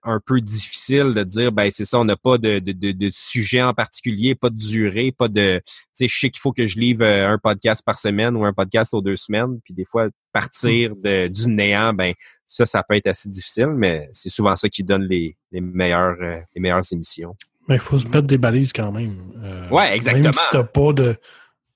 un 0.03 0.19
peu 0.25 0.39
difficile 0.41 1.13
de 1.13 1.23
dire 1.23 1.51
ben 1.51 1.69
c'est 1.71 1.85
ça, 1.85 1.99
on 1.99 2.05
n'a 2.05 2.15
pas 2.15 2.37
de, 2.37 2.59
de, 2.59 2.71
de, 2.71 2.91
de 2.91 3.09
sujet 3.11 3.61
en 3.61 3.73
particulier, 3.73 4.35
pas 4.35 4.49
de 4.49 4.57
durée, 4.57 5.11
pas 5.11 5.27
de. 5.27 5.61
Tu 5.65 5.73
sais, 5.93 6.07
je 6.07 6.19
sais 6.19 6.29
qu'il 6.29 6.39
faut 6.39 6.51
que 6.51 6.65
je 6.65 6.79
livre 6.79 7.03
euh, 7.03 7.29
un 7.29 7.37
podcast 7.37 7.83
par 7.85 7.97
semaine 7.97 8.35
ou 8.35 8.45
un 8.45 8.53
podcast 8.53 8.93
aux 8.93 9.01
deux 9.01 9.15
semaines. 9.15 9.59
Puis 9.63 9.73
des 9.73 9.85
fois, 9.85 10.07
partir 10.31 10.95
de, 10.95 11.27
du 11.27 11.47
néant, 11.47 11.93
ben 11.93 12.13
ça, 12.45 12.65
ça 12.65 12.83
peut 12.87 12.95
être 12.95 13.07
assez 13.07 13.29
difficile, 13.29 13.73
mais 13.75 14.09
c'est 14.11 14.29
souvent 14.29 14.55
ça 14.55 14.69
qui 14.69 14.83
donne 14.83 15.03
les, 15.03 15.35
les 15.51 15.61
meilleures 15.61 16.17
euh, 16.21 16.39
les 16.55 16.61
meilleures 16.61 16.83
émissions. 16.91 17.35
Mais 17.67 17.75
il 17.75 17.81
faut 17.81 17.97
se 17.97 18.07
mettre 18.07 18.23
des 18.23 18.37
balises 18.37 18.73
quand 18.73 18.91
même. 18.91 19.33
Euh, 19.43 19.69
Ouais, 19.69 19.95
exactement. 19.95 20.23
Même 20.23 20.33
si 20.33 20.47
t'as 20.51 20.63
pas 20.63 20.91
de, 20.93 21.15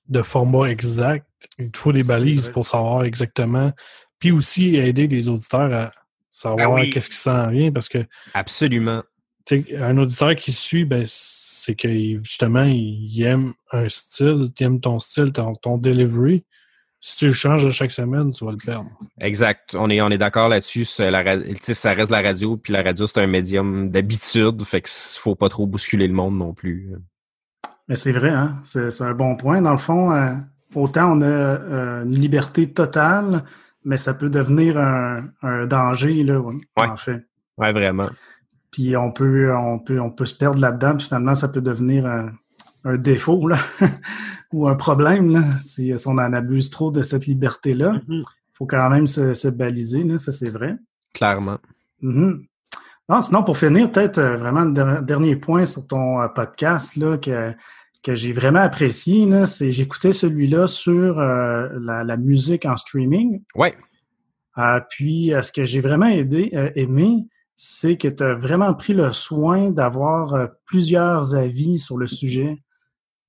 de 0.08 0.22
format 0.22 0.66
exact, 0.66 1.26
il 1.58 1.70
te 1.70 1.78
faut 1.78 1.92
des 1.92 2.02
balises 2.02 2.48
pour 2.48 2.66
savoir 2.66 3.04
exactement. 3.04 3.72
Puis 4.18 4.30
aussi 4.32 4.76
aider 4.76 5.06
les 5.06 5.28
auditeurs 5.28 5.72
à 5.72 5.92
savoir 6.30 6.72
Ah 6.72 6.74
oui. 6.82 6.90
qu'est-ce 6.90 7.10
qui 7.10 7.16
s'en 7.16 7.48
vient 7.50 7.70
parce 7.72 7.88
que 7.88 7.98
Absolument. 8.34 9.02
un 9.78 9.98
auditeur 9.98 10.34
qui 10.36 10.52
suit, 10.52 10.84
ben, 10.84 11.04
c'est 11.06 11.74
que 11.74 11.88
justement, 12.18 12.64
il 12.64 13.22
aime 13.22 13.52
un 13.72 13.88
style, 13.88 14.50
il 14.58 14.66
aime 14.66 14.80
ton 14.80 14.98
style, 14.98 15.32
ton, 15.32 15.54
ton 15.54 15.78
delivery. 15.78 16.44
Si 17.00 17.18
tu 17.18 17.26
le 17.26 17.32
changes 17.34 17.66
à 17.66 17.70
chaque 17.70 17.92
semaine, 17.92 18.30
tu 18.32 18.46
vas 18.46 18.52
le 18.52 18.56
perdre. 18.64 18.88
Exact. 19.20 19.74
On 19.74 19.90
est, 19.90 20.00
on 20.00 20.08
est 20.10 20.16
d'accord 20.16 20.48
là-dessus. 20.48 20.86
Sais, 20.86 21.10
Ça 21.74 21.92
reste 21.92 22.10
la 22.10 22.22
radio, 22.22 22.56
puis 22.56 22.72
la 22.72 22.82
radio, 22.82 23.06
c'est 23.06 23.20
un 23.20 23.26
médium 23.26 23.90
d'habitude. 23.90 24.64
Fait 24.64 24.80
que 24.80 24.88
s- 24.88 25.18
faut 25.20 25.34
pas 25.34 25.50
trop 25.50 25.66
bousculer 25.66 26.08
le 26.08 26.14
monde 26.14 26.38
non 26.38 26.54
plus. 26.54 26.90
Mais 27.88 27.96
c'est 27.96 28.12
vrai, 28.12 28.30
hein? 28.30 28.60
c'est 28.64 29.02
un 29.02 29.14
bon 29.14 29.36
point. 29.36 29.60
Dans 29.60 29.72
le 29.72 29.78
fond, 29.78 30.12
euh, 30.12 30.34
autant 30.74 31.12
on 31.18 31.20
a 31.22 31.26
euh, 31.26 32.04
une 32.04 32.16
liberté 32.18 32.72
totale, 32.72 33.44
mais 33.84 33.96
ça 33.98 34.14
peut 34.14 34.30
devenir 34.30 34.78
un, 34.78 35.24
un 35.42 35.66
danger, 35.66 36.22
là, 36.24 36.40
oui, 36.40 36.56
Ouais. 36.80 36.86
en 36.88 36.96
fait. 36.96 37.26
Ouais, 37.58 37.72
vraiment. 37.72 38.04
Puis 38.70 38.96
on 38.96 39.12
peut, 39.12 39.54
on 39.54 39.78
peut, 39.78 40.00
on 40.00 40.10
peut 40.10 40.26
se 40.26 40.36
perdre 40.36 40.58
là-dedans, 40.58 40.96
puis 40.96 41.06
finalement, 41.06 41.34
ça 41.34 41.48
peut 41.48 41.60
devenir 41.60 42.06
un, 42.06 42.32
un 42.84 42.96
défaut 42.96 43.46
là, 43.48 43.58
ou 44.52 44.66
un 44.68 44.74
problème 44.74 45.32
là, 45.32 45.42
si, 45.60 45.96
si 45.96 46.08
on 46.08 46.12
en 46.12 46.32
abuse 46.32 46.70
trop 46.70 46.90
de 46.90 47.02
cette 47.02 47.26
liberté-là. 47.26 48.00
Il 48.08 48.22
faut 48.54 48.66
quand 48.66 48.88
même 48.90 49.06
se, 49.06 49.34
se 49.34 49.48
baliser, 49.48 50.02
là, 50.04 50.16
ça 50.18 50.32
c'est 50.32 50.50
vrai. 50.50 50.76
Clairement. 51.12 51.58
Mhm. 52.00 52.44
Non, 53.08 53.20
sinon, 53.20 53.42
pour 53.42 53.58
finir, 53.58 53.90
peut-être 53.92 54.18
euh, 54.18 54.36
vraiment 54.36 54.60
un 54.60 55.02
dernier 55.02 55.36
point 55.36 55.66
sur 55.66 55.86
ton 55.86 56.22
euh, 56.22 56.28
podcast 56.28 56.96
là, 56.96 57.18
que, 57.18 57.52
que 58.02 58.14
j'ai 58.14 58.32
vraiment 58.32 58.60
apprécié, 58.60 59.26
là, 59.26 59.44
c'est 59.44 59.70
j'écoutais 59.70 60.12
celui-là 60.12 60.66
sur 60.66 61.18
euh, 61.18 61.68
la, 61.80 62.02
la 62.02 62.16
musique 62.16 62.64
en 62.64 62.76
streaming. 62.76 63.42
Ouais. 63.54 63.74
Euh, 64.56 64.80
puis, 64.88 65.32
ce 65.42 65.52
que 65.52 65.64
j'ai 65.64 65.80
vraiment 65.80 66.06
aidé, 66.06 66.50
aimé, 66.76 67.26
c'est 67.56 67.96
que 67.96 68.08
tu 68.08 68.22
as 68.22 68.34
vraiment 68.34 68.72
pris 68.72 68.94
le 68.94 69.12
soin 69.12 69.70
d'avoir 69.70 70.48
plusieurs 70.64 71.34
avis 71.34 71.78
sur 71.78 71.98
le 71.98 72.06
sujet. 72.06 72.62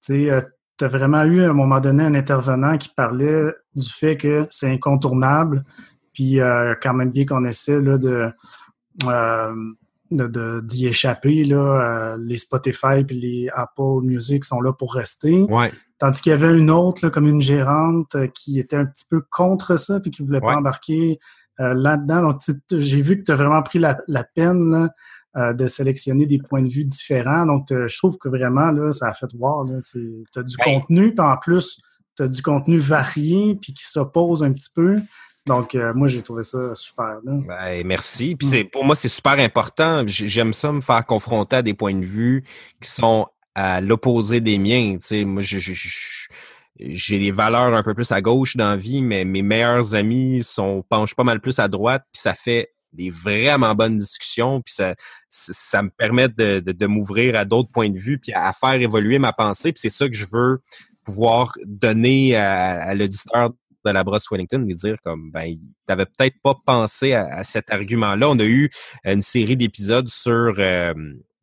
Tu 0.06 0.30
as 0.32 0.88
vraiment 0.88 1.24
eu 1.24 1.44
à 1.44 1.50
un 1.50 1.54
moment 1.54 1.80
donné 1.80 2.04
un 2.04 2.14
intervenant 2.16 2.78
qui 2.78 2.90
parlait 2.90 3.44
du 3.76 3.90
fait 3.90 4.18
que 4.18 4.48
c'est 4.52 4.70
incontournable, 4.70 5.64
puis 6.14 6.40
euh, 6.40 6.76
quand 6.82 6.94
même 6.94 7.12
bien 7.12 7.26
qu'on 7.26 7.44
essaie 7.46 7.82
là, 7.82 7.98
de- 7.98 8.32
d'y 10.12 10.88
échapper. 10.88 11.44
Là. 11.46 11.58
Euh, 11.58 12.18
les 12.20 12.38
Spotify 12.38 13.00
et 13.10 13.14
les 13.14 13.50
Apple 13.54 14.02
Music 14.04 14.46
sont 14.46 14.62
là 14.62 14.74
pour 14.74 14.94
rester. 14.94 15.42
Ouais. 15.44 15.72
Tandis 15.98 16.22
qu'il 16.22 16.32
y 16.32 16.34
avait 16.34 16.58
une 16.58 16.70
autre, 16.70 17.06
là, 17.06 17.10
comme 17.10 17.28
une 17.28 17.42
gérante, 17.42 18.16
euh, 18.16 18.28
qui 18.28 18.60
était 18.60 18.76
un 18.76 18.86
petit 18.86 19.06
peu 19.10 19.22
contre 19.32 19.78
ça 19.78 20.00
puis 20.00 20.12
qui 20.12 20.24
voulait 20.24 20.42
Ouais. 20.44 20.54
pas 20.54 20.58
embarquer 20.58 21.20
euh, 21.62 21.74
là-dedans. 21.74 22.22
Donc, 22.22 22.42
j'ai 22.70 23.02
vu 23.02 23.18
que 23.18 23.24
tu 23.24 23.32
as 23.32 23.36
vraiment 23.36 23.62
pris 23.64 23.80
la, 23.80 23.98
la 24.10 24.26
peine 24.26 24.72
là, 24.72 24.90
euh, 25.38 25.54
de 25.54 25.68
sélectionner 25.70 26.26
des 26.26 26.38
points 26.38 26.62
de 26.62 26.68
vue 26.68 26.84
différents. 26.84 27.46
Donc, 27.46 27.72
euh, 27.72 27.88
je 27.88 27.98
trouve 27.98 28.18
que 28.18 28.28
vraiment, 28.28 28.72
là, 28.72 28.92
ça 28.92 29.08
a 29.08 29.14
fait 29.14 29.34
voir. 29.38 29.66
Tu 29.66 30.26
as 30.36 30.44
du 30.44 30.56
Ouais. 30.66 30.74
contenu, 30.74 31.16
puis 31.16 31.26
en 31.26 31.38
plus, 31.38 31.80
tu 32.18 32.24
as 32.24 32.28
du 32.28 32.42
contenu 32.42 32.78
varié 32.78 33.56
puis 33.62 33.74
qui 33.74 33.86
s'oppose 33.86 34.44
un 34.44 34.52
petit 34.52 34.70
peu. 34.76 34.98
Donc, 35.48 35.76
euh, 35.76 35.94
moi, 35.94 36.08
j'ai 36.08 36.22
trouvé 36.24 36.44
ça 36.44 36.74
super. 36.74 37.20
Là. 37.24 37.34
Ben, 37.48 37.86
merci. 37.86 38.36
Puis 38.36 38.48
c'est 38.48 38.64
pour 38.64 38.84
moi, 38.84 38.96
c'est 38.96 39.10
super 39.10 39.38
important. 39.40 40.04
J'aime 40.08 40.54
ça 40.54 40.72
me 40.72 40.82
faire 40.82 41.06
confronter 41.06 41.58
à 41.58 41.62
des 41.62 41.74
points 41.74 41.94
de 41.94 42.06
vue 42.06 42.44
qui 42.82 42.90
sont 42.90 43.28
à 43.54 43.80
l'opposé 43.80 44.42
des 44.42 44.58
miens. 44.58 44.98
Tu 45.00 45.08
sais, 45.08 45.24
moi, 45.24 45.42
je- 45.42 45.60
je- 45.60 45.74
je- 45.74 46.28
j'ai 46.80 47.20
des 47.20 47.32
valeurs 47.32 47.74
un 47.74 47.84
peu 47.84 47.94
plus 47.94 48.12
à 48.12 48.22
gauche 48.22 48.58
dans 48.58 48.72
la 48.72 48.76
vie, 48.76 49.02
mais 49.02 49.24
mes 49.24 49.44
meilleurs 49.44 49.94
amis 49.96 50.44
sont 50.44 50.84
penchent 50.90 51.16
pas 51.16 51.24
mal 51.24 51.40
plus 51.40 51.60
à 51.60 51.68
droite, 51.68 52.04
puis 52.12 52.22
ça 52.22 52.34
fait 52.34 52.72
des 52.92 53.10
vraiment 53.10 53.76
bonnes 53.76 53.98
discussions, 53.98 54.62
puis 54.62 54.74
ça, 54.74 54.96
ça 55.30 55.82
me 55.84 55.90
permet 55.90 56.28
de, 56.30 56.60
de, 56.60 56.72
de 56.72 56.86
m'ouvrir 56.86 57.36
à 57.36 57.46
d'autres 57.46 57.70
points 57.70 57.90
de 57.90 57.98
vue, 58.00 58.18
puis 58.20 58.34
à 58.34 58.52
faire 58.52 58.74
évoluer 58.74 59.20
ma 59.20 59.32
pensée, 59.32 59.72
puis 59.74 59.80
c'est 59.82 59.90
ça 59.90 60.08
que 60.08 60.14
je 60.16 60.26
veux 60.32 60.62
pouvoir 61.06 61.54
donner 61.66 62.36
à, 62.36 62.82
à 62.82 62.94
l'auditeur 62.96 63.52
de 63.92 63.96
la 63.96 64.04
brosse 64.04 64.30
Wellington, 64.32 64.60
lui 64.60 64.76
dire 64.76 64.96
comme 65.04 65.32
ben 65.32 65.56
t'avais 65.86 66.06
peut-être 66.06 66.36
pas 66.44 66.56
pensé 66.66 67.14
à, 67.14 67.44
cet 67.44 67.72
argument-là. 67.72 68.30
On 68.30 68.40
a 68.40 68.44
eu 68.46 68.70
une 69.04 69.22
série 69.22 69.58
d'épisodes 69.58 70.10
sur 70.10 70.54
euh, 70.58 70.94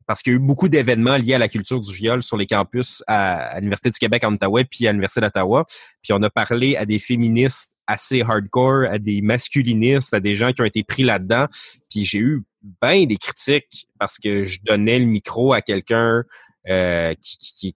parce 0.06 0.22
qu'il 0.22 0.32
y 0.32 0.36
a 0.36 0.38
eu 0.38 0.42
beaucoup 0.42 0.68
d'événements 0.68 1.16
liés 1.16 1.34
à 1.34 1.38
la 1.38 1.48
culture 1.48 1.80
du 1.80 1.92
viol 1.94 2.22
sur 2.22 2.36
les 2.36 2.46
campus 2.46 3.02
à, 3.06 3.58
l'Université 3.60 3.90
du 3.90 3.98
Québec 3.98 4.24
en 4.24 4.34
Ottawa 4.34 4.62
puis 4.64 4.86
à 4.86 4.92
l'Université 4.92 5.20
d'Ottawa. 5.20 5.64
Puis 6.02 6.12
on 6.12 6.22
a 6.22 6.30
parlé 6.30 6.76
à 6.76 6.84
des 6.84 6.98
féministes 6.98 7.72
assez 7.86 8.22
hardcore, 8.22 8.84
à 8.90 8.98
des 8.98 9.22
masculinistes, 9.22 10.14
à 10.14 10.20
des 10.20 10.34
gens 10.34 10.52
qui 10.52 10.62
ont 10.62 10.66
été 10.66 10.82
pris 10.82 11.02
là-dedans. 11.02 11.46
Puis 11.90 12.04
j'ai 12.04 12.18
eu 12.18 12.42
bien 12.80 13.06
des 13.06 13.16
critiques 13.16 13.86
parce 13.98 14.18
que 14.18 14.44
je 14.44 14.60
donnais 14.62 14.98
le 14.98 15.06
micro 15.06 15.52
à 15.52 15.62
quelqu'un 15.62 16.24
euh, 16.68 17.12
qui 17.20 17.74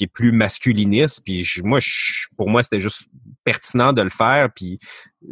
est 0.00 0.06
plus 0.06 0.32
masculiniste. 0.32 1.22
Puis 1.24 1.44
je- 1.44 1.62
moi, 1.62 1.78
je- 1.80 2.26
pour 2.36 2.48
moi, 2.48 2.62
c'était 2.62 2.80
juste 2.80 3.08
pertinent 3.44 3.92
de 3.92 4.02
le 4.02 4.10
faire. 4.10 4.48
Puis 4.54 4.78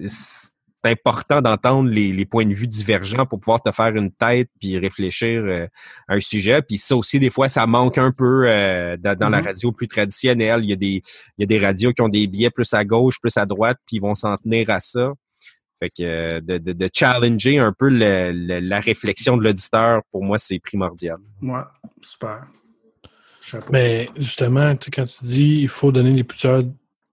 c'est 0.05 0.51
important 0.85 1.41
d'entendre 1.41 1.89
les, 1.89 2.13
les 2.13 2.25
points 2.27 2.45
de 2.45 2.53
vue 2.53 2.67
divergents 2.67 3.25
pour 3.25 3.39
pouvoir 3.39 3.63
te 3.63 3.71
faire 3.71 3.95
une 3.95 4.11
tête 4.13 4.49
puis 4.61 4.79
réfléchir 4.79 5.41
euh, 5.45 5.67
à 6.09 6.15
un 6.15 6.21
sujet. 6.21 6.61
Puis 6.61 6.77
ça 6.79 6.97
aussi, 6.97 7.21
des 7.21 7.31
fois, 7.31 7.49
ça 7.49 7.67
manque 7.69 7.99
un 7.99 8.11
peu 8.11 8.49
euh, 8.49 8.97
dans, 8.99 9.17
dans 9.17 9.29
la 9.29 9.39
Mhm. 9.39 9.47
radio 9.47 9.71
plus 9.73 9.87
traditionnelle. 9.87 10.61
Il 10.65 10.71
y, 10.71 10.73
a 10.73 10.77
des, 10.77 11.03
il 11.39 11.41
y 11.41 11.43
a 11.45 11.47
des 11.47 11.59
radios 11.59 11.93
qui 11.93 12.03
ont 12.03 12.09
des 12.09 12.27
billets 12.27 12.51
plus 12.51 12.75
à 12.75 12.85
gauche, 12.85 13.21
plus 13.21 13.37
à 13.37 13.47
droite, 13.47 13.79
puis 13.87 13.99
ils 13.99 14.01
vont 14.01 14.15
s'en 14.15 14.37
tenir 14.39 14.71
à 14.71 14.81
ça. 14.81 15.13
Fait 15.79 15.91
que 15.91 16.03
euh, 16.03 16.41
de, 16.41 16.59
de, 16.59 16.73
de 16.73 16.91
challenger 16.93 17.59
un 17.59 17.73
peu 17.73 17.89
le- 17.89 18.33
le- 18.33 18.59
la 18.61 18.81
réflexion 18.81 19.37
de 19.37 19.45
l'auditeur, 19.45 20.03
pour 20.11 20.25
moi, 20.25 20.37
c'est 20.39 20.59
primordial. 20.59 21.19
Ouais, 21.43 21.61
super. 22.01 22.47
Chapeau. 23.41 23.73
Mais 23.73 24.09
justement, 24.17 24.77
quand 24.93 25.05
tu 25.05 25.25
dis 25.25 25.59
il 25.63 25.69
faut 25.69 25.91
donner 25.93 26.13
des 26.13 26.23
plusieurs 26.25 26.63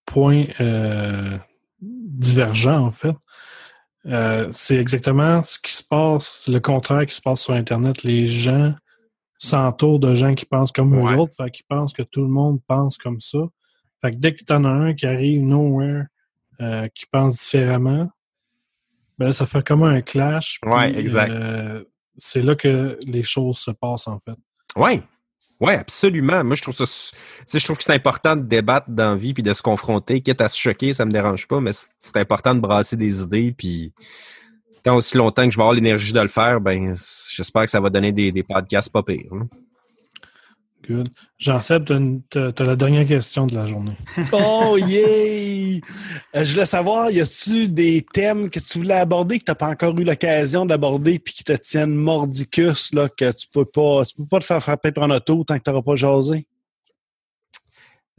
points 0.10 0.46
euh, 0.60 1.38
divergents, 1.82 2.86
en 2.86 2.90
fait, 2.92 3.16
euh, 4.06 4.48
c'est 4.52 4.76
exactement 4.78 5.44
ce 5.44 5.60
qui 5.60 5.72
se 5.72 5.84
passe, 5.84 6.46
le 6.48 6.60
contraire 6.60 7.06
qui 7.06 7.14
se 7.16 7.22
passe 7.22 7.42
sur 7.42 7.54
Internet. 7.54 8.04
Les 8.04 8.26
gens 8.28 8.74
s'entourent 9.38 10.00
de 10.00 10.16
gens 10.16 10.34
qui 10.36 10.46
pensent 10.46 10.72
comme 10.72 10.94
Ouais. 10.98 11.14
eux 11.14 11.18
autres, 11.20 11.36
fait 11.38 11.52
qu'ils 11.52 11.66
pensent 11.68 11.94
que 11.94 12.02
tout 12.04 12.22
le 12.22 12.28
monde 12.30 12.60
pense 12.68 12.98
comme 12.98 13.20
ça. 13.20 13.40
Fait 14.02 14.12
que 14.12 14.18
dès 14.18 14.34
que 14.34 14.44
tu 14.44 14.54
en 14.54 14.66
as 14.66 14.70
un 14.70 14.94
qui 14.94 15.06
arrive 15.06 15.42
nowhere, 15.44 16.06
euh, 16.62 16.88
qui 16.96 17.06
pense 17.06 17.38
différemment, 17.40 18.10
ben 19.18 19.28
là, 19.28 19.34
ça 19.34 19.46
fait 19.46 19.66
comme 19.66 19.84
un 19.84 20.02
clash. 20.02 20.60
puis, 20.62 20.72
Ouais, 20.72 20.98
exact. 20.98 21.30
euh, 21.30 21.84
c'est 22.18 22.42
là 22.42 22.56
que 22.56 22.98
les 23.06 23.24
choses 23.24 23.58
se 23.60 23.72
passent, 23.72 24.08
en 24.08 24.20
fait. 24.20 24.36
Oui, 24.76 25.02
oui, 25.62 25.74
absolument. 25.74 26.44
Moi, 26.44 26.56
je 26.56 26.62
trouve 26.62 26.74
ça, 26.76 26.86
je 27.54 27.64
trouve 27.64 27.78
que 27.78 27.84
c'est 27.84 27.94
important 27.94 28.36
de 28.36 28.44
débattre 28.44 28.90
dans 28.90 29.10
la 29.10 29.16
vie 29.16 29.34
puis 29.34 29.44
de 29.44 29.54
se 29.54 29.62
confronter, 29.62 30.22
quitte 30.22 30.42
à 30.42 30.48
se 30.48 30.58
choquer, 30.58 30.94
ça 30.94 31.06
me 31.06 31.12
dérange 31.12 31.48
pas, 31.48 31.60
mais 31.60 31.72
c'est- 31.74 32.18
important 32.18 32.56
de 32.56 32.60
brasser 32.62 32.96
des 32.96 33.22
idées 33.22 33.54
puis 33.58 33.92
tant 34.84 34.96
aussi 34.96 35.18
longtemps 35.18 35.44
que 35.46 35.52
je 35.52 35.58
vais 35.58 35.62
avoir 35.64 35.74
l'énergie 35.74 36.14
de 36.14 36.20
le 36.22 36.28
faire, 36.30 36.62
ben, 36.62 36.96
j'espère 37.36 37.64
que 37.66 37.70
ça 37.72 37.80
va 37.82 37.90
donner 37.90 38.12
des, 38.14 38.32
des 38.32 38.44
podcasts 38.44 38.92
pas 38.92 39.04
pires. 39.04 39.32
hein. 39.34 39.48
Good. 40.90 41.10
Jean-Seb, 41.38 41.86
t'as 42.32 42.52
t'as 42.52 42.66
la 42.66 42.76
dernière 42.76 43.08
question 43.08 43.46
de 43.46 43.54
la 43.54 43.68
journée. 43.68 43.96
Oh, 44.34 44.76
yay! 44.76 45.82
Euh, 46.36 46.44
je 46.44 46.54
voulais 46.54 46.66
savoir, 46.66 47.12
y 47.12 47.22
a-tu 47.22 47.68
des 47.68 48.04
thèmes 48.12 48.50
que 48.50 48.60
tu 48.60 48.80
voulais 48.80 48.96
aborder 48.96 49.38
que 49.38 49.46
tu 49.46 49.52
n'as 49.52 49.56
pas 49.56 49.68
encore 49.68 49.98
eu 50.00 50.04
l'occasion 50.04 50.66
d'aborder 50.66 51.20
puis 51.20 51.36
qui 51.36 51.44
te 51.44 51.54
tiennent 51.54 51.94
mordicus, 51.94 52.92
là, 52.92 53.08
que 53.08 53.32
tu 53.32 53.48
peux 53.52 53.66
pas, 53.66 54.04
tu 54.04 54.16
peux 54.16 54.26
pas 54.26 54.40
te 54.40 54.46
faire 54.46 54.62
frapper 54.64 54.92
par 54.92 55.04
un 55.04 55.12
auto 55.12 55.44
tant 55.44 55.60
que 55.60 55.64
tu 55.64 55.70
n'auras 55.70 55.84
pas 55.84 55.96
jasé? 55.96 56.48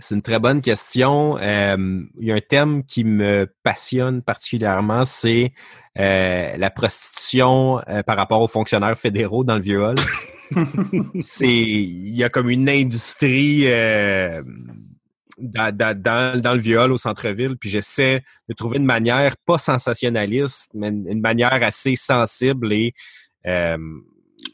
C'est 0.01 0.15
une 0.15 0.23
très 0.23 0.39
bonne 0.39 0.63
question. 0.63 1.39
Euh, 1.39 2.03
il 2.19 2.27
y 2.27 2.33
a 2.33 2.35
un 2.35 2.41
thème 2.41 2.85
qui 2.85 3.05
me 3.05 3.47
passionne 3.63 4.23
particulièrement, 4.23 5.05
c'est 5.05 5.53
euh, 5.99 6.57
la 6.57 6.71
prostitution 6.71 7.81
euh, 7.89 8.03
par 8.03 8.17
rapport 8.17 8.41
aux 8.41 8.49
fonctionnaires 8.49 8.99
fédéraux 8.99 9.45
dans 9.45 9.57
le 9.57 9.61
vieux 9.61 9.83
hall. 9.83 9.97
c'est 11.21 11.47
il 11.47 12.17
y 12.17 12.25
a 12.25 12.29
comme 12.29 12.51
une 12.51 12.69
industrie 12.69 13.65
euh, 13.67 14.43
dans, 15.39 15.75
dans, 15.75 16.41
dans, 16.41 16.55
le 16.55 16.61
vieux 16.61 16.79
hall 16.79 16.93
au 16.93 16.99
centre-ville, 16.99 17.57
puis 17.57 17.71
j'essaie 17.71 18.23
de 18.49 18.55
trouver 18.55 18.79
une 18.79 18.85
manière 18.85 19.37
pas 19.47 19.59
sensationnaliste, 19.59 20.71
mais 20.75 20.89
une, 20.89 21.07
une 21.09 21.21
manière 21.21 21.53
assez 21.53 21.95
sensible 21.97 22.73
et 22.73 22.95
euh, 23.47 23.77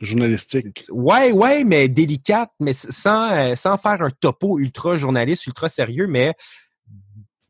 Journalistique. 0.00 0.84
Ouais, 0.90 1.32
ouais, 1.32 1.64
mais 1.64 1.88
délicate, 1.88 2.50
mais 2.60 2.72
sans, 2.72 3.30
euh, 3.30 3.54
sans 3.54 3.76
faire 3.78 4.02
un 4.02 4.10
topo 4.10 4.58
ultra 4.58 4.96
journaliste, 4.96 5.46
ultra 5.46 5.68
sérieux, 5.68 6.06
mais 6.06 6.34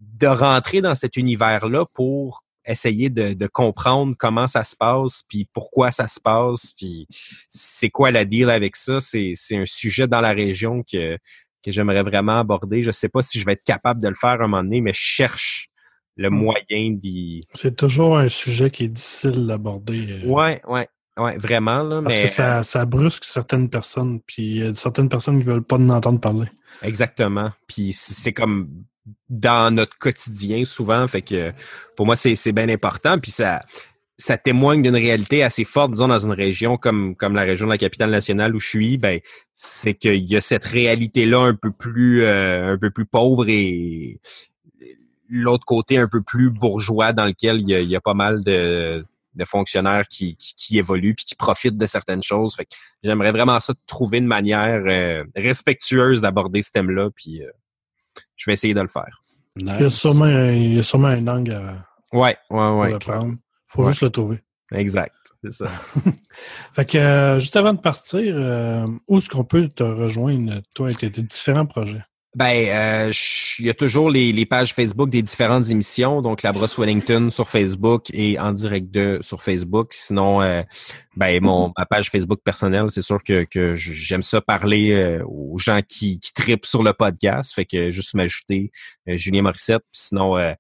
de 0.01 0.27
rentrer 0.27 0.81
dans 0.81 0.95
cet 0.95 1.17
univers-là 1.17 1.85
pour 1.93 2.43
essayer 2.65 3.11
de, 3.11 3.33
de 3.35 3.47
comprendre 3.47 4.15
comment 4.19 4.47
ça 4.47 4.65
se 4.65 4.75
passe, 4.75 5.23
puis 5.29 5.49
pourquoi 5.53 5.93
ça 5.93 6.09
se 6.09 6.19
passe, 6.21 6.73
puis 6.77 7.07
c'est 7.49 7.91
quoi 7.91 8.11
la 8.11 8.25
deal 8.25 8.51
avec 8.51 8.75
ça. 8.77 8.99
C'est, 9.01 9.33
c'est 9.35 9.57
un 9.57 9.67
sujet 9.67 10.09
dans 10.09 10.21
la 10.21 10.33
région 10.33 10.83
que, 10.83 11.17
que 11.63 11.71
j'aimerais 11.71 12.03
vraiment 12.03 12.39
aborder. 12.41 12.83
Je 12.83 12.91
sais 12.91 13.09
pas 13.09 13.23
si 13.23 13.39
je 13.39 13.45
vais 13.47 13.53
être 13.53 13.65
capable 13.65 14.01
de 14.03 14.09
le 14.09 14.15
faire 14.17 14.31
à 14.31 14.35
un 14.45 14.49
moment 14.49 14.65
donné, 14.65 14.81
mais 14.81 14.93
je 14.93 15.01
cherche 15.01 15.69
le 16.17 16.31
Mm. 16.31 16.35
moyen 16.35 16.91
d'y... 16.93 17.45
C'est 17.53 17.77
toujours 17.77 18.17
un 18.17 18.29
sujet 18.29 18.71
qui 18.71 18.85
est 18.85 18.89
difficile 18.89 19.47
d'aborder. 19.47 20.23
euh, 20.25 20.27
Ouais, 20.27 20.63
ouais, 20.67 20.89
ouais, 21.19 21.39
vraiment, 21.39 21.83
là, 21.83 22.01
Parce 22.03 22.17
mais... 22.17 22.25
que 22.25 22.31
ça, 22.31 22.63
ça 22.63 22.85
brusque 22.85 23.25
certaines 23.25 23.69
personnes, 23.69 24.21
puis 24.27 24.43
il 24.43 24.57
y 24.57 24.63
a 24.63 24.75
certaines 24.75 25.09
personnes 25.09 25.39
qui 25.39 25.47
veulent 25.47 25.63
pas 25.63 25.77
en 25.77 25.89
entendre 25.91 26.21
parler. 26.21 26.49
Exactement. 26.83 27.53
Puis 27.67 27.93
c'est 27.93 28.33
comme 28.33 28.69
dans 29.29 29.73
notre 29.73 29.97
quotidien 29.99 30.65
souvent, 30.65 31.07
fait 31.07 31.23
que 31.23 31.53
pour 31.97 32.07
moi 32.07 32.17
c'est 32.17 32.53
bien 32.53 32.69
important. 32.69 33.19
Puis 33.19 33.31
ça 33.31 33.63
ça 34.19 34.39
témoigne 34.39 34.83
d'une 34.83 34.97
réalité 34.97 35.43
assez 35.43 35.65
forte, 35.65 35.93
disons 35.93 36.09
dans 36.09 36.25
une 36.25 36.33
région 36.33 36.77
comme 36.77 37.15
comme 37.17 37.35
la 37.35 37.43
région 37.43 37.67
de 37.67 37.73
la 37.73 37.79
capitale 37.79 38.11
nationale 38.11 38.55
où 38.55 38.61
je 38.61 38.69
suis. 38.69 38.99
Ben 38.99 39.21
c'est 39.55 39.95
qu'il 39.95 40.25
y 40.25 40.37
a 40.37 40.41
cette 40.41 40.65
réalité 40.65 41.27
là 41.27 41.41
un 41.41 41.55
peu 41.55 41.71
plus 41.71 42.25
euh, 42.25 42.75
un 42.75 42.79
peu 42.79 42.91
plus 42.91 43.07
pauvre 43.07 43.49
et 43.49 44.21
l'autre 45.29 45.65
côté 45.65 45.99
un 45.99 46.09
peu 46.09 46.23
plus 46.23 46.51
bourgeois 46.51 47.13
dans 47.13 47.27
lequel 47.27 47.61
il 47.61 47.69
y 47.69 47.75
a, 47.75 47.81
il 47.81 47.89
y 47.89 47.97
a 47.97 48.01
pas 48.01 48.15
mal 48.15 48.43
de 48.43 49.05
de 49.37 49.45
fonctionnaires 49.45 50.09
qui, 50.09 50.37
qui, 50.37 50.55
qui 50.55 50.79
évoluent 50.79 51.15
puis 51.15 51.25
qui 51.27 51.35
profitent 51.35 51.77
de 51.77 51.87
certaines 51.87 52.23
choses. 52.23 52.55
Fait 52.57 52.65
que 52.65 52.75
j'aimerais 53.03 53.31
vraiment 53.33 53.61
ça 53.61 53.75
trouver 53.87 54.19
une 54.19 54.27
manière 54.27 54.83
euh, 54.89 55.25
respectueuse 55.37 56.21
d'aborder 56.21 56.63
ce 56.63 56.71
thème-là, 56.73 57.11
puis 57.15 57.43
euh, 57.43 57.51
je 58.37 58.51
vais 58.51 58.55
essayer 58.55 58.75
de 58.75 58.81
le 58.81 58.89
faire. 58.89 59.21
Il, 59.59 59.67
y 59.67 59.71
a 59.85 59.91
sûrement, 59.91 60.25
un- 60.25 60.53
il 60.53 60.75
y 60.75 60.79
a 60.79 60.83
sûrement 60.83 61.09
un 61.09 61.27
angle 61.29 61.53
à, 61.53 61.87
Ouais, 62.13 62.21
ouais, 62.21 62.37
pour 62.51 62.79
ouais. 62.79 62.93
le 62.93 62.99
prendre. 62.99 63.35
faut 63.69 63.83
Ouais. 63.83 63.89
juste 63.91 64.03
le 64.03 64.11
trouver. 64.11 64.43
Exact, 64.73 65.15
c'est 65.45 65.53
ça. 65.53 65.67
Fait 66.73 66.85
que, 66.85 66.99
euh, 66.99 67.39
juste 67.39 67.57
avant 67.57 67.73
de 67.73 67.81
partir, 67.81 68.21
euh, 68.37 68.85
où 69.09 69.19
est-ce 69.19 69.29
qu'on 69.31 69.45
peut 69.45 69.69
te 69.69 69.83
rejoindre, 69.85 70.61
toi, 70.75 70.89
avec 70.89 70.99
tes 71.13 71.23
différents 71.23 71.67
projets? 71.67 72.03
Ben, 72.37 72.69
euh, 72.69 73.13
il 73.59 73.65
y 73.65 73.71
a 73.71 73.75
toujours 73.75 74.11
les, 74.11 74.31
les 74.31 74.45
pages 74.45 74.75
Facebook 74.75 75.09
des 75.09 75.23
différentes 75.23 75.71
émissions, 75.71 76.21
donc 76.21 76.43
la 76.43 76.53
brosse 76.53 76.79
Wellington 76.79 77.31
sur 77.31 77.49
Facebook 77.49 78.11
et 78.13 78.39
en 78.39 78.53
direct 78.53 78.91
2 78.91 79.23
sur 79.23 79.43
Facebook. 79.43 79.95
Sinon, 79.95 80.43
euh, 80.43 80.63
ben 81.17 81.43
mon 81.43 81.73
ma 81.79 81.87
page 81.87 82.11
Facebook 82.11 82.41
personnelle, 82.45 82.91
c'est 82.91 83.01
sûr 83.01 83.25
que, 83.25 83.45
que 83.45 83.75
j'aime 83.75 84.23
ça 84.23 84.43
parler 84.43 84.93
euh, 84.93 85.25
aux 85.27 85.57
gens 85.57 85.81
qui, 85.81 86.21
qui 86.21 86.35
tripent 86.35 86.67
sur 86.67 86.83
le 86.83 86.93
podcast. 86.93 87.55
Fait 87.55 87.65
que 87.65 87.91
juste 87.91 88.13
m'ajouter 88.13 88.71
euh, 89.09 89.17
Julien 89.17 89.41
Morissette. 89.41 89.83
Puis 89.91 90.03
sinon, 90.03 90.37
euh, 90.37 90.53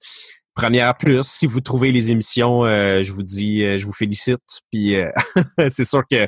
première 0.56 0.96
plus. 0.96 1.22
Si 1.22 1.46
vous 1.46 1.60
trouvez 1.60 1.92
les 1.92 2.10
émissions, 2.10 2.64
euh, 2.64 3.04
je 3.04 3.12
vous 3.12 3.22
dis, 3.22 3.62
euh, 3.62 3.78
je 3.78 3.86
vous 3.86 3.92
félicite. 3.92 4.40
Puis 4.72 4.96
euh, 4.96 5.08
c'est 5.68 5.84
sûr 5.84 6.02
que 6.10 6.22
euh, 6.22 6.26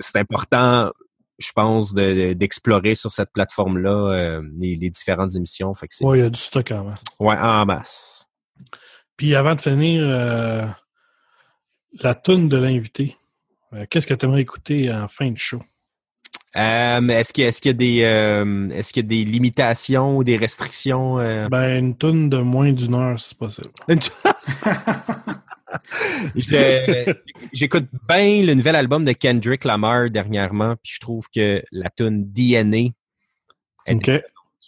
c'est 0.00 0.18
important, 0.18 0.90
je 1.38 1.52
pense, 1.52 1.94
de- 1.94 2.32
d'explorer 2.32 2.94
sur 2.94 3.12
cette 3.12 3.32
plateforme-là 3.32 3.90
euh, 4.14 4.42
les, 4.58 4.74
les 4.76 4.90
différentes 4.90 5.34
émissions. 5.36 5.72
Fait 5.74 5.86
que 5.88 6.04
Ouais, 6.04 6.18
il 6.18 6.22
y 6.22 6.26
a 6.26 6.30
du 6.30 6.38
stock 6.40 6.70
en 6.72 6.84
masse. 6.84 7.02
ouais, 7.20 7.36
en 7.38 7.64
masse. 7.66 8.28
Puis 9.16 9.34
avant 9.34 9.54
de 9.54 9.60
finir, 9.60 10.02
euh, 10.04 10.66
la 12.02 12.14
toune 12.14 12.48
de 12.48 12.56
l'invité. 12.56 13.16
Euh, 13.72 13.84
Qu'est-ce 13.90 14.06
que 14.06 14.14
tu 14.14 14.26
aimerais 14.26 14.42
écouter 14.42 14.92
en 14.92 15.08
fin 15.08 15.30
de 15.30 15.36
show? 15.38 15.60
Est-ce 16.54 17.32
qu'il 17.32 17.44
y, 17.44 17.66
y 17.66 17.68
a 17.68 17.72
des 17.72 17.98
est-ce 18.76 18.92
qu'il 18.92 19.02
y 19.02 19.06
a 19.06 19.08
des 19.08 19.24
limitations 19.24 20.16
ou 20.16 20.24
des 20.24 20.36
restrictions? 20.36 21.16
Ben, 21.48 21.78
une 21.78 21.96
toune 21.96 22.28
de 22.30 22.38
moins 22.38 22.72
d'une 22.72 22.94
heure, 22.94 23.20
si 23.20 23.34
possible. 23.34 23.70
Je- 26.36 27.14
J'écoute 27.52 27.86
bien 28.08 28.42
le 28.42 28.54
nouvel 28.54 28.76
album 28.76 29.04
de 29.04 29.12
Kendrick 29.12 29.64
Lamar 29.64 30.10
dernièrement, 30.10 30.74
puis 30.82 30.92
je 30.94 31.00
trouve 31.00 31.26
que 31.34 31.62
la 31.72 31.90
tune 31.90 32.24
DNA 32.32 32.90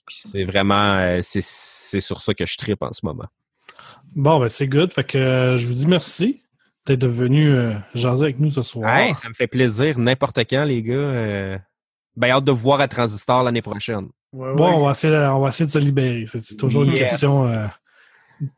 c'est 0.08 0.44
vraiment 0.44 0.94
euh, 0.96 1.20
c'est 1.22 1.42
c'est 1.42 2.00
sur 2.00 2.20
ça 2.20 2.34
que 2.34 2.44
je 2.46 2.56
tripe 2.56 2.82
en 2.82 2.90
ce 2.92 3.04
moment. 3.06 3.26
Bon, 4.16 4.40
ben, 4.40 4.48
c'est 4.48 4.66
good. 4.66 4.90
Fait 4.92 5.04
que 5.04 5.18
euh, 5.18 5.56
je 5.56 5.66
vous 5.66 5.74
dis 5.74 5.86
merci 5.86 6.42
d'être 6.86 7.06
venu 7.06 7.48
euh, 7.50 7.74
jaser 7.94 8.24
avec 8.24 8.40
nous 8.40 8.50
ce 8.50 8.62
soir. 8.62 8.90
Hey, 8.92 9.14
ça 9.14 9.28
me 9.28 9.34
fait 9.34 9.46
plaisir 9.46 9.98
n'importe 9.98 10.38
quand 10.48 10.64
les 10.64 10.82
gars. 10.82 10.94
Euh, 10.94 11.58
ben 12.16 12.30
hâte 12.30 12.44
de 12.44 12.50
vous 12.50 12.58
voir 12.58 12.80
à 12.80 12.88
Transistor 12.88 13.44
l'année 13.44 13.62
prochaine. 13.62 14.08
Ouais, 14.32 14.52
Bon, 14.56 14.72
on 14.80 14.84
va, 14.86 14.90
essayer, 14.92 15.12
de- 15.12 15.18
on 15.20 15.40
va 15.40 15.48
essayer 15.50 15.66
de 15.66 15.70
se 15.70 15.78
libérer. 15.78 16.24
C'est 16.26 16.56
toujours 16.56 16.82
une 16.82 16.94
question 16.94 17.46
euh, 17.46 17.66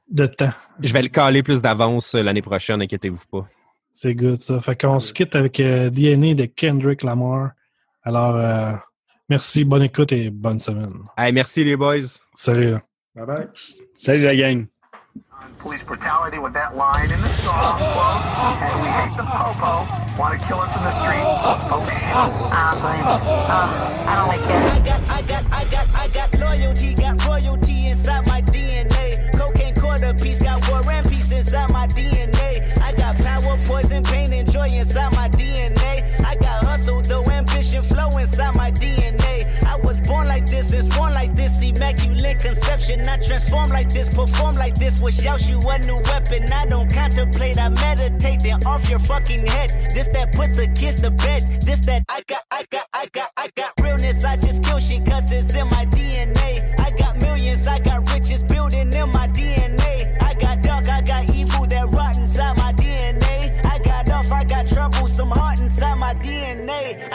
de 0.08 0.26
temps. 0.26 0.50
Je 0.80 0.92
vais 0.92 1.02
le 1.02 1.08
caler 1.08 1.42
plus 1.42 1.60
d'avance 1.62 2.14
l'année 2.14 2.42
prochaine, 2.42 2.82
inquiétez-vous 2.82 3.24
pas. 3.30 3.48
C'est 3.92 4.14
good, 4.14 4.40
ça. 4.40 4.58
Fait 4.60 4.80
qu'on 4.80 4.98
se 4.98 5.12
quitte 5.12 5.36
avec 5.36 5.60
euh, 5.60 5.90
DNA 5.90 6.34
de 6.34 6.46
Kendrick 6.46 7.02
Lamar. 7.02 7.50
Alors, 8.02 8.36
euh, 8.36 8.72
merci, 9.28 9.64
bonne 9.64 9.82
écoute 9.82 10.12
et 10.12 10.30
bonne 10.30 10.58
semaine. 10.60 10.94
Hey, 11.16 11.32
merci 11.32 11.62
les 11.64 11.76
boys. 11.76 12.18
Salut. 12.34 12.76
Bye 13.14 13.26
bye. 13.26 13.48
Salut 13.94 14.22
la 14.22 14.34
gang. 14.34 14.66
police 15.58 15.84
brutality 15.84 16.38
with 16.38 16.52
that 16.54 16.76
line 16.76 17.10
in 17.12 17.20
the 17.20 17.28
song. 17.28 17.78
Quote, 17.78 18.22
and 18.66 18.82
we 18.82 18.88
hate 18.88 19.16
the 19.16 19.22
popo. 19.22 19.86
Want 20.18 20.34
to 20.34 20.46
kill 20.46 20.58
us 20.58 20.76
in 20.76 20.82
the 20.82 20.90
street? 20.90 21.22
Oh, 21.22 21.86
Ah, 22.50 22.74
boys. 22.82 23.06
Oh, 23.22 24.10
I 24.10 24.12
don't 24.18 24.28
like 24.28 24.42
it. 24.42 24.50
I 24.50 24.80
got, 24.82 25.00
I 25.08 25.22
got, 25.22 25.22
I 25.22 25.22
got, 25.22 25.44
I 25.52 25.61
got 25.61 25.61
Quarter 30.12 30.44
got 30.44 30.68
war 30.68 30.92
and 30.92 31.08
peace 31.08 31.32
inside 31.32 31.70
my 31.70 31.86
DNA. 31.86 32.78
I 32.82 32.92
got 32.92 33.16
power, 33.16 33.56
poison, 33.66 34.02
pain, 34.02 34.32
and 34.32 34.50
joy 34.50 34.68
inside 34.68 35.12
my 35.12 35.28
DNA. 35.30 36.04
I 36.24 36.34
got 36.36 36.64
hustle, 36.64 37.00
though 37.00 37.24
ambition, 37.30 37.82
flow 37.82 38.08
inside 38.18 38.54
my 38.54 38.70
DNA. 38.72 39.64
I 39.64 39.76
was 39.76 40.00
born 40.00 40.28
like 40.28 40.44
this 40.46 40.72
and 40.74 40.92
born 40.94 41.14
like 41.14 41.34
this, 41.34 41.62
immaculate 41.62 42.40
conception. 42.40 43.08
I 43.08 43.16
transform 43.24 43.70
like 43.70 43.88
this, 43.88 44.14
perform 44.14 44.56
like 44.56 44.74
this, 44.74 45.00
wish 45.00 45.24
out 45.24 45.48
you 45.48 45.60
a 45.60 45.78
new 45.78 46.00
weapon. 46.04 46.52
I 46.52 46.66
don't 46.66 46.92
contemplate, 46.92 47.58
I 47.58 47.70
meditate, 47.70 48.42
then 48.42 48.62
off 48.66 48.88
your 48.90 48.98
fucking 49.00 49.46
head. 49.46 49.70
This 49.94 50.08
that 50.08 50.32
put 50.32 50.54
the 50.56 50.68
kids 50.78 51.00
to 51.00 51.10
bed. 51.10 51.62
This 51.62 51.78
that 51.86 52.04
I 52.10 52.22
got, 52.28 52.42
I 52.50 52.64
got, 52.70 52.86
I 52.92 53.06
got, 53.12 53.30
I 53.38 53.48
got 53.56 53.72
realness. 53.80 54.24
I 54.24 54.36
just 54.36 54.62
kill 54.62 54.78
shit 54.78 55.06
cause 55.06 55.32
it's 55.32 55.54
in 55.54 55.66
my 55.68 55.86
DNA. 55.86 56.78
I 56.78 56.90
got 56.98 57.18
millions, 57.18 57.66
I 57.66 57.78
got 57.78 58.12
riches 58.12 58.42
building 58.42 58.92
in 58.92 59.12
my 59.12 59.28
DNA. 59.28 59.61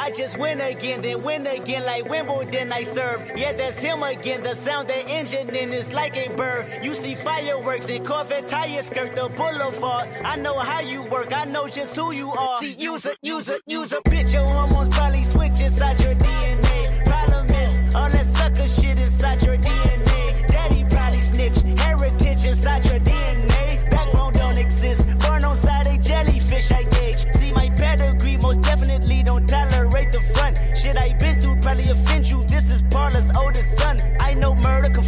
I 0.07 0.11
just 0.11 0.37
win 0.37 0.61
again, 0.61 1.01
then 1.01 1.21
win 1.21 1.45
again 1.47 1.85
like 1.85 2.05
Wimbledon 2.05 2.71
I 2.71 2.83
serve. 2.83 3.29
Yeah, 3.35 3.51
that's 3.51 3.81
him 3.81 4.03
again. 4.03 4.41
The 4.41 4.55
sound 4.55 4.87
that 4.87 5.09
engine 5.09 5.53
in 5.53 5.73
is 5.73 5.91
like 5.91 6.15
a 6.15 6.29
bird. 6.29 6.79
You 6.81 6.95
see 6.95 7.13
fireworks 7.13 7.89
and 7.89 8.07
Corvette 8.07 8.47
tires 8.47 8.85
skirt 8.85 9.17
the 9.17 9.27
boulevard. 9.27 10.07
I 10.23 10.37
know 10.37 10.57
how 10.59 10.79
you 10.79 11.03
work, 11.07 11.33
I 11.33 11.43
know 11.43 11.67
just 11.67 11.93
who 11.93 12.13
you 12.13 12.31
are. 12.31 12.57
See, 12.61 12.75
use 12.75 13.05
a, 13.05 13.15
use 13.21 13.49
a, 13.49 13.59
use 13.67 13.91
a 13.91 13.97
bitch. 13.97 14.33
Your 14.33 14.47
hormones 14.47 14.95
probably 14.95 15.25
switch 15.25 15.59
inside 15.59 15.99
your 15.99 16.15
DNA. 16.15 17.03
Problem 17.03 17.45
is, 17.47 17.93
all 17.93 18.09
that 18.09 18.25
sucker 18.25 18.67
shit 18.69 18.97
inside 18.97 19.43
your 19.43 19.46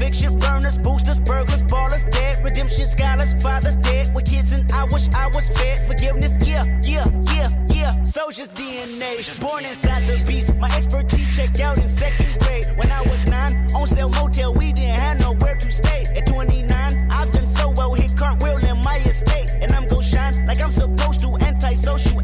conviction, 0.10 0.40
burners, 0.40 0.78
boosters, 0.80 1.20
burglars, 1.20 1.62
ballers, 1.64 2.10
dead, 2.10 2.44
redemption, 2.44 2.88
scholars, 2.88 3.34
fathers 3.42 3.76
dead 3.78 4.14
with 4.16 4.26
kids, 4.26 4.52
and 4.52 4.70
I 4.72 4.86
wish 4.86 5.08
I 5.10 5.28
was 5.28 5.48
fed. 5.50 5.86
Forgiveness, 5.86 6.34
yeah, 6.48 6.66
yeah, 6.82 7.06
yeah, 7.36 7.50
yeah. 7.70 8.04
Soldier's 8.06 8.50
DNA, 8.50 9.40
born 9.40 9.66
inside 9.66 10.04
the 10.08 10.24
beast. 10.26 10.56
My 10.56 10.70
expertise 10.76 11.30
checked 11.36 11.60
out 11.60 11.78
in 11.78 11.88
second 11.88 12.40
grade. 12.40 12.66
When 12.76 12.92
I 12.92 13.02
was 13.04 13.24
nine, 13.28 13.54
on 13.76 13.86
sale 13.86 14.10
motel, 14.10 14.54
we 14.54 14.74
didn't 14.74 15.00
have 15.00 15.20
nowhere 15.20 15.56
to 15.56 15.72
stay. 15.72 16.06
At 16.16 16.26
29, 16.26 16.68
I've 17.12 17.32
done 17.32 17.48
so 17.48 17.72
well, 17.78 17.94
hit 17.94 18.18
cartwheel 18.18 18.58
in 18.58 18.84
my 18.84 18.98
estate, 19.06 19.50
and 19.62 19.72
I'm 19.72 19.88
gon' 19.88 20.02
shine 20.02 20.48
like 20.48 20.60
I'm 20.60 20.72
supposed 20.72 21.22
to. 21.22 21.38
Antisocial 21.38 22.19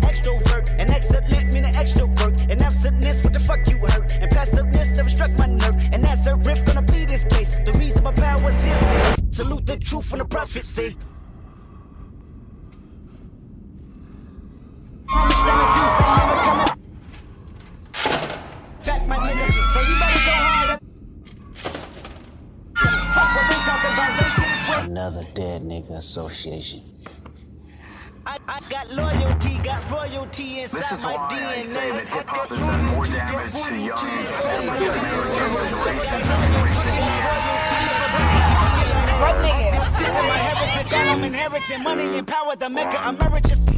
association. 25.95 26.81
I, 28.27 28.39
I 28.47 28.59
got 28.69 28.91
loyalty, 28.91 29.59
got 29.59 29.89
royalty 29.89 30.61
inside 30.61 30.77
This 30.79 30.91
is 30.91 31.03
my 31.03 31.15
why 31.15 31.27
DNA. 31.29 31.47
I 31.47 31.63
say 31.63 31.91
that 31.91 32.07
hip 32.07 32.27
hop 32.27 32.47
has 32.49 32.59
done 32.59 32.85
more 32.85 33.05
damage 33.05 33.53
to 33.67 33.77
young 33.77 33.97
African 33.97 34.89
Americans 34.89 35.57
than 35.57 35.73
racism, 35.85 36.39
racism, 36.65 37.05
This 39.99 40.09
is 40.09 40.13
my 40.13 40.39
heritage, 40.47 40.93
I'm 40.93 41.23
inheriting 41.23 41.83
money 41.83 42.17
and 42.17 42.27
power, 42.27 42.55
the 42.55 42.69
mecca 42.69 43.07
emeritus. 43.07 43.74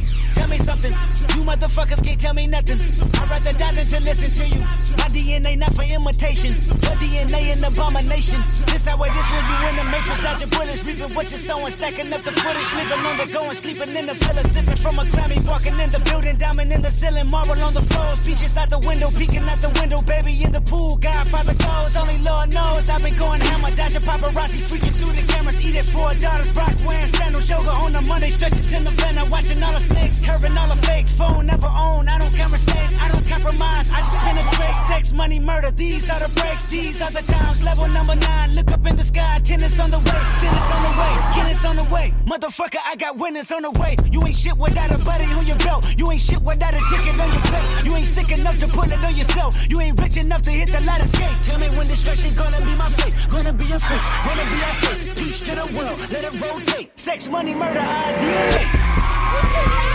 Something, 0.58 0.92
you 0.92 1.42
motherfuckers 1.48 2.04
can't 2.04 2.20
tell 2.20 2.34
me 2.34 2.46
nothing. 2.46 2.78
I'd 2.78 3.28
rather 3.30 3.52
die 3.52 3.72
than 3.72 3.86
to 3.86 4.00
listen 4.00 4.30
to 4.38 4.56
you. 4.56 4.60
My 4.98 5.08
DNA 5.08 5.56
not 5.56 5.74
for 5.74 5.82
imitation, 5.82 6.52
your 6.52 6.96
DNA 7.00 7.56
an 7.56 7.64
abomination. 7.64 8.42
This 8.66 8.86
how 8.86 9.02
it 9.02 9.14
is 9.16 9.26
when 9.32 9.44
you 9.48 9.56
in 9.68 9.76
the 9.76 9.84
matrix, 9.90 10.22
dodging 10.22 10.48
bullets, 10.50 10.84
reaping 10.84 11.14
what 11.14 11.30
you're 11.30 11.38
sowing, 11.38 11.72
stacking 11.72 12.12
up 12.12 12.22
the 12.22 12.32
footage, 12.32 12.70
living 12.74 13.04
on 13.06 13.16
the 13.16 13.26
go 13.32 13.44
and 13.44 13.56
sleeping 13.56 13.96
in 13.96 14.06
the 14.06 14.14
villa, 14.14 14.44
sipping 14.44 14.76
from 14.76 14.98
a 14.98 15.04
Grammy, 15.04 15.38
walking 15.46 15.78
in 15.80 15.90
the 15.90 16.00
building, 16.00 16.36
diamond 16.36 16.72
in 16.72 16.82
the 16.82 16.90
ceiling, 16.90 17.28
marble 17.28 17.60
on 17.62 17.74
the 17.74 17.82
floors, 17.82 18.20
beaches 18.20 18.56
out 18.56 18.70
the 18.70 18.78
window, 18.80 19.10
peeking 19.10 19.48
out 19.48 19.60
the 19.60 19.70
window, 19.80 20.00
baby 20.02 20.42
in 20.44 20.52
the 20.52 20.60
pool, 20.60 20.96
Godfather 20.96 21.54
goes, 21.54 21.96
only 21.96 22.18
Lord 22.18 22.52
knows 22.52 22.88
I've 22.88 23.02
been 23.02 23.16
going 23.16 23.40
hammer, 23.40 23.74
dodging 23.76 24.02
paparazzi, 24.02 24.60
freaking 24.68 24.94
through 24.96 25.12
the 25.12 25.24
cameras, 25.32 25.60
eating 25.64 25.84
four 25.84 26.14
daughters, 26.14 26.50
Brock 26.50 26.74
wearing 26.86 27.08
sandals, 27.08 27.48
yoga 27.48 27.70
on 27.70 27.94
a 27.96 28.02
Monday, 28.02 28.30
stretching 28.30 28.62
to 28.62 28.80
November, 28.80 29.24
watching 29.30 29.62
all 29.62 29.72
the 29.72 29.80
snakes, 29.80 30.18
all 30.56 30.68
the 30.68 30.80
fakes, 30.86 31.12
phone 31.12 31.46
never 31.46 31.66
own, 31.66 32.08
I 32.08 32.18
don't 32.18 32.34
conversate, 32.34 32.90
I 33.02 33.08
don't 33.08 33.26
compromise, 33.26 33.90
I 33.90 34.00
just 34.00 34.16
penetrate, 34.16 34.76
sex, 34.88 35.12
money, 35.12 35.38
murder, 35.38 35.70
these 35.70 36.08
are 36.08 36.20
the 36.20 36.28
breaks, 36.40 36.64
these 36.66 37.00
are 37.02 37.10
the 37.10 37.22
times, 37.22 37.62
level 37.62 37.88
number 37.88 38.14
nine, 38.14 38.54
look 38.54 38.70
up 38.70 38.86
in 38.86 38.96
the 38.96 39.04
sky, 39.04 39.40
tennis 39.44 39.78
on 39.80 39.90
the 39.90 39.98
way, 39.98 40.20
tennis 40.40 40.68
on 40.74 40.82
the 40.86 40.94
way, 41.00 41.12
tennis 41.34 41.64
on 41.64 41.76
the 41.76 41.84
way, 41.92 42.14
motherfucker, 42.24 42.78
I 42.86 42.96
got 42.96 43.18
winners 43.18 43.50
on 43.50 43.62
the 43.62 43.72
way, 43.80 43.96
you 44.10 44.24
ain't 44.24 44.34
shit 44.34 44.56
without 44.56 44.90
a 44.90 44.98
buddy 45.04 45.24
on 45.24 45.46
your 45.46 45.58
belt, 45.58 45.84
you 45.98 46.10
ain't 46.10 46.20
shit 46.20 46.40
without 46.40 46.72
a 46.72 46.82
ticket 46.88 47.18
on 47.20 47.32
your 47.32 47.42
plate, 47.42 47.84
you 47.84 47.96
ain't 47.96 48.06
sick 48.06 48.30
enough 48.38 48.58
to 48.58 48.68
put 48.68 48.86
it 48.86 49.02
on 49.04 49.16
yourself, 49.16 49.54
you 49.68 49.80
ain't 49.80 50.00
rich 50.00 50.16
enough 50.16 50.42
to 50.42 50.50
hit 50.50 50.68
the 50.68 50.80
skate, 51.08 51.36
tell 51.42 51.58
me 51.58 51.68
when 51.76 51.86
destruction 51.88 52.34
gonna 52.34 52.58
be 52.64 52.74
my 52.76 52.88
fate, 52.90 53.14
gonna 53.30 53.52
be 53.52 53.64
a 53.64 53.78
fate, 53.80 54.06
gonna 54.24 54.46
be 54.52 54.58
a 54.62 54.72
fate, 54.80 55.16
peace 55.16 55.40
to 55.40 55.54
the 55.54 55.66
world, 55.76 55.98
let 56.10 56.24
it 56.24 56.40
rotate, 56.40 56.98
sex, 56.98 57.28
money, 57.28 57.54
murder, 57.54 57.80
I 57.80 58.12
DNA. 58.20 59.87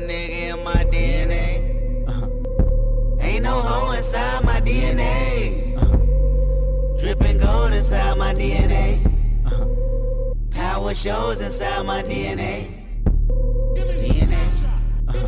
Nigga 0.00 0.54
in 0.54 0.64
my 0.64 0.84
DNA. 0.84 1.70
Ain't 3.20 3.44
no 3.44 3.60
hoe 3.60 3.92
inside 3.92 4.44
my 4.44 4.60
DNA. 4.60 5.76
Uh-huh. 5.76 6.98
Dripping 6.98 7.38
gold 7.38 7.72
inside 7.72 8.16
my 8.18 8.34
DNA. 8.34 9.04
Uh-huh. 9.46 9.66
Power 10.50 10.94
shows 10.94 11.40
inside 11.40 11.84
my 11.84 12.02
DNA. 12.02 12.76
DNA. 13.74 14.42
Uh-huh. 15.08 15.26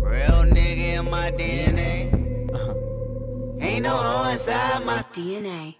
Real 0.00 0.44
nigga 0.56 0.98
in 0.98 1.10
my 1.10 1.30
DNA. 1.32 2.52
Uh-huh. 2.52 2.74
Ain't 3.60 3.82
no 3.82 3.96
hoe 3.96 4.30
inside 4.30 4.84
my 4.84 5.02
DNA. 5.14 5.74